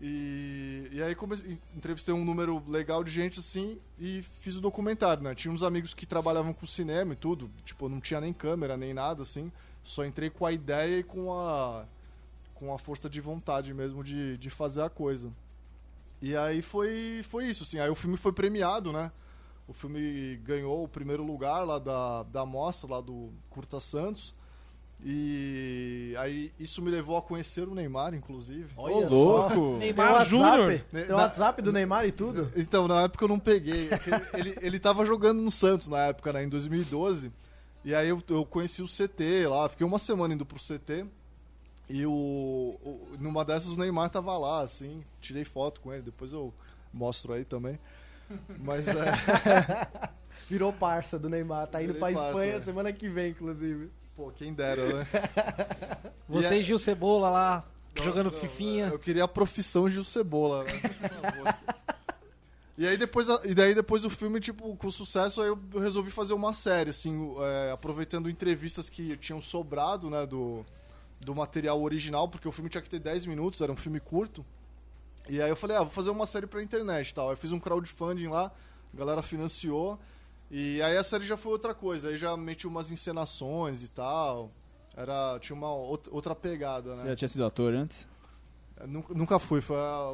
E, 0.06 0.90
e 0.92 1.02
aí 1.02 1.16
comecei, 1.16 1.58
entrevistei 1.74 2.14
um 2.14 2.26
número 2.26 2.62
legal 2.68 3.06
de 3.06 3.10
gente 3.10 3.40
assim 3.40 3.80
e 3.98 4.22
fiz 4.42 4.58
o 4.58 4.62
documentário, 4.62 5.24
né? 5.24 5.34
Tinha 5.34 5.50
uns 5.50 5.64
amigos 5.64 5.94
que 5.94 6.06
trabalhavam 6.06 6.52
com 6.52 6.68
cinema 6.68 7.14
e 7.14 7.16
tudo, 7.16 7.50
tipo, 7.64 7.88
não 7.88 8.02
tinha 8.02 8.20
nem 8.20 8.34
câmera, 8.34 8.76
nem 8.76 8.94
nada 8.94 9.24
assim. 9.24 9.50
Só 9.82 10.06
entrei 10.06 10.30
com 10.30 10.46
a 10.46 10.52
ideia 10.52 11.00
e 11.00 11.04
com 11.04 11.34
a 11.34 11.86
com 12.54 12.74
a 12.74 12.78
força 12.78 13.10
de 13.10 13.22
vontade 13.22 13.74
mesmo 13.74 14.04
de, 14.04 14.38
de 14.38 14.50
fazer 14.50 14.82
a 14.82 14.90
coisa. 14.90 15.32
E 16.22 16.36
aí 16.36 16.62
foi, 16.62 17.22
foi 17.24 17.46
isso, 17.46 17.64
assim. 17.64 17.80
Aí 17.80 17.90
o 17.90 17.96
filme 17.96 18.18
foi 18.18 18.34
premiado, 18.34 18.92
né? 18.92 19.10
O 19.70 19.74
filme 19.74 20.36
ganhou 20.44 20.84
o 20.84 20.88
primeiro 20.88 21.24
lugar 21.24 21.64
lá 21.64 21.80
da, 21.80 22.24
da 22.24 22.46
mostra, 22.46 22.92
lá 22.92 23.00
do 23.00 23.32
Curta 23.50 23.80
Santos. 23.80 24.36
E 25.06 26.16
aí 26.18 26.52
isso 26.58 26.82
me 26.82 26.90
levou 26.90 27.18
a 27.18 27.22
conhecer 27.22 27.68
o 27.68 27.76
Neymar, 27.76 28.14
inclusive. 28.14 28.72
Olha 28.78 28.96
Ô, 28.96 29.02
só. 29.02 29.08
louco! 29.10 29.78
Neymar 29.78 30.26
Júnior. 30.26 30.82
Tem 30.92 31.08
Na- 31.08 31.16
WhatsApp 31.18 31.62
do 31.62 31.74
Neymar 31.74 32.06
e 32.06 32.12
tudo? 32.12 32.50
Então, 32.56 32.88
na 32.88 33.02
época 33.04 33.26
eu 33.26 33.28
não 33.30 33.38
peguei. 33.40 33.90
É 33.92 34.38
Ele, 34.40 34.50
ele, 34.52 34.58
ele 34.62 34.80
tava 34.80 35.06
jogando 35.06 35.42
no 35.42 35.52
Santos 35.52 35.88
na 35.90 36.00
época, 36.06 36.32
né? 36.32 36.44
Em 36.46 36.50
2012. 36.50 37.32
E 37.84 37.94
aí 37.94 38.08
eu, 38.08 38.24
eu 38.30 38.46
conheci 38.46 38.82
o 38.82 38.88
CT 38.88 39.46
lá, 39.48 39.68
fiquei 39.68 39.86
uma 39.86 40.00
semana 40.00 40.34
indo 40.34 40.46
pro 40.46 40.58
CT. 40.58 41.06
E 41.90 42.06
o, 42.06 42.12
o- 42.12 43.08
numa 43.20 43.44
dessas 43.44 43.70
o 43.72 43.76
Neymar 43.78 44.10
tava 44.10 44.38
lá, 44.38 44.62
assim, 44.62 45.04
tirei 45.20 45.44
foto 45.44 45.82
com 45.82 45.92
ele, 45.92 46.02
depois 46.04 46.32
eu 46.32 46.54
mostro 46.94 47.34
aí 47.34 47.44
também. 47.44 47.78
Mas 48.58 48.88
é, 48.88 48.94
Virou 50.50 50.74
parça 50.74 51.18
do 51.18 51.30
Neymar. 51.30 51.68
Tá 51.68 51.82
indo 51.82 51.94
Virei 51.94 52.00
pra 52.00 52.12
parça, 52.14 52.30
Espanha 52.30 52.54
é. 52.54 52.62
semana 52.62 52.94
que 52.94 53.10
vem, 53.10 53.32
inclusive. 53.32 53.90
pô, 54.16 54.32
quem 54.32 54.54
dera, 54.54 54.86
né? 54.86 55.08
Você 56.28 56.60
E 56.60 56.64
Gil 56.64 56.80
Cebola 56.80 57.30
lá, 57.30 57.66
jogando 57.96 58.26
Nossa, 58.26 58.40
fifinha. 58.40 58.88
Eu 58.88 59.00
queria 59.00 59.24
a 59.24 59.28
profissão 59.28 59.90
de 59.90 60.04
Cebola, 60.04 60.64
né? 60.64 60.72
E 62.76 62.88
aí 62.88 62.98
depois, 62.98 63.28
e 63.44 63.54
daí 63.54 63.76
depois 63.76 64.02
do 64.02 64.10
filme, 64.10 64.40
tipo, 64.40 64.76
com 64.76 64.90
sucesso, 64.90 65.42
aí 65.42 65.48
eu 65.48 65.60
resolvi 65.76 66.10
fazer 66.10 66.34
uma 66.34 66.54
série, 66.54 66.90
assim, 66.90 67.36
é, 67.40 67.72
aproveitando 67.72 68.28
entrevistas 68.28 68.90
que 68.90 69.16
tinham 69.18 69.40
sobrado, 69.40 70.10
né, 70.10 70.26
do, 70.26 70.66
do 71.20 71.36
material 71.36 71.80
original, 71.82 72.28
porque 72.28 72.48
o 72.48 72.52
filme 72.52 72.72
tinha 72.72 72.82
que 72.82 72.90
ter 72.90 72.98
10 72.98 73.28
minutos, 73.28 73.62
era 73.62 73.72
um 73.72 73.76
filme 73.76 74.00
curto. 74.00 74.44
E 75.30 75.40
aí 75.40 75.50
eu 75.50 75.56
falei, 75.56 75.78
ah, 75.78 75.82
vou 75.82 75.92
fazer 75.92 76.10
uma 76.10 76.26
série 76.26 76.48
pra 76.48 76.64
internet 76.64 77.10
e 77.10 77.14
tal. 77.14 77.28
Aí 77.28 77.34
eu 77.34 77.38
fiz 77.38 77.52
um 77.52 77.60
crowdfunding 77.60 78.28
lá, 78.28 78.52
a 78.92 78.98
galera 78.98 79.22
financiou. 79.22 80.00
E 80.56 80.80
aí 80.84 80.96
a 80.96 81.04
série 81.04 81.26
já 81.26 81.36
foi 81.36 81.52
outra 81.52 81.74
coisa, 81.74 82.10
aí 82.10 82.16
já 82.16 82.38
meti 82.38 82.68
umas 82.68 82.92
encenações 82.92 83.82
e 83.82 83.88
tal. 83.88 84.52
Era, 84.96 85.40
tinha 85.40 85.56
uma 85.56 85.74
outra 85.74 86.36
pegada, 86.36 86.96
Você 86.96 87.02
né? 87.02 87.10
já 87.10 87.16
tinha 87.16 87.28
sido 87.28 87.44
ator 87.44 87.74
antes? 87.74 88.08
Eu 88.80 88.88
Nunca, 88.88 89.14
nunca 89.16 89.40
fui, 89.40 89.62
foi 89.62 89.78
a, 89.78 90.14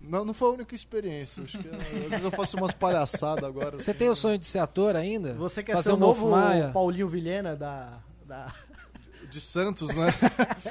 não, 0.00 0.24
não 0.24 0.34
foi 0.34 0.48
a 0.48 0.52
única 0.54 0.74
experiência. 0.74 1.44
Acho 1.44 1.58
que, 1.58 1.68
às 1.68 2.10
vezes 2.10 2.24
eu 2.24 2.30
faço 2.32 2.56
umas 2.56 2.72
palhaçadas 2.72 3.44
agora. 3.44 3.78
Você 3.78 3.92
assim, 3.92 3.98
tem 4.00 4.08
o 4.08 4.10
né? 4.10 4.16
sonho 4.16 4.36
de 4.36 4.46
ser 4.46 4.58
ator 4.58 4.96
ainda? 4.96 5.34
Você 5.34 5.62
quer 5.62 5.74
Fazer 5.76 5.90
ser 5.90 5.92
o 5.92 5.96
um 5.96 6.00
novo 6.00 6.28
Maia? 6.28 6.70
Paulinho 6.70 7.06
Vilhena 7.08 7.54
da... 7.54 8.00
da... 8.26 8.52
De 9.30 9.40
Santos, 9.40 9.94
né? 9.94 10.12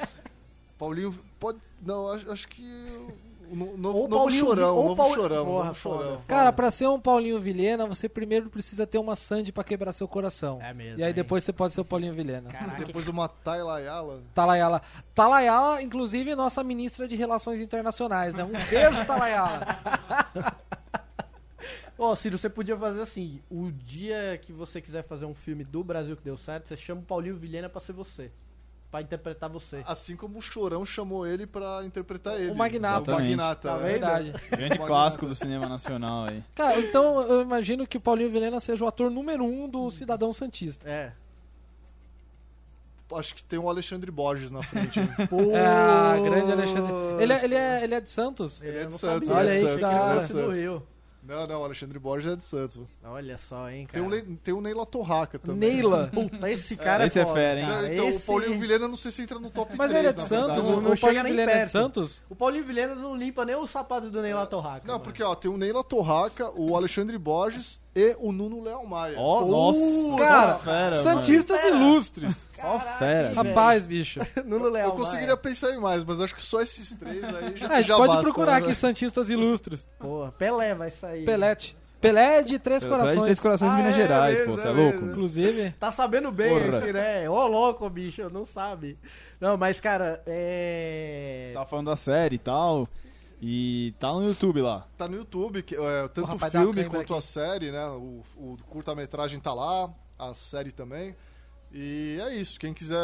Paulinho, 0.76 1.18
pode. 1.40 1.58
Não, 1.80 2.08
acho, 2.08 2.30
acho 2.30 2.48
que. 2.48 3.08
No- 3.54 3.76
novo, 3.76 3.98
Ou 3.98 4.08
novo 4.08 4.08
Paulinho 4.08 4.44
chorão, 4.44 4.76
ou 4.76 4.84
novo 4.84 4.96
Paul- 4.96 5.14
chorão, 5.14 5.44
Porra, 5.44 5.64
novo 5.66 5.78
chorão. 5.78 6.10
foda. 6.12 6.22
Cara, 6.26 6.52
pra 6.52 6.70
ser 6.70 6.86
um 6.88 7.00
Paulinho 7.00 7.40
Vilhena, 7.40 7.86
você 7.86 8.08
primeiro 8.08 8.48
precisa 8.50 8.86
ter 8.86 8.98
uma 8.98 9.14
Sandy 9.16 9.52
pra 9.52 9.64
quebrar 9.64 9.92
seu 9.92 10.06
coração. 10.08 10.58
É 10.62 10.72
mesmo, 10.74 10.98
E 10.98 11.02
aí 11.02 11.08
hein? 11.10 11.14
depois 11.14 11.44
você 11.44 11.52
pode 11.52 11.72
ser 11.72 11.80
o 11.80 11.84
Paulinho 11.84 12.14
Vilhena. 12.14 12.50
Caraca, 12.50 12.84
Depois 12.84 13.08
uma 13.08 13.28
Tailayala. 13.28 14.22
Talayala. 14.34 14.82
Talayala, 15.14 15.82
inclusive, 15.82 16.34
nossa 16.34 16.62
ministra 16.64 17.06
de 17.08 17.16
Relações 17.16 17.60
Internacionais, 17.60 18.34
né? 18.34 18.44
Um 18.44 18.52
beijo, 18.52 19.04
Talayala. 19.06 19.60
Ó, 21.98 22.14
Ciro, 22.14 22.38
você 22.38 22.48
podia 22.48 22.76
fazer 22.76 23.02
assim: 23.02 23.40
o 23.50 23.72
dia 23.72 24.38
que 24.40 24.52
você 24.52 24.80
quiser 24.80 25.02
fazer 25.02 25.24
um 25.26 25.34
filme 25.34 25.64
do 25.64 25.82
Brasil 25.82 26.16
que 26.16 26.22
deu 26.22 26.36
certo, 26.36 26.68
você 26.68 26.76
chama 26.76 27.00
o 27.00 27.04
Paulinho 27.04 27.36
Vilhena 27.36 27.68
pra 27.68 27.80
ser 27.80 27.92
você. 27.92 28.30
Pra 28.90 29.02
interpretar 29.02 29.50
você. 29.50 29.82
Assim 29.86 30.16
como 30.16 30.38
o 30.38 30.42
Chorão 30.42 30.84
chamou 30.86 31.26
ele 31.26 31.46
pra 31.46 31.84
interpretar 31.84 32.40
ele. 32.40 32.54
Magnata. 32.54 33.12
O 33.12 33.14
Magnata. 33.14 33.68
Tá 33.68 33.74
é. 33.74 33.78
vendo? 33.78 33.90
Verdade. 33.90 34.32
Grande 34.50 34.78
clássico 34.78 35.26
do 35.26 35.34
cinema 35.34 35.68
nacional 35.68 36.24
aí. 36.24 36.42
Cara, 36.54 36.80
então 36.80 37.20
eu 37.22 37.42
imagino 37.42 37.86
que 37.86 37.98
o 37.98 38.00
Paulinho 38.00 38.30
Vilhena 38.30 38.58
seja 38.60 38.82
o 38.82 38.88
ator 38.88 39.10
número 39.10 39.44
um 39.44 39.68
do 39.68 39.90
Cidadão 39.90 40.32
Santista. 40.32 40.88
É. 40.88 41.12
Acho 43.14 43.34
que 43.34 43.42
tem 43.42 43.58
o 43.58 43.68
Alexandre 43.68 44.10
Borges 44.10 44.50
na 44.50 44.62
frente. 44.62 45.00
Pô, 45.28 45.36
Ah, 45.56 46.16
grande 46.22 46.52
Alexandre. 46.52 46.92
Ele 47.22 47.32
é, 47.32 47.44
ele 47.44 47.54
é, 47.54 47.84
ele 47.84 47.94
é 47.94 48.00
de 48.00 48.10
Santos? 48.10 48.62
Ele 48.62 48.78
é 48.78 48.84
de 48.86 48.96
Santos, 48.96 49.28
sabia. 49.28 49.54
ele 49.54 49.66
é 49.66 49.70
de 49.70 49.78
que 49.78 49.84
Santos, 49.84 50.30
ele 50.30 50.38
ele 50.38 50.40
é 50.40 50.46
do. 50.46 50.54
Rio. 50.54 50.86
Não, 51.28 51.46
não, 51.46 51.60
o 51.60 51.64
Alexandre 51.64 51.98
Borges 51.98 52.32
é 52.32 52.36
de 52.36 52.42
Santos. 52.42 52.80
Olha 53.04 53.36
só, 53.38 53.68
hein, 53.70 53.86
Tem 53.92 54.02
cara. 54.02 54.06
o, 54.06 54.08
Le- 54.08 54.36
tem 54.42 54.54
o 54.54 54.60
Neila 54.60 54.86
Torraca 54.86 55.38
também. 55.38 55.70
Neila. 55.74 56.08
Puta, 56.14 56.50
esse 56.50 56.74
cara 56.76 57.06
Esse 57.06 57.20
é 57.20 57.24
foda, 57.24 57.38
fera, 57.38 57.60
hein? 57.60 57.66
cara. 57.66 57.82
Não, 57.82 57.92
então, 57.92 58.08
Esse- 58.08 58.22
o 58.22 58.26
Paulinho 58.26 58.58
Vilhena 58.58 58.88
não 58.88 58.96
sei 58.96 59.10
se 59.10 59.22
entra 59.22 59.38
no 59.38 59.50
top 59.50 59.74
Mas 59.76 59.90
3, 59.90 59.98
ele 60.04 60.08
é 60.08 60.12
de 60.12 60.26
Santos? 60.26 60.56
verdade. 60.56 60.60
O, 60.60 60.80
não 60.80 60.92
o 60.92 60.98
Paulinho 60.98 61.24
Vilhena 61.24 61.52
é 61.52 61.64
de. 61.64 61.70
Santos? 61.70 62.22
O 62.30 62.34
Paulinho 62.34 62.64
Vilhena 62.64 62.94
não 62.94 63.14
limpa 63.14 63.44
nem 63.44 63.54
o 63.56 63.66
sapato 63.66 64.10
do 64.10 64.22
Neila 64.22 64.46
Torraca. 64.46 64.86
Não, 64.86 64.94
mano. 64.94 65.04
porque 65.04 65.22
ó, 65.22 65.34
tem 65.34 65.50
o 65.50 65.56
Neila 65.56 65.84
Torraca, 65.84 66.50
o 66.58 66.74
Alexandre 66.74 67.18
Borges 67.18 67.80
e 67.98 68.16
o 68.20 68.30
Nuno 68.32 68.62
Leal 68.62 68.86
Maia. 68.86 69.14
Ó, 69.18 69.42
Uh, 69.42 69.50
nossa, 69.50 70.16
Cara, 70.18 70.52
só 70.52 70.58
fera, 70.60 70.92
Santistas 70.94 71.60
Fera. 71.60 71.76
ilustres. 71.76 72.46
Só 72.52 72.78
fera. 72.80 73.28
velho. 73.30 73.34
Rapaz, 73.34 73.86
bicho. 73.86 74.20
Nuno 74.44 74.68
Leal 74.68 74.90
Eu 74.90 74.94
conseguiria 74.96 75.36
pensar 75.36 75.70
em 75.74 75.78
mais, 75.80 76.04
mas 76.04 76.20
acho 76.20 76.34
que 76.34 76.42
só 76.42 76.60
esses 76.60 76.94
três 76.94 77.22
aí 77.24 77.56
já, 77.56 77.68
Ah, 77.68 77.76
gente 77.78 77.88
já 77.88 77.96
pode 77.96 78.08
basta, 78.08 78.22
procurar 78.22 78.52
né? 78.52 78.58
aqui 78.66 78.74
Santistas 78.74 79.30
ilustres. 79.30 79.88
Porra, 79.98 80.30
Pelé 80.32 80.74
vai 80.74 80.90
sair. 80.90 81.24
Pelete. 81.24 81.76
Pelé 82.00 82.38
é 82.38 82.42
de 82.42 82.60
Três 82.60 82.84
Pelé 82.84 82.94
Corações. 82.96 83.18
de 83.18 83.24
Três 83.24 83.40
Corações 83.40 83.72
Ah, 83.72 83.76
Minas 83.76 83.94
é 83.94 83.98
Gerais, 84.02 84.38
mesmo, 84.38 84.52
pô, 84.54 84.60
você 84.60 84.68
é 84.68 84.70
é 84.70 84.72
louco? 84.74 84.92
mesmo. 84.98 85.10
Inclusive, 85.10 85.70
Tá 85.80 85.90
sabendo 85.90 86.30
bem 86.30 86.56
aqui, 86.56 86.92
né? 86.92 87.28
Ô, 87.28 87.44
louco, 87.48 87.90
bicho, 87.90 88.30
não 88.30 88.44
sabe. 88.44 88.96
Não, 89.40 89.56
mas, 89.56 89.80
cara, 89.80 90.22
é... 90.24 91.50
Tava 91.54 91.66
falando 91.66 91.86
da 91.86 91.96
série 91.96 92.36
e 92.36 92.38
tal. 92.38 92.88
E 93.40 93.94
tá 93.98 94.12
no 94.12 94.26
YouTube 94.26 94.60
lá. 94.60 94.86
Tá 94.96 95.06
no 95.06 95.16
YouTube, 95.16 95.62
que, 95.62 95.76
é, 95.76 96.08
tanto 96.08 96.34
o 96.34 96.38
filme 96.38 96.84
quanto 96.84 97.14
aqui. 97.14 97.18
a 97.18 97.20
série, 97.20 97.70
né? 97.70 97.86
O, 97.86 98.22
o 98.36 98.58
curta-metragem 98.68 99.38
tá 99.38 99.54
lá, 99.54 99.92
a 100.18 100.34
série 100.34 100.72
também. 100.72 101.14
E 101.72 102.18
é 102.20 102.34
isso, 102.34 102.58
quem 102.58 102.72
quiser 102.72 102.96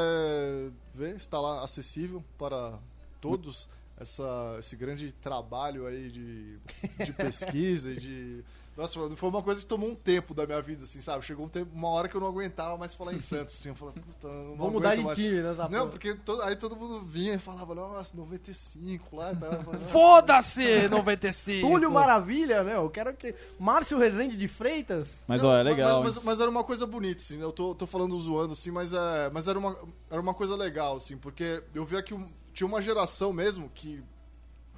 ver, 0.95 1.17
está 1.17 1.41
lá 1.41 1.63
acessível 1.63 2.25
para 2.39 2.79
todos. 3.21 3.69
Essa, 3.97 4.57
esse 4.59 4.75
grande 4.75 5.13
trabalho 5.13 5.87
aí 5.87 6.11
de, 6.11 6.59
de 7.05 7.13
pesquisa 7.15 7.93
e 7.93 7.97
de. 7.97 8.45
Nossa, 8.77 8.99
foi 9.17 9.29
uma 9.29 9.41
coisa 9.43 9.61
que 9.61 9.67
tomou 9.67 9.89
um 9.89 9.95
tempo 9.95 10.35
da 10.35 10.45
minha 10.45 10.61
vida, 10.61 10.83
assim, 10.83 11.01
sabe? 11.01 11.25
Chegou 11.25 11.47
um 11.47 11.49
tempo, 11.49 11.71
uma 11.73 11.89
hora 11.91 12.09
que 12.09 12.17
eu 12.17 12.21
não 12.21 12.27
aguentava 12.27 12.77
mais 12.77 12.93
falar 12.93 13.15
em 13.15 13.21
Santos, 13.21 13.55
assim. 13.55 13.69
Eu 13.69 13.77
falei, 13.77 13.95
puta, 13.95 14.27
eu 14.27 14.45
não 14.49 14.57
Vou 14.57 14.71
mudar 14.73 14.97
de 14.97 15.03
mais. 15.03 15.17
time 15.17 15.41
nessa 15.43 15.69
Não, 15.69 15.79
porra. 15.81 15.91
porque 15.91 16.15
to- 16.15 16.43
aí 16.43 16.57
todo 16.57 16.75
mundo 16.75 17.01
vinha 17.05 17.35
e 17.35 17.39
falava, 17.39 17.73
nossa, 17.73 18.17
95 18.17 19.15
lá 19.17 19.33
e 19.33 19.37
tal. 19.37 19.53
Eu 19.53 19.63
falava, 19.63 19.73
"Nossa, 19.79 19.93
foda-se 19.93 20.89
95. 20.91 21.69
Túlio 21.69 21.91
Maravilha, 21.91 22.65
né? 22.65 22.75
Eu 22.77 22.91
quero 22.91 23.15
que... 23.15 23.33
Márcio 23.61 23.97
Rezende 23.97 24.37
de 24.37 24.49
Freitas... 24.49 25.19
Mas 25.29 25.41
Não, 25.43 25.51
ó, 25.51 25.57
é 25.57 25.63
legal. 25.63 26.03
Mas, 26.03 26.17
mas- 26.17 26.25
mas 26.25 26.41
era 26.41 26.51
uma 26.51 26.65
coisa 26.65 26.85
bonita, 26.85 27.21
assim. 27.21 27.37
né? 27.37 27.45
Eu 27.45 27.53
tô, 27.53 27.77
tô 27.77 27.87
falando 27.87 28.19
zoando, 28.19 28.55
assim, 28.55 28.73
mas, 28.73 28.93
é, 28.93 29.31
mas 29.33 29.47
era, 29.47 29.59
uma, 29.59 29.79
era 30.11 30.21
uma 30.21 30.35
coisa 30.35 30.57
legal, 30.57 30.97
assim, 30.97 31.17
porque 31.17 31.63
eu 31.73 31.85
via 31.85 32.03
que 32.03 32.13
um- 32.13 32.29
tinha 32.53 32.67
uma 32.67 32.83
geração 32.83 33.33
mesmo 33.33 33.71
que, 33.73 34.03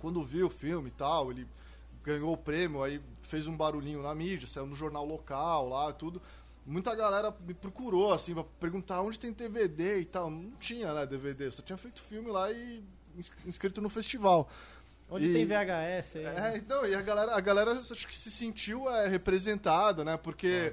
quando 0.01 0.23
viu 0.23 0.49
o 0.49 0.51
filme 0.51 0.89
e 0.89 0.93
tal, 0.93 1.31
ele 1.31 1.47
ganhou 2.05 2.33
o 2.33 2.37
prêmio, 2.37 2.83
aí 2.83 3.01
fez 3.27 3.47
um 3.47 3.57
barulhinho 3.57 4.03
na 4.03 4.15
mídia, 4.15 4.47
saiu 4.49 4.67
no 4.67 4.75
jornal 4.75 5.05
local 5.05 5.69
lá, 5.69 5.93
tudo. 5.93 6.21
Muita 6.65 6.95
galera 6.97 7.35
me 7.47 7.55
procurou, 7.55 8.13
assim, 8.13 8.35
pra 8.35 8.43
perguntar 8.45 9.01
onde 9.03 9.19
tem 9.19 9.33
DVD 9.33 10.01
e 10.01 10.05
tal. 10.05 10.29
Não 10.31 10.51
tinha, 10.59 10.93
né, 10.93 11.07
DVD. 11.07 11.47
Eu 11.47 11.53
só 11.53 11.63
tinha 11.63 11.77
feito 11.77 12.03
filme 12.03 12.29
lá 12.31 12.51
e 12.51 12.83
ins- 13.17 13.31
inscrito 13.47 13.81
no 13.81 13.89
festival. 13.89 14.49
Onde 15.09 15.29
E- 15.29 15.33
tem 15.33 15.47
VHS 15.47 16.17
aí. 16.17 16.25
É, 16.25 16.57
então, 16.57 16.85
e 16.85 16.93
a 16.95 17.03
galera, 17.03 17.37
a 17.37 17.41
galera 17.41 17.71
acho 17.73 18.07
que 18.09 18.15
se 18.15 18.31
sentiu 18.33 18.91
é, 18.91 19.07
representada, 19.07 20.05
né? 20.05 20.17
Porque 20.17 20.73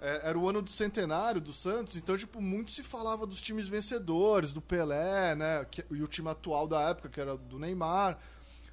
é, 0.00 0.28
era 0.28 0.38
o 0.38 0.48
ano 0.48 0.62
do 0.62 0.70
centenário 0.70 1.40
do 1.40 1.52
Santos, 1.52 1.96
então, 1.96 2.16
tipo, 2.16 2.40
muito 2.40 2.70
se 2.70 2.84
falava 2.84 3.26
dos 3.26 3.40
times 3.40 3.66
vencedores, 3.66 4.52
do 4.52 4.60
Pelé, 4.62 5.34
né? 5.34 5.64
que- 5.68 5.84
e 5.90 6.00
o 6.02 6.06
time 6.06 6.28
atual 6.28 6.68
da 6.68 6.80
época, 6.90 7.08
que 7.08 7.20
era 7.20 7.36
do 7.36 7.58
Neymar. 7.58 8.18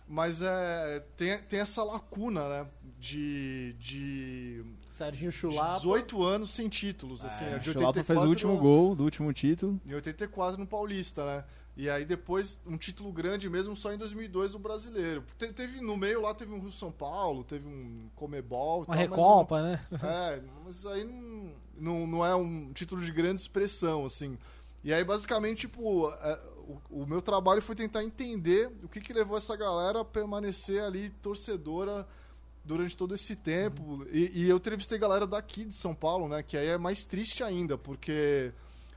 Mas 0.07 0.41
é, 0.41 0.99
tem, 1.15 1.41
tem 1.43 1.59
essa 1.61 1.81
lacuna, 1.83 2.47
né? 2.47 2.67
De, 3.01 3.73
de, 3.79 4.63
Serginho 4.91 5.31
de 5.31 5.37
Chulapa. 5.37 5.75
18 5.77 6.23
anos 6.23 6.51
sem 6.51 6.69
títulos, 6.69 7.25
assim. 7.25 7.45
É, 7.45 7.57
de 7.57 7.69
o 7.71 7.73
Chulapa 7.73 8.03
fez 8.03 8.19
o 8.19 8.21
84 8.21 8.29
último 8.29 8.57
gol 8.57 8.95
do 8.95 9.03
último 9.03 9.33
título. 9.33 9.81
em 9.83 9.93
84 9.95 10.59
no 10.59 10.67
Paulista, 10.67 11.25
né? 11.25 11.43
E 11.75 11.89
aí 11.89 12.05
depois 12.05 12.59
um 12.67 12.77
título 12.77 13.11
grande 13.11 13.49
mesmo 13.49 13.75
só 13.75 13.91
em 13.91 13.97
2002 13.97 14.53
no 14.53 14.59
Brasileiro. 14.59 15.23
Te- 15.39 15.51
teve 15.51 15.81
no 15.81 15.97
meio 15.97 16.21
lá 16.21 16.33
teve 16.35 16.53
um 16.53 16.59
Rio 16.59 16.71
São 16.71 16.91
Paulo, 16.91 17.43
teve 17.43 17.65
um 17.67 18.07
Comebol, 18.15 18.79
Uma 18.79 18.85
tal, 18.87 18.95
recopa, 18.95 19.61
né? 19.63 19.85
não- 19.89 19.97
é, 20.07 20.41
mas 20.63 20.85
aí 20.85 21.03
não, 21.03 21.53
não, 21.79 22.07
não 22.07 22.25
é 22.25 22.35
um 22.35 22.71
título 22.71 23.01
de 23.01 23.11
grande 23.11 23.41
expressão 23.41 24.05
assim. 24.05 24.37
E 24.83 24.93
aí 24.93 25.03
basicamente 25.03 25.61
tipo 25.61 26.07
é, 26.09 26.39
o, 26.67 27.01
o 27.01 27.05
meu 27.07 27.21
trabalho 27.21 27.61
foi 27.63 27.73
tentar 27.73 28.03
entender 28.03 28.69
o 28.83 28.87
que 28.87 28.99
que 29.01 29.11
levou 29.13 29.37
essa 29.37 29.55
galera 29.55 30.01
a 30.01 30.05
permanecer 30.05 30.83
ali 30.83 31.09
torcedora 31.21 32.05
durante 32.63 32.95
todo 32.95 33.13
esse 33.13 33.35
tempo. 33.35 34.05
E, 34.11 34.41
e 34.41 34.49
eu 34.49 34.57
entrevistei 34.57 34.97
galera 34.97 35.27
daqui 35.27 35.65
de 35.65 35.75
São 35.75 35.93
Paulo, 35.93 36.27
né? 36.27 36.43
Que 36.43 36.57
aí 36.57 36.67
é 36.67 36.77
mais 36.77 37.05
triste 37.05 37.43
ainda, 37.43 37.77
porque 37.77 38.51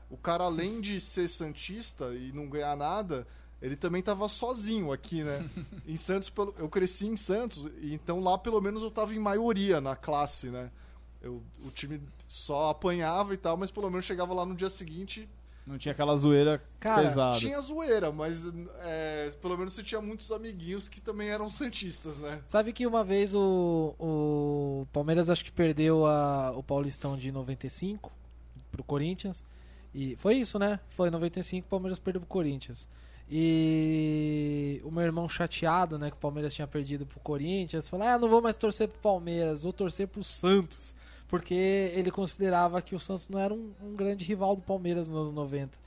o 0.09 0.17
cara, 0.17 0.43
além 0.43 0.79
de 0.81 0.99
ser 1.01 1.27
Santista 1.27 2.13
e 2.13 2.31
não 2.31 2.47
ganhar 2.47 2.75
nada, 2.75 3.27
ele 3.61 3.75
também 3.75 4.01
tava 4.01 4.27
sozinho 4.27 4.91
aqui, 4.91 5.23
né? 5.23 5.47
em 5.85 5.97
Santos, 5.97 6.31
eu 6.57 6.69
cresci 6.69 7.07
em 7.07 7.15
Santos, 7.15 7.69
então 7.81 8.19
lá 8.19 8.37
pelo 8.37 8.61
menos 8.61 8.83
eu 8.83 8.91
tava 8.91 9.13
em 9.13 9.19
maioria 9.19 9.81
na 9.81 9.95
classe, 9.95 10.49
né? 10.49 10.71
Eu, 11.21 11.41
o 11.63 11.71
time 11.71 11.99
só 12.27 12.69
apanhava 12.69 13.33
e 13.33 13.37
tal, 13.37 13.57
mas 13.57 13.71
pelo 13.71 13.89
menos 13.89 14.05
chegava 14.05 14.33
lá 14.33 14.45
no 14.45 14.53
dia 14.53 14.69
seguinte, 14.69 15.27
Não 15.65 15.77
tinha 15.79 15.93
aquela 15.93 16.15
zoeira 16.15 16.61
Cara, 16.79 17.01
pesada. 17.03 17.37
tinha 17.39 17.59
zoeira, 17.59 18.11
mas 18.11 18.43
é, 18.81 19.31
pelo 19.41 19.57
menos 19.57 19.73
você 19.73 19.81
tinha 19.81 19.99
muitos 19.99 20.31
amiguinhos 20.31 20.87
que 20.87 21.01
também 21.01 21.29
eram 21.29 21.49
Santistas, 21.49 22.19
né? 22.19 22.39
Sabe 22.45 22.71
que 22.71 22.85
uma 22.85 23.03
vez 23.03 23.33
o, 23.33 23.95
o 23.99 24.87
Palmeiras 24.93 25.29
acho 25.29 25.43
que 25.43 25.51
perdeu 25.51 26.05
a- 26.05 26.51
o 26.55 26.61
Paulistão 26.61 27.17
de 27.17 27.31
95 27.31 28.11
pro 28.71 28.83
Corinthians. 28.83 29.43
E 29.93 30.15
foi 30.17 30.35
isso, 30.35 30.59
né? 30.59 30.79
Foi 30.89 31.09
95 31.09 31.65
o 31.65 31.69
Palmeiras 31.69 31.97
perdeu 31.99 32.21
pro 32.21 32.27
Corinthians. 32.29 32.87
E 33.27 34.81
o 34.83 34.91
meu 34.91 35.03
irmão 35.03 35.27
chateado, 35.27 35.97
né, 35.97 36.09
que 36.09 36.15
o 36.17 36.19
Palmeiras 36.19 36.53
tinha 36.53 36.67
perdido 36.67 37.05
pro 37.05 37.19
Corinthians, 37.19 37.87
falou: 37.89 38.07
"Ah, 38.07 38.17
não 38.17 38.29
vou 38.29 38.41
mais 38.41 38.55
torcer 38.55 38.87
pro 38.87 38.99
Palmeiras, 38.99 39.63
vou 39.63 39.73
torcer 39.73 40.07
pro 40.07 40.23
Santos", 40.23 40.94
porque 41.27 41.91
ele 41.93 42.11
considerava 42.11 42.81
que 42.81 42.95
o 42.95 42.99
Santos 42.99 43.27
não 43.29 43.39
era 43.39 43.53
um, 43.53 43.71
um 43.81 43.95
grande 43.95 44.23
rival 44.25 44.55
do 44.55 44.61
Palmeiras 44.61 45.07
nos 45.07 45.17
anos 45.17 45.33
90. 45.33 45.77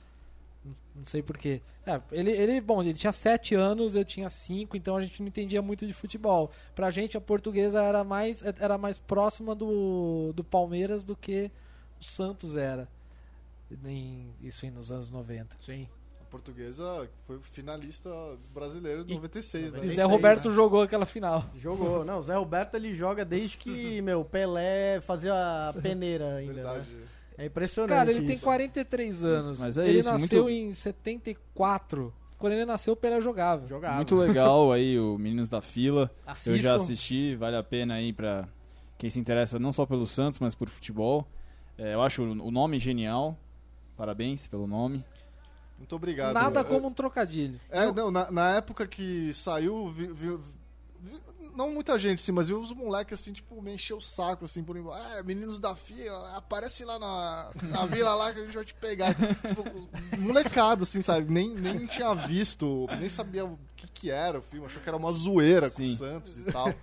Não- 0.95 1.05
sei 1.05 1.21
porquê. 1.21 1.61
É, 1.85 1.99
ele, 2.11 2.31
ele, 2.31 2.61
bom, 2.61 2.81
ele 2.81 2.93
tinha 2.93 3.11
7 3.11 3.55
anos, 3.55 3.95
eu 3.95 4.03
tinha 4.03 4.29
5, 4.29 4.75
então 4.75 4.97
a 4.97 5.01
gente 5.01 5.21
não 5.21 5.27
entendia 5.29 5.61
muito 5.61 5.87
de 5.87 5.93
futebol. 5.93 6.51
Pra 6.75 6.91
gente, 6.91 7.17
a 7.17 7.21
portuguesa 7.21 7.81
era 7.81 8.03
mais, 8.03 8.43
era 8.43 8.77
mais 8.77 8.97
próxima 8.97 9.55
do, 9.55 10.31
do 10.35 10.43
Palmeiras 10.43 11.03
do 11.03 11.15
que 11.15 11.49
o 11.99 12.03
Santos 12.03 12.55
era. 12.55 12.87
Em, 13.85 14.27
isso 14.41 14.65
aí 14.65 14.71
nos 14.71 14.91
anos 14.91 15.09
90. 15.09 15.55
Sim. 15.61 15.87
Portuguesa 16.29 17.09
foi 17.25 17.39
finalista 17.41 18.09
brasileiro 18.53 19.03
de 19.03 19.11
E- 19.13 19.15
96, 19.15 19.73
né? 19.73 19.79
E 19.83 19.91
Zé 19.91 20.03
Roberto 20.03 20.49
né? 20.49 20.55
jogou 20.55 20.81
aquela 20.81 21.05
final. 21.05 21.45
Jogou. 21.57 22.05
Não, 22.05 22.19
o 22.19 22.23
Zé 22.23 22.35
Roberto 22.35 22.75
ele 22.75 22.93
joga 22.93 23.25
desde 23.25 23.57
que, 23.57 24.01
meu, 24.03 24.23
Pelé 24.23 25.01
fazia 25.01 25.33
a 25.69 25.73
peneira 25.73 26.35
ainda. 26.35 26.53
Verdade. 26.53 26.89
Né? 26.91 27.03
É 27.37 27.45
impressionante. 27.45 27.89
Cara, 27.97 28.11
ele 28.11 28.25
tem 28.25 28.35
isso. 28.35 28.43
43 28.43 29.23
anos. 29.23 29.59
Mas 29.59 29.77
é 29.77 29.87
ele 29.87 29.99
isso, 29.99 30.11
nasceu 30.11 30.43
muito- 30.43 30.55
em 30.55 30.71
74. 30.71 32.13
Quando 32.37 32.53
ele 32.53 32.65
nasceu, 32.65 32.93
o 32.93 32.95
Pelé 32.97 33.21
jogava. 33.21 33.67
Jogava. 33.67 33.95
Muito 33.97 34.15
legal 34.15 34.71
aí, 34.71 34.97
o 34.99 35.17
Meninos 35.17 35.49
da 35.49 35.61
Fila. 35.61 36.09
Assistam. 36.25 36.51
Eu 36.51 36.57
já 36.57 36.75
assisti, 36.75 37.35
vale 37.35 37.55
a 37.57 37.63
pena 37.63 37.95
aí 37.95 38.13
pra 38.13 38.47
quem 38.97 39.09
se 39.09 39.19
interessa 39.19 39.59
não 39.59 39.71
só 39.73 39.85
pelo 39.85 40.05
Santos, 40.07 40.39
mas 40.39 40.55
por 40.55 40.69
futebol. 40.69 41.27
É, 41.77 41.93
eu 41.93 42.01
acho 42.01 42.23
o 42.23 42.51
nome 42.51 42.79
genial. 42.79 43.37
Parabéns 43.97 44.47
pelo 44.47 44.67
nome. 44.67 45.03
Muito 45.79 45.95
obrigado. 45.95 46.33
Nada 46.33 46.59
Eu- 46.59 46.65
como 46.65 46.87
um 46.89 46.93
trocadilho. 46.93 47.59
É, 47.69 47.91
não, 47.91 48.11
na, 48.11 48.29
na 48.29 48.55
época 48.55 48.85
que 48.85 49.33
saiu, 49.33 49.89
vi- 49.89 50.13
vi- 50.13 50.37
vi- 50.37 51.19
não 51.55 51.71
muita 51.73 51.97
gente, 51.99 52.21
sim, 52.21 52.31
mas 52.31 52.47
viu 52.47 52.59
os 52.61 52.71
moleques 52.71 53.19
assim, 53.19 53.33
tipo, 53.33 53.61
me 53.61 53.73
encheu 53.73 53.97
o 53.97 54.01
saco, 54.01 54.45
assim, 54.45 54.63
por 54.63 54.77
embora. 54.77 55.01
Ah, 55.19 55.23
meninos 55.23 55.59
da 55.59 55.75
FIA, 55.75 56.13
aparece 56.35 56.85
lá 56.85 56.97
na, 56.99 57.49
na 57.69 57.85
vila 57.85 58.13
lá 58.15 58.31
que 58.31 58.39
a 58.39 58.45
gente 58.45 58.53
vai 58.55 58.63
te 58.63 58.73
pegar. 58.75 59.13
tipo, 59.15 59.63
molecado, 60.19 60.83
assim, 60.83 61.01
sabe? 61.01 61.31
Nem, 61.33 61.53
nem 61.53 61.85
tinha 61.85 62.13
visto, 62.13 62.87
nem 62.99 63.09
sabia 63.09 63.45
o 63.45 63.59
que, 63.75 63.87
que 63.87 64.09
era 64.11 64.39
o 64.39 64.41
filme, 64.41 64.65
achou 64.67 64.81
que 64.81 64.87
era 64.87 64.97
uma 64.97 65.11
zoeira 65.11 65.69
com 65.69 65.75
Sim. 65.77 65.85
o 65.93 65.95
Santos 65.97 66.37
e 66.37 66.43
tal. 66.43 66.73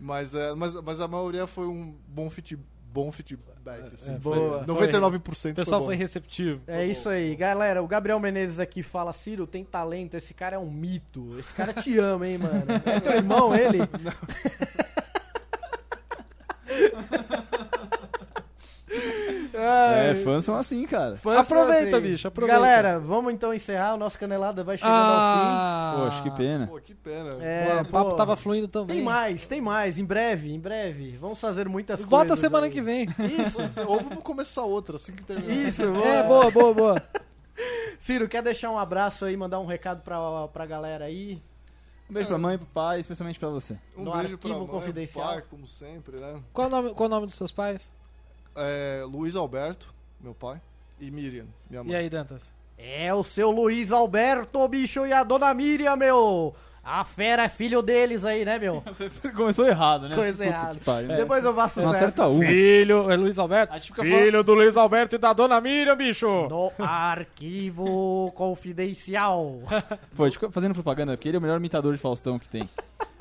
Mas, 0.00 0.34
é, 0.34 0.52
mas, 0.54 0.74
mas 0.74 1.00
a 1.00 1.06
maioria 1.06 1.46
foi 1.46 1.66
um 1.68 1.94
bom, 2.08 2.28
fit, 2.28 2.58
bom 2.92 3.10
feedback, 3.10 3.94
assim. 3.94 4.14
É, 4.14 4.20
foi 4.20 4.38
boa. 4.38 4.64
99% 4.66 5.52
O 5.52 5.54
pessoal 5.54 5.80
foi 5.80 5.86
foi 5.86 5.96
bom. 5.96 6.00
receptivo. 6.00 6.60
É 6.66 6.84
isso 6.84 7.08
aí, 7.08 7.34
galera. 7.34 7.82
O 7.82 7.86
Gabriel 7.86 8.20
Menezes 8.20 8.58
aqui 8.60 8.82
fala: 8.82 9.12
Ciro, 9.12 9.46
tem 9.46 9.64
talento. 9.64 10.16
Esse 10.16 10.34
cara 10.34 10.56
é 10.56 10.58
um 10.58 10.70
mito. 10.70 11.38
Esse 11.38 11.52
cara 11.52 11.72
te 11.72 11.98
ama, 11.98 12.26
hein, 12.28 12.38
mano. 12.38 12.64
É 12.84 13.00
teu 13.00 13.12
irmão, 13.12 13.54
ele? 13.54 13.78
Ai, 13.80 13.88
É, 19.54 20.14
fãs 20.24 20.44
são 20.44 20.54
assim, 20.56 20.86
cara. 20.86 21.16
fãs 21.18 21.38
Aproveita, 21.38 21.90
são 21.90 22.00
bicho, 22.00 22.28
aproveita. 22.28 22.60
Galera, 22.60 22.98
vamos 22.98 23.32
então 23.32 23.52
encerrar. 23.52 23.94
O 23.94 23.96
nosso 23.96 24.18
canelada 24.18 24.64
vai 24.64 24.76
chegando 24.78 24.94
Ah, 24.94 25.94
Poxa, 25.98 26.22
que 26.22 26.30
pena. 26.30 26.66
Pô, 26.66 26.80
que 26.80 26.94
pena. 26.94 27.30
É, 27.44 27.80
o 27.82 27.84
papo 27.86 28.10
pô. 28.10 28.16
tava 28.16 28.36
fluindo 28.36 28.64
ao 28.66 28.68
fim. 28.68 28.72
também. 28.72 28.96
Tem 28.96 29.04
mais, 29.04 29.46
tem 29.46 29.60
mais. 29.60 29.98
Em 29.98 30.04
breve, 30.04 30.52
em 30.54 30.58
breve. 30.60 31.16
Vamos 31.18 31.38
fazer 31.40 31.68
muitas 31.68 31.96
coisas. 31.96 32.10
Volta 32.10 32.36
semana 32.36 32.66
aí. 32.66 32.72
que 32.72 32.80
vem. 32.80 33.06
Isso, 33.38 33.60
Ou 33.86 34.00
vamos 34.00 34.22
começar 34.22 34.62
outra, 34.62 34.96
assim 34.96 35.12
que 35.12 35.22
terminar. 35.22 35.54
isso. 35.54 35.82
É, 35.82 36.22
boa, 36.22 36.50
boa, 36.50 36.74
boa. 36.74 37.02
Ciro, 37.98 38.28
quer 38.28 38.42
deixar 38.42 38.70
um 38.70 38.78
abraço 38.78 39.24
aí, 39.24 39.36
mandar 39.36 39.60
um 39.60 39.66
recado 39.66 40.02
pra, 40.02 40.48
pra 40.48 40.66
galera 40.66 41.04
aí? 41.04 41.40
Um 42.10 42.14
beijo 42.14 42.28
pra 42.28 42.36
mãe, 42.38 42.58
pro 42.58 42.66
pai, 42.66 43.00
especialmente 43.00 43.38
pra 43.38 43.48
você. 43.48 43.78
Um 43.96 44.04
No 44.04 44.12
beijo 44.12 44.36
pra 44.38 44.50
mãe, 44.50 44.66
confidencial. 44.66 45.26
pai, 45.28 45.42
como 45.48 45.66
sempre, 45.66 46.16
né? 46.18 46.40
Qual 46.52 46.66
o 46.66 46.70
nome, 46.70 46.90
qual 46.94 47.06
o 47.06 47.10
nome 47.10 47.26
dos 47.26 47.34
seus 47.36 47.52
pais? 47.52 47.88
É, 48.56 49.02
Luiz 49.06 49.34
Alberto, 49.36 49.92
meu 50.20 50.34
pai, 50.34 50.60
e 51.00 51.10
Miriam, 51.10 51.46
minha 51.70 51.82
mãe. 51.82 51.92
E 51.92 51.96
aí, 51.96 52.10
Dantas? 52.10 52.52
É 52.78 53.12
o 53.14 53.22
seu 53.22 53.50
Luiz 53.50 53.92
Alberto, 53.92 54.66
bicho, 54.68 55.06
e 55.06 55.12
a 55.12 55.22
dona 55.22 55.52
Miriam, 55.54 55.96
meu. 55.96 56.54
A 56.84 57.04
fera 57.04 57.44
é 57.44 57.48
filho 57.48 57.80
deles 57.80 58.24
aí, 58.24 58.44
né, 58.44 58.58
meu? 58.58 58.82
Você 58.92 59.08
começou 59.32 59.68
errado, 59.68 60.08
né? 60.08 60.16
Coisa 60.16 60.44
errada. 60.44 60.80
pariu. 60.84 61.16
Depois 61.16 61.44
eu 61.44 61.54
faço 61.54 61.80
Não 61.80 61.92
certo. 61.92 62.02
acerta 62.02 62.26
uma. 62.26 62.44
Filho, 62.44 63.08
é 63.08 63.16
Luiz 63.16 63.38
Alberto? 63.38 63.72
A 63.72 63.78
gente 63.78 63.86
fica 63.88 64.02
Filho 64.02 64.42
do 64.42 64.52
Luiz 64.54 64.76
Alberto 64.76 65.14
e 65.14 65.18
da 65.18 65.32
dona 65.32 65.60
Miriam, 65.60 65.94
bicho! 65.96 66.26
No 66.48 66.72
arquivo 66.84 68.32
confidencial. 68.34 69.60
Pô, 70.16 70.24
a 70.24 70.26
gente 70.26 70.38
fica 70.38 70.50
fazendo 70.50 70.74
propaganda, 70.74 71.12
porque 71.16 71.28
ele 71.28 71.36
é 71.36 71.38
o 71.38 71.42
melhor 71.42 71.58
imitador 71.58 71.94
de 71.94 72.00
Faustão 72.00 72.36
que 72.36 72.48
tem. 72.48 72.68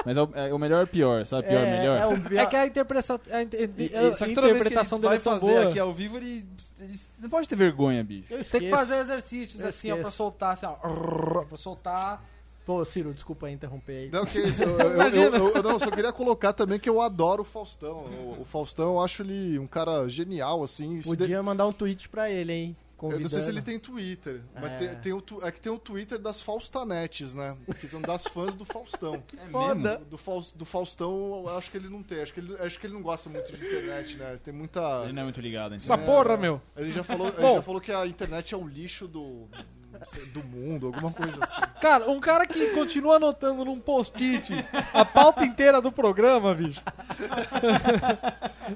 Mas 0.05 0.17
é 0.17 0.21
o, 0.21 0.29
é 0.33 0.53
o 0.53 0.57
melhor 0.59 0.87
pior, 0.87 1.25
sabe? 1.25 1.47
Pior, 1.47 1.61
melhor. 1.61 1.97
É, 1.97 2.07
o 2.07 2.39
É 2.39 2.45
que 2.45 2.55
a, 2.55 2.65
interpretação 2.65 3.19
a 3.31 3.41
inter- 3.43 3.69
E- 3.77 3.95
a 3.95 4.13
só 4.13 4.25
que 4.25 4.33
toda 4.33 4.47
vez 4.47 4.61
que 4.61 4.67
interpretação 4.69 4.97
ele 4.97 5.07
dele 5.09 5.09
vai 5.09 5.17
é 5.17 5.19
tão 5.19 5.39
fazer 5.39 5.53
boa. 5.59 5.69
aqui 5.69 5.79
ao 5.79 5.93
vivo, 5.93 6.17
ele, 6.17 6.45
ele 6.79 6.99
não 7.19 7.29
pode 7.29 7.47
ter 7.47 7.55
vergonha, 7.55 8.03
bicho. 8.03 8.27
Tem 8.51 8.61
que 8.61 8.69
fazer 8.69 8.97
exercícios 8.97 9.61
Eu 9.61 9.67
assim, 9.69 9.91
ó, 9.91 9.97
pra 9.97 10.11
soltar, 10.11 10.53
assim, 10.53 10.65
ó. 10.65 11.43
Pra 11.45 11.57
soltar. 11.57 12.23
Pô, 12.65 12.85
Ciro, 12.85 13.11
desculpa 13.13 13.47
aí 13.47 13.53
interromper 13.53 13.91
aí. 13.93 14.09
Não, 14.11 14.23
que 14.25 14.39
isso. 14.39 14.61
Eu, 14.63 14.79
eu, 14.79 15.01
eu, 15.11 15.33
eu- 15.35 15.49
eu 15.55 15.63
não, 15.63 15.79
só 15.79 15.89
queria 15.89 16.11
colocar 16.13 16.53
também 16.53 16.79
que 16.79 16.87
eu 16.89 17.01
adoro 17.01 17.41
o 17.41 17.45
Faustão. 17.45 18.05
O, 18.05 18.37
o 18.41 18.45
Faustão, 18.45 18.93
eu 18.93 19.01
acho 19.01 19.23
ele 19.23 19.57
um 19.57 19.65
cara 19.67 20.07
genial, 20.07 20.63
assim. 20.63 21.01
Se 21.01 21.09
de- 21.09 21.17
Podia 21.17 21.41
mandar 21.43 21.65
um 21.67 21.73
tweet 21.73 22.07
pra 22.07 22.29
ele, 22.29 22.53
hein? 22.53 22.77
Eu 23.03 23.19
não 23.19 23.29
sei 23.29 23.41
se 23.41 23.47
Convidando. 23.47 23.49
ele 23.51 23.61
tem 23.61 23.79
Twitter, 23.79 24.41
mas 24.53 24.71
É. 24.73 24.77
tem, 24.77 24.95
tem 24.95 25.13
o, 25.13 25.23
é 25.41 25.51
que 25.51 25.59
tem 25.61 25.71
o 25.71 25.79
Twitter 25.79 26.19
das 26.19 26.41
Faustanetes, 26.41 27.33
né? 27.33 27.57
Que 27.79 27.87
são 27.87 28.01
das 28.01 28.25
fãs 28.27 28.55
do 28.55 28.65
Faustão. 28.65 29.23
É 29.37 29.49
Foda. 29.49 29.97
Do, 30.09 30.17
do 30.55 30.65
Faustão, 30.65 31.43
eu 31.45 31.57
acho 31.57 31.71
que 31.71 31.77
ele 31.77 31.89
não 31.89 32.03
tem. 32.03 32.21
Acho 32.21 32.33
que 32.33 32.39
ele, 32.39 32.55
acho 32.59 32.79
que 32.79 32.85
ele 32.87 32.93
não 32.93 33.01
gosta 33.01 33.29
muito 33.29 33.51
de 33.51 33.65
internet, 33.65 34.17
né? 34.17 34.39
Tem 34.43 34.53
muita. 34.53 35.03
Ele 35.03 35.13
não 35.13 35.21
é 35.21 35.25
muito 35.25 35.41
ligado, 35.41 35.75
Essa 35.75 35.93
então. 35.95 36.05
porra, 36.05 36.37
meu. 36.37 36.61
Ele 36.75 36.91
já 36.91 37.03
falou, 37.03 37.27
ele 37.37 37.53
já 37.53 37.61
falou 37.61 37.81
que 37.81 37.91
a 37.91 38.05
internet 38.05 38.53
é 38.53 38.57
o 38.57 38.67
lixo 38.67 39.07
do, 39.07 39.47
do 40.33 40.43
mundo, 40.43 40.87
alguma 40.87 41.11
coisa 41.11 41.43
assim. 41.43 41.61
Cara, 41.81 42.09
um 42.09 42.19
cara 42.19 42.45
que 42.45 42.71
continua 42.71 43.15
anotando 43.17 43.63
num 43.65 43.79
post-it 43.79 44.53
a 44.93 45.05
pauta 45.05 45.45
inteira 45.45 45.81
do 45.81 45.91
programa, 45.91 46.53
bicho. 46.53 46.81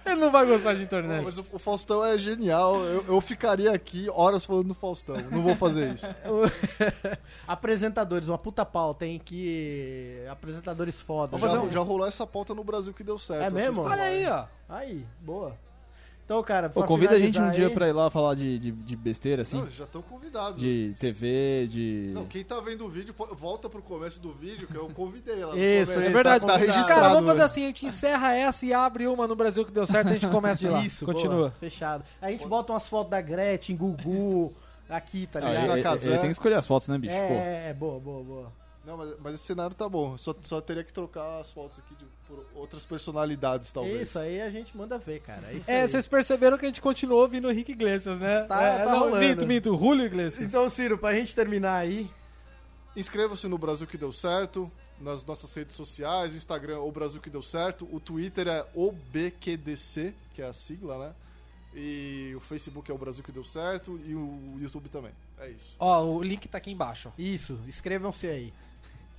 Ele 0.05 0.15
não 0.19 0.31
vai 0.31 0.45
gostar 0.45 0.73
de 0.73 0.79
Não, 0.79 0.85
internet. 0.85 1.23
mas 1.23 1.37
o, 1.37 1.45
o 1.53 1.59
Faustão 1.59 2.05
é 2.05 2.17
genial. 2.17 2.83
Eu, 2.83 3.05
eu 3.07 3.21
ficaria 3.21 3.71
aqui 3.71 4.07
horas 4.09 4.45
falando 4.45 4.67
do 4.69 4.73
Faustão. 4.73 5.15
Não 5.31 5.41
vou 5.41 5.55
fazer 5.55 5.93
isso. 5.93 6.07
Apresentadores, 7.47 8.27
uma 8.27 8.37
puta 8.37 8.65
pauta, 8.65 9.05
hein? 9.05 9.21
Que. 9.23 10.25
Apresentadores 10.29 10.99
foda. 11.01 11.37
Já, 11.37 11.47
Já- 11.47 11.69
já 11.69 11.79
rolou 11.79 12.07
essa 12.07 12.25
pauta 12.25 12.53
no 12.53 12.63
Brasil 12.63 12.93
que 12.93 13.03
deu 13.03 13.17
certo. 13.17 13.43
É 13.43 13.49
mesmo? 13.49 13.83
Olha 13.83 14.03
aí, 14.03 14.25
ó. 14.27 14.45
Aí, 14.69 15.05
boa. 15.21 15.55
Então, 16.25 16.41
cara, 16.41 16.69
Pô, 16.71 16.83
convida 16.83 17.13
a 17.13 17.19
gente 17.19 17.29
um 17.29 17.33
finalizar 17.33 17.55
dia 17.55 17.67
aí- 17.67 17.73
pra 17.75 17.87
ir 17.87 17.91
lá 17.93 18.09
falar 18.09 18.33
de, 18.33 18.57
de, 18.57 18.71
de 18.71 18.95
besteira, 18.95 19.43
assim. 19.43 19.59
Não, 19.59 19.69
já 19.69 19.83
estão 19.83 20.01
convidados. 20.01 20.59
De 20.59 20.91
TV, 20.99 21.67
de. 21.69 22.11
Não, 22.15 22.25
quem 22.25 22.43
tá 22.43 22.59
vendo 22.59 22.83
o 22.83 22.89
vídeo, 22.89 23.13
volta 23.33 23.69
pro 23.69 23.79
começo 23.79 24.19
do 24.19 24.33
vídeo 24.33 24.67
que 24.67 24.75
eu 24.75 24.89
convidei 24.89 25.45
lá. 25.45 25.55
Isso, 25.55 25.91
é 25.91 26.09
verdade. 26.09 26.43
Tá, 26.43 26.53
tá 26.53 26.57
registrado. 26.57 26.99
Cara, 27.01 27.13
vamos 27.13 27.27
fazer 27.27 27.43
assim, 27.43 27.63
a 27.63 27.67
gente 27.67 27.85
encerra 27.85 28.33
essa 28.33 28.65
e 28.65 28.73
abre 28.73 29.05
uma 29.05 29.27
no 29.27 29.35
Brasil 29.35 29.63
que 29.63 29.71
deu 29.71 29.85
certo, 29.85 30.07
a 30.09 30.13
gente 30.13 30.27
começa 30.27 30.59
de 30.61 30.67
lá. 30.67 30.81
Isso, 30.85 31.05
Continua. 31.05 31.35
boa, 31.35 31.51
fechado. 31.59 32.03
A 32.19 32.31
gente 32.31 32.47
bota 32.47 32.73
umas 32.73 32.89
fotos 32.89 33.11
da 33.11 33.21
Gretchen, 33.21 33.75
Gugu, 33.77 34.51
aqui, 34.89 35.27
tá 35.27 35.37
Ah, 35.37 35.41
ligado? 35.43 35.61
Gina 35.61 35.73
ele, 35.73 35.83
Casé. 35.83 36.09
ele 36.09 36.17
tem 36.17 36.25
que 36.29 36.31
escolher 36.31 36.55
as 36.55 36.65
fotos, 36.65 36.87
né, 36.87 36.97
bicho? 36.97 37.13
Pô. 37.13 37.19
é, 37.19 37.69
é, 37.69 37.73
boa, 37.75 37.99
boa, 37.99 38.23
boa. 38.23 38.51
Não, 38.83 38.97
mas, 38.97 39.15
mas 39.19 39.33
esse 39.35 39.43
cenário 39.43 39.75
tá 39.75 39.87
bom. 39.87 40.17
Só, 40.17 40.33
só 40.41 40.59
teria 40.59 40.83
que 40.83 40.91
trocar 40.91 41.39
as 41.39 41.51
fotos 41.51 41.77
aqui 41.79 41.95
de, 41.95 42.05
por 42.35 42.45
outras 42.59 42.83
personalidades, 42.85 43.71
talvez. 43.71 44.09
Isso 44.09 44.19
aí 44.19 44.41
a 44.41 44.49
gente 44.49 44.75
manda 44.75 44.97
ver, 44.97 45.21
cara. 45.21 45.51
É 45.51 45.53
isso 45.55 45.69
É, 45.71 45.81
aí. 45.81 45.87
vocês 45.87 46.07
perceberam 46.07 46.57
que 46.57 46.65
a 46.65 46.67
gente 46.67 46.81
continuou 46.81 47.21
ouvindo 47.21 47.47
o 47.47 47.51
Rick 47.51 47.71
Iglesias, 47.71 48.19
né? 48.19 48.41
Tá- 48.43 48.61
é, 48.61 48.83
tá 48.83 48.91
não, 48.91 48.99
rolando. 48.99 49.17
minto, 49.25 49.47
minto, 49.47 49.77
Julio 49.77 50.05
Iglesias. 50.05 50.47
Então, 50.49 50.69
Ciro, 50.69 50.97
pra 50.97 51.13
gente 51.13 51.35
terminar 51.35 51.75
aí, 51.77 52.09
Inscreva-se 52.95 53.45
no 53.49 53.57
Brasil 53.57 53.85
que 53.85 53.97
deu 53.97 54.13
certo, 54.13 54.71
nas 55.01 55.25
nossas 55.25 55.53
redes 55.53 55.75
sociais, 55.75 56.31
o 56.33 56.37
Instagram 56.37 56.79
o 56.79 56.89
Brasil 56.93 57.19
que 57.19 57.29
deu 57.29 57.41
certo, 57.43 57.85
o 57.91 57.99
Twitter 57.99 58.47
é 58.47 58.65
OBQDC, 58.73 60.13
que 60.33 60.41
é 60.41 60.47
a 60.47 60.53
sigla, 60.53 60.97
né? 61.09 61.13
E 61.75 62.33
o 62.37 62.39
Facebook 62.39 62.89
é 62.89 62.93
o 62.93 62.97
Brasil 62.97 63.21
que 63.21 63.33
deu 63.33 63.43
certo 63.43 63.99
e 64.05 64.15
o 64.15 64.55
YouTube 64.61 64.87
também. 64.87 65.11
É 65.37 65.49
isso. 65.49 65.75
Ó, 65.77 66.03
o 66.05 66.23
link 66.23 66.47
tá 66.47 66.57
aqui 66.57 66.71
embaixo. 66.71 67.11
isso, 67.17 67.59
inscrevam-se 67.67 68.27
aí. 68.27 68.53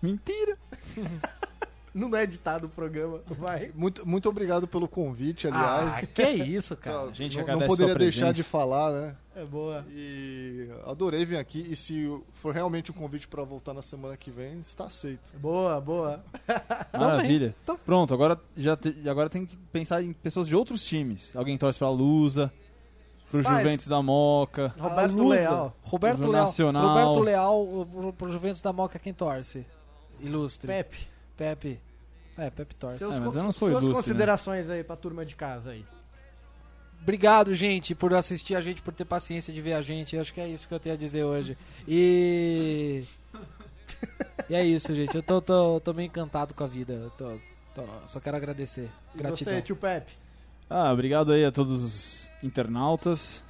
Mentira! 0.01 0.57
Não 1.97 2.15
é 2.15 2.25
editado 2.25 2.67
o 2.67 2.69
programa, 2.69 3.21
vai. 3.39 3.71
Muito, 3.75 4.07
muito 4.07 4.29
obrigado 4.29 4.69
pelo 4.69 4.87
convite, 4.87 5.49
aliás. 5.49 5.95
Ah, 6.05 6.07
que 6.07 6.23
isso, 6.23 6.77
cara. 6.77 6.97
Só- 7.05 7.09
a 7.09 7.13
gente 7.13 7.39
não, 7.41 7.59
não 7.61 7.67
poderia 7.67 7.95
deixar 7.95 8.33
de 8.33 8.43
falar, 8.43 8.93
né? 8.93 9.17
É 9.35 9.45
boa. 9.45 9.85
E 9.91 10.69
adorei 10.87 11.25
vir 11.25 11.39
aqui. 11.39 11.67
E 11.71 11.75
se 11.75 12.07
for 12.33 12.53
realmente 12.55 12.91
um 12.91 12.95
convite 12.95 13.27
pra 13.27 13.43
voltar 13.45 13.73
na 13.73 13.81
semana 13.83 14.17
que 14.17 14.31
vem, 14.31 14.61
está 14.61 14.85
aceito. 14.85 15.33
Boa, 15.39 15.81
boa. 15.81 16.23
Maravilha. 16.93 17.55
Então- 17.63 17.79
Pronto, 17.85 18.13
agora, 18.13 18.39
já 18.57 18.77
te- 18.77 19.09
agora 19.09 19.29
tem 19.31 19.47
que 19.47 19.57
pensar 19.73 20.03
em 20.03 20.13
pessoas 20.13 20.47
de 20.49 20.55
outros 20.57 20.85
times. 20.85 21.35
Alguém 21.35 21.57
torce 21.57 21.79
pra 21.79 21.89
Lusa, 21.91 22.53
pro 23.31 23.43
Mas- 23.43 23.63
Juventus 23.63 23.89
da 23.89 24.03
Moca. 24.03 24.75
Roberto 24.79 25.13
Lusa. 25.15 25.35
Leal. 25.35 25.77
Roberto 25.83 26.21
Leal. 26.29 26.33
Nacional. 26.45 26.89
Roberto 26.89 27.21
Leal, 27.25 27.87
pro, 27.91 28.13
pro 28.13 28.31
Juventus 28.33 28.61
da 28.61 28.73
Moca, 28.73 28.99
quem 28.99 29.13
torce? 29.15 29.65
Ilustre. 30.21 30.67
Pepe, 30.67 30.99
Pepe. 31.37 31.81
É, 32.39 32.53
seus 32.99 33.17
É, 33.17 33.21
mas 33.21 33.35
eu 33.35 33.43
não 33.43 33.53
sou 33.53 33.71
suas 33.71 33.83
ilustre, 33.83 33.95
considerações 33.95 34.69
aí 34.69 34.85
pra 34.85 34.95
turma 34.97 35.25
de 35.25 35.35
casa 35.35 35.71
aí. 35.71 35.85
Obrigado, 37.03 37.55
gente, 37.55 37.95
por 37.95 38.13
assistir 38.15 38.55
a 38.57 38.61
gente, 38.61 38.83
por 38.83 38.93
ter 38.93 39.05
paciência 39.05 39.53
de 39.55 39.61
ver 39.63 39.75
a 39.75 39.83
gente. 39.83 40.19
Acho 40.19 40.35
que 40.35 40.41
é 40.41 40.49
isso 40.49 40.67
que 40.67 40.75
eu 40.75 40.81
tenho 40.81 40.95
a 40.95 40.99
dizer 40.99 41.25
hoje. 41.25 41.57
E. 41.87 43.05
e 44.51 44.55
é 44.55 44.65
isso, 44.65 44.95
gente. 44.95 45.15
Eu 45.15 45.23
tô, 45.23 45.41
tô, 45.41 45.81
tô 45.81 45.95
meio 45.95 46.09
encantado 46.09 46.53
com 46.53 46.65
a 46.65 46.67
vida. 46.67 46.93
Eu 46.93 47.11
tô, 47.11 47.39
tô- 47.75 47.87
só 48.07 48.19
quero 48.19 48.37
agradecer. 48.37 48.91
E 49.15 49.19
Gratidão. 49.19 49.55
você, 49.55 49.63
tio 49.63 49.77
Pepe? 49.77 50.13
Ah, 50.69 50.93
obrigado 50.93 51.33
aí 51.33 51.45
a 51.45 51.53
todos 51.53 51.83
os 51.83 52.31
internautas. 52.43 53.45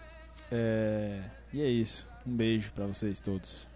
É, 0.52 1.22
E 1.52 1.62
é 1.62 1.68
isso. 1.68 2.06
Um 2.26 2.36
beijo 2.36 2.70
pra 2.72 2.86
vocês 2.86 3.20
todos. 3.20 3.66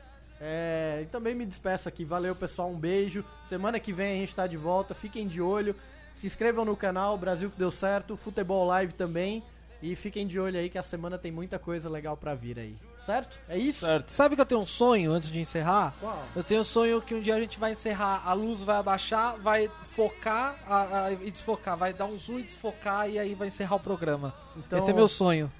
É, 0.40 1.00
e 1.02 1.06
também 1.06 1.34
me 1.34 1.44
despeço 1.44 1.88
aqui. 1.88 2.04
Valeu, 2.04 2.34
pessoal. 2.34 2.70
Um 2.70 2.78
beijo. 2.78 3.24
Semana 3.48 3.78
que 3.78 3.92
vem 3.92 4.12
a 4.12 4.16
gente 4.20 4.34
tá 4.34 4.46
de 4.46 4.56
volta. 4.56 4.94
Fiquem 4.94 5.26
de 5.28 5.40
olho. 5.40 5.76
Se 6.14 6.26
inscrevam 6.26 6.64
no 6.64 6.76
canal 6.76 7.16
Brasil 7.18 7.50
que 7.50 7.58
deu 7.58 7.70
certo. 7.70 8.16
Futebol 8.16 8.64
Live 8.66 8.94
também. 8.94 9.42
E 9.82 9.96
fiquem 9.96 10.26
de 10.26 10.38
olho 10.38 10.58
aí 10.58 10.68
que 10.68 10.76
a 10.76 10.82
semana 10.82 11.16
tem 11.16 11.32
muita 11.32 11.58
coisa 11.58 11.88
legal 11.88 12.14
pra 12.14 12.34
vir 12.34 12.58
aí. 12.58 12.76
Certo? 13.06 13.38
É 13.48 13.56
isso? 13.56 13.86
Certo. 13.86 14.10
Sabe 14.10 14.34
que 14.34 14.40
eu 14.42 14.44
tenho 14.46 14.60
um 14.60 14.66
sonho 14.66 15.10
antes 15.10 15.30
de 15.30 15.40
encerrar? 15.40 15.94
Qual? 15.98 16.22
Eu 16.36 16.44
tenho 16.44 16.60
um 16.60 16.64
sonho 16.64 17.00
que 17.00 17.14
um 17.14 17.20
dia 17.20 17.34
a 17.34 17.40
gente 17.40 17.58
vai 17.58 17.72
encerrar, 17.72 18.22
a 18.26 18.34
luz 18.34 18.60
vai 18.60 18.76
abaixar, 18.76 19.38
vai 19.38 19.70
focar 19.84 20.54
a- 20.68 21.04
a- 21.06 21.12
e 21.12 21.30
desfocar, 21.30 21.78
vai 21.78 21.94
dar 21.94 22.04
um 22.04 22.18
zoom 22.18 22.40
e 22.40 22.42
desfocar 22.42 23.08
e 23.08 23.18
aí 23.18 23.34
vai 23.34 23.48
encerrar 23.48 23.76
o 23.76 23.80
programa. 23.80 24.34
Então, 24.54 24.78
Esse 24.78 24.90
é 24.90 24.92
meu 24.92 25.08
sonho. 25.08 25.50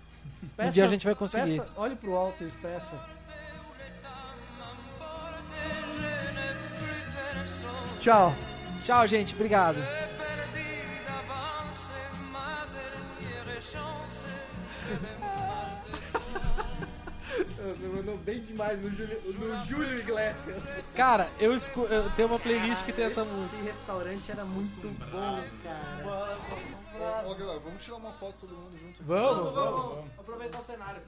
peça- 0.55 0.69
um 0.69 0.73
dia 0.73 0.85
a 0.85 0.89
gente 0.89 1.07
vai 1.07 1.15
conseguir. 1.15 1.59
peça- 1.61 1.70
olhe 1.77 1.97
pro 1.97 2.15
alto 2.15 2.44
e 2.44 2.51
peça. 2.51 3.20
Tchau. 8.01 8.35
Tchau, 8.85 9.06
gente. 9.06 9.35
Obrigado. 9.35 9.78
Mandou 17.94 18.16
bem 18.18 18.40
demais 18.40 18.81
no 18.82 18.90
Júlio, 18.90 19.20
no 19.39 19.64
Júlio 19.64 19.98
Iglesias. 19.98 20.62
Cara, 20.94 21.28
eu, 21.39 21.55
escu- 21.55 21.86
eu 21.86 22.10
tenho 22.12 22.28
uma 22.28 22.39
playlist 22.39 22.85
que 22.85 22.93
tem 22.93 23.05
essa 23.05 23.24
música. 23.24 23.60
Esse 23.62 23.70
restaurante 23.78 24.31
era 24.31 24.44
muito 24.44 24.81
bom, 25.10 25.44
cara. 25.62 26.40
Ó, 27.27 27.35
galera, 27.35 27.59
vamos 27.60 27.85
tirar 27.85 27.97
uma 27.97 28.12
foto 28.14 28.35
todo 28.40 28.52
mundo 28.55 28.78
junto. 28.78 29.02
Vamos, 29.05 29.55
vamos. 29.55 30.05
Aproveitar 30.18 30.59
o 30.59 30.62
cenário. 30.62 31.02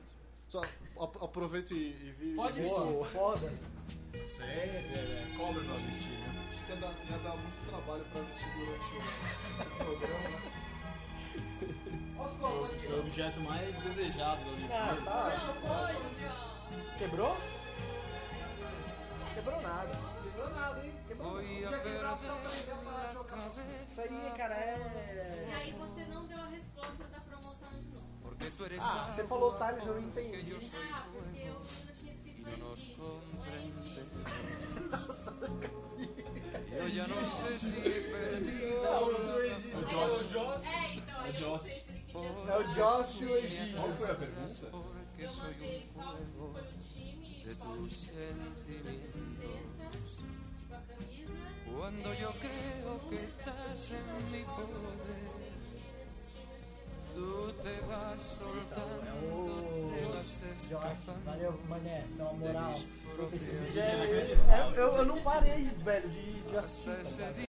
Só 0.49 0.61
ap- 1.01 1.23
aproveita 1.23 1.73
e, 1.73 1.77
e 1.79 2.15
vi. 2.19 2.35
Pode 2.35 2.61
ir. 2.61 2.69
Foda. 3.13 3.53
Aí 4.41 4.49
é 4.51 5.27
cobra 5.37 5.63
pra 5.63 5.75
né? 5.75 6.52
Acho 6.63 6.67
que 6.67 6.73
ia 6.73 6.77
dar, 6.77 6.93
ia 7.11 7.19
dar 7.19 7.35
muito 7.37 7.69
trabalho 7.69 8.05
pra 8.13 8.21
vestir 8.23 8.49
durante 8.55 8.97
o 9.59 9.77
programa, 9.77 10.29
né? 10.29 10.53
Foi 12.41 12.93
o 12.93 13.01
objeto 13.01 13.41
mais 13.41 13.77
desejado 13.79 14.41
da 14.45 14.51
Ah, 14.77 14.91
Olimpíada. 14.93 15.01
tá. 15.03 15.91
Quebrou? 16.99 17.37
Quebrou 19.35 19.61
nada. 19.63 19.99
Quebrou 20.23 20.51
nada, 20.51 20.85
hein? 20.85 20.93
Quebrou 21.09 21.33
nada. 21.35 21.43
Podia 21.43 21.79
quebrar 21.81 22.15
o 22.17 22.23
céu 22.23 22.37
também, 22.43 22.63
deu 22.65 22.77
parar 22.77 23.07
de 23.09 23.15
jogar 23.15 23.37
só. 23.51 23.61
Isso 23.83 24.01
aí, 24.01 24.33
cara, 24.37 24.55
E 24.55 24.59
é... 24.59 25.55
aí 25.57 25.73
você 25.73 26.05
não 26.07 26.27
deu 26.27 26.39
a 26.39 26.47
resposta 26.47 27.05
da 27.05 27.21
promoção 27.21 27.71
de 27.73 27.89
novo. 27.89 28.07
Ah, 28.81 29.11
você 29.13 29.25
falou 29.27 29.55
Thales, 29.55 29.85
eu 29.87 29.99
entendi. 29.99 30.57
Ah, 30.93 31.07
porque 31.13 31.41
eu 31.41 31.55
não 31.55 31.95
tinha 31.95 32.13
escrito 32.13 32.43
legítimo. 36.73 36.81
É, 36.81 36.83
então, 36.83 36.87
aí 36.87 36.99
eu 36.99 37.09
não 37.09 37.25
sei 37.25 37.59
se 37.59 37.75
ele 37.77 38.53
queria 38.53 38.83
É 42.49 42.57
o 42.59 42.75
Josh 42.75 43.21
e 43.21 43.25
o 43.25 43.37
Egídio. 43.37 43.77
Qual 43.77 43.93
foi 43.95 44.11
a 44.11 44.15
pergunta? 44.15 44.93
perguntei 45.17 45.91
qual 45.95 46.17
foi 46.17 46.63
o 46.63 46.67
time, 46.93 47.55
qual 47.59 47.73
o 47.75 47.89
time 47.89 47.95
que 47.95 47.95
você 47.95 48.35
fez, 48.73 49.01
tipo 50.17 50.75
a 50.75 50.79
camisa, 50.79 51.33
Cuando 51.65 52.15
yo 52.15 52.33
creo 52.35 53.01
que 53.09 53.17
estás 53.25 53.91
en 53.91 54.31
mi 54.31 54.45
poder, 54.45 55.33
tú 57.15 57.53
te 57.63 57.81
vas 57.87 58.23
soltando, 58.23 59.72
Valeu, 61.25 61.61
mané, 61.69 62.05
dá 62.17 62.25
uma 62.25 62.35
moral. 62.35 62.75
propios 63.17 63.77
É, 63.77 64.59
eu, 64.59 64.75
eu, 64.75 64.97
eu 64.99 65.05
não 65.05 65.19
parei, 65.23 65.69
velho, 65.85 66.09
de, 66.11 66.43
de 66.43 66.57
assistir. 66.57 67.35
Día 67.35 67.47